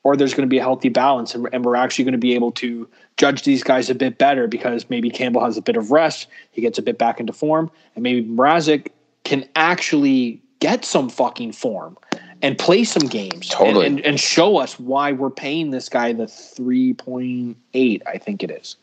or 0.03 0.17
there's 0.17 0.33
going 0.33 0.47
to 0.47 0.49
be 0.49 0.57
a 0.57 0.61
healthy 0.61 0.89
balance 0.89 1.33
and, 1.33 1.47
and 1.53 1.63
we're 1.63 1.75
actually 1.75 2.03
going 2.03 2.11
to 2.11 2.17
be 2.17 2.35
able 2.35 2.51
to 2.51 2.87
judge 3.15 3.43
these 3.43 3.63
guys 3.63 3.89
a 3.89 3.95
bit 3.95 4.17
better 4.17 4.47
because 4.47 4.89
maybe 4.89 5.09
Campbell 5.09 5.43
has 5.43 5.57
a 5.57 5.61
bit 5.61 5.77
of 5.77 5.91
rest, 5.91 6.27
he 6.51 6.61
gets 6.61 6.77
a 6.77 6.81
bit 6.81 6.97
back 6.97 7.19
into 7.19 7.33
form, 7.33 7.71
and 7.95 8.03
maybe 8.03 8.27
Mrazek 8.27 8.89
can 9.23 9.47
actually 9.55 10.41
get 10.59 10.83
some 10.83 11.09
fucking 11.09 11.53
form 11.53 11.97
and 12.41 12.57
play 12.57 12.83
some 12.83 13.07
games 13.07 13.49
totally. 13.49 13.85
and, 13.85 13.97
and, 13.97 14.05
and 14.05 14.19
show 14.19 14.57
us 14.57 14.79
why 14.79 15.11
we're 15.11 15.29
paying 15.29 15.71
this 15.71 15.89
guy 15.89 16.13
the 16.13 16.25
3.8 16.25 18.01
i 18.05 18.17
think 18.17 18.43
it 18.43 18.51
is. 18.51 18.75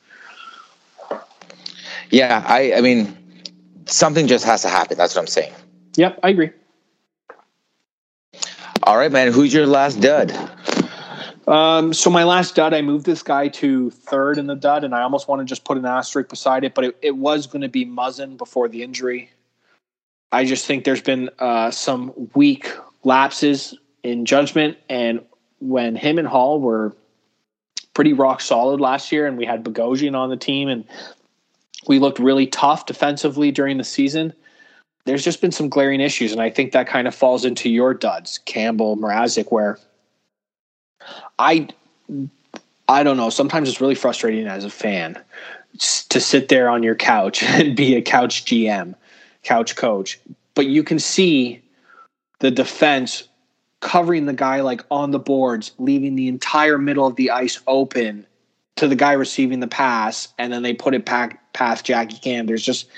Yeah 2.10 2.44
i 2.46 2.74
i 2.74 2.80
mean 2.80 3.16
something 3.86 4.26
just 4.26 4.44
has 4.44 4.62
to 4.62 4.68
happen. 4.68 4.96
That's 4.96 5.14
what 5.14 5.22
i'm 5.22 5.26
saying. 5.26 5.52
Yep 5.96 6.20
i 6.22 6.30
agree. 6.30 6.50
All 8.82 8.98
right 8.98 9.12
man. 9.12 9.32
Who's 9.32 9.54
your 9.54 9.66
last 9.66 10.00
dud? 10.00 10.32
Um, 11.46 11.92
so 11.92 12.08
my 12.10 12.24
last 12.24 12.54
dud, 12.54 12.72
I 12.72 12.80
moved 12.80 13.04
this 13.04 13.22
guy 13.22 13.48
to 13.48 13.90
third 13.90 14.38
in 14.38 14.46
the 14.46 14.54
dud, 14.54 14.84
and 14.84 14.94
I 14.94 15.02
almost 15.02 15.28
want 15.28 15.40
to 15.40 15.44
just 15.44 15.64
put 15.64 15.76
an 15.76 15.84
asterisk 15.84 16.30
beside 16.30 16.64
it, 16.64 16.74
but 16.74 16.84
it, 16.84 16.96
it 17.02 17.16
was 17.16 17.46
going 17.46 17.62
to 17.62 17.68
be 17.68 17.84
Muzzin 17.84 18.36
before 18.36 18.68
the 18.68 18.82
injury. 18.82 19.30
I 20.32 20.44
just 20.44 20.66
think 20.66 20.84
there's 20.84 21.02
been 21.02 21.30
uh, 21.38 21.70
some 21.70 22.12
weak 22.34 22.72
lapses 23.04 23.76
in 24.02 24.24
judgment, 24.24 24.76
and 24.88 25.20
when 25.60 25.96
him 25.96 26.18
and 26.18 26.28
Holl 26.28 26.60
were 26.60 26.94
pretty 27.94 28.12
rock 28.12 28.40
solid 28.40 28.80
last 28.80 29.12
year, 29.12 29.26
and 29.26 29.38
we 29.38 29.44
had 29.44 29.64
Bogosian 29.64 30.16
on 30.16 30.30
the 30.30 30.36
team, 30.36 30.68
and 30.68 30.84
we 31.86 31.98
looked 31.98 32.18
really 32.18 32.46
tough 32.46 32.86
defensively 32.86 33.50
during 33.50 33.78
the 33.78 33.84
season. 33.84 34.32
There's 35.06 35.24
just 35.24 35.40
been 35.40 35.52
some 35.52 35.68
glaring 35.68 36.00
issues, 36.00 36.32
and 36.32 36.40
I 36.40 36.50
think 36.50 36.72
that 36.72 36.86
kind 36.86 37.06
of 37.06 37.14
falls 37.14 37.44
into 37.44 37.68
your 37.68 37.94
duds, 37.94 38.38
Campbell, 38.46 38.96
Mrazek, 38.96 39.52
where 39.52 39.78
I 41.38 41.68
I 42.88 43.02
don't 43.02 43.16
know. 43.16 43.30
Sometimes 43.30 43.68
it's 43.68 43.80
really 43.80 43.94
frustrating 43.94 44.46
as 44.46 44.64
a 44.64 44.70
fan 44.70 45.18
to 46.08 46.20
sit 46.20 46.48
there 46.48 46.68
on 46.68 46.82
your 46.82 46.94
couch 46.94 47.42
and 47.46 47.76
be 47.76 47.94
a 47.96 48.02
couch 48.02 48.44
GM, 48.44 48.94
couch 49.42 49.76
coach, 49.76 50.18
but 50.54 50.66
you 50.66 50.82
can 50.82 50.98
see 50.98 51.62
the 52.40 52.50
defense 52.50 53.28
covering 53.80 54.26
the 54.26 54.32
guy 54.32 54.60
like 54.60 54.82
on 54.90 55.10
the 55.10 55.18
boards, 55.18 55.72
leaving 55.78 56.16
the 56.16 56.28
entire 56.28 56.78
middle 56.78 57.06
of 57.06 57.16
the 57.16 57.30
ice 57.30 57.60
open 57.66 58.26
to 58.76 58.88
the 58.88 58.96
guy 58.96 59.12
receiving 59.12 59.60
the 59.60 59.68
pass, 59.68 60.28
and 60.38 60.52
then 60.52 60.62
they 60.62 60.72
put 60.72 60.94
it 60.94 61.04
back 61.04 61.52
past 61.52 61.84
Jackie 61.84 62.18
Cam. 62.18 62.46
There's 62.46 62.64
just 62.64 62.88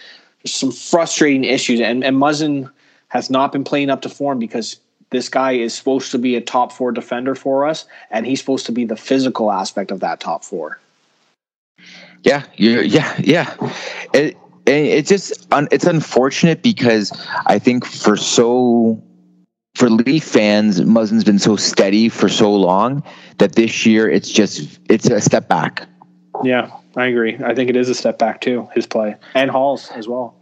there's 0.43 0.55
some 0.55 0.73
frustrating 0.73 1.45
issues, 1.45 1.81
and 1.81 2.05
and 2.05 2.17
Muzzin 2.17 2.71
has 3.09 3.31
not 3.31 3.53
been 3.53 3.65
playing 3.65 3.91
up 3.91 4.03
to 4.03 4.09
form 4.09 4.39
because 4.39 4.79
this 5.11 5.29
guy 5.29 5.53
is 5.53 5.75
supposed 5.75 6.11
to 6.11 6.19
be 6.19 6.35
a 6.37 6.41
top 6.41 6.73
four 6.73 6.93
defender 6.93 7.35
for 7.35 7.67
us, 7.67 7.85
and 8.11 8.27
he's 8.27 8.41
supposed 8.41 8.67
to 8.67 8.73
be 8.73 8.85
the 8.85 8.97
physical 8.97 9.53
aspect 9.53 9.91
of 9.91 10.01
that 10.01 10.21
top 10.21 10.45
four. 10.45 10.81
Yeah, 12.23 12.45
yeah, 12.57 13.15
yeah. 13.23 13.55
It, 14.13 14.37
it's 14.67 15.09
just 15.09 15.47
it's 15.71 15.85
unfortunate 15.85 16.63
because 16.63 17.13
I 17.47 17.59
think 17.59 17.85
for 17.85 18.17
so 18.17 19.01
for 19.77 19.91
Leaf 19.91 20.25
fans, 20.25 20.81
Muzzin's 20.81 21.23
been 21.23 21.39
so 21.39 21.55
steady 21.55 22.09
for 22.09 22.31
so 22.31 22.51
long 22.51 23.03
that 23.37 23.57
this 23.57 23.85
year 23.85 24.09
it's 24.09 24.31
just 24.31 24.81
it's 24.89 25.07
a 25.11 25.21
step 25.21 25.49
back. 25.49 25.87
Yeah, 26.43 26.71
I 26.97 27.07
agree. 27.07 27.37
I 27.45 27.55
think 27.55 27.69
it 27.69 27.77
is 27.77 27.91
a 27.91 27.95
step 27.95 28.19
back 28.19 28.41
too. 28.41 28.69
His 28.75 28.87
play 28.87 29.17
and 29.35 29.51
Holl's 29.51 29.91
as 29.91 30.09
well. 30.09 30.35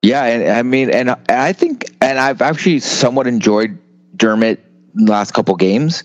Yeah, 0.00 0.24
and 0.24 0.50
I 0.50 0.62
mean, 0.62 0.88
and 0.90 1.14
I 1.28 1.52
think, 1.52 1.84
and 2.00 2.18
I've 2.18 2.40
actually 2.40 2.80
somewhat 2.80 3.26
enjoyed 3.26 3.78
Dermott 4.16 4.64
last 4.94 5.34
couple 5.34 5.54
games. 5.56 6.02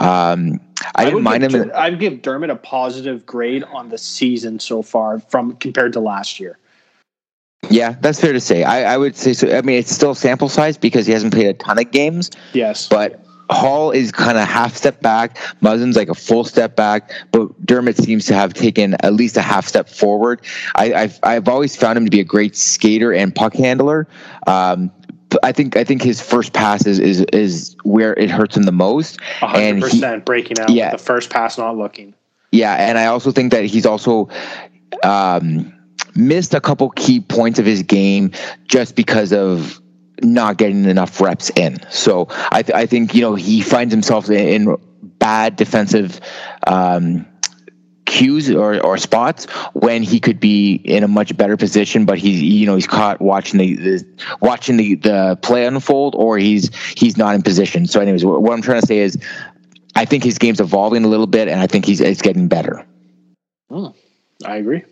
Um, 0.00 0.58
I, 0.96 1.02
I 1.02 1.04
didn't 1.04 1.22
mind 1.22 1.44
him. 1.44 1.70
I'd 1.76 2.00
give 2.00 2.22
Dermott 2.22 2.50
a 2.50 2.56
positive 2.56 3.24
grade 3.24 3.62
on 3.64 3.90
the 3.90 3.98
season 3.98 4.58
so 4.58 4.82
far 4.82 5.20
from 5.20 5.54
compared 5.56 5.92
to 5.92 6.00
last 6.00 6.40
year. 6.40 6.58
Yeah, 7.68 7.96
that's 8.00 8.20
fair 8.20 8.32
to 8.32 8.40
say. 8.40 8.62
I, 8.62 8.94
I 8.94 8.96
would 8.96 9.16
say 9.16 9.32
so. 9.32 9.56
I 9.56 9.62
mean, 9.62 9.78
it's 9.78 9.90
still 9.90 10.14
sample 10.14 10.48
size 10.48 10.76
because 10.78 11.06
he 11.06 11.12
hasn't 11.12 11.32
played 11.32 11.46
a 11.46 11.54
ton 11.54 11.78
of 11.78 11.90
games. 11.90 12.30
Yes, 12.52 12.88
but 12.88 13.24
Holl 13.50 13.90
is 13.90 14.12
kind 14.12 14.38
of 14.38 14.46
half 14.46 14.76
step 14.76 15.00
back. 15.00 15.38
Muzzin's 15.60 15.96
like 15.96 16.08
a 16.08 16.14
full 16.14 16.44
step 16.44 16.76
back, 16.76 17.10
but 17.32 17.48
Dermott 17.64 17.96
seems 17.96 18.26
to 18.26 18.34
have 18.34 18.54
taken 18.54 18.94
at 19.04 19.14
least 19.14 19.36
a 19.36 19.42
half 19.42 19.66
step 19.66 19.88
forward. 19.88 20.40
I, 20.74 20.88
have 20.88 21.18
I've 21.22 21.48
always 21.48 21.76
found 21.76 21.98
him 21.98 22.04
to 22.04 22.10
be 22.10 22.20
a 22.20 22.24
great 22.24 22.56
skater 22.56 23.12
and 23.12 23.34
puck 23.34 23.54
handler. 23.54 24.08
Um, 24.46 24.90
I 25.42 25.52
think 25.52 25.76
I 25.76 25.84
think 25.84 26.02
his 26.02 26.20
first 26.20 26.52
pass 26.52 26.86
is 26.86 26.98
is, 26.98 27.22
is 27.32 27.76
where 27.82 28.14
it 28.14 28.30
hurts 28.30 28.56
him 28.56 28.64
the 28.64 28.72
most. 28.72 29.20
hundred 29.20 29.82
percent 29.82 30.24
breaking 30.24 30.58
out. 30.58 30.70
Yeah, 30.70 30.92
the 30.92 30.98
first 30.98 31.30
pass 31.30 31.58
not 31.58 31.76
looking. 31.76 32.14
Yeah, 32.52 32.74
and 32.74 32.96
I 32.96 33.06
also 33.06 33.32
think 33.32 33.52
that 33.52 33.64
he's 33.64 33.84
also 33.84 34.28
um, 35.02 35.72
missed 36.16 36.54
a 36.54 36.60
couple 36.60 36.90
key 36.90 37.20
points 37.20 37.58
of 37.58 37.66
his 37.66 37.82
game 37.82 38.32
just 38.66 38.96
because 38.96 39.32
of 39.32 39.80
not 40.22 40.56
getting 40.56 40.84
enough 40.84 41.20
reps 41.20 41.50
in. 41.50 41.78
So 41.90 42.28
I, 42.50 42.62
th- 42.62 42.74
I 42.74 42.86
think 42.86 43.14
you 43.14 43.20
know 43.20 43.34
he 43.34 43.60
finds 43.60 43.92
himself 43.92 44.30
in, 44.30 44.68
in 44.68 44.76
bad 45.18 45.56
defensive. 45.56 46.20
Um, 46.66 47.26
cues 48.06 48.48
or, 48.48 48.80
or 48.86 48.96
spots 48.96 49.46
when 49.74 50.02
he 50.02 50.20
could 50.20 50.38
be 50.38 50.74
in 50.74 51.02
a 51.02 51.08
much 51.08 51.36
better 51.36 51.56
position, 51.56 52.06
but 52.06 52.18
he's 52.18 52.40
you 52.40 52.64
know 52.64 52.76
he's 52.76 52.86
caught 52.86 53.20
watching 53.20 53.58
the, 53.58 53.74
the 53.74 54.04
watching 54.40 54.76
the, 54.76 54.94
the 54.94 55.38
play 55.42 55.66
unfold, 55.66 56.14
or 56.14 56.38
he's 56.38 56.74
he's 56.96 57.16
not 57.16 57.34
in 57.34 57.42
position. 57.42 57.86
So, 57.86 58.00
anyways, 58.00 58.24
what, 58.24 58.52
I'm 58.52 58.62
trying 58.62 58.80
to 58.80 58.86
say 58.86 58.98
is, 58.98 59.18
I 59.96 60.04
think 60.04 60.24
his 60.24 60.38
game's 60.38 60.60
evolving 60.60 61.04
a 61.04 61.08
little 61.08 61.26
bit, 61.26 61.48
and 61.48 61.60
I 61.60 61.66
think 61.66 61.84
he's 61.84 62.00
it's 62.00 62.22
getting 62.22 62.48
better. 62.48 62.86
Hmm. 63.68 63.88
I 64.44 64.56
agree. 64.56 64.84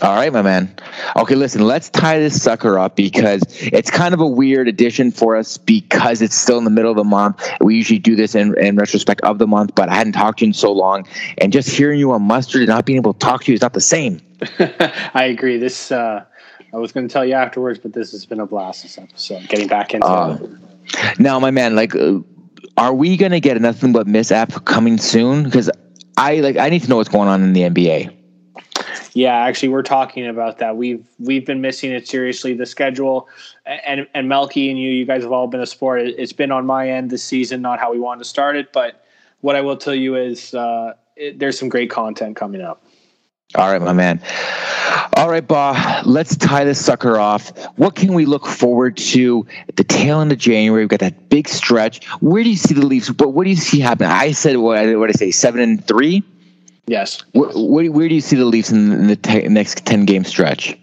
All 0.00 0.14
right, 0.14 0.32
my 0.32 0.40
man. 0.40 0.74
Okay, 1.16 1.34
listen, 1.34 1.66
let's 1.66 1.90
tie 1.90 2.18
this 2.18 2.42
sucker 2.42 2.78
up 2.78 2.96
because 2.96 3.42
it's 3.60 3.90
kind 3.90 4.14
of 4.14 4.20
a 4.20 4.26
weird 4.26 4.66
addition 4.66 5.10
for 5.10 5.36
us 5.36 5.58
because 5.58 6.22
it's 6.22 6.34
still 6.34 6.56
in 6.56 6.64
the 6.64 6.70
middle 6.70 6.90
of 6.90 6.96
the 6.96 7.04
month. 7.04 7.46
We 7.60 7.76
usually 7.76 7.98
do 7.98 8.16
this 8.16 8.34
in, 8.34 8.58
in 8.58 8.76
retrospect 8.76 9.20
of 9.20 9.38
the 9.38 9.46
month, 9.46 9.74
but 9.74 9.90
I 9.90 9.94
hadn't 9.94 10.14
talked 10.14 10.38
to 10.38 10.46
you 10.46 10.48
in 10.48 10.54
so 10.54 10.72
long. 10.72 11.06
And 11.36 11.52
just 11.52 11.68
hearing 11.68 11.98
you 11.98 12.10
on 12.12 12.22
mustard 12.22 12.62
and 12.62 12.68
not 12.68 12.86
being 12.86 12.96
able 12.96 13.12
to 13.12 13.18
talk 13.18 13.44
to 13.44 13.52
you 13.52 13.54
is 13.54 13.60
not 13.60 13.74
the 13.74 13.82
same. 13.82 14.18
I 14.58 15.24
agree. 15.24 15.58
This, 15.58 15.92
uh, 15.92 16.24
I 16.72 16.76
was 16.78 16.90
going 16.90 17.06
to 17.06 17.12
tell 17.12 17.26
you 17.26 17.34
afterwards, 17.34 17.78
but 17.78 17.92
this 17.92 18.12
has 18.12 18.24
been 18.24 18.40
a 18.40 18.46
blast 18.46 18.84
this 18.84 18.96
episode, 18.96 19.46
getting 19.48 19.68
back 19.68 19.92
into 19.92 20.06
uh, 20.06 20.38
it. 20.40 21.20
Now, 21.20 21.38
my 21.38 21.50
man, 21.50 21.76
like, 21.76 21.94
uh, 21.94 22.20
are 22.78 22.94
we 22.94 23.18
going 23.18 23.32
to 23.32 23.40
get 23.40 23.58
a 23.58 23.60
nothing 23.60 23.92
but 23.92 24.06
miss 24.06 24.32
app 24.32 24.64
coming 24.64 24.96
soon? 24.96 25.44
Because 25.44 25.70
I 26.16 26.36
like 26.36 26.56
I 26.56 26.70
need 26.70 26.82
to 26.82 26.88
know 26.88 26.96
what's 26.96 27.10
going 27.10 27.28
on 27.28 27.42
in 27.42 27.52
the 27.52 27.62
NBA. 27.62 28.21
Yeah, 29.14 29.36
actually, 29.36 29.68
we're 29.68 29.82
talking 29.82 30.26
about 30.26 30.58
that. 30.58 30.76
We've 30.76 31.06
we've 31.18 31.44
been 31.44 31.60
missing 31.60 31.92
it 31.92 32.08
seriously. 32.08 32.54
The 32.54 32.66
schedule, 32.66 33.28
and 33.66 34.06
and 34.14 34.28
Melky 34.28 34.70
and 34.70 34.78
you, 34.78 34.90
you 34.90 35.04
guys 35.04 35.22
have 35.22 35.32
all 35.32 35.46
been 35.46 35.60
a 35.60 35.66
sport. 35.66 36.00
It's 36.02 36.32
been 36.32 36.50
on 36.50 36.64
my 36.64 36.88
end 36.88 37.10
this 37.10 37.22
season, 37.22 37.60
not 37.60 37.78
how 37.78 37.92
we 37.92 37.98
wanted 37.98 38.20
to 38.20 38.28
start 38.28 38.56
it. 38.56 38.72
But 38.72 39.04
what 39.42 39.54
I 39.54 39.60
will 39.60 39.76
tell 39.76 39.94
you 39.94 40.16
is, 40.16 40.54
uh, 40.54 40.94
it, 41.16 41.38
there's 41.38 41.58
some 41.58 41.68
great 41.68 41.90
content 41.90 42.36
coming 42.36 42.62
up. 42.62 42.82
All 43.54 43.70
right, 43.70 43.82
my 43.82 43.92
man. 43.92 44.22
All 45.18 45.28
right, 45.28 45.46
Ba, 45.46 46.02
let's 46.06 46.36
tie 46.36 46.64
this 46.64 46.82
sucker 46.82 47.18
off. 47.18 47.50
What 47.76 47.96
can 47.96 48.14
we 48.14 48.24
look 48.24 48.46
forward 48.46 48.96
to 48.96 49.46
at 49.68 49.76
the 49.76 49.84
tail 49.84 50.20
end 50.20 50.32
of 50.32 50.38
January? 50.38 50.82
We've 50.82 50.88
got 50.88 51.00
that 51.00 51.28
big 51.28 51.48
stretch. 51.48 52.06
Where 52.20 52.42
do 52.42 52.48
you 52.48 52.56
see 52.56 52.72
the 52.72 52.86
Leafs? 52.86 53.10
But 53.10 53.30
what 53.30 53.44
do 53.44 53.50
you 53.50 53.56
see 53.56 53.78
happening? 53.80 54.10
I 54.10 54.32
said 54.32 54.56
what? 54.56 54.86
What 54.96 55.08
did 55.08 55.16
I 55.16 55.18
say? 55.18 55.30
Seven 55.32 55.60
and 55.60 55.86
three. 55.86 56.22
Yes. 56.86 57.22
Where, 57.32 57.50
where, 57.50 57.92
where, 57.92 58.08
do 58.08 58.14
you 58.14 58.20
see 58.20 58.36
the 58.36 58.44
Leafs 58.44 58.70
in 58.70 59.06
the 59.06 59.16
te- 59.16 59.48
next 59.48 59.84
10 59.86 60.04
game 60.04 60.24
stretch? 60.24 60.76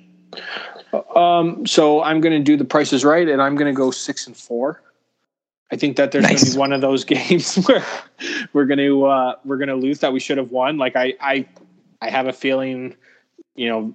Um, 1.15 1.65
so 1.65 2.01
I'm 2.01 2.21
going 2.21 2.33
to 2.33 2.43
do 2.43 2.57
the 2.57 2.65
prices 2.65 3.03
right, 3.03 3.27
and 3.27 3.41
I'm 3.41 3.55
going 3.55 3.71
to 3.71 3.77
go 3.77 3.91
six 3.91 4.25
and 4.25 4.35
four. 4.35 4.81
I 5.71 5.75
think 5.75 5.97
that 5.97 6.11
there's 6.11 6.23
nice. 6.23 6.41
going 6.41 6.45
to 6.45 6.51
be 6.53 6.59
one 6.59 6.73
of 6.73 6.81
those 6.81 7.03
games 7.05 7.55
where 7.67 7.85
we're 8.53 8.65
going 8.65 8.79
to 8.79 9.05
uh, 9.05 9.35
we're 9.45 9.57
going 9.57 9.69
to 9.69 9.75
lose 9.75 9.99
that 9.99 10.13
we 10.13 10.19
should 10.19 10.37
have 10.37 10.51
won. 10.51 10.77
Like 10.77 10.95
I 10.95 11.13
I 11.21 11.47
I 12.01 12.09
have 12.09 12.27
a 12.27 12.33
feeling, 12.33 12.95
you 13.55 13.69
know, 13.69 13.93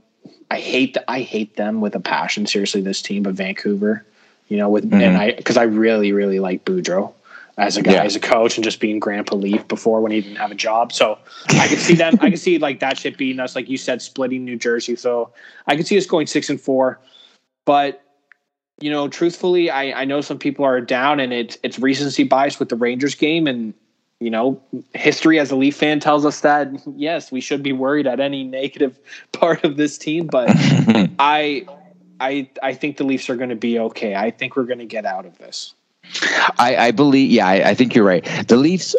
I 0.51 0.61
hate 0.61 0.95
the, 0.95 1.11
I 1.11 1.21
hate 1.21 1.57
them 1.57 1.81
with 1.81 1.97
a 1.97 2.01
passion. 2.01 2.47
Seriously, 2.47 2.81
this 2.81 3.03
team, 3.03 3.25
but 3.25 3.35
Vancouver, 3.35 4.05
you 4.49 4.57
know, 4.57 4.69
with 4.69 4.85
mm-hmm. 4.85 5.01
and 5.01 5.17
I 5.17 5.33
because 5.33 5.57
I 5.57 5.65
really 5.65 6.13
really 6.13 6.39
like 6.39 6.65
Boudreau 6.65 7.13
as 7.57 7.77
a 7.77 7.83
guy, 7.83 7.93
yeah. 7.93 8.03
as 8.03 8.17
a 8.17 8.21
coach, 8.21 8.57
and 8.57 8.65
just 8.65 8.81
being 8.81 8.99
Grandpa 8.99 9.37
Leaf 9.37 9.67
before 9.69 10.01
when 10.01 10.13
he 10.13 10.21
didn't 10.21 10.37
have 10.37 10.51
a 10.51 10.57
job. 10.57 10.93
So 10.93 11.19
I 11.51 11.69
could 11.69 11.79
see 11.79 11.95
them. 11.95 12.19
I 12.21 12.31
could 12.31 12.39
see 12.41 12.59
like 12.59 12.81
that 12.81 12.99
shit 12.99 13.17
beating 13.17 13.41
us, 13.41 13.55
like 13.55 13.69
you 13.69 13.77
said, 13.77 14.03
splitting 14.03 14.45
New 14.45 14.57
Jersey. 14.57 14.97
So 14.97 15.33
I 15.67 15.77
could 15.77 15.87
see 15.87 15.97
us 15.97 16.07
going 16.07 16.27
six 16.27 16.51
and 16.51 16.61
four. 16.61 17.01
But 17.65 18.03
you 18.81 18.91
know, 18.91 19.09
truthfully, 19.09 19.71
I, 19.71 20.03
I 20.03 20.05
know 20.05 20.21
some 20.21 20.39
people 20.39 20.65
are 20.65 20.81
down, 20.81 21.21
and 21.21 21.33
it's 21.33 21.57
it's 21.63 21.79
recency 21.79 22.25
bias 22.25 22.59
with 22.59 22.69
the 22.69 22.77
Rangers 22.77 23.15
game, 23.15 23.47
and 23.47 23.73
you 24.21 24.31
know, 24.31 24.61
history 24.95 25.39
as 25.39 25.51
a 25.51 25.57
Leaf 25.57 25.77
fan 25.77 26.01
tells 26.01 26.25
us 26.25 26.41
that 26.41 26.69
yes, 26.97 27.31
we 27.31 27.41
should 27.41 27.63
be 27.63 27.73
worried 27.73 28.07
at 28.07 28.21
any 28.21 28.43
negative 28.43 28.99
part 29.33 29.65
of 29.65 29.77
this 29.77 29.97
team. 29.97 30.27
But 30.27 30.51
I 31.19 31.67
I 32.19 32.51
I 32.63 32.75
think 32.75 32.97
the 32.97 33.05
Leafs 33.05 33.31
are 33.31 33.37
going 33.37 33.51
to 33.51 33.57
be 33.57 33.79
okay. 33.79 34.15
I 34.17 34.31
think 34.31 34.57
we're 34.57 34.65
going 34.65 34.81
to 34.81 34.87
get 34.87 35.07
out 35.07 35.25
of 35.25 35.39
this. 35.39 35.75
I, 36.59 36.77
I 36.77 36.91
believe. 36.91 37.31
Yeah, 37.31 37.47
I, 37.47 37.71
I 37.71 37.75
think 37.75 37.95
you're 37.95 38.05
right. 38.05 38.25
The 38.47 38.57
Leafs 38.57 38.95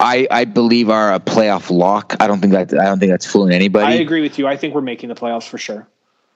I, 0.00 0.28
I 0.30 0.44
believe 0.44 0.90
are 0.90 1.12
a 1.12 1.18
playoff 1.18 1.70
lock. 1.70 2.14
I 2.20 2.28
don't 2.28 2.40
think 2.40 2.52
that 2.52 2.72
I 2.78 2.84
don't 2.84 3.00
think 3.00 3.10
that's 3.10 3.26
fooling 3.26 3.52
anybody. 3.52 3.86
I 3.86 3.96
agree 3.96 4.20
with 4.20 4.38
you. 4.38 4.46
I 4.46 4.56
think 4.56 4.74
we're 4.74 4.80
making 4.80 5.08
the 5.08 5.14
playoffs 5.14 5.48
for 5.48 5.58
sure. 5.58 5.88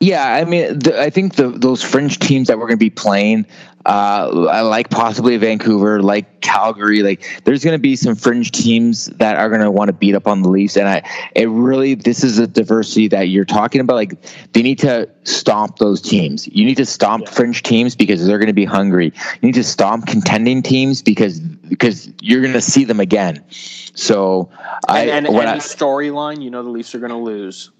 Yeah, 0.02 0.34
I 0.34 0.44
mean, 0.44 0.80
the, 0.80 1.00
I 1.00 1.10
think 1.10 1.36
the, 1.36 1.50
those 1.50 1.80
fringe 1.80 2.18
teams 2.18 2.48
that 2.48 2.58
we're 2.58 2.66
going 2.66 2.76
to 2.76 2.84
be 2.84 2.90
playing, 2.90 3.46
uh, 3.86 4.48
I 4.50 4.62
like 4.62 4.90
possibly 4.90 5.36
Vancouver, 5.36 6.02
like 6.02 6.40
Calgary. 6.40 7.04
Like, 7.04 7.24
there's 7.44 7.62
going 7.62 7.76
to 7.76 7.80
be 7.80 7.94
some 7.94 8.16
fringe 8.16 8.50
teams 8.50 9.06
that 9.06 9.36
are 9.36 9.48
going 9.48 9.60
to 9.60 9.70
want 9.70 9.90
to 9.90 9.92
beat 9.92 10.16
up 10.16 10.26
on 10.26 10.42
the 10.42 10.48
Leafs, 10.48 10.76
and 10.76 10.88
I, 10.88 11.08
it 11.36 11.48
really, 11.48 11.94
this 11.94 12.24
is 12.24 12.40
a 12.40 12.48
diversity 12.48 13.06
that 13.08 13.28
you're 13.28 13.44
talking 13.44 13.80
about. 13.80 13.94
Like, 13.94 14.20
they 14.54 14.62
need 14.62 14.80
to 14.80 15.08
stomp 15.22 15.78
those 15.78 16.02
teams. 16.02 16.48
You 16.48 16.64
need 16.64 16.78
to 16.78 16.86
stomp 16.86 17.26
yeah. 17.26 17.30
fringe 17.30 17.62
teams 17.62 17.94
because 17.94 18.26
they're 18.26 18.38
going 18.38 18.48
to 18.48 18.52
be 18.52 18.64
hungry. 18.64 19.12
You 19.14 19.46
need 19.46 19.54
to 19.54 19.62
stomp 19.62 20.08
contending 20.08 20.62
teams 20.62 21.00
because 21.00 21.38
because 21.38 22.12
you're 22.20 22.40
going 22.40 22.54
to 22.54 22.60
see 22.60 22.82
them 22.82 22.98
again. 22.98 23.44
So, 23.50 24.50
and, 24.88 25.10
I 25.10 25.16
and 25.16 25.26
any 25.28 25.60
storyline, 25.60 26.42
you 26.42 26.50
know, 26.50 26.64
the 26.64 26.70
Leafs 26.70 26.92
are 26.92 26.98
going 26.98 27.12
to 27.12 27.16
lose. 27.16 27.70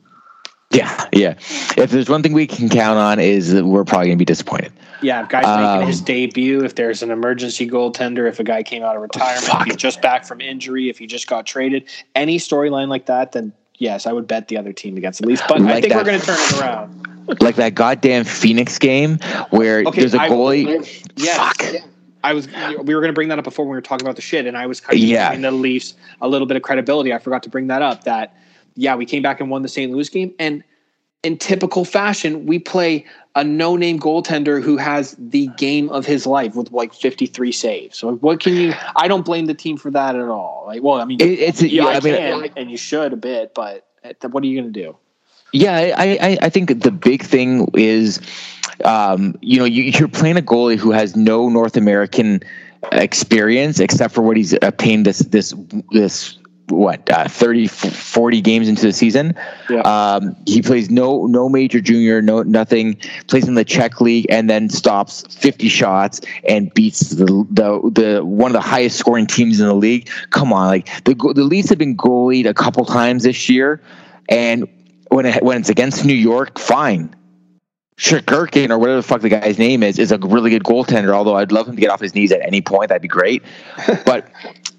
Yeah, 0.73 1.09
yeah. 1.13 1.35
If 1.77 1.91
there's 1.91 2.09
one 2.09 2.23
thing 2.23 2.33
we 2.33 2.47
can 2.47 2.69
count 2.69 2.99
on 2.99 3.21
is 3.21 3.53
that 3.53 3.65
we're 3.65 3.85
probably 3.85 4.09
going 4.09 4.19
to 4.19 4.23
be 4.23 4.25
disappointed. 4.25 4.73
Yeah, 5.03 5.23
if 5.23 5.29
guy's 5.29 5.45
um, 5.45 5.61
making 5.61 5.87
his 5.89 6.01
debut, 6.01 6.65
if 6.65 6.77
there's 6.77 7.03
an 7.03 7.11
emergency 7.11 7.69
goaltender, 7.69 8.29
if 8.29 8.39
a 8.41 8.45
guy 8.45 8.63
came 8.63 8.83
out 8.83 8.97
of 8.97 9.03
retirement, 9.03 9.49
if 9.49 9.67
he's 9.67 9.77
just 9.77 10.01
back 10.01 10.25
from 10.25 10.41
injury, 10.41 10.89
if 10.89 10.99
he 10.99 11.07
just 11.07 11.27
got 11.27 11.45
traded, 11.45 11.85
any 12.15 12.39
storyline 12.39 12.89
like 12.89 13.07
that, 13.07 13.33
then 13.33 13.53
yes, 13.79 14.07
I 14.07 14.13
would 14.13 14.27
bet 14.27 14.49
the 14.49 14.57
other 14.57 14.73
team 14.73 14.97
against 14.97 15.21
the 15.21 15.27
Leafs. 15.27 15.43
But 15.47 15.61
like 15.61 15.71
I 15.71 15.81
think 15.81 15.93
that, 15.93 15.99
we're 15.99 16.05
going 16.05 16.21
to 16.21 16.27
turn 16.27 16.39
it 16.39 16.61
around. 16.61 17.41
like 17.41 17.57
that 17.57 17.75
goddamn 17.75 18.25
Phoenix 18.25 18.79
game 18.79 19.19
where 19.51 19.83
okay, 19.87 20.01
there's 20.01 20.15
a 20.15 20.19
goalie. 20.19 21.11
yes. 21.17 21.37
Fuck. 21.37 21.83
I 22.25 22.35
was 22.35 22.47
we 22.47 22.95
were 22.95 23.01
going 23.01 23.09
to 23.09 23.13
bring 23.13 23.29
that 23.29 23.39
up 23.39 23.45
before 23.45 23.65
when 23.65 23.73
we 23.73 23.77
were 23.77 23.83
talking 23.83 24.07
about 24.07 24.17
the 24.17 24.23
shit, 24.23 24.47
and 24.47 24.57
I 24.57 24.67
was 24.67 24.81
kind 24.81 24.97
of 24.97 25.05
yeah. 25.05 25.31
giving 25.31 25.43
the 25.43 25.51
Leafs 25.51 25.95
a 26.21 26.29
little 26.29 26.47
bit 26.47 26.57
of 26.57 26.63
credibility. 26.63 27.13
I 27.13 27.19
forgot 27.19 27.43
to 27.43 27.51
bring 27.51 27.67
that 27.67 27.83
up. 27.83 28.05
That 28.05 28.37
yeah, 28.75 28.95
we 28.97 29.07
came 29.07 29.23
back 29.23 29.41
and 29.41 29.51
won 29.51 29.63
the 29.63 29.69
St. 29.69 29.93
Louis 29.93 30.09
game, 30.09 30.35
and 30.39 30.63
in 31.23 31.39
typical 31.39 31.85
fashion, 31.85 32.47
we 32.47 32.59
play 32.59 33.07
a 33.35 33.45
no-name 33.45 33.99
goaltender 33.99 34.63
who 34.63 34.77
has 34.77 35.17
the 35.19 35.47
game 35.57 35.89
of 35.91 36.05
his 36.05 36.27
life 36.27 36.55
with 36.55 36.71
like 36.73 36.93
53 36.93 37.53
saves. 37.53 37.97
So 37.97 38.17
what 38.17 38.41
can 38.41 38.55
you? 38.55 38.75
I 38.97 39.09
don't 39.09 39.25
blame 39.25 39.47
the 39.47 39.55
team 39.55 39.77
for 39.77 39.91
that 39.91 40.17
at 40.17 40.29
all. 40.29 40.65
Like, 40.67 40.83
well, 40.83 41.01
I 41.01 41.05
mean, 41.05 41.21
it, 41.21 41.39
it's 41.39 41.63
yeah, 41.63 41.87
I, 41.87 41.95
I 41.95 42.01
mean, 42.01 42.15
can, 42.15 42.51
and 42.57 42.71
you 42.71 42.77
should 42.77 43.13
a 43.13 43.17
bit, 43.17 43.55
but 43.55 43.87
what 44.31 44.43
are 44.43 44.47
you 44.47 44.61
going 44.61 44.73
to 44.73 44.83
do? 44.83 44.97
Yeah, 45.53 45.95
I, 45.97 46.19
I, 46.21 46.39
I 46.43 46.49
think 46.49 46.83
the 46.83 46.91
big 46.91 47.23
thing 47.23 47.69
is, 47.75 48.21
um, 48.85 49.37
you 49.43 49.59
know, 49.59 49.67
you, 49.67 49.85
you're 49.85 50.09
playing 50.09 50.39
a 50.39 50.43
goalie 50.43 50.79
who 50.79 50.93
has 50.93 51.15
no 51.15 51.49
North 51.49 51.77
American 51.77 52.41
experience 52.91 53.79
except 53.79 54.13
for 54.13 54.23
what 54.23 54.37
he's 54.37 54.55
obtained 54.61 55.07
this 55.07 55.21
this 55.21 55.55
this 55.93 56.37
what 56.69 57.09
uh, 57.11 57.29
30 57.29 57.67
40 57.67 58.41
games 58.41 58.69
into 58.69 58.83
the 58.83 58.93
season. 58.93 59.35
Yeah. 59.69 59.81
um, 59.81 60.37
he 60.47 60.63
plays 60.63 60.91
no 60.91 61.27
no 61.27 61.49
major 61.49 61.81
junior 61.81 62.23
no 62.23 62.43
nothing 62.43 62.99
plays 63.27 63.47
in 63.47 63.55
the 63.55 63.65
czech 63.65 64.01
league 64.01 64.27
and 64.31 64.49
then 64.49 64.69
stops 64.69 65.23
50 65.35 65.69
shots 65.69 66.21
and 66.49 66.73
beats 66.75 67.11
the 67.11 67.27
the, 67.51 67.91
the 67.93 68.25
one 68.25 68.51
of 68.51 68.55
the 68.55 68.61
highest 68.61 68.99
scoring 68.99 69.27
teams 69.27 69.61
in 69.61 69.67
the 69.67 69.75
league. 69.75 70.09
Come 70.31 70.53
on 70.53 70.69
like 70.69 70.89
the 71.05 71.15
the 71.15 71.45
leafs 71.45 71.69
have 71.69 71.79
been 71.79 71.97
goalied 71.97 72.47
a 72.47 72.55
couple 72.55 72.85
times 72.85 73.25
this 73.25 73.49
year 73.49 73.81
and 74.29 74.69
when 75.09 75.27
it, 75.27 75.43
when 75.43 75.61
it's 75.61 75.69
against 75.69 76.05
new 76.05 76.15
york 76.15 76.59
fine 76.59 77.15
Shesterkin 78.03 78.71
or 78.71 78.81
whatever 78.81 78.97
the 78.97 79.03
fuck 79.05 79.21
the 79.21 79.29
guy's 79.29 79.59
name 79.59 79.85
is 79.85 79.97
is 79.97 80.11
a 80.11 80.19
really 80.19 80.51
good 80.51 80.65
goaltender. 80.65 81.15
Although 81.15 81.37
I'd 81.37 81.53
love 81.53 81.69
him 81.69 81.77
to 81.77 81.81
get 81.81 81.89
off 81.89 82.01
his 82.01 82.17
knees 82.17 82.33
at 82.33 82.41
any 82.43 82.61
point, 82.61 82.89
that'd 82.89 83.01
be 83.01 83.07
great. 83.09 83.45
But 84.05 84.29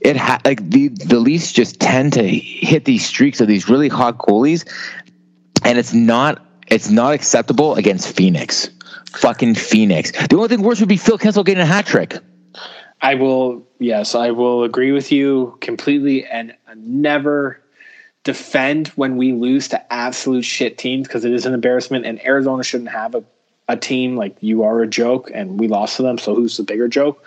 it 0.01 0.17
ha- 0.17 0.41
like 0.43 0.69
the 0.69 0.89
the 0.89 1.19
Leafs 1.19 1.53
just 1.53 1.79
tend 1.79 2.11
to 2.13 2.27
hit 2.27 2.83
these 2.83 3.05
streaks 3.05 3.39
of 3.39 3.47
these 3.47 3.69
really 3.69 3.87
hot 3.87 4.17
goalies, 4.17 4.69
and 5.63 5.77
it's 5.77 5.93
not 5.93 6.45
it's 6.67 6.89
not 6.89 7.13
acceptable 7.13 7.75
against 7.75 8.13
Phoenix. 8.13 8.69
Fucking 9.13 9.55
Phoenix. 9.55 10.11
The 10.11 10.35
only 10.35 10.49
thing 10.49 10.61
worse 10.61 10.81
would 10.81 10.89
be 10.89 10.97
Phil 10.97 11.17
Kessel 11.17 11.45
getting 11.45 11.61
a 11.61 11.65
hat 11.65 11.85
trick. 11.85 12.17
I 13.01 13.15
will. 13.15 13.65
Yes, 13.79 14.15
I 14.15 14.31
will 14.31 14.65
agree 14.65 14.91
with 14.91 15.13
you 15.13 15.57
completely, 15.61 16.25
and 16.25 16.53
never 16.75 17.62
defend 18.23 18.87
when 18.89 19.17
we 19.17 19.33
lose 19.33 19.67
to 19.69 19.93
absolute 19.93 20.43
shit 20.45 20.77
teams 20.77 21.07
because 21.07 21.25
it 21.25 21.33
is 21.33 21.45
an 21.45 21.53
embarrassment, 21.53 22.05
and 22.05 22.23
Arizona 22.25 22.63
shouldn't 22.63 22.91
have 22.91 23.15
a, 23.15 23.23
a 23.67 23.77
team 23.77 24.15
like 24.15 24.35
you 24.41 24.63
are 24.63 24.81
a 24.81 24.87
joke, 24.87 25.29
and 25.33 25.59
we 25.59 25.67
lost 25.67 25.97
to 25.97 26.03
them. 26.03 26.17
So 26.17 26.35
who's 26.35 26.57
the 26.57 26.63
bigger 26.63 26.87
joke? 26.87 27.23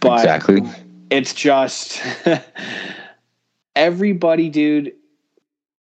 But 0.00 0.20
exactly 0.20 0.62
it's 1.10 1.34
just 1.34 2.00
everybody, 3.76 4.48
dude, 4.48 4.94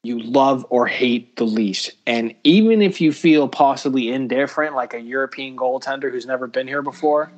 you 0.03 0.19
love 0.19 0.65
or 0.69 0.87
hate 0.87 1.35
the 1.35 1.43
Leafs. 1.43 1.91
And 2.05 2.33
even 2.43 2.81
if 2.81 3.01
you 3.01 3.11
feel 3.11 3.47
possibly 3.47 4.11
indifferent, 4.11 4.75
like 4.75 4.93
a 4.93 4.99
European 4.99 5.57
goaltender 5.57 6.11
who's 6.11 6.25
never 6.25 6.47
been 6.47 6.67
here 6.67 6.81
before, 6.81 7.31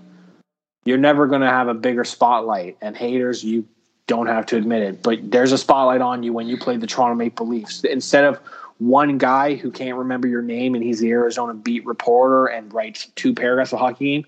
you're 0.85 0.97
never 0.97 1.27
going 1.27 1.41
to 1.41 1.47
have 1.47 1.67
a 1.67 1.73
bigger 1.73 2.03
spotlight. 2.03 2.77
And 2.81 2.95
haters, 2.95 3.43
you 3.43 3.67
don't 4.09 4.27
have 4.27 4.45
to 4.47 4.57
admit 4.57 4.81
it, 4.81 5.03
but 5.03 5.19
there's 5.31 5.53
a 5.53 5.57
spotlight 5.57 6.01
on 6.01 6.23
you 6.23 6.33
when 6.33 6.47
you 6.47 6.57
play 6.57 6.75
the 6.75 6.87
Toronto 6.87 7.15
Maple 7.15 7.47
Leafs. 7.47 7.83
Instead 7.83 8.25
of 8.25 8.39
one 8.79 9.17
guy 9.17 9.55
who 9.55 9.71
can't 9.71 9.97
remember 9.97 10.27
your 10.27 10.41
name 10.41 10.75
and 10.75 10.83
he's 10.83 10.99
the 10.99 11.11
Arizona 11.11 11.53
beat 11.53 11.85
reporter 11.85 12.47
and 12.47 12.73
writes 12.73 13.07
two 13.15 13.33
paragraphs 13.33 13.71
of 13.71 13.79
hockey 13.79 14.05
game, 14.05 14.25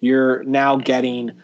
you're 0.00 0.44
now 0.44 0.76
getting– 0.76 1.32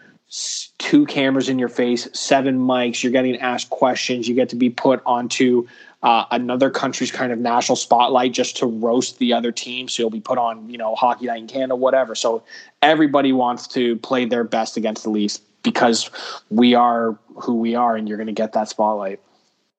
two 0.79 1.07
cameras 1.07 1.49
in 1.49 1.59
your 1.59 1.69
face, 1.69 2.09
seven 2.13 2.59
mics. 2.59 3.03
You're 3.03 3.13
getting 3.13 3.39
asked 3.39 3.71
questions. 3.71 4.29
You 4.29 4.35
get 4.35 4.49
to 4.51 4.57
be 4.57 4.71
put 4.71 5.01
onto 5.07 5.67
uh, 6.03 6.25
another 6.31 6.71
country's 6.71 7.11
kind 7.11 7.33
of 7.33 7.39
national 7.39 7.77
spotlight 7.77 8.33
just 8.33 8.57
to 8.59 8.67
roast 8.67 9.19
the 9.19 9.33
other 9.33 9.53
team. 9.53 9.89
So 9.89 10.03
you'll 10.03 10.11
be 10.11 10.21
put 10.21 10.39
on, 10.39 10.69
you 10.69 10.79
know, 10.79 10.95
Hockey 10.95 11.27
Night 11.27 11.41
in 11.41 11.47
Canada, 11.47 11.77
whatever. 11.77 12.15
So 12.15 12.43
everybody 12.83 13.33
wants 13.33 13.67
to 13.69 13.97
play 13.97 14.25
their 14.25 14.45
best 14.45 14.77
against 14.77 15.05
the 15.05 15.11
Leafs 15.11 15.41
because 15.67 16.11
we 16.49 16.75
are 16.75 17.19
who 17.35 17.57
we 17.57 17.75
are, 17.75 17.97
and 17.97 18.09
you're 18.09 18.17
going 18.17 18.29
to 18.29 18.33
get 18.33 18.55
that 18.55 18.71
spotlight. 18.71 19.21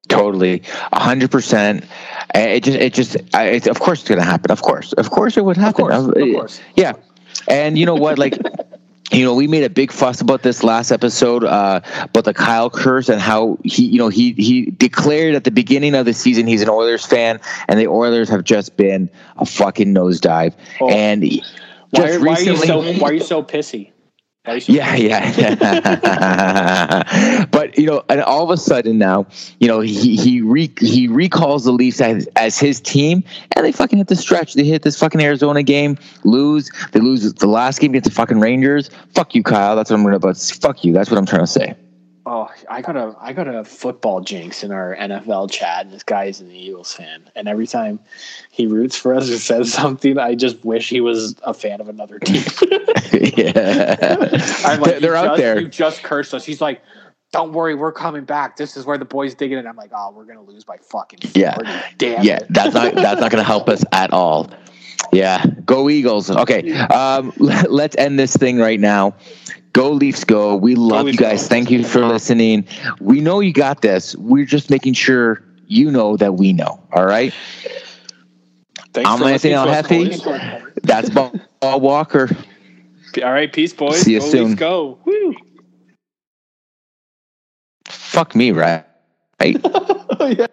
Totally, 0.08 0.62
a 0.94 1.00
hundred 1.00 1.32
percent. 1.32 1.86
It 2.36 2.64
just, 2.64 2.78
it 2.78 2.94
just, 2.94 3.18
it, 3.34 3.68
of 3.68 3.80
course, 3.80 4.02
it's 4.02 4.10
going 4.10 4.20
to 4.20 4.26
happen. 4.26 4.52
Of 4.52 4.62
course, 4.62 4.94
of 4.94 5.10
course, 5.10 5.36
it 5.38 5.44
would 5.44 5.58
happen. 5.58 5.92
Of 5.92 6.06
course, 6.06 6.16
of 6.16 6.34
course. 6.34 6.62
Yeah, 6.76 6.94
and 7.48 7.78
you 7.78 7.86
know 7.86 7.96
what? 7.96 8.20
Like 8.20 8.38
you 9.12 9.24
know, 9.24 9.34
we 9.34 9.48
made 9.48 9.64
a 9.64 9.70
big 9.70 9.92
fuss 9.92 10.22
about 10.22 10.44
this 10.44 10.64
last 10.64 10.92
episode 10.92 11.44
uh, 11.44 11.82
about 12.04 12.26
the 12.26 12.34
Kyle 12.34 12.70
curse 12.70 13.10
and 13.10 13.22
how 13.22 13.58
he, 13.64 13.86
you 13.86 13.98
know, 13.98 14.10
he 14.10 14.34
he 14.34 14.72
declared 14.72 15.36
at 15.36 15.44
the 15.44 15.52
beginning 15.52 15.96
of 15.96 16.06
the 16.06 16.14
season 16.14 16.46
he's 16.46 16.62
an 16.62 16.70
Oilers 16.70 17.06
fan, 17.06 17.40
and 17.68 17.80
the 17.80 17.88
Oilers 17.88 18.30
have 18.30 18.44
just 18.44 18.76
been 18.76 19.10
a 19.38 19.46
fucking 19.46 19.94
nosedive. 19.94 20.54
Oh. 20.82 20.90
And 20.90 21.24
why, 21.92 22.18
why, 22.18 22.34
are 22.34 22.42
you 22.42 22.58
so 22.58 22.94
why 23.00 23.10
are 23.10 23.14
you 23.14 23.22
so 23.22 23.44
pissy? 23.44 23.92
Yeah, 24.48 24.96
yeah, 24.96 25.34
yeah. 25.38 27.04
but 27.52 27.78
you 27.78 27.86
know, 27.86 28.04
and 28.08 28.22
all 28.22 28.44
of 28.44 28.50
a 28.50 28.56
sudden 28.58 28.98
now, 28.98 29.26
you 29.60 29.68
know, 29.68 29.82
he 29.82 30.16
he 30.16 30.42
re, 30.42 30.72
he 30.80 31.08
recalls 31.08 31.66
the 31.66 31.74
Leafs 31.74 32.00
as, 32.00 32.28
as 32.38 32.58
his 32.58 32.80
team, 32.80 33.24
and 33.56 33.66
they 33.66 33.74
fucking 33.74 33.98
hit 33.98 34.08
the 34.08 34.16
stretch. 34.16 34.54
They 34.54 34.64
hit 34.64 34.84
this 34.84 34.98
fucking 34.98 35.22
Arizona 35.22 35.64
game, 35.64 35.98
lose. 36.24 36.72
They 36.94 37.02
lose 37.02 37.34
the 37.34 37.48
last 37.48 37.80
game 37.80 37.92
against 37.92 38.10
the 38.10 38.16
fucking 38.16 38.40
Rangers. 38.40 38.90
Fuck 39.14 39.36
you, 39.36 39.44
Kyle. 39.44 39.76
That's 39.76 39.90
what 39.90 39.98
I'm 39.98 40.04
gonna. 40.04 40.20
But 40.20 40.38
fuck 40.38 40.86
you. 40.86 40.94
That's 40.94 41.12
what 41.12 41.18
I'm 41.18 41.26
trying 41.26 41.44
to 41.44 41.48
say. 41.48 41.76
Oh, 42.30 42.50
I 42.70 42.82
got 42.82 42.98
a 42.98 43.16
I 43.22 43.32
got 43.32 43.48
a 43.48 43.64
football 43.64 44.20
jinx 44.20 44.62
in 44.62 44.74
our 44.74 44.98
NFL 44.98 45.50
chat. 45.50 45.86
And 45.86 45.94
this 45.94 46.04
guy 46.04 46.26
is 46.26 46.42
an 46.42 46.52
Eagles 46.52 46.92
fan, 46.92 47.24
and 47.38 47.48
every 47.48 47.68
time 47.68 48.00
he 48.52 48.68
roots 48.68 48.98
for 48.98 49.14
us 49.14 49.30
or 49.30 49.38
says 49.38 49.72
something, 49.72 50.20
I 50.20 50.36
just 50.36 50.66
wish 50.66 50.90
he 50.90 51.00
was 51.00 51.36
a 51.44 51.54
fan 51.54 51.80
of 51.80 51.88
another 51.88 52.20
team. 52.20 52.44
yeah, 53.38 54.28
I'm 54.66 54.82
like, 54.82 55.00
they're 55.00 55.16
out 55.16 55.26
just, 55.26 55.38
there. 55.38 55.62
You 55.62 55.70
just 55.70 56.04
cursed 56.04 56.34
us. 56.34 56.46
He's 56.46 56.60
like, 56.60 56.82
"Don't 57.32 57.54
worry, 57.54 57.76
we're 57.76 57.94
coming 57.94 58.26
back. 58.26 58.58
This 58.58 58.76
is 58.76 58.86
where 58.86 58.98
the 58.98 59.06
boys 59.06 59.34
dig 59.34 59.54
it." 59.54 59.58
And 59.58 59.68
I'm 59.68 59.78
like, 59.78 59.92
"Oh, 59.96 60.12
we're 60.12 60.26
gonna 60.26 60.44
lose 60.44 60.66
by 60.66 60.76
fucking 60.76 61.20
40. 61.20 61.40
yeah, 61.40 61.86
damn 61.98 62.26
yeah." 62.26 62.40
It. 62.40 62.48
That's 62.50 62.74
not 62.74 62.94
that's 62.94 63.22
not 63.22 63.32
gonna 63.32 63.44
help 63.44 63.70
us 63.70 63.86
at 63.94 64.12
all. 64.12 64.50
Yeah, 65.14 65.46
go 65.66 65.90
Eagles. 65.90 66.30
Okay, 66.30 66.74
um, 66.74 67.32
let's 67.38 67.96
end 67.96 68.20
this 68.20 68.36
thing 68.36 68.58
right 68.58 68.82
now. 68.82 69.16
Go 69.74 69.92
Leafs, 69.92 70.24
go. 70.24 70.56
We 70.56 70.76
love 70.76 71.06
go 71.06 71.12
you 71.12 71.18
guys. 71.18 71.44
Go. 71.44 71.50
Thank 71.50 71.72
you 71.72 71.84
for 71.84 72.06
listening. 72.06 72.68
We 73.00 73.22
know 73.22 73.40
you 73.40 73.54
got 73.54 73.82
this. 73.82 74.16
We're 74.16 74.46
just 74.46 74.70
making 74.70 74.94
sure 74.94 75.44
you 75.68 75.92
know 75.92 76.18
that 76.18 76.36
we 76.36 76.54
know. 76.54 76.82
All 76.94 77.06
right. 77.06 77.34
Thanks 78.94 79.10
I'm 79.10 79.22
Anthony 79.22 79.54
Alhappy. 79.54 80.10
That's 80.84 81.10
Paul 81.10 81.80
Walker. 81.80 82.30
All 83.24 83.32
right, 83.32 83.52
peace, 83.52 83.74
boys. 83.74 84.02
See 84.02 84.14
you 84.14 84.20
go 84.20 84.26
soon. 84.26 84.44
Leafs, 84.50 84.60
go. 84.60 85.00
Woo. 85.06 85.36
Fuck 87.86 88.36
me, 88.36 88.52
right? 88.52 88.84
Right. 89.40 89.56
yeah. 90.36 90.48